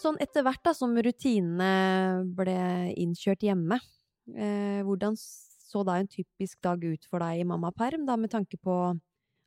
Sånn 0.00 0.16
etter 0.24 0.44
hvert 0.46 0.62
da, 0.64 0.72
som 0.76 0.94
rutinene 0.96 1.72
ble 2.36 2.54
innkjørt 3.00 3.42
hjemme, 3.44 3.76
eh, 4.32 4.80
hvordan 4.86 5.16
så 5.70 5.84
da 5.86 5.98
en 6.00 6.10
typisk 6.10 6.58
dag 6.66 6.82
ut 6.84 7.06
for 7.06 7.22
deg 7.22 7.40
i 7.44 7.46
mammaperm, 7.48 8.04
da 8.08 8.16
med 8.18 8.32
tanke 8.34 8.58
på 8.58 8.76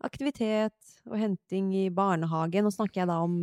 aktivitet 0.03 0.73
og 1.09 1.17
henting 1.19 1.71
i 1.75 1.87
barnehagen? 1.93 2.65
Nå 2.65 2.71
snakker 2.73 3.03
jeg 3.03 3.11
da 3.11 3.19
om 3.23 3.37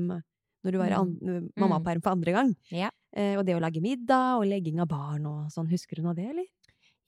når 0.65 0.75
du 0.75 0.79
var 0.81 0.93
i 0.93 0.97
an 0.99 1.13
mammaperm 1.57 2.03
for 2.05 2.13
andre 2.13 2.35
gang. 2.37 2.51
Ja. 2.75 2.91
Eh, 3.17 3.37
og 3.41 3.47
det 3.49 3.55
å 3.57 3.63
lage 3.63 3.81
middag 3.85 4.41
og 4.41 4.49
legging 4.51 4.81
av 4.83 4.91
barn 4.93 5.25
og 5.29 5.47
sånn. 5.55 5.71
Husker 5.73 5.97
du 5.97 6.05
noe 6.05 6.13
av 6.13 6.19
det, 6.21 6.27
eller? 6.35 6.49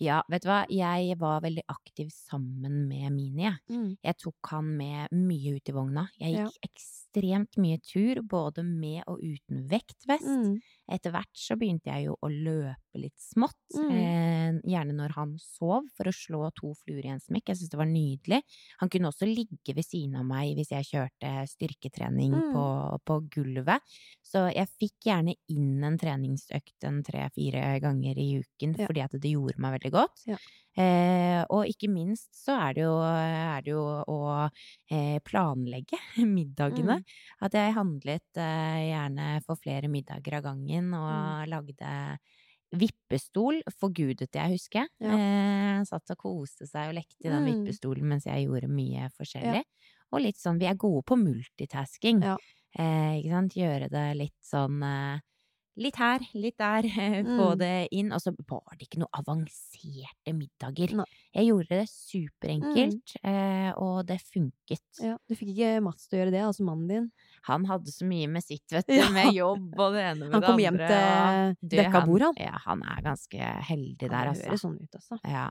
Ja, 0.03 0.23
vet 0.33 0.43
du 0.43 0.49
hva, 0.49 0.63
jeg 0.73 1.15
var 1.21 1.43
veldig 1.45 1.63
aktiv 1.71 2.09
sammen 2.11 2.87
med 2.89 3.13
Mini, 3.15 3.45
jeg. 3.45 3.61
Jeg 4.03 4.17
tok 4.19 4.49
han 4.51 4.73
med 4.81 5.13
mye 5.15 5.53
ut 5.59 5.69
i 5.69 5.75
vogna. 5.77 6.09
Jeg 6.19 6.33
Ja. 6.41 6.47
gikk 6.49 6.81
ekstremt 7.13 7.57
mye 7.61 7.79
tur, 7.85 8.23
både 8.23 8.63
med 8.65 9.03
og 9.07 9.21
uten 9.21 9.67
vektvest. 9.69 10.25
Mm. 10.27 10.61
Etter 10.93 11.13
hvert 11.15 11.33
så 11.37 11.57
begynte 11.57 11.87
jeg 11.93 12.07
jo 12.07 12.17
å 12.23 12.29
løpe 12.29 12.77
litt 13.01 13.17
smått, 13.21 13.57
Mm. 13.73 13.91
eh, 13.91 14.61
gjerne 14.69 14.93
når 14.95 15.13
han 15.15 15.39
sov, 15.39 15.85
for 15.97 16.05
å 16.05 16.13
slå 16.13 16.51
to 16.55 16.75
fluer 16.75 17.05
i 17.05 17.09
en 17.09 17.21
smekk. 17.21 17.49
Jeg 17.49 17.57
syntes 17.57 17.71
det 17.71 17.79
var 17.79 17.87
nydelig. 17.87 18.43
Han 18.81 18.89
kunne 18.89 19.09
også 19.09 19.27
ligge 19.27 19.75
ved 19.75 19.85
siden 19.85 20.17
av 20.17 20.25
meg 20.27 20.57
hvis 20.57 20.71
jeg 20.71 20.85
kjørte 20.85 21.49
styrketrening 21.49 22.33
Mm. 22.33 22.53
på, 22.53 23.01
på 23.07 23.29
gulvet. 23.31 23.81
Så 24.23 24.53
jeg 24.55 24.69
fikk 24.81 25.01
gjerne 25.07 25.35
inn 25.49 25.83
en 25.85 25.99
treningsøkt 25.99 26.85
en 26.85 27.03
tre-fire 27.03 27.81
ganger 27.81 28.17
i 28.19 28.43
uken, 28.43 28.77
Ja. 28.79 28.87
fordi 28.87 29.01
at 29.05 29.11
det 29.13 29.33
gjorde 29.33 29.59
meg 29.59 29.81
veldig 29.81 29.93
godt. 29.93 30.27
Ja. 30.27 30.37
Eh, 30.75 31.45
og 31.51 31.67
ikke 31.67 31.89
minst 31.93 32.33
så 32.33 32.57
er 32.59 32.73
det 32.75 32.83
jo, 32.85 32.99
er 33.03 33.61
det 33.61 33.73
jo 33.73 34.05
å 34.09 34.51
eh, 34.91 35.19
planlegge 35.21 35.99
middagene. 36.25 37.02
Mm. 37.03 37.47
At 37.49 37.53
jeg 37.59 37.75
handlet 37.77 38.41
eh, 38.41 38.81
gjerne 38.93 39.29
for 39.47 39.57
flere 39.61 39.89
middager 39.93 40.39
av 40.39 40.43
gangen, 40.51 40.93
og 40.95 41.11
Mm. 41.13 41.51
lagde 41.51 42.19
vippestol, 42.73 43.61
forgudet 43.77 44.31
jeg, 44.33 44.55
husker 44.55 44.81
jeg. 44.87 44.89
Ja. 45.05 45.17
Eh, 45.19 45.83
satt 45.85 46.15
og 46.15 46.17
koste 46.23 46.67
seg 46.67 46.89
og 46.89 46.95
lekte 46.97 47.27
i 47.27 47.29
den 47.29 47.45
Mm. 47.45 47.51
vippestolen 47.67 48.09
mens 48.09 48.25
jeg 48.25 48.47
gjorde 48.47 48.69
mye 48.71 49.11
forskjellig. 49.19 49.65
Og 50.13 50.21
litt 50.21 50.37
sånn, 50.37 50.59
vi 50.59 50.67
er 50.67 50.75
gode 50.75 51.03
på 51.05 51.17
multitasking. 51.19 52.23
Ja. 52.23 52.37
Eh, 52.79 53.21
ikke 53.21 53.31
sant? 53.31 53.53
Gjøre 53.55 53.91
det 53.91 54.17
litt 54.17 54.41
sånn 54.43 54.83
eh, 54.83 55.21
Litt 55.81 55.97
her, 55.97 56.21
litt 56.37 56.59
der, 56.61 56.83
få 57.39 57.47
Mm. 57.55 57.59
det 57.59 57.89
inn. 57.97 58.11
Og 58.13 58.21
så 58.21 58.33
var 58.49 58.77
det 58.77 58.87
ikke 58.89 58.99
noe 59.01 59.09
avanserte 59.17 60.35
middager. 60.37 60.93
Nei. 60.99 61.07
Jeg 61.33 61.47
gjorde 61.49 61.69
det 61.79 61.87
superenkelt, 61.89 63.15
mm. 63.25 63.71
og 63.81 64.03
det 64.07 64.19
funket. 64.21 64.83
Ja, 65.01 65.15
du 65.29 65.35
fikk 65.35 65.55
ikke 65.55 65.71
Mats 65.83 66.05
til 66.09 66.19
å 66.19 66.21
gjøre 66.23 66.35
det, 66.35 66.43
altså 66.45 66.67
mannen 66.69 66.89
din. 66.93 67.07
Han 67.49 67.65
hadde 67.71 67.89
så 67.95 68.05
mye 68.05 68.29
med 68.29 68.45
sitt, 68.45 68.67
vet 68.71 68.87
du, 68.87 68.95
Ja. 69.01 69.09
med 69.15 69.33
jobb 69.35 69.73
og 69.81 69.97
det 69.97 70.05
ene 70.11 70.27
med 70.27 70.33
Han 70.37 70.41
det 70.45 70.51
kom 70.51 70.61
hjem 70.61 70.77
til 70.83 70.93
og- 70.99 71.57
dekka 71.77 72.05
bord, 72.07 72.27
han. 72.29 72.35
Ja, 72.37 72.59
han 72.67 72.83
er 72.85 73.03
ganske 73.09 73.51
heldig 73.73 73.99
der, 74.13 74.29
altså. 74.35 74.45
Han 74.45 74.53
høres 74.53 74.67
sånn 74.67 74.77
ut, 74.83 75.01
altså. 75.01 75.19
Ja. 75.25 75.49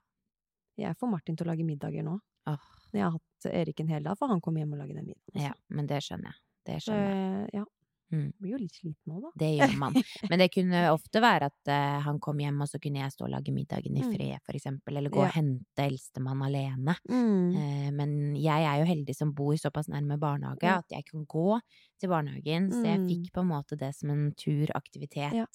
Jeg 0.78 0.95
får 1.01 1.09
Martin 1.11 1.36
til 1.36 1.45
å 1.47 1.51
lage 1.51 1.65
middager 1.65 2.05
nå. 2.05 2.19
Oh. 2.49 2.57
Jeg 2.93 3.03
har 3.03 3.11
hatt 3.17 3.51
Erik 3.51 3.80
en 3.82 3.88
hel 3.89 4.03
dag, 4.05 4.17
for 4.17 4.28
han 4.32 4.39
kom 4.41 4.55
hjem 4.57 4.72
og 4.74 4.80
lagde 4.86 4.95
den 4.95 5.05
middagen. 5.09 5.34
ja, 5.41 5.49
Altså. 5.51 5.76
men 5.76 5.88
det 5.88 5.99
skjønner 6.05 6.30
jeg. 6.32 6.39
Det 6.69 6.78
skjønner 6.86 7.09
jeg. 7.09 7.49
ja. 7.57 7.65
Mm. 8.12 8.34
Blir 8.39 8.51
jo 8.51 8.57
litt 8.62 8.76
sliten 8.76 9.14
òg, 9.16 9.22
da. 9.24 9.32
Det 9.39 9.49
gjør 9.57 9.76
man. 9.80 9.93
Men 10.30 10.39
det 10.43 10.49
kunne 10.53 10.82
ofte 10.91 11.22
være 11.24 11.47
at 11.51 11.72
uh, 11.72 11.99
han 12.05 12.20
kom 12.20 12.38
hjem, 12.43 12.59
og 12.62 12.68
så 12.70 12.80
kunne 12.84 12.99
jeg 13.01 13.12
stå 13.16 13.26
og 13.26 13.32
lage 13.32 13.53
middagen 13.55 13.95
i 13.97 14.03
Mm. 14.03 14.12
fred, 14.14 14.39
for 14.45 14.53
eksempel. 14.59 14.97
Eller 14.97 15.09
gå 15.14 15.22
Ja. 15.24 15.30
og 15.30 15.34
hente 15.38 15.86
eldstemann 15.88 16.41
alene. 16.43 16.95
Mm. 17.09 17.55
Uh, 17.55 17.89
men 17.95 18.36
jeg 18.36 18.68
er 18.68 18.80
jo 18.84 18.86
heldig 18.91 19.16
som 19.16 19.34
bor 19.34 19.53
såpass 19.55 19.88
nærme 19.89 20.20
barnehage 20.20 20.68
mm. 20.68 20.78
at 20.78 20.89
jeg 20.97 21.05
kan 21.09 21.26
gå 21.26 21.59
til 21.99 22.09
barnehagen, 22.09 22.70
så 22.72 22.84
jeg 22.86 22.99
Mm. 22.99 23.07
fikk 23.07 23.32
på 23.34 23.41
en 23.41 23.47
måte 23.51 23.78
det 23.78 23.93
som 23.95 24.09
en 24.12 24.32
turaktivitet. 24.36 25.34
Ja. 25.34 25.45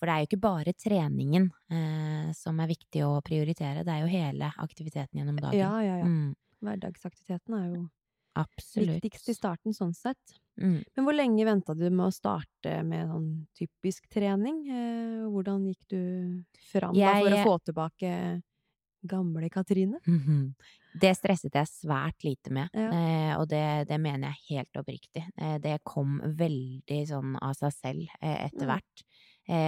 For 0.00 0.06
det 0.08 0.12
er 0.14 0.20
jo 0.24 0.28
ikke 0.30 0.40
bare 0.40 0.72
treningen 0.72 1.50
uh, 1.70 2.32
som 2.32 2.58
er 2.60 2.70
viktig 2.70 3.02
å 3.04 3.20
prioritere, 3.20 3.84
det 3.84 3.92
er 3.92 4.00
jo 4.06 4.08
hele 4.08 4.48
aktiviteten 4.56 5.18
gjennom 5.20 5.36
dagen. 5.36 5.58
Ja, 5.60 5.74
ja, 5.84 5.98
ja. 6.00 6.04
Mm, 6.08 6.34
Hverdagsaktiviteten 6.64 7.54
er 7.58 7.66
jo 7.74 7.82
absolutt. 8.40 9.02
viktigst 9.04 9.28
i 9.28 9.34
starten, 9.36 9.72
sånn 9.76 9.94
sett. 9.96 10.38
Mm. 10.60 10.82
Men 10.96 11.04
hvor 11.06 11.16
lenge 11.16 11.44
venta 11.48 11.74
du 11.74 11.86
med 11.90 12.06
å 12.08 12.12
starte 12.14 12.82
med 12.86 13.08
sånn 13.08 13.28
typisk 13.56 14.08
trening? 14.12 14.62
Eh, 14.68 15.24
hvordan 15.30 15.66
gikk 15.70 15.86
du 15.88 16.00
fram 16.72 17.02
da 17.04 17.14
for 17.16 17.32
å 17.32 17.40
få 17.40 17.58
tilbake 17.64 18.14
gamle 19.02 19.50
Katrine? 19.50 20.00
Mhm. 20.06 20.54
Det 20.92 21.12
stresset 21.14 21.54
jeg 21.54 21.68
svært 21.70 22.24
lite 22.24 22.50
med, 22.50 22.68
Ja. 22.74 22.96
eh, 22.96 23.36
og 23.38 23.46
det, 23.48 23.86
det 23.88 23.98
mener 24.00 24.32
jeg 24.32 24.56
helt 24.58 24.80
oppriktig. 24.80 25.22
Eh, 25.38 25.58
det 25.62 25.76
kom 25.84 26.18
veldig 26.24 27.00
sånn 27.06 27.36
av 27.40 27.54
seg 27.54 27.72
selv 27.76 28.08
etter 28.20 28.66
Mm. 28.66 28.70
hvert. 28.72 29.04
Eh, 29.04 29.04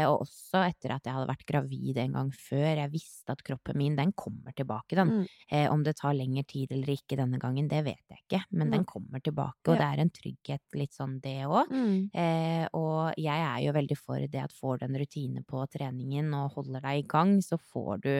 og 0.06 0.22
også 0.24 0.62
etter 0.68 0.94
at 0.94 1.06
jeg 1.08 1.16
hadde 1.16 1.30
vært 1.30 1.46
gravid 1.48 1.98
en 2.02 2.16
gang 2.18 2.30
før. 2.36 2.68
Jeg 2.78 2.92
visste 2.92 3.34
at 3.34 3.42
kroppen 3.46 3.78
min, 3.80 3.96
den 3.98 4.12
kommer 4.16 4.54
tilbake, 4.56 4.96
den. 4.98 5.14
Mm. 5.22 5.24
Eh, 5.48 5.66
om 5.72 5.82
det 5.86 5.96
tar 5.98 6.14
lengre 6.16 6.44
tid 6.48 6.74
eller 6.76 6.92
ikke 6.94 7.18
denne 7.18 7.40
gangen, 7.42 7.70
det 7.70 7.82
vet 7.88 8.02
jeg 8.12 8.22
ikke, 8.22 8.42
men 8.52 8.68
mm. 8.68 8.76
den 8.76 8.86
kommer 8.88 9.24
tilbake, 9.24 9.64
og 9.68 9.74
Ja. 9.76 9.80
det 9.80 9.88
er 9.88 10.04
en 10.04 10.14
trygghet 10.20 10.78
litt 10.78 10.94
sånn 10.94 11.18
det 11.24 11.40
òg. 11.48 11.72
Mm. 11.72 12.10
Eh, 12.14 12.68
og 12.78 13.18
jeg 13.18 13.48
er 13.48 13.60
jo 13.66 13.76
veldig 13.78 13.98
for 13.98 14.22
det 14.22 14.44
at 14.44 14.54
får 14.54 14.80
du 14.80 14.86
en 14.86 15.00
rutine 15.02 15.44
på 15.44 15.66
treningen 15.72 16.32
og 16.34 16.56
holder 16.58 16.80
deg 16.80 17.04
i 17.04 17.08
gang, 17.08 17.36
så 17.42 17.58
får 17.58 18.02
du 18.02 18.14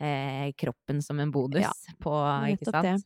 eh, 0.00 0.52
kroppen 0.58 1.02
som 1.02 1.20
en 1.20 1.32
bonus 1.32 1.62
Ja, 1.62 1.72
på, 2.04 2.12
ikke 2.12 2.66
nettopp 2.66 2.82
det. 2.84 2.96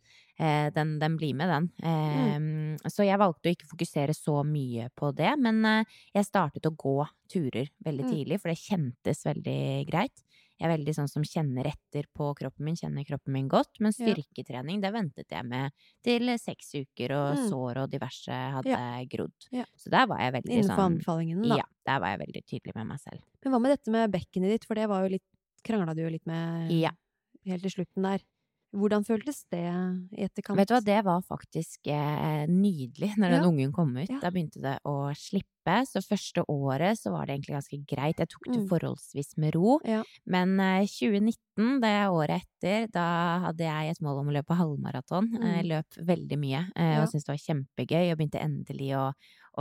Eh, 0.41 0.70
den, 0.72 0.95
den 0.99 1.18
blir 1.20 1.34
med, 1.36 1.51
den. 1.53 1.66
Eh, 1.84 2.88
Så 2.88 3.05
jeg 3.05 3.18
valgte 3.20 3.51
å 3.51 3.53
ikke 3.53 3.68
fokusere 3.68 4.14
så 4.16 4.38
mye 4.47 4.86
på 4.97 5.11
det, 5.14 5.34
men 5.38 5.59
eh, 5.68 5.84
jeg 6.16 6.24
startet 6.30 6.64
å 6.64 6.72
gå 6.76 6.95
turer 7.28 7.68
veldig 7.84 8.07
Mm. 8.07 8.11
tidlig, 8.14 8.38
for 8.41 8.49
det 8.49 8.59
kjentes 8.62 9.20
veldig 9.26 9.86
greit. 9.91 10.22
Jeg 10.61 10.68
er 10.68 10.72
veldig 10.76 10.93
sånn 10.97 11.09
som 11.09 11.22
kjenner 11.24 11.66
etter 11.68 12.05
på 12.16 12.34
kroppen 12.36 12.64
min, 12.64 12.76
kjenner 12.76 13.05
kroppen 13.09 13.32
min 13.32 13.49
godt. 13.49 13.78
Men 13.80 13.93
styrketrening, 13.97 14.80
det 14.80 14.93
ventet 14.93 15.28
jeg 15.32 15.45
med 15.45 15.72
til 16.05 16.26
seks 16.38 16.72
uker, 16.74 17.12
og 17.16 17.36
Mm. 17.36 17.49
sår 17.51 17.76
og 17.84 17.91
diverse 17.91 18.32
hadde 18.32 18.68
Ja. 18.68 19.05
grodd. 19.05 19.32
Ja. 19.53 19.64
Så 19.76 19.91
der 19.91 20.07
var 20.07 20.18
jeg 20.20 20.32
veldig 20.34 20.53
Innenfor 20.53 20.76
sånn 20.76 20.93
anbefalingen, 20.97 21.49
da. 21.49 21.57
Ja, 21.57 21.64
der 21.86 22.01
var 22.01 22.09
jeg 22.16 22.20
veldig 22.26 22.45
tydelig 22.47 22.74
med 22.76 22.86
meg 22.88 22.99
selv. 23.01 23.20
Men 23.45 23.53
hva 23.53 23.61
med 23.61 23.70
dette 23.78 23.91
med 23.91 24.11
bekkenet 24.12 24.51
ditt, 24.51 24.64
for 24.64 24.74
det 24.74 24.88
var 24.88 25.03
jo 25.05 25.09
litt 25.16 25.22
Krangla 25.62 25.95
du 25.95 26.01
jo 26.03 26.09
litt 26.11 26.26
med 26.26 26.70
Ja. 26.72 26.91
helt 27.47 27.62
til 27.62 27.70
slutten 27.84 28.03
der. 28.03 28.20
Hvordan 28.73 29.03
føltes 29.05 29.45
det 29.51 29.64
i 30.14 30.23
etterkant? 30.27 30.57
Vet 30.61 30.68
du 30.71 30.75
hva, 30.77 30.81
det 30.87 30.99
var 31.05 31.23
faktisk 31.27 31.89
eh, 31.91 32.45
nydelig 32.47 33.14
når 33.18 33.31
den 33.35 33.43
Ja. 33.43 33.49
ungen 33.49 33.73
kom 33.75 33.97
ut. 33.97 34.09
Ja. 34.09 34.21
Da 34.23 34.31
begynte 34.31 34.61
det 34.62 34.77
å 34.87 35.11
slippe. 35.18 35.47
Så 35.87 36.01
første 36.03 36.43
året 36.49 36.97
så 36.99 37.11
var 37.12 37.27
det 37.27 37.35
egentlig 37.37 37.57
ganske 37.59 37.79
greit. 37.87 38.18
Jeg 38.23 38.29
tok 38.33 38.47
det 38.49 38.61
Mm. 38.62 38.68
forholdsvis 38.71 39.37
med 39.39 39.55
ro. 39.55 39.79
Ja. 39.85 40.03
Men 40.27 40.55
eh, 40.61 40.87
2019, 40.87 41.81
det 41.83 41.93
året 42.09 42.41
etter, 42.47 42.87
da 42.95 43.05
hadde 43.47 43.66
jeg 43.66 43.91
et 43.91 44.01
mål 44.01 44.21
om 44.23 44.29
å 44.31 44.37
løpe 44.39 44.57
halvmaraton. 44.57 45.29
Mm. 45.35 45.45
Jeg 45.57 45.68
løp 45.68 46.01
veldig 46.07 46.39
mye 46.41 46.62
eh, 46.77 46.97
og 47.03 47.09
syntes 47.11 47.27
det 47.27 47.35
var 47.35 47.45
kjempegøy. 47.45 48.12
Og 48.12 48.18
begynte 48.23 48.41
endelig 48.41 48.95
å, 48.97 49.05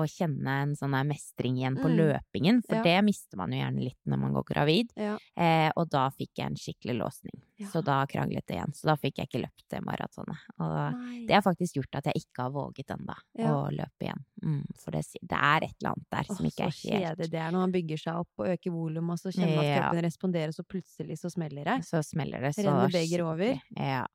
å 0.01 0.07
kjenne 0.09 0.47
en 0.63 0.73
sånn 0.75 0.91
der 0.95 1.03
mestring 1.09 1.57
igjen 1.57 1.75
på 1.79 1.87
Mm. 1.89 1.97
løpingen. 1.99 2.61
For 2.65 2.75
Ja. 2.75 2.83
det 2.83 3.03
mister 3.05 3.37
man 3.37 3.51
jo 3.51 3.59
gjerne 3.59 3.83
litt 3.83 3.97
når 4.07 4.19
man 4.19 4.33
går 4.33 4.43
gravid. 4.45 4.89
Ja. 4.95 5.17
Eh, 5.37 5.71
og 5.75 5.89
da 5.89 6.09
fikk 6.09 6.29
jeg 6.37 6.45
en 6.47 6.55
skikkelig 6.55 6.97
låsning. 6.99 7.41
Ja. 7.57 7.67
Så 7.67 7.83
da 7.83 8.05
kranglet 8.05 8.45
det 8.47 8.55
igjen. 8.55 8.71
Så 8.73 8.83
da 8.87 8.95
fikk 8.95 9.17
jeg 9.17 9.27
ikke 9.29 9.41
løpt 9.43 9.67
det 9.69 9.81
maratonet. 9.83 10.37
Og 10.59 10.93
Nei. 10.95 11.25
det 11.27 11.33
har 11.35 11.41
faktisk 11.41 11.73
gjort 11.75 11.95
at 11.95 12.03
jeg 12.05 12.23
ikke 12.23 12.43
har 12.43 12.51
våget 12.51 12.87
ennå 12.95 13.15
å 13.39 13.69
løpe 13.71 14.01
igjen. 14.07 14.23
Mm, 14.43 14.65
for 14.79 14.91
det, 14.91 15.05
det 15.21 15.37
er 15.37 15.63
et 15.63 15.75
eller 15.81 15.93
annet 15.93 16.09
der 16.09 16.23
som 16.23 16.45
Åh, 16.45 16.49
ikke 16.49 16.65
er 16.67 16.71
så 16.71 16.89
helt 16.89 17.17
kjedelig 17.17 17.29
det 17.31 17.39
er 17.39 17.51
når 17.51 17.59
man 17.59 17.71
bygger 17.71 17.97
seg 17.99 18.15
opp 18.15 18.29
og 18.39 18.45
øker 18.47 18.71
volum, 18.71 19.09
og 19.11 19.17
så 19.19 19.31
kjenner 19.33 19.55
man 19.57 19.65
at 19.65 19.81
kroppen 19.83 20.03
responderer, 20.03 20.47
og 20.47 20.55
så 20.55 20.63
plutselig 20.63 21.19
så 21.19 21.29
smeller 21.31 21.63
det. 21.65 21.83
Så 21.83 21.99
smeller 22.03 22.39
det 22.41 22.55
så 22.55 22.63
Renner 22.63 22.87
begeret 22.87 23.25
over. 23.27 23.61
Ja. 23.75 24.05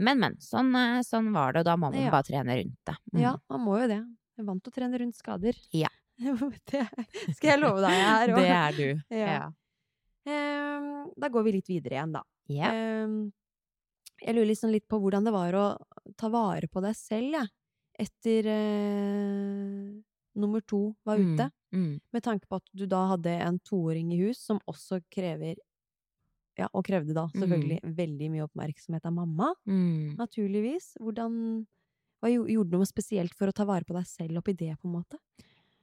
Men, 0.00 0.20
men. 0.20 0.36
Sånn, 0.36 0.70
eh, 0.76 1.00
sånn 1.02 1.32
var 1.34 1.52
det, 1.52 1.58
og 1.60 1.64
da 1.64 1.74
må 1.76 1.90
man 1.90 2.00
Ja. 2.00 2.10
bare 2.10 2.22
trene 2.22 2.54
rundt 2.62 2.76
det. 2.86 2.96
Mm. 3.12 3.20
Ja, 3.20 3.36
man 3.50 3.60
må 3.60 3.80
jo 3.80 3.88
det. 3.88 4.04
Jeg 4.38 4.44
er 4.44 4.46
vant 4.52 4.62
til 4.62 4.70
å 4.70 4.76
trene 4.76 4.98
rundt 5.02 5.16
skader. 5.18 5.56
Ja. 5.74 5.88
det 6.70 6.84
skal 7.34 7.48
jeg 7.50 7.58
love 7.58 7.82
deg 7.82 7.94
jeg 7.96 8.06
er 8.06 8.30
òg. 8.30 8.38
Det 8.38 8.52
er 8.54 8.76
du. 8.76 9.16
Ja. 9.18 9.40
Ehm, 10.30 10.88
da 11.18 11.30
går 11.34 11.46
vi 11.48 11.54
litt 11.56 11.70
videre 11.70 11.96
igjen, 11.96 12.12
da. 12.14 12.22
Ja. 12.54 12.70
Jeg 14.18 14.34
lurer 14.34 14.48
liksom 14.50 14.70
litt 14.70 14.86
på 14.90 14.98
hvordan 15.02 15.26
det 15.26 15.32
var 15.34 15.54
å 15.58 15.64
ta 16.18 16.30
vare 16.30 16.70
på 16.70 16.82
deg 16.86 16.94
selv, 16.98 17.34
jeg. 17.34 17.50
Etter 17.98 18.46
eh, 18.52 19.86
nummer 20.38 20.62
to 20.70 20.92
var 21.06 21.18
ute. 21.18 21.48
Mm, 21.74 21.80
mm. 21.82 21.94
Med 22.14 22.24
tanke 22.28 22.46
på 22.46 22.60
at 22.60 22.70
du 22.78 22.84
da 22.86 23.00
hadde 23.16 23.32
en 23.42 23.58
toåring 23.66 24.12
i 24.14 24.20
hus 24.22 24.38
som 24.46 24.62
også 24.70 25.00
krever 25.10 25.58
Ja, 26.58 26.66
og 26.74 26.82
krevde 26.86 27.14
da 27.14 27.28
selvfølgelig 27.30 27.80
veldig 27.94 28.28
mye 28.32 28.46
oppmerksomhet 28.48 29.04
av 29.06 29.12
mamma, 29.14 29.52
Mm. 29.66 30.16
naturligvis. 30.18 30.96
Hvordan 30.98 31.66
Hva 32.20 32.30
gjorde 32.32 32.70
du 32.72 32.76
noe 32.78 32.88
spesielt 32.88 33.34
for 33.38 33.48
å 33.50 33.54
ta 33.54 33.64
vare 33.68 33.86
på 33.86 33.94
deg 33.96 34.06
selv 34.06 34.40
oppi 34.42 34.54
det, 34.58 34.74
på 34.80 34.88
en 34.88 34.96
måte? 35.00 35.20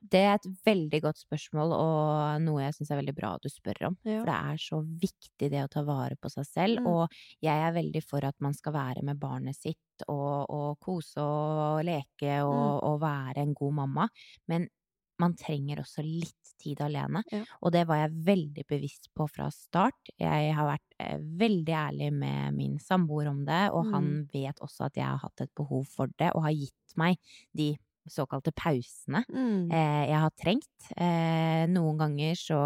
Det 0.05 0.19
er 0.21 0.35
et 0.37 0.45
veldig 0.67 0.99
godt 1.01 1.17
spørsmål, 1.23 1.71
og 1.73 2.41
noe 2.43 2.61
jeg 2.61 2.75
syns 2.77 2.91
er 2.93 2.99
veldig 2.99 3.15
bra 3.17 3.31
at 3.39 3.41
du 3.41 3.49
spør 3.49 3.87
om. 3.87 3.95
Ja. 4.05 4.19
For 4.21 4.29
det 4.29 4.35
er 4.51 4.59
så 4.61 4.79
viktig 5.01 5.49
det 5.49 5.63
å 5.63 5.71
ta 5.71 5.81
vare 5.87 6.15
på 6.21 6.29
seg 6.29 6.45
selv, 6.45 6.81
Mm. 6.83 6.87
og 6.87 7.09
jeg 7.41 7.57
er 7.57 7.73
veldig 7.73 8.03
for 8.05 8.23
at 8.23 8.35
man 8.39 8.53
skal 8.53 8.73
være 8.73 9.01
med 9.01 9.17
barnet 9.19 9.55
sitt 9.57 10.05
og, 10.07 10.45
og 10.49 10.77
kose 10.79 11.17
og 11.17 11.83
leke 11.87 12.37
og, 12.43 12.53
Mm. 12.53 12.83
og 12.85 12.99
være 13.01 13.37
en 13.41 13.53
god 13.55 13.73
mamma. 13.73 14.09
Men 14.47 14.67
man 15.19 15.35
trenger 15.39 15.79
også 15.83 16.03
litt 16.05 16.53
tid 16.61 16.81
alene, 16.81 17.23
Ja. 17.31 17.43
og 17.61 17.71
det 17.75 17.85
var 17.87 17.97
jeg 18.03 18.11
veldig 18.25 18.65
bevisst 18.67 19.09
på 19.15 19.27
fra 19.29 19.49
start. 19.51 20.11
Jeg 20.19 20.53
har 20.55 20.65
vært 20.67 20.95
eh, 20.99 21.17
veldig 21.19 21.73
ærlig 21.73 22.11
med 22.13 22.53
min 22.55 22.77
samboer 22.79 23.27
om 23.31 23.43
det, 23.45 23.71
og 23.71 23.85
Mm. 23.85 23.91
han 23.93 24.29
vet 24.33 24.59
også 24.61 24.85
at 24.85 24.95
jeg 24.95 25.05
har 25.05 25.17
hatt 25.23 25.41
et 25.41 25.53
behov 25.55 25.85
for 25.87 26.07
det, 26.19 26.31
og 26.35 26.43
har 26.43 26.51
gitt 26.53 26.95
meg 26.97 27.17
de 27.53 27.77
såkalte 28.11 28.51
pausene 28.55 29.23
Mm. 29.29 29.75
eh, 29.75 30.05
jeg 30.11 30.19
har 30.21 30.31
trengt. 30.37 30.89
Eh, 30.97 31.65
noen 31.71 31.97
ganger 31.97 32.35
så 32.37 32.59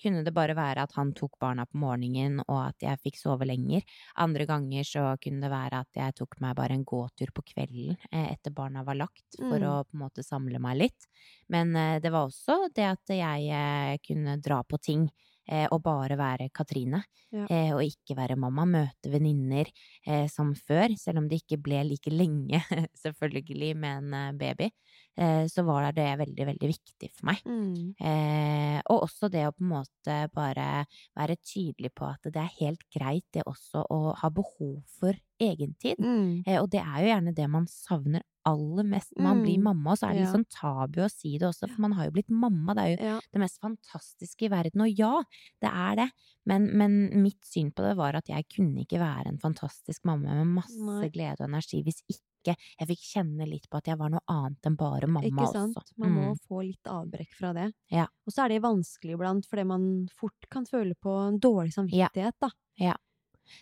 kunne 0.00 0.22
det 0.24 0.32
bare 0.36 0.54
være 0.54 0.82
at 0.86 0.92
han 0.96 1.12
tok 1.16 1.38
barna 1.40 1.66
på 1.66 1.78
morgenen, 1.82 2.40
og 2.46 2.60
at 2.68 2.84
jeg 2.86 3.00
fikk 3.02 3.18
sove 3.18 3.46
lenger. 3.48 3.82
Andre 4.16 4.46
ganger 4.46 4.84
så 4.86 5.04
kunne 5.22 5.42
det 5.46 5.50
være 5.50 5.80
at 5.82 5.98
jeg 5.98 6.14
tok 6.20 6.38
meg 6.40 6.54
bare 6.56 6.76
en 6.78 6.84
gåtur 6.84 7.32
på 7.34 7.42
kvelden 7.52 7.96
eh, 8.12 8.32
etter 8.32 8.54
barna 8.54 8.84
var 8.86 8.94
lagt, 9.00 9.26
for 9.48 9.58
Mm. 9.58 9.64
å 9.66 9.84
på 9.84 9.94
en 9.98 10.04
måte 10.06 10.24
samle 10.24 10.60
meg 10.62 10.78
litt. 10.84 11.08
Men 11.48 11.74
eh, 11.76 11.98
det 12.00 12.12
var 12.14 12.28
også 12.28 12.68
det 12.74 12.86
at 12.92 13.14
jeg 13.14 13.48
eh, 13.50 13.98
kunne 14.06 14.38
dra 14.40 14.62
på 14.64 14.78
ting. 14.80 15.08
Eh, 15.48 15.66
å 15.72 15.78
bare 15.82 16.16
være 16.20 16.50
Katrine, 16.54 17.02
Ja. 17.32 17.44
eh, 17.50 17.72
og 17.76 17.82
ikke 17.84 18.16
være 18.16 18.36
mamma. 18.40 18.64
Møte 18.68 19.10
venninner 19.12 19.68
eh, 20.06 20.26
som 20.32 20.54
før, 20.54 20.94
selv 20.96 21.18
om 21.22 21.28
det 21.28 21.42
ikke 21.42 21.60
ble 21.62 21.82
like 21.88 22.12
lenge, 22.12 22.60
selvfølgelig, 23.02 23.74
med 23.76 23.98
en 24.04 24.14
eh, 24.14 24.32
baby. 24.38 24.70
Eh, 25.18 25.46
så 25.50 25.64
var 25.66 25.90
det 25.96 26.06
veldig, 26.20 26.44
veldig 26.52 26.68
viktig 26.70 27.10
for 27.16 27.26
meg. 27.32 27.40
Mm. 27.44 27.94
Eh, 27.98 28.78
og 28.86 29.02
også 29.08 29.28
det 29.32 29.46
å 29.48 29.52
på 29.56 29.64
en 29.66 29.72
måte 29.72 30.18
bare 30.34 30.84
være 31.18 31.36
tydelig 31.42 31.90
på 31.98 32.06
at 32.06 32.28
det 32.30 32.38
er 32.44 32.54
helt 32.60 32.84
greit 32.94 33.26
det 33.34 33.42
også 33.48 33.82
å 33.90 34.14
ha 34.20 34.30
behov 34.30 34.78
for 35.00 35.16
egentid. 35.42 35.98
Mm. 35.98 36.44
Eh, 36.46 36.60
og 36.62 36.70
det 36.70 36.80
er 36.84 37.02
jo 37.02 37.10
gjerne 37.10 37.34
det 37.34 37.48
man 37.50 37.66
savner 37.70 38.22
aller 38.48 38.86
mest 38.88 39.12
man 39.18 39.42
blir 39.44 39.58
Mm. 39.58 39.64
mamma, 39.68 39.92
og 39.92 39.98
så 40.00 40.08
er 40.08 40.14
det 40.16 40.22
litt 40.24 40.34
sånn 40.34 40.48
tabu 40.50 41.00
å 41.04 41.10
si 41.12 41.36
det 41.38 41.46
også, 41.48 41.68
for 41.70 41.80
man 41.84 41.92
har 41.98 42.06
jo 42.08 42.14
blitt 42.16 42.30
mamma. 42.30 42.74
Det 42.74 42.84
er 42.84 42.90
jo 42.96 43.04
Ja. 43.04 43.20
det 43.32 43.40
mest 43.44 43.60
fantastiske 43.60 44.46
i 44.48 44.52
verden, 44.52 44.80
og 44.80 44.90
ja, 44.98 45.22
det 45.60 45.70
er 45.72 45.96
det. 45.96 46.08
Men, 46.46 46.70
men 46.76 47.22
mitt 47.22 47.42
syn 47.44 47.70
på 47.72 47.84
det 47.84 47.96
var 47.96 48.16
at 48.16 48.26
jeg 48.26 48.46
kunne 48.48 48.80
ikke 48.86 48.98
være 48.98 49.26
en 49.28 49.38
fantastisk 49.38 50.04
mamma 50.08 50.32
med 50.34 50.46
masse 50.62 50.80
Nei. 50.80 51.08
glede 51.10 51.40
og 51.44 51.48
energi 51.50 51.82
hvis 51.84 52.00
ikke 52.08 52.54
jeg 52.78 52.88
fikk 52.88 53.02
kjenne 53.12 53.46
litt 53.50 53.66
på 53.68 53.76
at 53.76 53.84
jeg 53.90 53.98
var 53.98 54.08
noe 54.08 54.22
annet 54.30 54.62
enn 54.64 54.76
bare 54.78 55.06
mamma 55.10 55.26
Ikke 55.28 55.52
sant? 55.52 55.76
også. 55.76 55.92
Man 55.98 56.12
må 56.14 56.30
Mm. 56.32 56.38
få 56.48 56.62
litt 56.64 56.84
avbrekk 56.86 57.34
fra 57.36 57.52
det. 57.52 57.74
Ja. 57.90 58.06
Og 58.26 58.32
så 58.32 58.44
er 58.44 58.48
det 58.48 58.62
vanskelig 58.62 59.18
iblant, 59.18 59.44
fordi 59.46 59.66
man 59.66 60.08
fort 60.16 60.48
kan 60.50 60.64
føle 60.64 60.94
på 60.96 61.28
en 61.28 61.38
dårlig 61.38 61.74
samvittighet, 61.74 62.32
da. 62.40 62.48
Ja. 62.78 62.94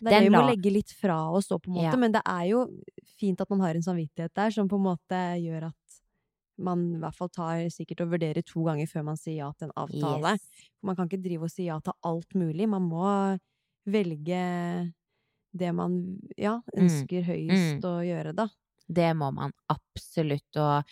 Det 0.01 0.13
er 0.13 0.21
gøy 0.27 0.35
å 0.35 0.47
legge 0.49 0.71
litt 0.71 0.91
fra 0.91 1.31
oss 1.31 1.49
òg, 1.51 1.61
på 1.63 1.69
en 1.71 1.75
måte, 1.79 1.91
Ja. 1.91 1.95
men 1.97 2.11
det 2.11 2.21
er 2.25 2.45
jo 2.49 2.67
fint 3.19 3.39
at 3.41 3.49
man 3.49 3.59
har 3.61 3.75
en 3.75 3.81
samvittighet 3.81 4.33
der 4.33 4.49
som 4.51 4.67
på 4.67 4.75
en 4.75 4.83
måte 4.83 5.21
gjør 5.41 5.67
at 5.69 5.75
man 6.59 6.95
i 6.95 6.99
hvert 6.99 7.15
fall 7.15 7.29
tar 7.29 7.59
sikkert 7.69 8.01
og 8.01 8.09
vurderer 8.15 8.43
to 8.43 8.63
ganger 8.65 8.87
før 8.89 9.03
man 9.05 9.15
sier 9.17 9.35
ja 9.45 9.51
til 9.53 9.67
en 9.69 9.73
avtale. 9.77 10.33
Yes. 10.33 10.41
Man 10.81 10.95
kan 10.95 11.07
ikke 11.07 11.21
drive 11.23 11.43
og 11.43 11.51
si 11.51 11.65
ja 11.67 11.79
til 11.79 11.93
alt 12.03 12.33
mulig. 12.33 12.67
Man 12.67 12.81
må 12.89 13.39
velge 13.85 14.93
det 15.57 15.73
man 15.73 16.19
ja, 16.37 16.59
Mm. 16.75 16.83
ønsker 16.83 17.23
høyest 17.23 17.81
Mm. 17.81 17.81
å 17.81 18.01
gjøre, 18.05 18.35
da. 18.35 18.47
Det 18.89 19.13
må 19.17 19.33
man 19.33 19.51
absolutt, 19.69 20.55
og 20.57 20.83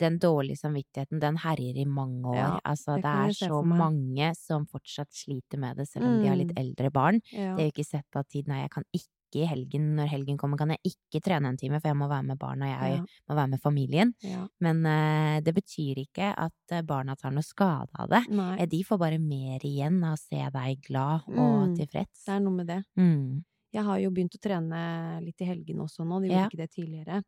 den 0.00 0.18
dårlige 0.18 0.56
samvittigheten, 0.58 1.20
den 1.20 1.36
herjer 1.36 1.76
i 1.76 1.84
mange 1.84 2.24
år. 2.32 2.36
Ja, 2.36 2.60
altså, 2.64 2.96
det 2.96 3.02
det 3.02 3.42
er 3.42 3.48
så 3.48 3.62
mange 3.66 4.34
som 4.38 4.66
fortsatt 4.66 5.10
sliter 5.12 5.58
med 5.58 5.76
det, 5.76 5.88
selv 5.88 6.06
om 6.06 6.22
de 6.22 6.28
har 6.28 6.36
litt 6.36 6.54
Mm. 6.54 6.62
eldre 6.64 6.90
barn. 6.90 7.20
Ja. 7.32 7.54
Det 7.56 7.60
er 7.60 7.70
jo 7.70 7.72
ikke 7.72 7.86
sett 7.90 8.16
av 8.16 8.24
tid, 8.28 8.48
nei, 8.48 8.62
jeg 8.62 8.70
kan 8.70 8.84
ikke 8.94 9.08
i 9.34 9.46
helgen, 9.48 9.96
når 9.96 10.08
helgen 10.08 10.36
kommer, 10.36 10.58
kan 10.58 10.68
jeg 10.68 10.80
ikke 10.84 11.22
trene 11.24 11.48
en 11.48 11.56
time, 11.56 11.80
for 11.80 11.88
jeg 11.88 11.96
må 11.96 12.06
være 12.08 12.22
med 12.26 12.38
barna, 12.38 12.66
jeg 12.68 12.96
Ja. 12.98 13.04
må 13.30 13.34
være 13.34 13.48
med 13.48 13.60
familien. 13.62 14.14
Ja. 14.22 14.46
Men 14.60 14.84
uh, 14.84 15.40
det 15.40 15.54
betyr 15.54 15.96
ikke 16.06 16.34
at 16.36 16.52
eh, 16.70 16.82
barna 16.82 17.16
tar 17.16 17.30
noe 17.30 17.40
skade 17.42 17.88
av 17.98 18.08
det. 18.10 18.28
Nei, 18.28 18.56
Eh, 18.60 18.66
De 18.66 18.82
får 18.84 18.98
bare 18.98 19.18
mer 19.18 19.58
igjen 19.60 20.04
av 20.04 20.14
å 20.14 20.18
se 20.18 20.36
deg 20.52 20.82
glad 20.82 21.22
og 21.28 21.68
Mm. 21.68 21.76
tilfreds. 21.76 22.24
det 22.26 22.28
er 22.34 22.40
noe 22.40 22.52
med 22.52 22.66
det. 22.66 22.84
Mm. 22.98 23.44
Jeg 23.72 23.84
har 23.84 23.98
jo 24.00 24.10
begynt 24.10 24.34
å 24.36 24.40
trene 24.42 25.24
litt 25.24 25.40
i 25.40 25.44
helgene 25.46 25.80
også 25.80 26.04
nå, 26.04 26.20
de 26.20 26.28
gjorde 26.28 26.36
Ja. 26.36 26.48
ikke 26.48 26.56
det 26.58 26.70
tidligere. 26.70 27.22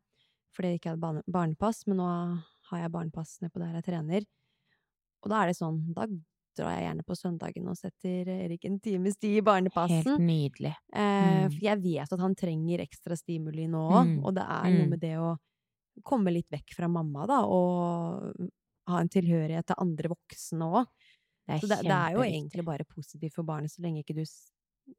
Fordi 0.55 0.71
jeg 0.71 0.79
ikke 0.79 0.93
hadde 0.95 1.23
barnepass, 1.27 1.83
men 1.87 1.97
nå 1.99 2.05
har 2.69 2.79
jeg 2.79 2.91
barnepass 2.93 3.39
nedpå 3.43 3.59
der 3.59 3.73
jeg 3.79 3.83
trener. 3.89 4.23
Og 5.25 5.29
da 5.29 5.41
er 5.43 5.47
det 5.51 5.57
sånn, 5.57 5.81
da 5.93 6.05
drar 6.55 6.71
jeg 6.77 6.85
gjerne 6.85 7.03
på 7.03 7.15
søndagen 7.19 7.67
og 7.67 7.75
setter 7.75 8.29
Erik 8.31 8.63
en 8.69 8.77
times 8.79 9.17
tid 9.19 9.39
i 9.41 9.43
barnepassen. 9.43 10.05
Helt 10.05 10.21
nydelig. 10.23 10.75
Eh, 10.93 11.43
Mm. 11.45 11.51
for 11.51 11.59
jeg 11.65 11.81
vet 11.83 12.13
at 12.13 12.19
han 12.19 12.35
trenger 12.35 12.79
ekstra 12.79 13.17
stimuli 13.19 13.67
nå 13.67 13.81
òg, 13.91 14.07
Mm. 14.07 14.23
og 14.25 14.35
det 14.35 14.43
er 14.47 14.69
noe 14.71 14.85
Mm. 14.85 14.89
med 14.89 14.99
det 15.01 15.15
å 15.17 15.37
komme 16.03 16.31
litt 16.31 16.47
vekk 16.49 16.73
fra 16.75 16.87
mamma, 16.87 17.25
da, 17.27 17.41
og 17.45 18.33
ha 18.87 18.99
en 18.99 19.09
tilhørighet 19.09 19.65
til 19.65 19.75
andre 19.77 20.09
voksne 20.09 20.61
òg. 20.61 20.85
Så 21.59 21.67
det, 21.67 21.81
det 21.83 21.91
er 21.91 22.11
jo 22.13 22.19
egentlig 22.23 22.63
bare 22.65 22.85
positivt 22.85 23.33
for 23.33 23.43
barnet, 23.43 23.69
så 23.71 23.81
lenge 23.81 24.03
ikke 24.03 24.15
du 24.15 24.23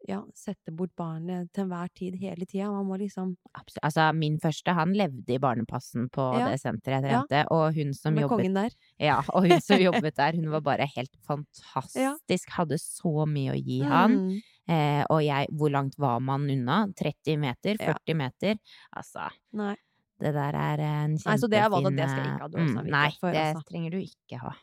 ja, 0.08 0.20
sette 0.38 0.72
bort 0.74 0.92
barnet 0.98 1.48
til 1.54 1.64
enhver 1.64 1.88
tid 1.94 2.14
hele 2.20 2.46
tida. 2.46 2.68
Man 2.70 2.86
må 2.88 2.98
liksom 3.00 3.36
Absolutt. 3.54 3.82
Altså, 3.86 4.06
min 4.14 4.38
første, 4.42 4.74
han 4.74 4.92
levde 4.94 5.34
i 5.34 5.38
barnepassen 5.42 6.08
på 6.14 6.26
Ja. 6.38 6.48
det 6.50 6.60
senteret 6.62 7.04
jeg 7.06 7.24
Ja. 7.30 7.44
og 7.50 7.74
hun 7.74 7.92
som 7.94 8.14
med 8.14 8.22
jobbet 8.22 8.36
kongen 8.38 8.54
der. 8.54 8.70
Ja, 8.98 9.18
og 9.28 9.46
hun 9.46 9.60
som 9.60 9.78
jobbet 9.88 10.16
der, 10.16 10.36
hun 10.38 10.50
var 10.50 10.60
bare 10.60 10.86
helt 10.96 11.14
fantastisk. 11.26 12.50
Hadde 12.56 12.78
så 12.82 13.26
mye 13.26 13.54
å 13.54 13.58
gi 13.58 13.80
han. 13.82 14.16
Mm. 14.18 14.36
Eh, 14.68 15.02
og 15.10 15.22
jeg, 15.22 15.46
hvor 15.54 15.70
langt 15.70 15.94
var 15.98 16.18
man 16.20 16.48
unna? 16.50 16.86
30 16.98 17.36
meter? 17.38 17.76
Ja. 17.78 17.94
40 18.06 18.14
meter? 18.18 18.56
Altså, 18.96 19.28
Nei. 19.54 19.76
det 20.20 20.32
der 20.34 20.54
er 20.58 20.80
en 20.82 21.14
kjempefin 21.16 21.30
Nei, 21.30 21.36
så 21.38 21.50
det 21.52 21.58
er 21.60 21.68
valgt 21.70 21.86
at 21.86 21.96
det 22.00 22.08
skal 22.10 22.22
jeg 22.24 22.32
ikke 22.32 22.42
ha 22.42 22.48
dårlig 22.48 22.66
mm, 22.66 22.74
samvittighet 22.74 22.96
Nei, 22.96 23.10
for, 23.20 23.30
det 23.36 23.44
altså. 23.52 23.68
trenger 23.70 23.90
du 23.90 23.98
ikke 24.02 24.40
ha. 24.42 24.54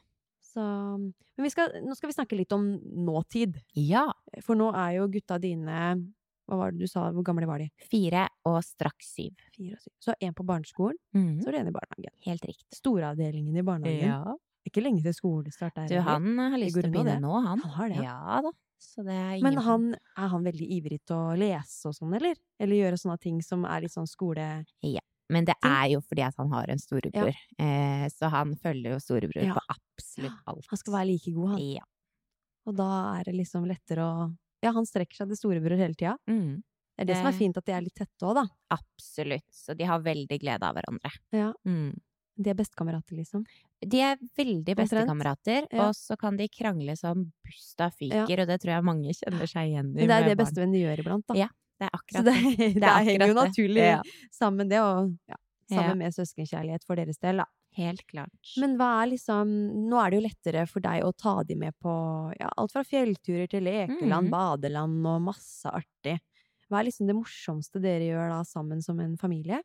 Så 0.54 0.64
Men 0.64 1.48
vi 1.48 1.50
skal, 1.50 1.80
nå 1.82 1.96
skal 1.98 2.12
vi 2.12 2.18
snakke 2.18 2.38
litt 2.38 2.54
om 2.54 2.68
nåtid. 3.06 3.58
Ja. 3.80 4.06
For 4.46 4.60
nå 4.60 4.70
er 4.78 5.00
jo 5.00 5.10
gutta 5.14 5.40
dine 5.42 5.80
Hva 6.50 6.60
var 6.60 6.74
det 6.74 6.84
du 6.84 6.92
sa? 6.92 7.08
Hvor 7.16 7.26
gamle 7.26 7.48
var 7.50 7.64
de? 7.64 7.70
Fire 7.90 8.28
og 8.50 8.60
straks 8.66 9.14
syv. 9.16 9.46
Fire 9.56 9.78
og 9.78 9.84
syv. 9.84 9.94
Så 10.04 10.16
en 10.20 10.36
på 10.36 10.46
barneskolen, 10.46 11.00
mm. 11.16 11.38
så 11.42 11.50
er 11.50 11.56
det 11.56 11.62
en 11.64 11.72
i 11.72 11.78
barnehagen. 11.78 12.16
Helt 12.28 12.50
riktig. 12.50 12.68
Storavdelingen 12.76 13.56
i 13.58 13.64
barnehagen. 13.66 14.12
Ja. 14.12 14.36
Ikke 14.68 14.84
lenge 14.84 15.04
til 15.04 15.16
skolestart 15.16 15.76
der. 15.76 15.88
Du, 15.92 15.98
han 16.04 16.28
har 16.40 16.60
lyst 16.60 16.78
til 16.78 16.90
å 16.90 16.92
begynne 16.92 17.16
nå, 17.24 17.32
han. 17.48 17.64
Han 17.64 17.76
har 17.78 17.96
det, 17.96 18.04
ja. 18.04 18.18
Ja 18.20 18.44
da. 18.46 18.54
Så 18.84 19.04
det 19.08 19.16
er 19.16 19.40
Men 19.44 19.58
han, 19.64 19.86
er 20.20 20.28
han 20.34 20.44
veldig 20.44 20.68
ivrig 20.76 21.00
til 21.08 21.16
å 21.16 21.36
lese 21.40 21.88
og 21.88 21.96
sånn, 21.96 22.14
eller? 22.20 22.36
Eller 22.60 22.82
gjøre 22.82 23.00
sånne 23.00 23.18
ting 23.24 23.40
som 23.46 23.64
er 23.64 23.86
litt 23.86 23.96
sånn 23.96 24.10
skole... 24.10 24.48
Men 25.30 25.46
det 25.46 25.56
er 25.64 25.90
jo 25.94 26.02
fordi 26.02 26.22
at 26.28 26.36
han 26.38 26.50
har 26.52 26.70
en 26.70 26.78
storebror. 26.82 27.34
Eh, 27.60 28.08
så 28.10 28.30
han 28.30 28.56
følger 28.56 28.92
jo 28.92 29.00
storebror 29.00 29.44
Ja. 29.46 29.54
på 29.54 29.62
absolutt 29.70 30.40
alt. 30.48 30.66
Han 30.70 30.78
skal 30.78 30.94
være 30.94 31.08
like 31.08 31.32
god, 31.34 31.50
han. 31.54 31.60
Ja. 31.62 31.84
Og 32.68 32.76
da 32.76 32.90
er 33.20 33.24
det 33.26 33.36
liksom 33.36 33.66
lettere 33.68 34.04
å 34.04 34.38
Ja, 34.64 34.72
han 34.72 34.86
strekker 34.86 35.16
seg 35.16 35.28
til 35.28 35.36
storebror 35.38 35.76
hele 35.78 35.94
tida. 35.96 36.18
Mm, 36.30 36.62
Det 36.98 37.02
er 37.02 37.06
det 37.06 37.18
som 37.18 37.26
er 37.28 37.34
fint, 37.34 37.58
at 37.58 37.66
de 37.66 37.72
er 37.74 37.82
litt 37.82 37.96
tette 37.96 38.22
òg, 38.24 38.36
da. 38.36 38.46
absolutt. 38.72 39.48
Så 39.52 39.76
de 39.76 39.84
har 39.84 40.00
veldig 40.00 40.40
glede 40.40 40.64
av 40.64 40.76
hverandre. 40.76 41.12
Ja. 41.34 41.54
Mm. 41.68 42.00
De 42.38 42.50
er 42.50 42.54
bestekamerater, 42.56 43.14
liksom. 43.18 43.44
De 43.86 44.00
er 44.02 44.18
veldig 44.38 44.76
bestekamerater, 44.76 45.68
Ja. 45.72 45.88
og 45.90 45.94
så 45.96 46.18
kan 46.18 46.38
de 46.38 46.48
krangle 46.48 46.96
som 46.98 47.32
busta 47.44 47.92
fyker, 47.92 48.40
og 48.42 48.48
det 48.48 48.62
tror 48.62 48.72
jeg 48.76 48.84
mange 48.84 49.12
kjenner 49.14 49.46
seg 49.48 49.70
igjen 49.70 49.92
i. 49.92 50.06
Men 50.06 50.08
det 50.08 50.10
er 50.10 50.24
det 50.30 50.38
barn. 50.38 50.46
bestevenner 50.48 50.80
gjør 50.80 51.00
iblant, 51.04 51.26
da. 51.28 51.34
Ja, 51.36 51.48
Det 51.80 51.88
er 51.88 51.98
akkurat 51.98 52.28
det, 52.28 52.34
det. 52.34 52.68
det, 52.76 52.84
det 52.84 52.94
henger 53.10 53.32
jo 53.32 53.36
naturlig 53.38 53.84
Ja, 53.88 54.00
sammen, 54.32 54.70
det, 54.70 54.80
og 54.84 55.12
ja, 55.30 55.40
sammen 55.72 55.94
Ja. 55.96 56.00
med 56.04 56.16
søskenkjærlighet 56.16 56.86
for 56.88 57.00
deres 57.00 57.18
del, 57.24 57.42
da. 57.42 57.48
helt 57.80 58.04
klart. 58.08 58.54
Men 58.62 58.76
hva 58.78 58.90
er 59.02 59.10
liksom 59.16 59.50
Nå 59.90 59.98
er 60.00 60.12
det 60.14 60.20
jo 60.20 60.26
lettere 60.28 60.66
for 60.70 60.86
deg 60.86 61.04
å 61.08 61.12
ta 61.18 61.40
de 61.48 61.58
med 61.58 61.74
på 61.82 61.94
ja, 62.40 62.52
alt 62.54 62.76
fra 62.76 62.84
fjellturer 62.86 63.50
til 63.50 63.66
lekeland, 63.66 64.30
mm. 64.30 64.32
badeland 64.34 65.10
og 65.10 65.26
masse 65.32 65.70
artig. 65.72 66.20
Hva 66.70 66.80
er 66.80 66.88
liksom 66.88 67.10
det 67.10 67.18
morsomste 67.18 67.82
dere 67.84 68.08
gjør 68.12 68.30
da 68.32 68.42
sammen 68.48 68.82
som 68.82 69.02
en 69.04 69.18
familie? 69.20 69.60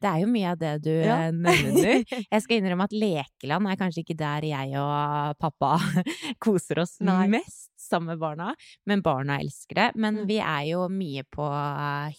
Det 0.00 0.08
er 0.08 0.20
jo 0.22 0.28
mye 0.32 0.50
av 0.54 0.58
det 0.58 0.70
du 0.82 0.90
Ja. 0.90 1.16
eh, 1.26 1.32
nevner. 1.36 2.04
Jeg 2.32 2.42
skal 2.42 2.56
innrømme 2.60 2.86
at 2.88 2.94
lekeland 2.96 3.68
er 3.68 3.76
kanskje 3.76 4.00
ikke 4.04 4.16
der 4.16 4.46
jeg 4.48 4.72
og 4.80 5.36
pappa 5.38 5.74
koser 6.44 6.80
oss 6.80 6.96
Nei. 7.04 7.26
mest 7.28 7.68
sammen 7.76 8.14
med 8.14 8.18
barna, 8.22 8.54
men 8.86 9.02
barna 9.04 9.38
elsker 9.40 9.74
det. 9.76 9.88
Men 9.96 10.22
Mm. 10.22 10.26
vi 10.28 10.38
er 10.40 10.64
jo 10.70 10.88
mye 10.88 11.22
på 11.30 11.44
eh, 11.52 12.16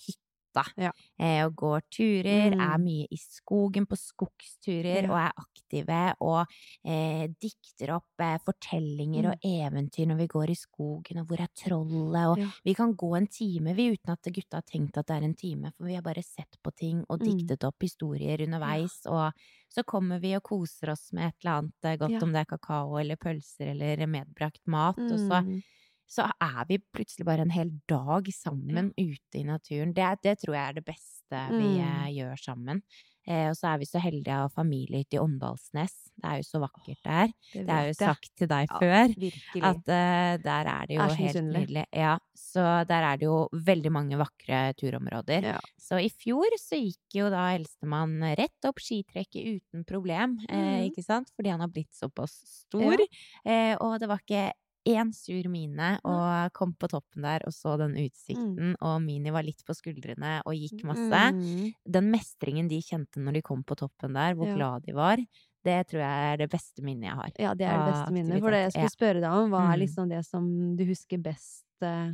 hytta. 0.51 0.63
Ja. 0.77 0.91
Eh, 1.19 1.45
og 1.45 1.55
går 1.55 1.81
turer, 1.91 2.51
Mm. 2.51 2.59
er 2.61 2.77
mye 2.79 3.07
i 3.11 3.17
skogen 3.17 3.85
på 3.87 3.95
skogsturer, 3.97 5.03
Ja. 5.03 5.09
og 5.09 5.17
er 5.17 5.31
aktive 5.37 6.15
og 6.21 6.45
eh, 6.85 7.27
dikter 7.39 7.95
opp 7.95 8.05
eh, 8.19 8.37
fortellinger 8.45 9.23
Mm. 9.23 9.31
og 9.31 9.37
eventyr 9.43 10.07
når 10.07 10.17
vi 10.17 10.27
går 10.27 10.49
i 10.49 10.55
skogen, 10.55 11.19
og 11.21 11.27
hvor 11.27 11.39
er 11.41 11.47
trollet, 11.55 12.27
og 12.27 12.37
Ja. 12.39 12.47
vi 12.65 12.73
kan 12.73 12.93
gå 12.95 13.15
en 13.17 13.27
time 13.27 13.73
vi 13.75 13.91
uten 13.91 14.11
at 14.11 14.21
gutta 14.23 14.57
har 14.57 14.61
tenkt 14.63 14.97
at 14.97 15.05
det 15.07 15.15
er 15.21 15.23
en 15.25 15.35
time, 15.35 15.71
for 15.77 15.85
vi 15.85 15.95
har 15.95 16.01
bare 16.01 16.23
sett 16.23 16.57
på 16.63 16.71
ting 16.75 17.05
og 17.09 17.19
Mm. 17.19 17.25
diktet 17.27 17.63
opp 17.63 17.81
historier 17.81 18.37
underveis, 18.41 19.05
og 19.05 19.33
så 19.69 19.83
kommer 19.85 20.19
vi 20.19 20.35
og 20.35 20.43
koser 20.43 20.89
oss 20.91 21.11
med 21.13 21.27
et 21.29 21.35
eller 21.45 21.61
annet 21.61 21.73
eh, 21.85 21.97
godt, 21.97 22.23
om 22.23 22.31
det 22.33 22.41
er 22.41 22.57
kakao 22.57 22.97
eller 22.99 23.15
pølser 23.15 23.71
eller 23.71 24.05
medbrakt 24.07 24.67
mat, 24.67 24.97
og 24.97 25.17
så, 25.19 25.43
Mm. 25.45 25.63
Så 26.11 26.25
er 26.43 26.65
vi 26.67 26.77
plutselig 26.91 27.25
bare 27.29 27.45
en 27.45 27.53
hel 27.55 27.71
dag 27.87 28.27
sammen 28.35 28.91
ute 28.97 29.39
i 29.39 29.45
naturen. 29.47 29.93
Det, 29.95 30.09
det 30.25 30.37
tror 30.43 30.57
jeg 30.57 30.65
er 30.67 30.73
det 30.81 30.85
beste 30.91 31.45
vi 31.53 31.77
Mm. 31.79 31.85
eh, 31.87 32.09
gjør 32.17 32.35
sammen. 32.43 32.81
Eh, 33.29 33.47
og 33.51 33.55
så 33.55 33.67
er 33.69 33.77
vi 33.77 33.85
så 33.85 33.99
heldige 34.01 34.33
å 34.35 34.47
ha 34.47 34.49
familiehytte 34.49 35.15
i 35.15 35.19
Åndalsnes. 35.21 35.93
Det 36.17 36.25
er 36.27 36.39
jo 36.41 36.45
så 36.49 36.59
vakkert 36.59 36.99
der. 37.05 37.27
Det 37.53 37.69
er 37.69 37.85
jo 37.87 37.93
sagt 37.93 38.31
til 38.35 38.47
deg 38.49 38.67
Ja, 38.67 38.79
før. 38.81 39.13
Virkelig. 39.21 39.61
At 39.63 39.91
uh, 39.93 40.37
der 40.43 40.69
er 40.73 40.87
det 40.89 40.95
jo 40.97 41.01
Er 41.05 41.13
helt 41.19 41.39
nydelig. 41.45 41.83
Ja, 41.95 42.15
så 42.35 42.65
der 42.89 43.05
er 43.11 43.17
det 43.21 43.27
jo 43.29 43.37
veldig 43.53 43.91
mange 43.93 44.17
vakre 44.19 44.73
turområder. 44.81 45.47
Ja. 45.53 45.59
Så 45.79 46.01
i 46.01 46.09
fjor 46.09 46.49
så 46.59 46.75
gikk 46.81 47.13
jo 47.21 47.29
da 47.29 47.45
eldstemann 47.55 48.17
rett 48.41 48.67
opp 48.67 48.81
skitrekket 48.81 49.61
uten 49.61 49.85
problem, 49.87 50.39
eh, 50.49 50.57
Mhm. 50.81 50.89
ikke 50.91 51.03
sant? 51.05 51.31
Fordi 51.37 51.49
han 51.53 51.61
har 51.61 51.69
blitt 51.69 51.93
såpass 51.93 52.33
stor. 52.65 52.97
Eh, 53.45 53.75
og 53.79 53.99
det 54.01 54.09
var 54.09 54.19
ikke 54.25 54.51
én 54.87 55.11
sur 55.13 55.47
mine, 55.51 55.99
og 56.03 56.51
kom 56.57 56.73
på 56.73 56.87
toppen 56.89 57.21
der 57.23 57.43
og 57.47 57.53
så 57.53 57.77
den 57.77 57.93
utsikten, 58.01 58.75
og 58.81 59.01
Mini 59.03 59.29
var 59.31 59.43
litt 59.45 59.61
på 59.67 59.75
skuldrene 59.77 60.41
og 60.45 60.55
gikk 60.57 60.83
masse. 60.89 61.21
Mm. 61.35 61.73
Den 61.85 62.09
mestringen 62.11 62.67
de 62.71 62.81
kjente 62.81 63.21
når 63.21 63.33
de 63.39 63.41
kom 63.45 63.63
på 63.63 63.75
toppen 63.77 64.13
der, 64.17 64.33
hvor 64.35 64.47
Ja. 64.47 64.55
glad 64.55 64.83
de 64.85 64.93
var, 64.93 65.17
Det 65.63 65.87
tror 65.89 65.99
jeg 66.01 66.33
er 66.33 66.37
det 66.41 66.49
beste 66.49 66.81
minnet 66.81 67.05
jeg 67.05 67.15
har. 67.19 67.31
Ja, 67.37 67.53
det 67.53 67.67
er 67.69 67.77
det 67.77 67.91
beste 67.93 68.11
minnet. 68.11 68.39
For 68.41 68.49
det 68.49 68.61
jeg 68.63 68.71
skulle 68.73 68.89
spørre 68.95 69.21
deg 69.21 69.29
om, 69.31 69.51
hva 69.51 69.59
er 69.73 69.77
Mm. 69.77 69.81
liksom 69.83 70.09
det 70.09 70.25
som 70.25 70.75
du 70.75 70.83
husker 70.85 71.21
best 71.21 71.65
eh, 71.81 72.13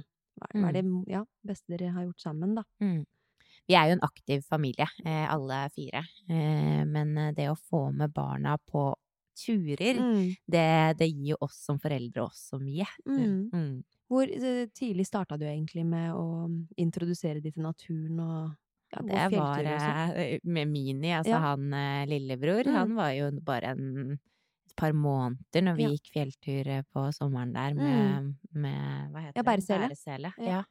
Hva 0.60 0.70
er 0.70 0.74
det 0.74 0.84
ja, 1.08 1.24
beste 1.48 1.78
dere 1.78 1.94
har 1.96 2.04
gjort 2.06 2.20
sammen, 2.22 2.56
da? 2.56 2.64
Mm. 2.84 3.06
Vi 3.68 3.76
er 3.76 3.88
jo 3.90 3.94
en 3.98 4.04
aktiv 4.06 4.44
familie, 4.48 4.86
eh, 5.06 5.26
alle 5.34 5.70
fire. 5.76 6.04
Eh, 6.30 6.84
men 6.86 7.16
det 7.36 7.50
å 7.50 7.56
få 7.58 7.92
med 7.94 8.14
barna 8.14 8.58
på 8.70 8.96
turer, 9.38 10.00
Mm. 10.02 10.36
det, 10.48 10.66
det 11.00 11.08
gir 11.12 11.38
oss 11.44 11.58
som 11.66 11.80
foreldre 11.80 12.26
også 12.28 12.60
mye. 12.62 12.88
Mm. 13.08 13.50
Mm. 13.54 13.84
Hvor 14.10 14.24
eh, 14.30 14.68
tidlig 14.74 15.06
starta 15.08 15.38
du 15.38 15.46
egentlig 15.46 15.86
med 15.86 16.14
å 16.16 16.48
introdusere 16.78 17.42
de 17.44 17.52
til 17.52 17.64
naturen 17.66 18.20
og 18.24 18.56
ja, 18.94 19.02
Det 19.04 19.30
var 19.36 19.64
sånn? 19.84 20.00
eh, 20.16 20.40
med 20.44 20.68
Mini, 20.72 21.12
altså 21.12 21.36
Ja. 21.36 21.40
han 21.50 21.74
eh, 21.74 22.06
lillebror. 22.08 22.64
Mm. 22.66 22.76
Han 22.76 22.96
var 22.96 23.12
jo 23.18 23.32
bare 23.44 23.74
en, 23.76 24.14
et 24.70 24.76
par 24.80 24.94
måneder 24.96 25.62
når 25.68 25.76
vi 25.76 25.84
Ja. 25.84 25.90
gikk 25.96 26.12
fjelltur 26.14 26.68
eh, 26.68 26.84
på 26.94 27.04
sommeren 27.14 27.52
der 27.54 27.74
med, 27.76 28.36
med 28.54 29.12
hva 29.12 29.26
heter 29.28 29.36
Ja, 29.36 29.44
det? 29.44 29.46
bæresele. 29.52 29.90
Bæresele. 29.90 30.34
Ja. 30.40 30.64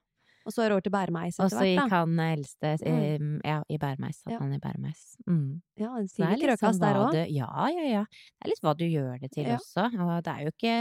Og 0.47 0.55
så 0.55 0.63
er 0.63 0.69
det 0.71 0.75
over 0.77 0.85
til 0.87 0.93
hvert. 0.95 1.11
Og 1.11 1.47
etter 1.47 1.51
så 1.59 1.65
gikk 1.67 1.91
han 1.91 2.19
eh, 2.23 2.33
eldste 2.37 2.71
eh, 2.87 3.25
ja, 3.45 3.57
i 3.69 3.79
bæremeis. 3.83 4.21
Satt 4.23 4.33
Ja. 4.33 4.39
han 4.39 4.53
i 4.55 4.59
bæremeis. 4.63 5.03
Mm. 5.27 5.61
Ja, 5.77 5.91
en 5.99 6.07
litt 6.07 6.45
krøkast 6.45 6.79
sånn 6.79 6.85
der 6.85 7.01
òg. 7.03 7.17
Ja, 7.35 7.51
ja, 7.75 7.85
ja. 7.91 8.05
Det 8.07 8.47
er 8.47 8.53
litt 8.53 8.63
hva 8.63 8.75
du 8.79 8.85
gjør 8.87 9.19
det 9.21 9.31
til 9.35 9.45
Ja. 9.51 9.57
også. 9.59 9.89
Og 10.07 10.13
det 10.23 10.33
er 10.33 10.41
jo 10.47 10.53
ikke 10.55 10.77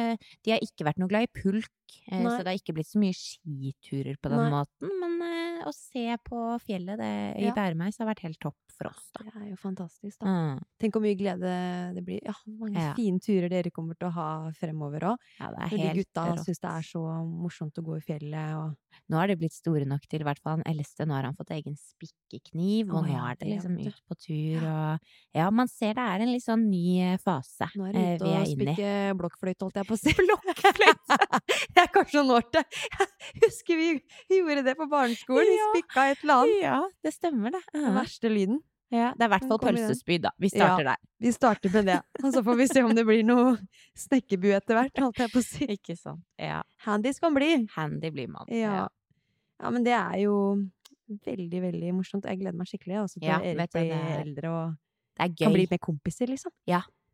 De 0.46 0.52
har 0.54 0.60
ikke 0.62 0.86
vært 0.86 1.00
noe 1.02 1.10
glad 1.10 1.26
i 1.28 1.32
pulk, 1.42 1.72
eh, 2.12 2.22
Nei. 2.22 2.32
så 2.32 2.38
det 2.46 2.48
har 2.54 2.60
ikke 2.62 2.76
blitt 2.78 2.92
så 2.94 3.00
mye 3.02 3.18
skiturer 3.18 4.16
på 4.22 4.30
den 4.30 4.44
Nei. 4.46 4.52
måten. 4.54 4.94
Men 5.02 5.14
eh, 5.26 5.45
å 5.66 5.74
se 5.76 6.06
på 6.26 6.44
fjellet 6.66 7.00
det, 7.02 7.14
i 7.42 7.48
Ja. 7.50 7.56
Bæremeis 7.58 7.98
har 8.00 8.08
vært 8.10 8.24
helt 8.26 8.40
topp 8.40 8.56
for 8.76 8.90
oss, 8.90 9.10
da. 9.16 9.24
Det 9.24 9.34
er 9.42 9.50
jo 9.54 9.58
fantastisk, 9.60 10.20
da. 10.20 10.28
Mm. 10.28 10.64
Tenk 10.82 10.96
hvor 10.98 11.04
mye 11.06 11.16
glede 11.16 11.52
det 11.96 12.04
blir. 12.06 12.20
Ja, 12.26 12.34
mange 12.60 12.76
Ja. 12.82 12.94
fine 12.98 13.20
turer 13.24 13.50
dere 13.50 13.72
kommer 13.72 13.96
til 13.98 14.10
å 14.10 14.12
ha 14.12 14.52
fremover 14.52 15.00
òg. 15.14 15.18
Ja, 15.40 15.50
det 15.52 15.72
Når 15.72 15.80
er 15.80 15.94
de 15.94 16.04
gutta 16.04 16.26
syns 16.44 16.60
det 16.60 16.72
er 16.72 16.84
så 16.84 17.04
morsomt 17.26 17.80
å 17.80 17.86
gå 17.86 17.98
i 17.98 18.04
fjellet 18.06 18.56
og 18.60 18.76
Nå 19.12 19.18
har 19.20 19.28
de 19.28 19.36
blitt 19.36 19.52
store 19.52 19.84
nok 19.84 20.06
til, 20.08 20.22
i 20.22 20.24
hvert 20.24 20.40
fall 20.40 20.56
han 20.56 20.64
eldste, 20.64 21.04
nå 21.06 21.12
har 21.18 21.26
han 21.28 21.36
fått 21.36 21.52
egen 21.52 21.76
spikkekniv, 21.76 22.94
og 22.96 23.04
nå 23.04 23.12
ja, 23.12 23.26
er 23.28 23.36
det 23.36 23.44
det, 23.44 23.50
liksom 23.58 23.76
ut 23.84 23.98
på 24.08 24.16
tur 24.24 24.64
og 24.70 25.00
Ja, 25.36 25.50
man 25.52 25.68
ser 25.68 25.98
det 25.98 26.06
er 26.06 26.24
en 26.24 26.32
litt 26.32 26.46
sånn 26.46 26.64
ny 26.72 27.02
eh, 27.04 27.18
fase 27.20 27.68
Nå 27.76 27.90
er 27.90 27.92
eh, 27.92 28.00
det 28.00 28.06
ute 28.16 28.24
vi 28.24 28.32
og 28.32 28.38
er 28.40 28.54
inne 28.54 28.76
spikke 28.76 29.18
blokkfløyte, 29.20 29.68
holdt 29.68 29.80
jeg 29.82 29.90
på 29.90 29.98
å 29.98 30.00
si. 30.00 30.14
Blokkfløyte! 30.30 31.20
det 31.76 31.84
er 31.84 31.92
kanskje 31.92 32.22
noen 32.24 32.38
år 32.38 32.48
til. 32.56 32.64
Jeg 33.36 33.42
husker 33.50 33.80
vi 33.82 33.88
gjorde 34.40 34.64
det 34.64 34.76
på 34.80 34.88
barneskolen. 34.90 35.55
Ja. 35.58 35.68
spikka 35.74 36.06
et 36.12 36.24
eller 36.24 36.34
annet. 36.44 36.62
Ja, 36.62 36.80
det 37.04 37.14
stemmer 37.16 37.52
det. 37.56 37.62
Den 37.74 37.94
verste 37.96 38.30
lyden. 38.32 38.62
Ja, 38.94 39.10
det 39.18 39.26
er 39.26 39.28
i 39.28 39.32
hvert 39.34 39.48
fall 39.50 39.60
pølsespyd, 39.60 40.22
da. 40.22 40.30
Vi 40.40 40.50
starter 40.54 40.84
der. 40.92 41.00
Vi 41.20 41.32
starter 41.34 41.72
med 41.74 41.88
det. 41.90 41.96
Og 42.24 42.30
så 42.36 42.44
får 42.46 42.56
vi 42.60 42.68
se 42.70 42.84
om 42.86 42.94
det 42.96 43.04
blir 43.08 43.24
noe 43.26 43.56
snekkerbu 43.98 44.46
etter 44.56 44.78
hvert, 44.78 45.02
holdt 45.02 45.18
jeg 45.24 45.32
på 45.34 45.42
å 45.42 45.46
si. 45.48 45.66
Ikke 45.78 45.96
sant. 45.98 46.22
Ja. 46.40 46.62
Handys 46.86 47.20
kan 47.20 47.34
bli. 47.36 47.66
Handy 47.76 48.12
blir 48.14 48.30
man. 48.32 48.46
Ja. 48.54 48.86
ja, 49.60 49.70
men 49.74 49.84
det 49.84 49.96
er 49.98 50.20
jo 50.22 50.36
veldig, 51.26 51.62
veldig 51.66 51.92
morsomt. 51.98 52.26
Jeg 52.30 52.40
gleder 52.44 52.58
meg 52.58 52.70
skikkelig 52.70 53.02
også 53.04 53.20
til 53.20 53.28
Ja, 53.30 53.40
Erik 53.42 53.74
blir 53.74 53.92
er- 53.98 54.22
eldre 54.22 54.54
og 54.54 54.76
Det 55.18 55.26
er 55.30 55.36
kan 55.46 55.54
bli 55.54 55.68
med 55.72 55.80
kompiser, 55.82 56.28
liksom. 56.28 56.52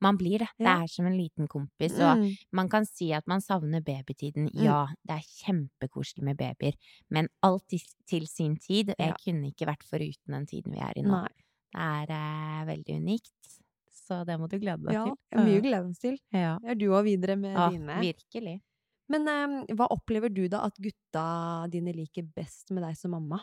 Man 0.01 0.17
blir 0.17 0.39
det. 0.39 0.47
Det 0.57 0.65
er 0.67 0.87
som 0.89 1.05
en 1.05 1.17
liten 1.17 1.47
kompis. 1.47 1.93
Og 1.99 2.17
Mm. 2.17 2.35
man 2.53 2.69
kan 2.69 2.85
si 2.85 3.11
at 3.13 3.27
man 3.27 3.39
savner 3.41 3.81
babytiden. 3.81 4.49
Mm. 4.49 4.63
Ja, 4.63 4.87
det 5.05 5.15
er 5.19 5.21
kjempekoselig 5.45 6.23
med 6.23 6.37
babyer, 6.37 6.73
men 7.09 7.29
alt 7.43 7.67
til, 7.69 8.25
sin 8.27 8.55
tid. 8.57 8.87
Jeg 8.97 9.09
Ja. 9.09 9.13
kunne 9.23 9.51
ikke 9.53 9.67
vært 9.67 9.83
foruten 9.83 10.27
den 10.33 10.45
tiden 10.47 10.73
vi 10.73 10.79
er 10.79 10.93
i 10.97 11.01
nå. 11.03 11.11
Nei. 11.21 11.27
Det 11.73 11.79
er 11.79 12.11
eh, 12.11 12.65
veldig 12.65 12.95
unikt. 12.97 13.59
Så 13.91 14.25
det 14.25 14.37
må 14.39 14.49
du 14.49 14.57
glede 14.59 14.83
deg 14.83 14.93
Ja, 14.93 15.05
til. 15.05 15.15
er 15.31 15.45
mye 15.45 15.59
å 15.61 15.63
glede 15.63 15.89
oss 15.89 15.99
til. 15.99 16.17
Ja. 16.33 16.57
Det 16.59 16.69
er 16.71 16.75
du 16.75 16.85
òg 16.89 17.03
videre 17.05 17.37
med 17.37 17.53
Ja, 17.55 17.69
dine. 17.69 18.01
virkelig. 18.01 18.61
Men 19.07 19.27
eh, 19.27 19.65
hva 19.75 19.87
opplever 19.91 20.33
du 20.33 20.47
da 20.49 20.65
at 20.65 20.75
gutta 20.77 21.69
dine 21.69 21.93
liker 21.93 22.23
best 22.35 22.71
med 22.71 22.83
deg 22.83 22.97
som 22.97 23.11
mamma? 23.11 23.39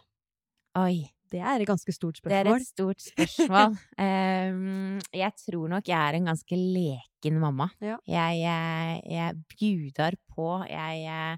Oi. 0.76 1.08
Det 1.32 1.40
er 1.40 1.60
et 1.60 1.68
ganske 1.68 1.92
stort 1.92 2.20
spørsmål. 2.20 2.44
Det 2.44 2.52
er 2.52 2.60
et 2.62 2.68
stort 2.68 3.02
spørsmål. 3.10 3.76
um, 4.00 5.00
jeg 5.14 5.32
tror 5.44 5.68
nok 5.74 5.88
jeg 5.88 5.98
er 5.98 6.18
en 6.18 6.30
ganske 6.32 6.56
leken 6.56 7.40
mamma. 7.42 7.68
Ja. 7.80 7.96
Jeg, 8.06 8.40
jeg, 8.42 9.02
jeg 9.10 9.36
bjudar 9.54 10.16
på. 10.34 10.48
Jeg, 10.68 11.04
eh, 11.04 11.36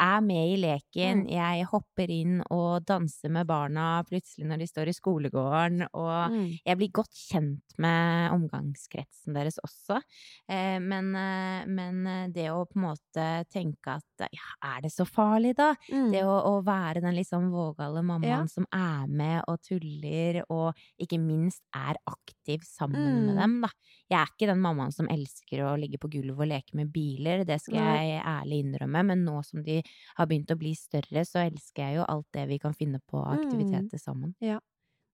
er 0.00 0.20
med 0.24 0.52
i 0.52 0.56
leken. 0.62 1.24
Mm. 1.26 1.30
Jeg 1.32 1.66
hopper 1.70 2.10
inn 2.10 2.40
og 2.54 2.84
danser 2.88 3.30
med 3.34 3.46
barna 3.48 4.02
plutselig 4.08 4.46
når 4.48 4.58
de 4.62 4.66
står 4.70 4.88
i 4.92 4.96
skolegården. 4.96 5.86
Og 5.92 6.30
Mm. 6.30 6.58
jeg 6.66 6.76
blir 6.78 6.90
godt 6.92 7.14
kjent 7.14 7.78
med 7.78 8.30
omgangskretsen 8.32 9.34
deres 9.34 9.58
også. 9.64 10.00
Eh, 10.48 10.78
men, 10.78 11.14
eh, 11.16 11.66
men 11.66 12.06
eh, 12.06 12.28
det 12.28 12.48
å 12.50 12.64
på 12.66 12.76
en 12.78 12.86
måte 12.88 13.26
tenke 13.50 13.96
at 13.98 14.28
ja, 14.32 14.48
er 14.76 14.82
det 14.82 14.92
så 14.92 15.04
farlig, 15.06 15.54
da? 15.56 15.74
Mm. 15.92 16.10
Det 16.12 16.22
å, 16.24 16.36
å 16.58 16.64
være 16.64 17.00
den 17.04 17.18
sånn 17.24 17.50
vågale 17.50 18.02
mammaen 18.02 18.28
Ja. 18.28 18.46
som 18.46 18.66
er 18.72 19.06
med 19.08 19.42
og 19.48 19.60
tuller, 19.62 20.42
og 20.50 20.74
ikke 21.00 21.18
minst 21.20 21.62
er 21.74 21.96
aktiv 22.06 22.62
sammen 22.62 22.98
med 23.26 23.34
Mm. 23.34 23.40
dem, 23.40 23.60
da. 23.62 23.68
Jeg 24.10 24.18
er 24.20 24.26
ikke 24.32 24.46
den 24.52 24.60
mammaen 24.62 24.92
som 24.92 25.08
elsker 25.08 25.58
å 25.64 25.76
ligge 25.78 25.98
på 25.98 26.08
gulvet 26.10 26.38
og 26.40 26.48
leke 26.48 26.74
med 26.74 26.92
biler, 26.92 27.44
det 27.44 27.60
skal 27.60 27.76
jeg 27.78 28.22
ærlig 28.22 28.62
innrømme, 28.64 29.04
men 29.04 29.24
nå 29.24 29.44
som 29.44 29.62
de 29.62 29.82
har 30.18 30.26
begynt 30.30 30.50
å 30.54 30.58
bli 30.58 30.74
større, 30.78 31.24
så 31.24 31.42
elsker 31.44 31.84
jeg 31.84 31.98
jo 32.00 32.06
alt 32.08 32.26
det 32.36 32.48
vi 32.50 32.58
kan 32.62 32.74
finne 32.76 33.00
på 33.10 33.22
Mm. 33.22 33.34
aktiviteter 33.36 33.98
sammen. 33.98 34.34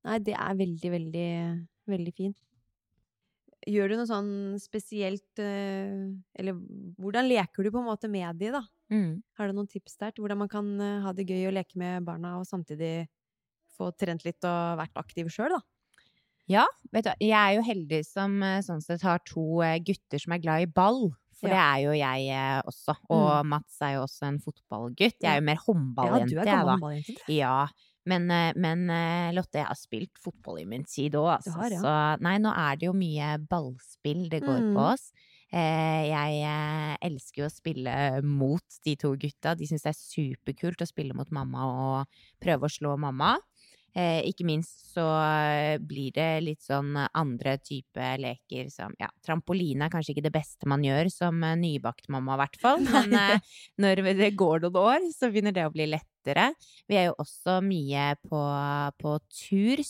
Nei, 0.05 0.18
det 0.20 0.35
er 0.37 0.55
veldig, 0.55 0.91
veldig, 0.93 1.29
veldig 1.89 2.12
fint. 2.14 2.37
Gjør 3.64 3.89
du 3.89 3.95
noe 3.97 4.09
sånn 4.09 4.33
spesielt 4.61 5.41
eh, 5.41 6.11
Eller 6.37 6.57
hvordan 7.01 7.29
leker 7.31 7.64
du 7.64 7.70
på 7.72 7.81
en 7.81 7.89
måte 7.89 8.11
med 8.12 8.37
de, 8.41 8.51
da? 8.53 8.61
Mm. 8.93 9.22
Har 9.39 9.49
du 9.49 9.57
noen 9.57 9.70
tips 9.70 9.97
der 10.01 10.12
til 10.12 10.25
hvordan 10.25 10.43
man 10.43 10.51
kan 10.53 10.68
eh, 10.81 10.99
ha 11.05 11.12
det 11.16 11.25
gøy 11.31 11.49
å 11.49 11.55
leke 11.55 11.79
med 11.81 12.05
barna, 12.05 12.37
og 12.41 12.49
samtidig 12.49 13.07
få 13.75 13.89
trent 13.99 14.27
litt 14.27 14.45
og 14.47 14.77
vært 14.83 15.01
aktiv 15.01 15.31
sjøl, 15.33 15.57
da? 15.57 15.62
Ja, 16.51 16.66
vet 16.93 17.09
du, 17.09 17.12
jeg 17.25 17.33
er 17.39 17.55
jo 17.57 17.64
heldig 17.64 18.03
som 18.05 18.37
eh, 18.45 18.61
sånn 18.66 18.85
sett 18.85 19.05
har 19.07 19.22
to 19.25 19.62
gutter 19.87 20.20
som 20.20 20.37
er 20.37 20.45
glad 20.45 20.66
i 20.66 20.68
ball. 20.68 21.14
For 21.41 21.49
det 21.53 21.59
er 21.61 21.80
jo 21.85 21.93
jeg 21.99 22.28
eh, 22.35 22.61
også. 22.70 22.95
Og 23.11 23.47
Mats 23.47 23.80
er 23.82 23.95
jo 23.97 24.05
også 24.07 24.28
en 24.28 24.39
fotballgutt. 24.45 25.18
Jeg 25.20 25.30
er 25.32 25.41
jo 25.41 25.47
mer 25.49 25.59
Ja, 25.59 25.64
håndballjente, 25.66 26.30
du 26.30 26.37
jeg, 26.39 26.47
da. 26.47 26.62
håndballjente. 26.70 27.16
Ja, 27.35 27.66
men, 28.07 28.30
eh, 28.30 28.53
men 28.57 28.89
eh, 28.91 29.32
Lotte, 29.37 29.59
jeg 29.62 29.66
har 29.66 29.78
spilt 29.80 30.18
fotball 30.20 30.61
i 30.61 30.64
min 30.68 30.85
tid 30.85 31.14
òg, 31.16 31.30
altså. 31.39 31.55
har, 31.59 31.70
ja. 31.72 31.80
Så 31.85 32.22
nei, 32.24 32.37
nå 32.39 32.53
er 32.53 32.76
det 32.76 32.87
jo 32.91 32.93
mye 32.97 33.39
ballspill 33.49 34.28
det 34.30 34.43
går 34.45 34.61
Mm. 34.61 34.74
på 34.76 34.91
oss. 34.95 35.11
Jeg 35.55 36.99
elsker 37.07 37.45
jo 37.45 37.47
å 37.47 37.53
spille 37.53 37.93
mot 38.26 38.78
de 38.85 38.95
to 38.99 39.12
gutta. 39.16 39.53
De 39.55 39.66
syns 39.68 39.85
det 39.87 39.93
er 39.93 39.99
superkult 40.01 40.82
å 40.82 40.89
spille 40.89 41.14
mot 41.14 41.30
mamma 41.30 41.66
og 41.70 42.07
prøve 42.43 42.66
å 42.66 42.72
slå 42.72 42.97
mamma. 42.99 43.37
Eh, 43.95 44.25
ikke 44.27 44.43
minst 44.49 44.89
så 44.91 45.05
eh, 45.23 45.77
blir 45.79 46.11
det 46.17 46.29
litt 46.43 46.63
sånn 46.67 46.97
andre 46.99 47.57
type 47.63 48.09
leker 48.19 48.67
som 48.73 48.95
ja, 48.99 49.07
trampoline 49.23 49.87
er 49.87 49.93
kanskje 49.93 50.17
ikke 50.17 50.25
det 50.27 50.33
beste 50.35 50.67
man 50.71 50.83
gjør 50.83 51.11
som 51.15 51.39
eh, 51.47 51.55
nybakt 51.61 52.09
mamma, 52.11 52.35
i 52.35 52.41
hvert 52.43 52.59
fall. 52.63 52.83
Men 53.13 53.15
når 53.79 54.03
det 54.19 54.33
går 54.39 54.65
noen 54.67 54.81
år, 54.83 55.07
så 55.15 55.31
begynner 55.31 55.55
det 55.55 55.67
å 55.69 55.73
bli 55.75 55.87
lettere. 55.93 56.51
Vi 56.91 56.99
er 56.99 57.09
jo 57.13 57.17
også 57.23 57.61
mye 57.63 58.11
på, 58.27 58.43
på 58.99 59.15
tur. 59.31 59.83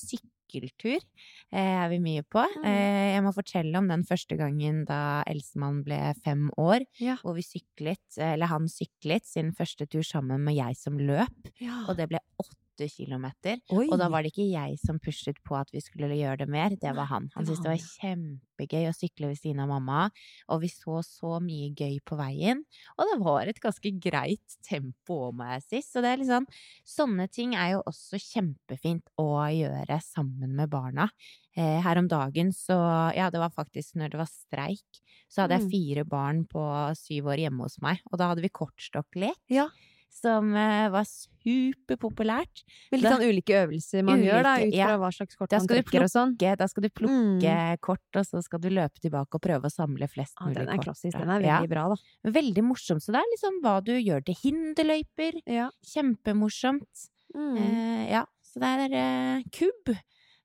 Sykkeltur 0.54 0.98
eh, 1.00 1.58
er 1.80 1.88
vi 1.90 2.00
mye 2.04 2.24
på. 2.28 2.42
Mm. 2.60 2.66
Eh, 2.68 3.06
jeg 3.14 3.22
må 3.24 3.32
fortelle 3.34 3.80
om 3.80 3.88
den 3.90 4.04
første 4.06 4.36
gangen 4.38 4.82
da 4.88 5.22
eldstemann 5.30 5.80
ble 5.86 6.00
fem 6.24 6.50
år, 6.60 6.84
Ja. 7.00 7.16
hvor 7.24 7.38
vi 7.38 7.46
syklet, 7.46 8.04
eller 8.20 8.52
han 8.52 8.68
syklet 8.70 9.24
sin 9.26 9.54
første 9.56 9.88
tur 9.88 10.04
sammen 10.06 10.44
med 10.44 10.58
jeg 10.60 10.76
som 10.78 11.00
løp, 11.00 11.50
Ja. 11.64 11.86
og 11.88 11.96
det 11.98 12.10
ble 12.12 12.20
åtte 12.36 12.60
kilometer. 12.78 13.60
km. 13.68 13.92
Og 13.92 13.98
da 13.98 14.08
var 14.08 14.22
det 14.22 14.32
ikke 14.32 14.50
jeg 14.50 14.78
som 14.78 14.98
pushet 14.98 15.36
på 15.44 15.54
at 15.56 15.70
vi 15.72 15.80
skulle 15.80 16.08
gjøre 16.10 16.38
det 16.38 16.48
mer, 16.48 16.70
det 16.70 16.94
var 16.96 17.06
han. 17.06 17.30
Han 17.34 17.46
syntes 17.46 17.62
det 17.62 17.70
var 17.70 17.84
kjempegøy 18.02 18.88
å 18.90 18.94
sykle 18.94 19.28
ved 19.28 19.38
siden 19.38 19.60
av 19.60 19.68
mamma, 19.68 20.10
og 20.48 20.60
vi 20.60 20.68
så 20.68 21.02
så 21.04 21.40
mye 21.42 21.70
gøy 21.74 22.00
på 22.04 22.16
veien. 22.18 22.64
Og 22.98 23.06
det 23.12 23.20
var 23.24 23.46
et 23.46 23.60
ganske 23.60 23.90
greit 24.00 24.58
tempo 24.62 25.30
òg, 25.30 25.34
må 25.38 25.44
jeg 25.54 25.62
si. 25.62 25.82
Så 25.82 26.02
det 26.02 26.12
er 26.18 26.24
sånn 26.24 26.46
Sånne 26.84 27.28
ting 27.30 27.54
er 27.54 27.72
jo 27.74 27.82
også 27.86 28.18
kjempefint 28.20 29.06
å 29.18 29.46
gjøre 29.50 30.00
sammen 30.02 30.54
med 30.56 30.70
barna. 30.70 31.08
Eh, 31.56 31.80
her 31.80 31.98
om 31.98 32.08
dagen 32.08 32.50
så 32.52 32.76
Ja, 33.14 33.30
det 33.30 33.38
var 33.38 33.50
faktisk 33.50 33.94
når 33.96 34.10
det 34.10 34.18
var 34.18 34.26
streik, 34.30 35.00
så 35.28 35.42
hadde 35.42 35.58
jeg 35.58 35.64
Mm. 35.64 35.70
fire 35.70 36.04
barn 36.04 36.44
på 36.46 36.60
syv 36.96 37.26
år 37.26 37.38
hjemme 37.38 37.62
hos 37.62 37.80
meg, 37.80 38.00
og 38.10 38.18
da 38.18 38.28
hadde 38.28 38.42
vi 38.42 38.48
kortstokklek. 38.48 39.36
Ja. 39.48 39.68
Som 40.14 40.52
eh, 40.54 40.86
var 40.94 41.04
superpopulært. 41.04 42.62
Med 42.92 43.02
litt 43.02 43.10
sånn 43.12 43.24
ulike 43.26 43.56
øvelser 43.64 44.04
man 44.06 44.22
gjør, 44.22 44.42
da, 44.46 44.52
ut 44.62 44.68
ut 44.70 44.76
ja. 44.78 44.86
fra 44.88 44.98
hva 45.02 45.10
slags 45.12 45.36
kort 45.36 45.50
man 45.52 45.66
trekker 45.66 45.88
plukke, 45.90 46.04
og 46.06 46.12
sånn. 46.12 46.36
da 46.38 46.68
skal 46.70 46.82
du 46.86 46.88
plukke 46.88 47.54
Mm. 47.54 47.78
kort, 47.80 48.00
og 48.16 48.24
så 48.24 48.42
skal 48.42 48.60
du 48.60 48.68
løpe 48.70 49.00
tilbake 49.02 49.34
og 49.34 49.42
prøve 49.42 49.66
å 49.68 49.72
samle 49.74 50.08
flest 50.08 50.34
Ja, 50.40 50.46
mulig 50.46 50.54
den 50.62 50.68
er 50.68 50.76
kort. 50.76 50.86
klassisk. 50.86 51.18
Den 51.18 51.28
er 51.30 51.40
Ja. 51.42 51.58
veldig 51.60 51.68
bra, 51.70 51.88
da. 51.88 52.30
Veldig 52.30 52.62
morsomt. 52.64 53.02
Så 53.02 53.12
det 53.12 53.20
er 53.20 53.32
liksom 53.34 53.60
hva 53.62 53.82
du 53.84 53.92
gjør 53.92 54.24
til 54.24 54.34
hinderløyper. 54.34 55.42
Ja. 55.46 55.70
Kjempemorsomt. 55.84 57.08
Mm. 57.34 57.56
Eh, 57.58 58.10
ja, 58.12 58.24
så 58.42 58.60
det 58.60 58.92
er 58.92 58.94
eh, 58.94 59.42
kubb. 59.50 59.96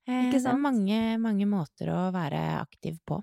Eh, 0.08 0.30
Ikke 0.30 0.42
Det 0.42 0.46
er 0.46 0.56
mange, 0.58 1.18
mange 1.20 1.46
måter 1.46 1.86
å 1.88 2.10
være 2.12 2.60
aktiv 2.60 2.98
på. 3.06 3.22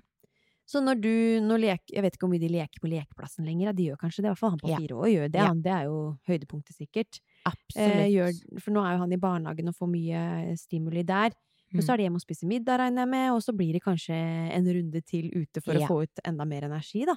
Så 0.68 0.82
når 0.84 1.00
du 1.00 1.12
når 1.40 1.58
lek, 1.62 1.80
Jeg 1.88 2.02
vet 2.04 2.12
ikke 2.18 2.26
hvor 2.26 2.32
mye 2.34 2.42
de 2.44 2.48
leker 2.52 2.80
på 2.82 2.90
lekeplassen 2.92 3.46
lenger. 3.48 3.70
ja, 3.70 3.72
De 3.72 3.86
gjør 3.88 3.96
kanskje 4.02 4.20
det. 4.22 4.28
I 4.28 4.32
hvert 4.34 4.38
fall 4.42 4.50
han 4.52 4.60
på 4.60 4.68
fire 4.82 4.96
år 5.00 5.08
gjør 5.14 5.28
det. 5.32 5.40
Ja. 5.40 5.52
Det 5.54 5.72
er 5.72 5.84
jo 5.88 5.96
høydepunktet, 6.28 6.76
sikkert. 6.76 7.20
Absolutt. 7.48 7.96
Eh, 7.96 8.08
gjør, 8.12 8.60
for 8.60 8.70
nå 8.76 8.84
er 8.84 8.92
jo 8.92 8.98
han 9.06 9.12
i 9.16 9.20
barnehagen 9.22 9.68
og 9.72 9.74
får 9.78 9.88
mye 9.96 10.56
stimuli 10.60 11.02
der. 11.08 11.32
Men 11.72 11.82
Mm. 11.82 11.84
så 11.84 11.92
er 11.92 11.96
de 11.98 12.02
hjemme 12.04 12.16
og 12.16 12.24
spiser 12.24 12.46
middag, 12.48 12.78
regner 12.80 13.02
jeg 13.04 13.08
med, 13.08 13.30
og 13.32 13.40
så 13.44 13.52
blir 13.56 13.72
det 13.72 13.82
kanskje 13.82 14.14
en 14.56 14.64
runde 14.64 15.00
til 15.04 15.30
ute 15.36 15.60
for 15.62 15.72
Ja. 15.74 15.84
å 15.84 15.88
få 15.88 16.02
ut 16.04 16.20
enda 16.24 16.44
mer 16.46 16.62
energi, 16.64 17.04
da. 17.04 17.14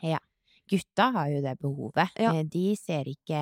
Gutta 0.72 1.10
har 1.12 1.28
jo 1.34 1.42
det 1.44 1.54
behovet. 1.60 2.14
Ja. 2.16 2.32
Eh, 2.38 2.44
De 2.48 2.76
ser 2.80 3.10
ikke, 3.12 3.40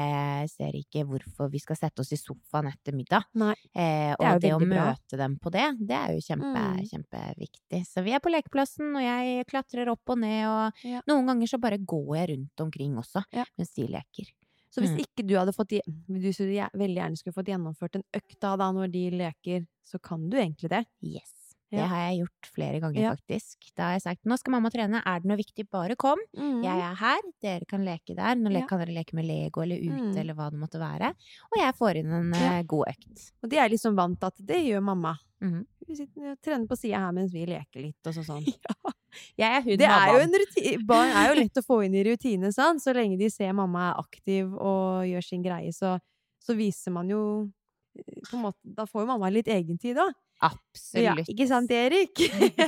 ser 0.50 0.74
ikke 0.80 1.04
hvorfor 1.06 1.50
vi 1.54 1.62
skal 1.62 1.78
sette 1.78 2.02
oss 2.02 2.12
i 2.16 2.18
sofaen 2.18 2.72
etter 2.72 2.96
middag. 2.98 3.28
Eh, 3.76 4.16
Det 4.18 4.18
og 4.20 4.42
det 4.42 4.54
å 4.56 4.60
møte 4.60 5.14
bra. 5.14 5.18
dem 5.22 5.38
på 5.38 5.52
det, 5.54 5.68
det 5.86 5.96
er 5.96 6.14
jo 6.16 6.20
kjempe, 6.26 6.56
Mm. 6.60 6.82
kjempeviktig. 6.90 7.86
Så 7.86 8.04
vi 8.04 8.12
er 8.14 8.20
på 8.20 8.32
lekeplassen, 8.34 8.96
og 8.96 9.02
jeg 9.02 9.46
klatrer 9.48 9.88
opp 9.92 10.02
og 10.10 10.18
ned, 10.20 10.46
og 10.48 10.74
Ja. 10.84 11.02
noen 11.08 11.26
ganger 11.28 11.48
så 11.48 11.60
bare 11.62 11.78
går 11.78 12.16
jeg 12.18 12.30
rundt 12.38 12.60
omkring 12.62 12.96
også, 12.98 13.24
Ja. 13.32 13.46
mens 13.58 13.74
de 13.76 13.88
leker. 13.88 14.26
Så 14.72 14.82
hvis 14.82 14.92
Mm. 14.96 15.00
ikke 15.06 15.28
du 15.28 15.36
hadde 15.36 15.54
fått 15.54 15.70
Du 15.70 15.84
veldig 16.14 16.96
gjerne 16.98 17.18
skulle 17.18 17.34
fått 17.34 17.48
gjennomført 17.48 17.96
en 17.96 18.04
økt 18.14 18.40
da, 18.40 18.56
da 18.56 18.72
når 18.72 18.92
de 18.92 19.10
leker, 19.12 19.68
så 19.86 20.00
kan 20.02 20.30
du 20.30 20.38
egentlig 20.38 20.70
det. 20.70 20.86
Yes. 21.02 21.34
Det 21.72 21.86
har 21.88 22.00
jeg 22.10 22.20
gjort 22.24 22.48
flere 22.56 22.80
ganger, 22.82 23.02
Ja. 23.02 23.12
faktisk. 23.16 23.58
Da 23.76 23.84
har 23.84 23.92
jeg 23.94 24.02
sagt 24.02 24.26
nå 24.26 24.38
skal 24.40 24.52
mamma 24.52 24.70
trene, 24.74 25.02
er 25.06 25.20
det 25.20 25.28
noe 25.30 25.38
viktig, 25.38 25.70
bare 25.70 25.96
kom. 25.96 26.18
Jeg 26.34 26.66
er 26.82 26.96
her, 26.96 27.20
dere 27.42 27.66
kan 27.70 27.84
leke 27.86 28.16
der. 28.16 28.36
Nå 28.36 28.52
Ja. 28.52 28.66
kan 28.66 28.80
dere 28.80 28.94
leke 28.96 29.14
med 29.14 29.26
Lego 29.26 29.62
eller 29.62 29.78
ute, 29.78 30.02
Mm. 30.14 30.18
eller 30.18 30.34
hva 30.34 30.50
det 30.50 30.60
måtte 30.60 30.80
være. 30.82 31.14
Og 31.54 31.58
jeg 31.62 31.74
får 31.76 31.96
inn 31.98 32.12
en 32.12 32.34
Ja. 32.34 32.58
eh, 32.60 32.64
god 32.64 32.88
økt. 32.88 33.32
Og 33.44 33.50
de 33.50 33.58
er 33.58 33.70
liksom 33.70 33.96
vant 33.96 34.20
til 34.20 34.28
at 34.28 34.36
det 34.46 34.66
gjør 34.66 34.82
mamma. 34.84 35.16
Mm. 35.42 35.66
Vi 35.88 35.96
sitter 35.96 36.32
og 36.32 36.42
trener 36.42 36.68
på 36.68 36.76
sida 36.78 36.98
her 37.00 37.12
mens 37.14 37.32
vi 37.32 37.46
leker 37.46 37.82
litt 37.82 37.96
og 38.06 38.14
sånn. 38.14 38.26
sånn. 38.46 38.94
Jeg 39.38 39.52
er 39.58 39.62
hun 39.62 39.78
Det 39.78 39.88
er 39.88 40.08
jo 40.14 40.20
en 40.20 40.34
rutine 40.34 40.86
Barn 40.86 41.10
er 41.10 41.34
jo 41.34 41.42
lett 41.42 41.54
å 41.58 41.64
få 41.66 41.86
inn 41.86 41.96
i 41.96 42.04
rutine, 42.04 42.52
sant? 42.54 42.82
Så 42.82 42.94
lenge 42.94 43.18
de 43.18 43.30
ser 43.30 43.54
mamma 43.54 43.92
er 43.92 44.02
aktiv 44.04 44.54
og 44.54 45.06
gjør 45.08 45.24
sin 45.24 45.42
greie, 45.44 45.70
så, 45.72 46.00
så 46.42 46.56
viser 46.56 46.92
man 46.92 47.08
jo 47.10 47.50
eh, 47.98 48.22
på 48.30 48.34
en 48.36 48.42
måte, 48.44 48.58
Da 48.66 48.86
får 48.86 49.02
jo 49.02 49.08
mamma 49.08 49.30
litt 49.32 49.48
egentid 49.48 49.96
òg. 50.42 50.56
Ja, 50.96 51.14
Absolutt. 51.14 51.30
ikke 51.34 51.48
sant, 51.50 51.72
Erik? 51.72 52.20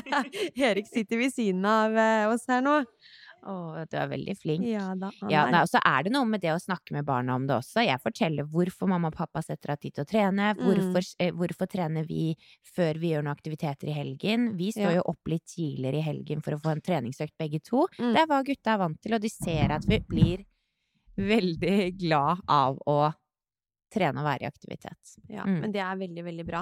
Erik 0.69 0.87
sitter 0.91 1.17
ved 1.21 1.33
siden 1.33 1.65
av 1.65 1.95
eh, 1.97 2.27
oss 2.31 2.45
her 2.51 2.61
nå. 2.65 2.81
Å, 3.41 3.53
du 3.89 3.95
er 3.97 4.05
veldig 4.11 4.35
flink. 4.37 4.65
Ja 4.69 4.91
da. 4.93 5.07
Ja, 5.31 5.47
nei, 5.49 5.63
og 5.65 5.69
så 5.71 5.79
er 5.81 6.03
det 6.05 6.11
noe 6.13 6.27
med 6.29 6.43
det 6.43 6.51
å 6.53 6.59
snakke 6.61 6.93
med 6.93 7.07
barna 7.07 7.33
om 7.39 7.47
det 7.49 7.55
også. 7.55 7.81
Jeg 7.81 7.97
forteller 8.03 8.45
hvorfor 8.45 8.85
mamma 8.91 9.09
og 9.09 9.15
pappa 9.17 9.41
setter 9.41 9.71
av 9.73 9.79
tid 9.81 9.95
til 9.95 10.03
å 10.03 10.09
trene. 10.11 10.51
Mm. 10.53 10.61
Hvorfor, 10.67 11.07
eh, 11.25 11.31
hvorfor 11.33 11.69
trener 11.71 12.05
vi 12.05 12.35
før 12.75 12.99
vi 13.01 13.15
gjør 13.15 13.25
noen 13.25 13.33
aktiviteter 13.33 13.89
i 13.89 13.95
helgen? 13.97 14.51
Vi 14.59 14.69
står 14.75 14.91
Ja. 14.91 14.99
jo 14.99 15.07
opp 15.15 15.31
litt 15.33 15.47
tidligere 15.49 16.03
i 16.03 16.05
helgen 16.05 16.43
for 16.45 16.53
å 16.53 16.61
få 16.61 16.75
en 16.75 16.83
treningsøkt 16.85 17.33
begge 17.41 17.63
to. 17.65 17.87
Mm. 17.97 18.11
Det 18.13 18.21
er 18.21 18.29
hva 18.29 18.43
gutta 18.45 18.75
er 18.75 18.77
vant 18.83 19.01
til, 19.01 19.15
og 19.17 19.21
de 19.25 19.29
ser 19.33 19.71
at 19.79 19.85
vi 19.89 19.99
blir 20.11 20.45
veldig 21.17 21.97
glad 21.97 22.43
av 22.47 22.77
å 22.87 22.99
trene 23.91 24.21
og 24.21 24.27
være 24.29 24.45
i 24.45 24.51
aktivitet. 24.51 25.17
Ja, 25.33 25.43
Mm. 25.43 25.61
men 25.65 25.71
det 25.73 25.81
er 25.81 25.97
veldig, 25.97 26.23
veldig 26.29 26.45
bra. 26.45 26.61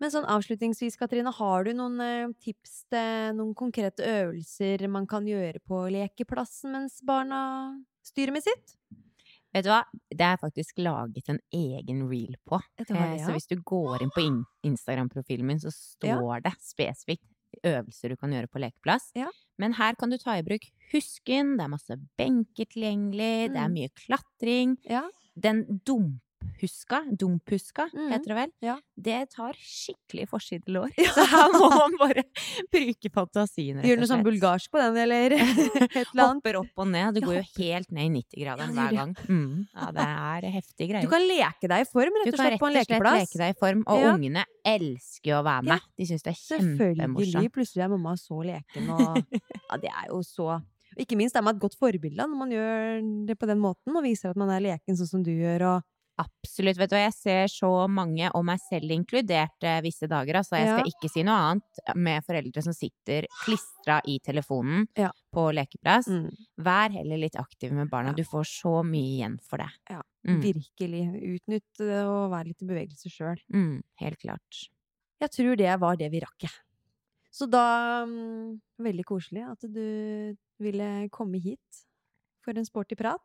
Men 0.00 0.10
sånn 0.10 0.24
avslutningsvis, 0.32 0.96
Katrine, 0.96 1.30
har 1.36 1.64
du 1.64 1.72
noen 1.76 2.00
eh, 2.00 2.28
tips 2.40 2.84
til 2.88 3.34
noen 3.36 3.54
konkrete 3.54 4.00
øvelser 4.00 4.86
man 4.88 5.06
kan 5.10 5.26
gjøre 5.28 5.60
på 5.68 5.82
lekeplassen 5.92 6.72
mens 6.72 7.00
barna 7.04 7.40
styrer 8.02 8.32
med 8.32 8.42
sitt? 8.46 8.76
Vet 9.52 9.66
du 9.66 9.70
hva? 9.72 9.82
Det 10.14 10.22
er 10.24 10.38
faktisk 10.38 10.78
laget 10.78 11.28
en 11.32 11.40
egen 11.52 12.04
reel 12.08 12.36
på. 12.46 12.60
Det 12.78 12.86
Eh, 12.90 13.16
ja. 13.18 13.26
Så 13.26 13.32
hvis 13.34 13.48
du 13.50 13.56
går 13.66 14.00
inn 14.02 14.12
på 14.14 14.22
Instagram-profilen 14.64 15.44
min, 15.44 15.58
så 15.58 15.72
Ja. 16.06 16.16
står 16.16 16.42
det 16.44 16.52
spesifikt 16.62 17.26
øvelser 17.66 18.08
du 18.10 18.16
kan 18.16 18.30
gjøre 18.30 18.46
på 18.48 18.60
lekeplass. 18.62 19.10
Ja. 19.16 19.28
Men 19.58 19.72
her 19.74 19.94
kan 19.96 20.08
du 20.08 20.16
ta 20.16 20.38
i 20.38 20.42
bruk 20.42 20.62
husken, 20.92 21.56
det 21.58 21.64
er 21.64 21.68
masse 21.68 21.96
benker 22.16 22.64
tilgjengelig, 22.64 23.50
det 23.52 23.56
er 23.58 23.68
Mm. 23.68 23.74
mye 23.74 23.90
klatring. 24.06 24.76
Ja. 24.88 25.02
Den 25.36 25.80
dumphuska, 26.40 27.04
dumphuska 27.18 27.88
Mm. 27.94 28.10
heter 28.12 28.28
det 28.28 28.34
vel, 28.34 28.50
Ja. 28.62 28.76
det 28.96 29.30
tar 29.30 29.52
skikkelig 29.54 30.28
forsidelår. 30.28 30.90
Så 31.14 31.24
her 31.24 31.48
må 31.52 31.68
man 31.70 31.96
bare 31.98 32.24
bruke 32.72 33.10
fantasien, 33.12 33.76
rett 33.76 33.84
Gjør 33.86 33.96
du 33.96 34.00
noe 34.00 34.10
sånn 34.10 34.24
bulgarsk 34.24 34.70
på 34.70 34.78
den, 34.80 34.96
eller? 34.96 35.30
Hopper 36.20 36.56
opp 36.60 36.76
og 36.76 36.88
ned. 36.88 37.14
Du 37.14 37.20
går 37.20 37.36
jo 37.40 37.44
helt 37.58 37.90
ned 37.90 38.04
i 38.10 38.22
90-graderen 38.22 38.74
Ja, 38.74 38.80
hver 38.88 38.96
gang. 38.96 39.14
Mm. 39.28 39.66
Ja, 39.74 39.90
det 39.92 40.06
er 40.06 40.50
heftige 40.56 40.88
greier. 40.90 41.02
Du 41.02 41.08
kan 41.12 41.22
leke 41.26 41.68
deg 41.70 41.84
i 41.86 41.88
form, 41.90 42.18
rett 42.20 42.32
og 42.32 42.36
kan 42.36 42.40
slett, 42.40 42.52
rett 42.52 42.60
på 42.60 42.66
og 42.66 42.70
en 42.70 42.76
slett 42.80 42.90
lekeplass. 42.94 43.20
leke 43.20 43.38
deg 43.44 43.54
i 43.54 43.58
form, 43.60 43.84
og 43.86 44.00
Ja. 44.00 44.14
ungene 44.14 44.44
elsker 44.64 45.32
å 45.40 45.44
være 45.44 45.62
med. 45.64 45.80
De 45.98 46.04
syns 46.08 46.22
det 46.22 46.34
er 46.34 46.40
Selvfølgelig. 46.40 47.50
Plutselig 47.52 47.84
er 47.84 47.88
mamma 47.88 48.16
så 48.16 48.40
leken, 48.44 48.90
og 48.90 49.16
ja, 49.70 49.76
det 49.76 49.90
er 49.90 50.08
jo 50.10 50.20
så 50.26 50.62
Ikke 50.98 51.14
minst 51.16 51.36
er 51.38 51.42
man 51.42 51.54
et 51.54 51.60
godt 51.62 51.76
forbilde 51.78 52.18
når 52.26 52.36
man 52.36 52.50
gjør 52.50 53.26
det 53.28 53.38
på 53.38 53.46
den 53.46 53.60
måten, 53.62 53.94
og 53.94 54.02
viser 54.02 54.30
at 54.30 54.36
man 54.36 54.50
er 54.50 54.60
leken 54.60 54.96
sånn 54.98 55.06
som 55.08 55.22
du 55.22 55.30
gjør, 55.30 55.62
og 55.76 55.82
Absolutt. 56.20 56.76
Vet 56.80 56.90
du 56.90 56.94
hva, 56.96 57.02
jeg 57.06 57.14
ser 57.16 57.44
så 57.52 57.70
mange, 57.88 58.28
og 58.36 58.44
meg 58.44 58.60
selv 58.68 58.92
inkludert, 58.92 59.56
eh, 59.64 59.80
visse 59.84 60.08
dager. 60.10 60.36
Altså, 60.40 60.58
jeg 60.58 60.68
skal 60.68 60.84
Ja. 60.84 60.92
ikke 60.92 61.10
si 61.12 61.22
noe 61.24 61.38
annet 61.40 61.96
med 61.96 62.24
foreldre 62.26 62.62
som 62.62 62.72
sitter 62.76 63.26
klistra 63.44 64.00
i 64.06 64.18
telefonen 64.20 64.86
Ja. 64.96 65.10
på 65.32 65.48
lekeplass. 65.54 66.08
mm, 66.08 66.30
Vær 66.58 66.90
heller 66.92 67.16
litt 67.18 67.36
aktiv 67.36 67.72
med 67.72 67.88
barna. 67.90 68.08
Ja. 68.10 68.14
Du 68.14 68.24
får 68.24 68.44
så 68.44 68.84
mye 68.84 69.18
igjen 69.18 69.38
for 69.42 69.56
det. 69.58 69.70
Ja, 69.88 70.02
Mm. 70.26 70.40
virkelig 70.42 71.04
utnytt 71.40 71.78
det 71.78 72.04
og 72.04 72.30
være 72.30 72.48
litt 72.48 72.62
i 72.62 72.66
bevegelse 72.66 73.08
sjøl. 73.10 73.38
Mm, 73.52 73.82
helt 74.00 74.18
klart. 74.18 74.68
Jeg 75.20 75.30
tror 75.30 75.56
det 75.56 75.80
var 75.80 75.96
det 75.96 76.10
vi 76.10 76.20
rakk, 76.20 76.38
jeg. 76.40 76.50
Så 77.32 77.48
da 77.48 78.04
mm, 78.04 78.60
Veldig 78.80 79.04
koselig 79.04 79.44
at 79.50 79.60
du 79.60 80.36
ville 80.58 81.08
komme 81.10 81.38
hit 81.40 81.84
for 82.42 82.52
en 82.56 82.64
sporty 82.64 82.96
prat. 82.96 83.20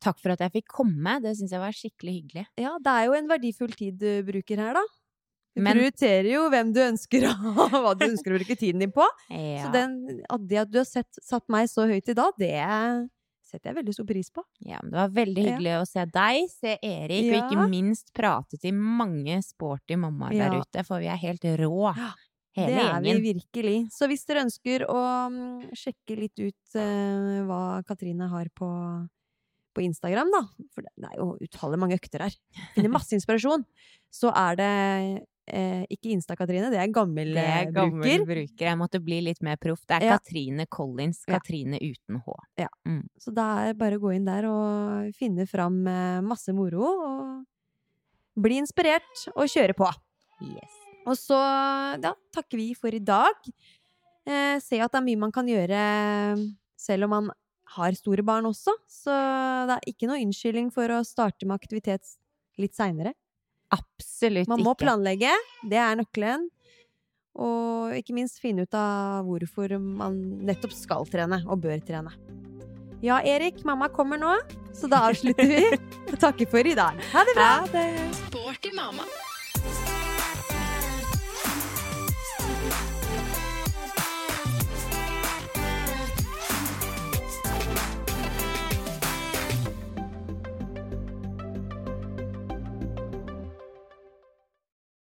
Takk 0.00 0.18
for 0.20 0.34
at 0.34 0.40
jeg 0.44 0.52
fikk 0.52 0.68
komme. 0.68 1.16
Det 1.24 1.32
syns 1.38 1.50
jeg 1.54 1.60
var 1.62 1.72
skikkelig 1.74 2.14
hyggelig. 2.20 2.46
Ja, 2.60 2.76
det 2.82 2.92
er 2.92 3.06
jo 3.08 3.14
en 3.18 3.28
verdifull 3.30 3.72
tid 3.74 3.98
du 3.98 4.22
bruker 4.28 4.56
her, 4.60 4.74
da. 4.76 4.82
Du 5.56 5.62
Men- 5.64 5.78
prioriterer 5.78 6.28
jo 6.34 6.50
hvem 6.52 6.72
du 6.76 6.80
ønsker 6.84 7.24
å, 7.30 7.32
hva 7.82 7.94
du 7.96 8.04
ønsker 8.10 8.34
å 8.34 8.38
bruke 8.38 8.56
tiden 8.60 8.82
din 8.84 8.92
på. 8.92 9.06
Ja. 9.32 9.64
Så 9.64 9.72
den, 9.72 9.94
at 10.28 10.46
det 10.48 10.58
at 10.66 10.70
du 10.70 10.78
har 10.82 10.84
sett, 10.88 11.08
satt 11.24 11.48
meg 11.48 11.68
så 11.72 11.86
høyt 11.88 12.08
i 12.12 12.16
dag, 12.18 12.34
det 12.36 12.52
setter 13.46 13.70
jeg 13.70 13.76
veldig 13.78 13.94
stor 13.94 14.06
pris 14.10 14.28
på. 14.34 14.42
Ja, 14.66 14.80
men 14.82 14.90
det 14.92 14.98
var 15.00 15.10
veldig 15.16 15.42
Ja. 15.44 15.48
hyggelig 15.54 15.74
å 15.80 15.86
se 15.88 16.04
deg, 16.12 16.48
se 16.52 16.76
Erik, 16.82 17.28
og 17.32 17.38
ikke 17.54 17.66
minst 17.70 18.12
prate 18.12 18.58
til 18.60 18.74
mange 18.74 19.38
sporty 19.46 19.96
mammaer 19.96 20.34
der 20.36 20.56
ute, 20.60 20.84
for 20.84 20.98
vi 21.00 21.06
er 21.08 21.20
helt 21.22 21.46
rå, 21.62 21.94
Ja, 21.96 22.10
hele 22.58 22.72
det 22.74 22.82
er 22.84 22.90
gjengen. 23.00 23.22
vi 23.22 23.32
virkelig. 23.38 23.76
Så 23.94 24.08
hvis 24.10 24.26
dere 24.28 24.42
ønsker 24.44 24.84
å 24.90 25.00
mm, 25.30 25.70
sjekke 25.78 26.18
litt 26.20 26.36
ut 26.42 26.74
uh, 26.76 27.46
hva 27.48 27.62
Katrine 27.86 28.28
har 28.28 28.50
på, 28.52 28.68
på 29.76 29.84
Instagram, 29.84 30.32
da, 30.32 30.42
for 30.74 30.84
det 30.86 31.08
er 31.12 31.16
jo 31.20 31.30
utallige 31.44 31.80
mange 31.84 31.96
økter 32.00 32.24
her, 32.26 32.36
finner 32.74 32.92
masse 32.96 33.12
inspirasjon, 33.16 33.64
så 34.16 34.30
er 34.32 34.56
det 34.58 34.70
eh, 35.52 35.82
ikke 35.92 36.14
Insta-Katrine, 36.16 36.70
det 36.72 36.80
er 36.80 36.90
gammel 36.94 37.34
Det 37.36 37.42
er 37.44 37.66
eh, 37.66 37.72
gammel 37.76 38.00
bruker. 38.02 38.24
bruker. 38.32 38.64
Jeg 38.70 38.78
måtte 38.80 39.00
bli 39.04 39.18
litt 39.28 39.42
mer 39.46 39.58
proff. 39.60 39.84
Det 39.86 39.98
er 39.98 40.06
Ja. 40.08 40.16
Katrine 40.18 40.64
Collins. 40.72 41.20
Ja. 41.28 41.36
Katrine 41.36 41.78
uten 41.82 42.18
H. 42.24 42.34
Ja, 42.64 42.68
Så 43.20 43.34
da 43.36 43.44
er 43.68 43.76
bare 43.78 43.98
å 44.00 44.02
gå 44.02 44.14
inn 44.16 44.24
der 44.26 44.48
og 44.48 45.12
finne 45.14 45.46
fram 45.50 45.82
eh, 45.86 46.20
masse 46.24 46.54
moro, 46.56 46.88
og 47.06 48.42
bli 48.42 48.58
inspirert 48.62 49.26
og 49.36 49.46
kjøre 49.52 49.76
på. 49.78 49.86
Yes. 50.42 50.74
Og 51.06 51.14
så 51.20 51.38
ja, 52.02 52.10
takker 52.34 52.58
vi 52.58 52.72
for 52.74 52.90
i 52.96 52.98
dag. 53.04 53.36
Eh, 54.26 54.56
se 54.58 54.80
at 54.82 54.90
det 54.90 54.98
er 54.98 55.04
mye 55.06 55.20
man 55.28 55.32
kan 55.32 55.46
gjøre 55.46 55.78
selv 56.76 57.06
om 57.06 57.12
man 57.14 57.28
har 57.74 57.96
store 57.98 58.22
barn 58.26 58.46
også. 58.48 58.74
Så 58.90 59.12
det 59.68 59.76
er 59.76 59.88
ikke 59.90 60.08
noe 60.10 60.20
unnskyldning 60.22 60.70
for 60.74 60.92
å 60.94 61.02
starte 61.06 61.48
med 61.48 61.58
aktivitet 61.58 62.16
litt 62.60 62.76
seinere. 62.76 63.12
Absolutt 63.74 64.48
Man 64.48 64.62
må 64.62 64.76
ikke. 64.76 64.84
planlegge, 64.86 65.32
det 65.68 65.80
er 65.82 65.98
nøkkelen. 65.98 66.46
Og 67.36 67.92
ikke 67.98 68.14
minst 68.16 68.38
finne 68.40 68.64
ut 68.64 68.76
av 68.78 69.26
hvorfor 69.28 69.74
man 69.82 70.16
nettopp 70.48 70.72
skal 70.72 71.04
trene 71.10 71.42
og 71.44 71.60
bør 71.66 71.82
trene. 71.84 72.14
Ja, 73.04 73.18
Erik, 73.20 73.60
mamma 73.68 73.90
kommer 73.92 74.16
nå, 74.16 74.32
så 74.72 74.88
da 74.88 75.02
avslutter 75.10 75.44
vi. 75.50 75.60
Og 76.08 76.16
takker 76.24 76.48
for 76.48 76.64
i 76.64 76.72
dag. 76.78 76.96
Ha 77.12 77.26
det 77.28 77.34
bra! 77.36 77.50
Sporty 78.22 78.72
mamma. 78.72 79.04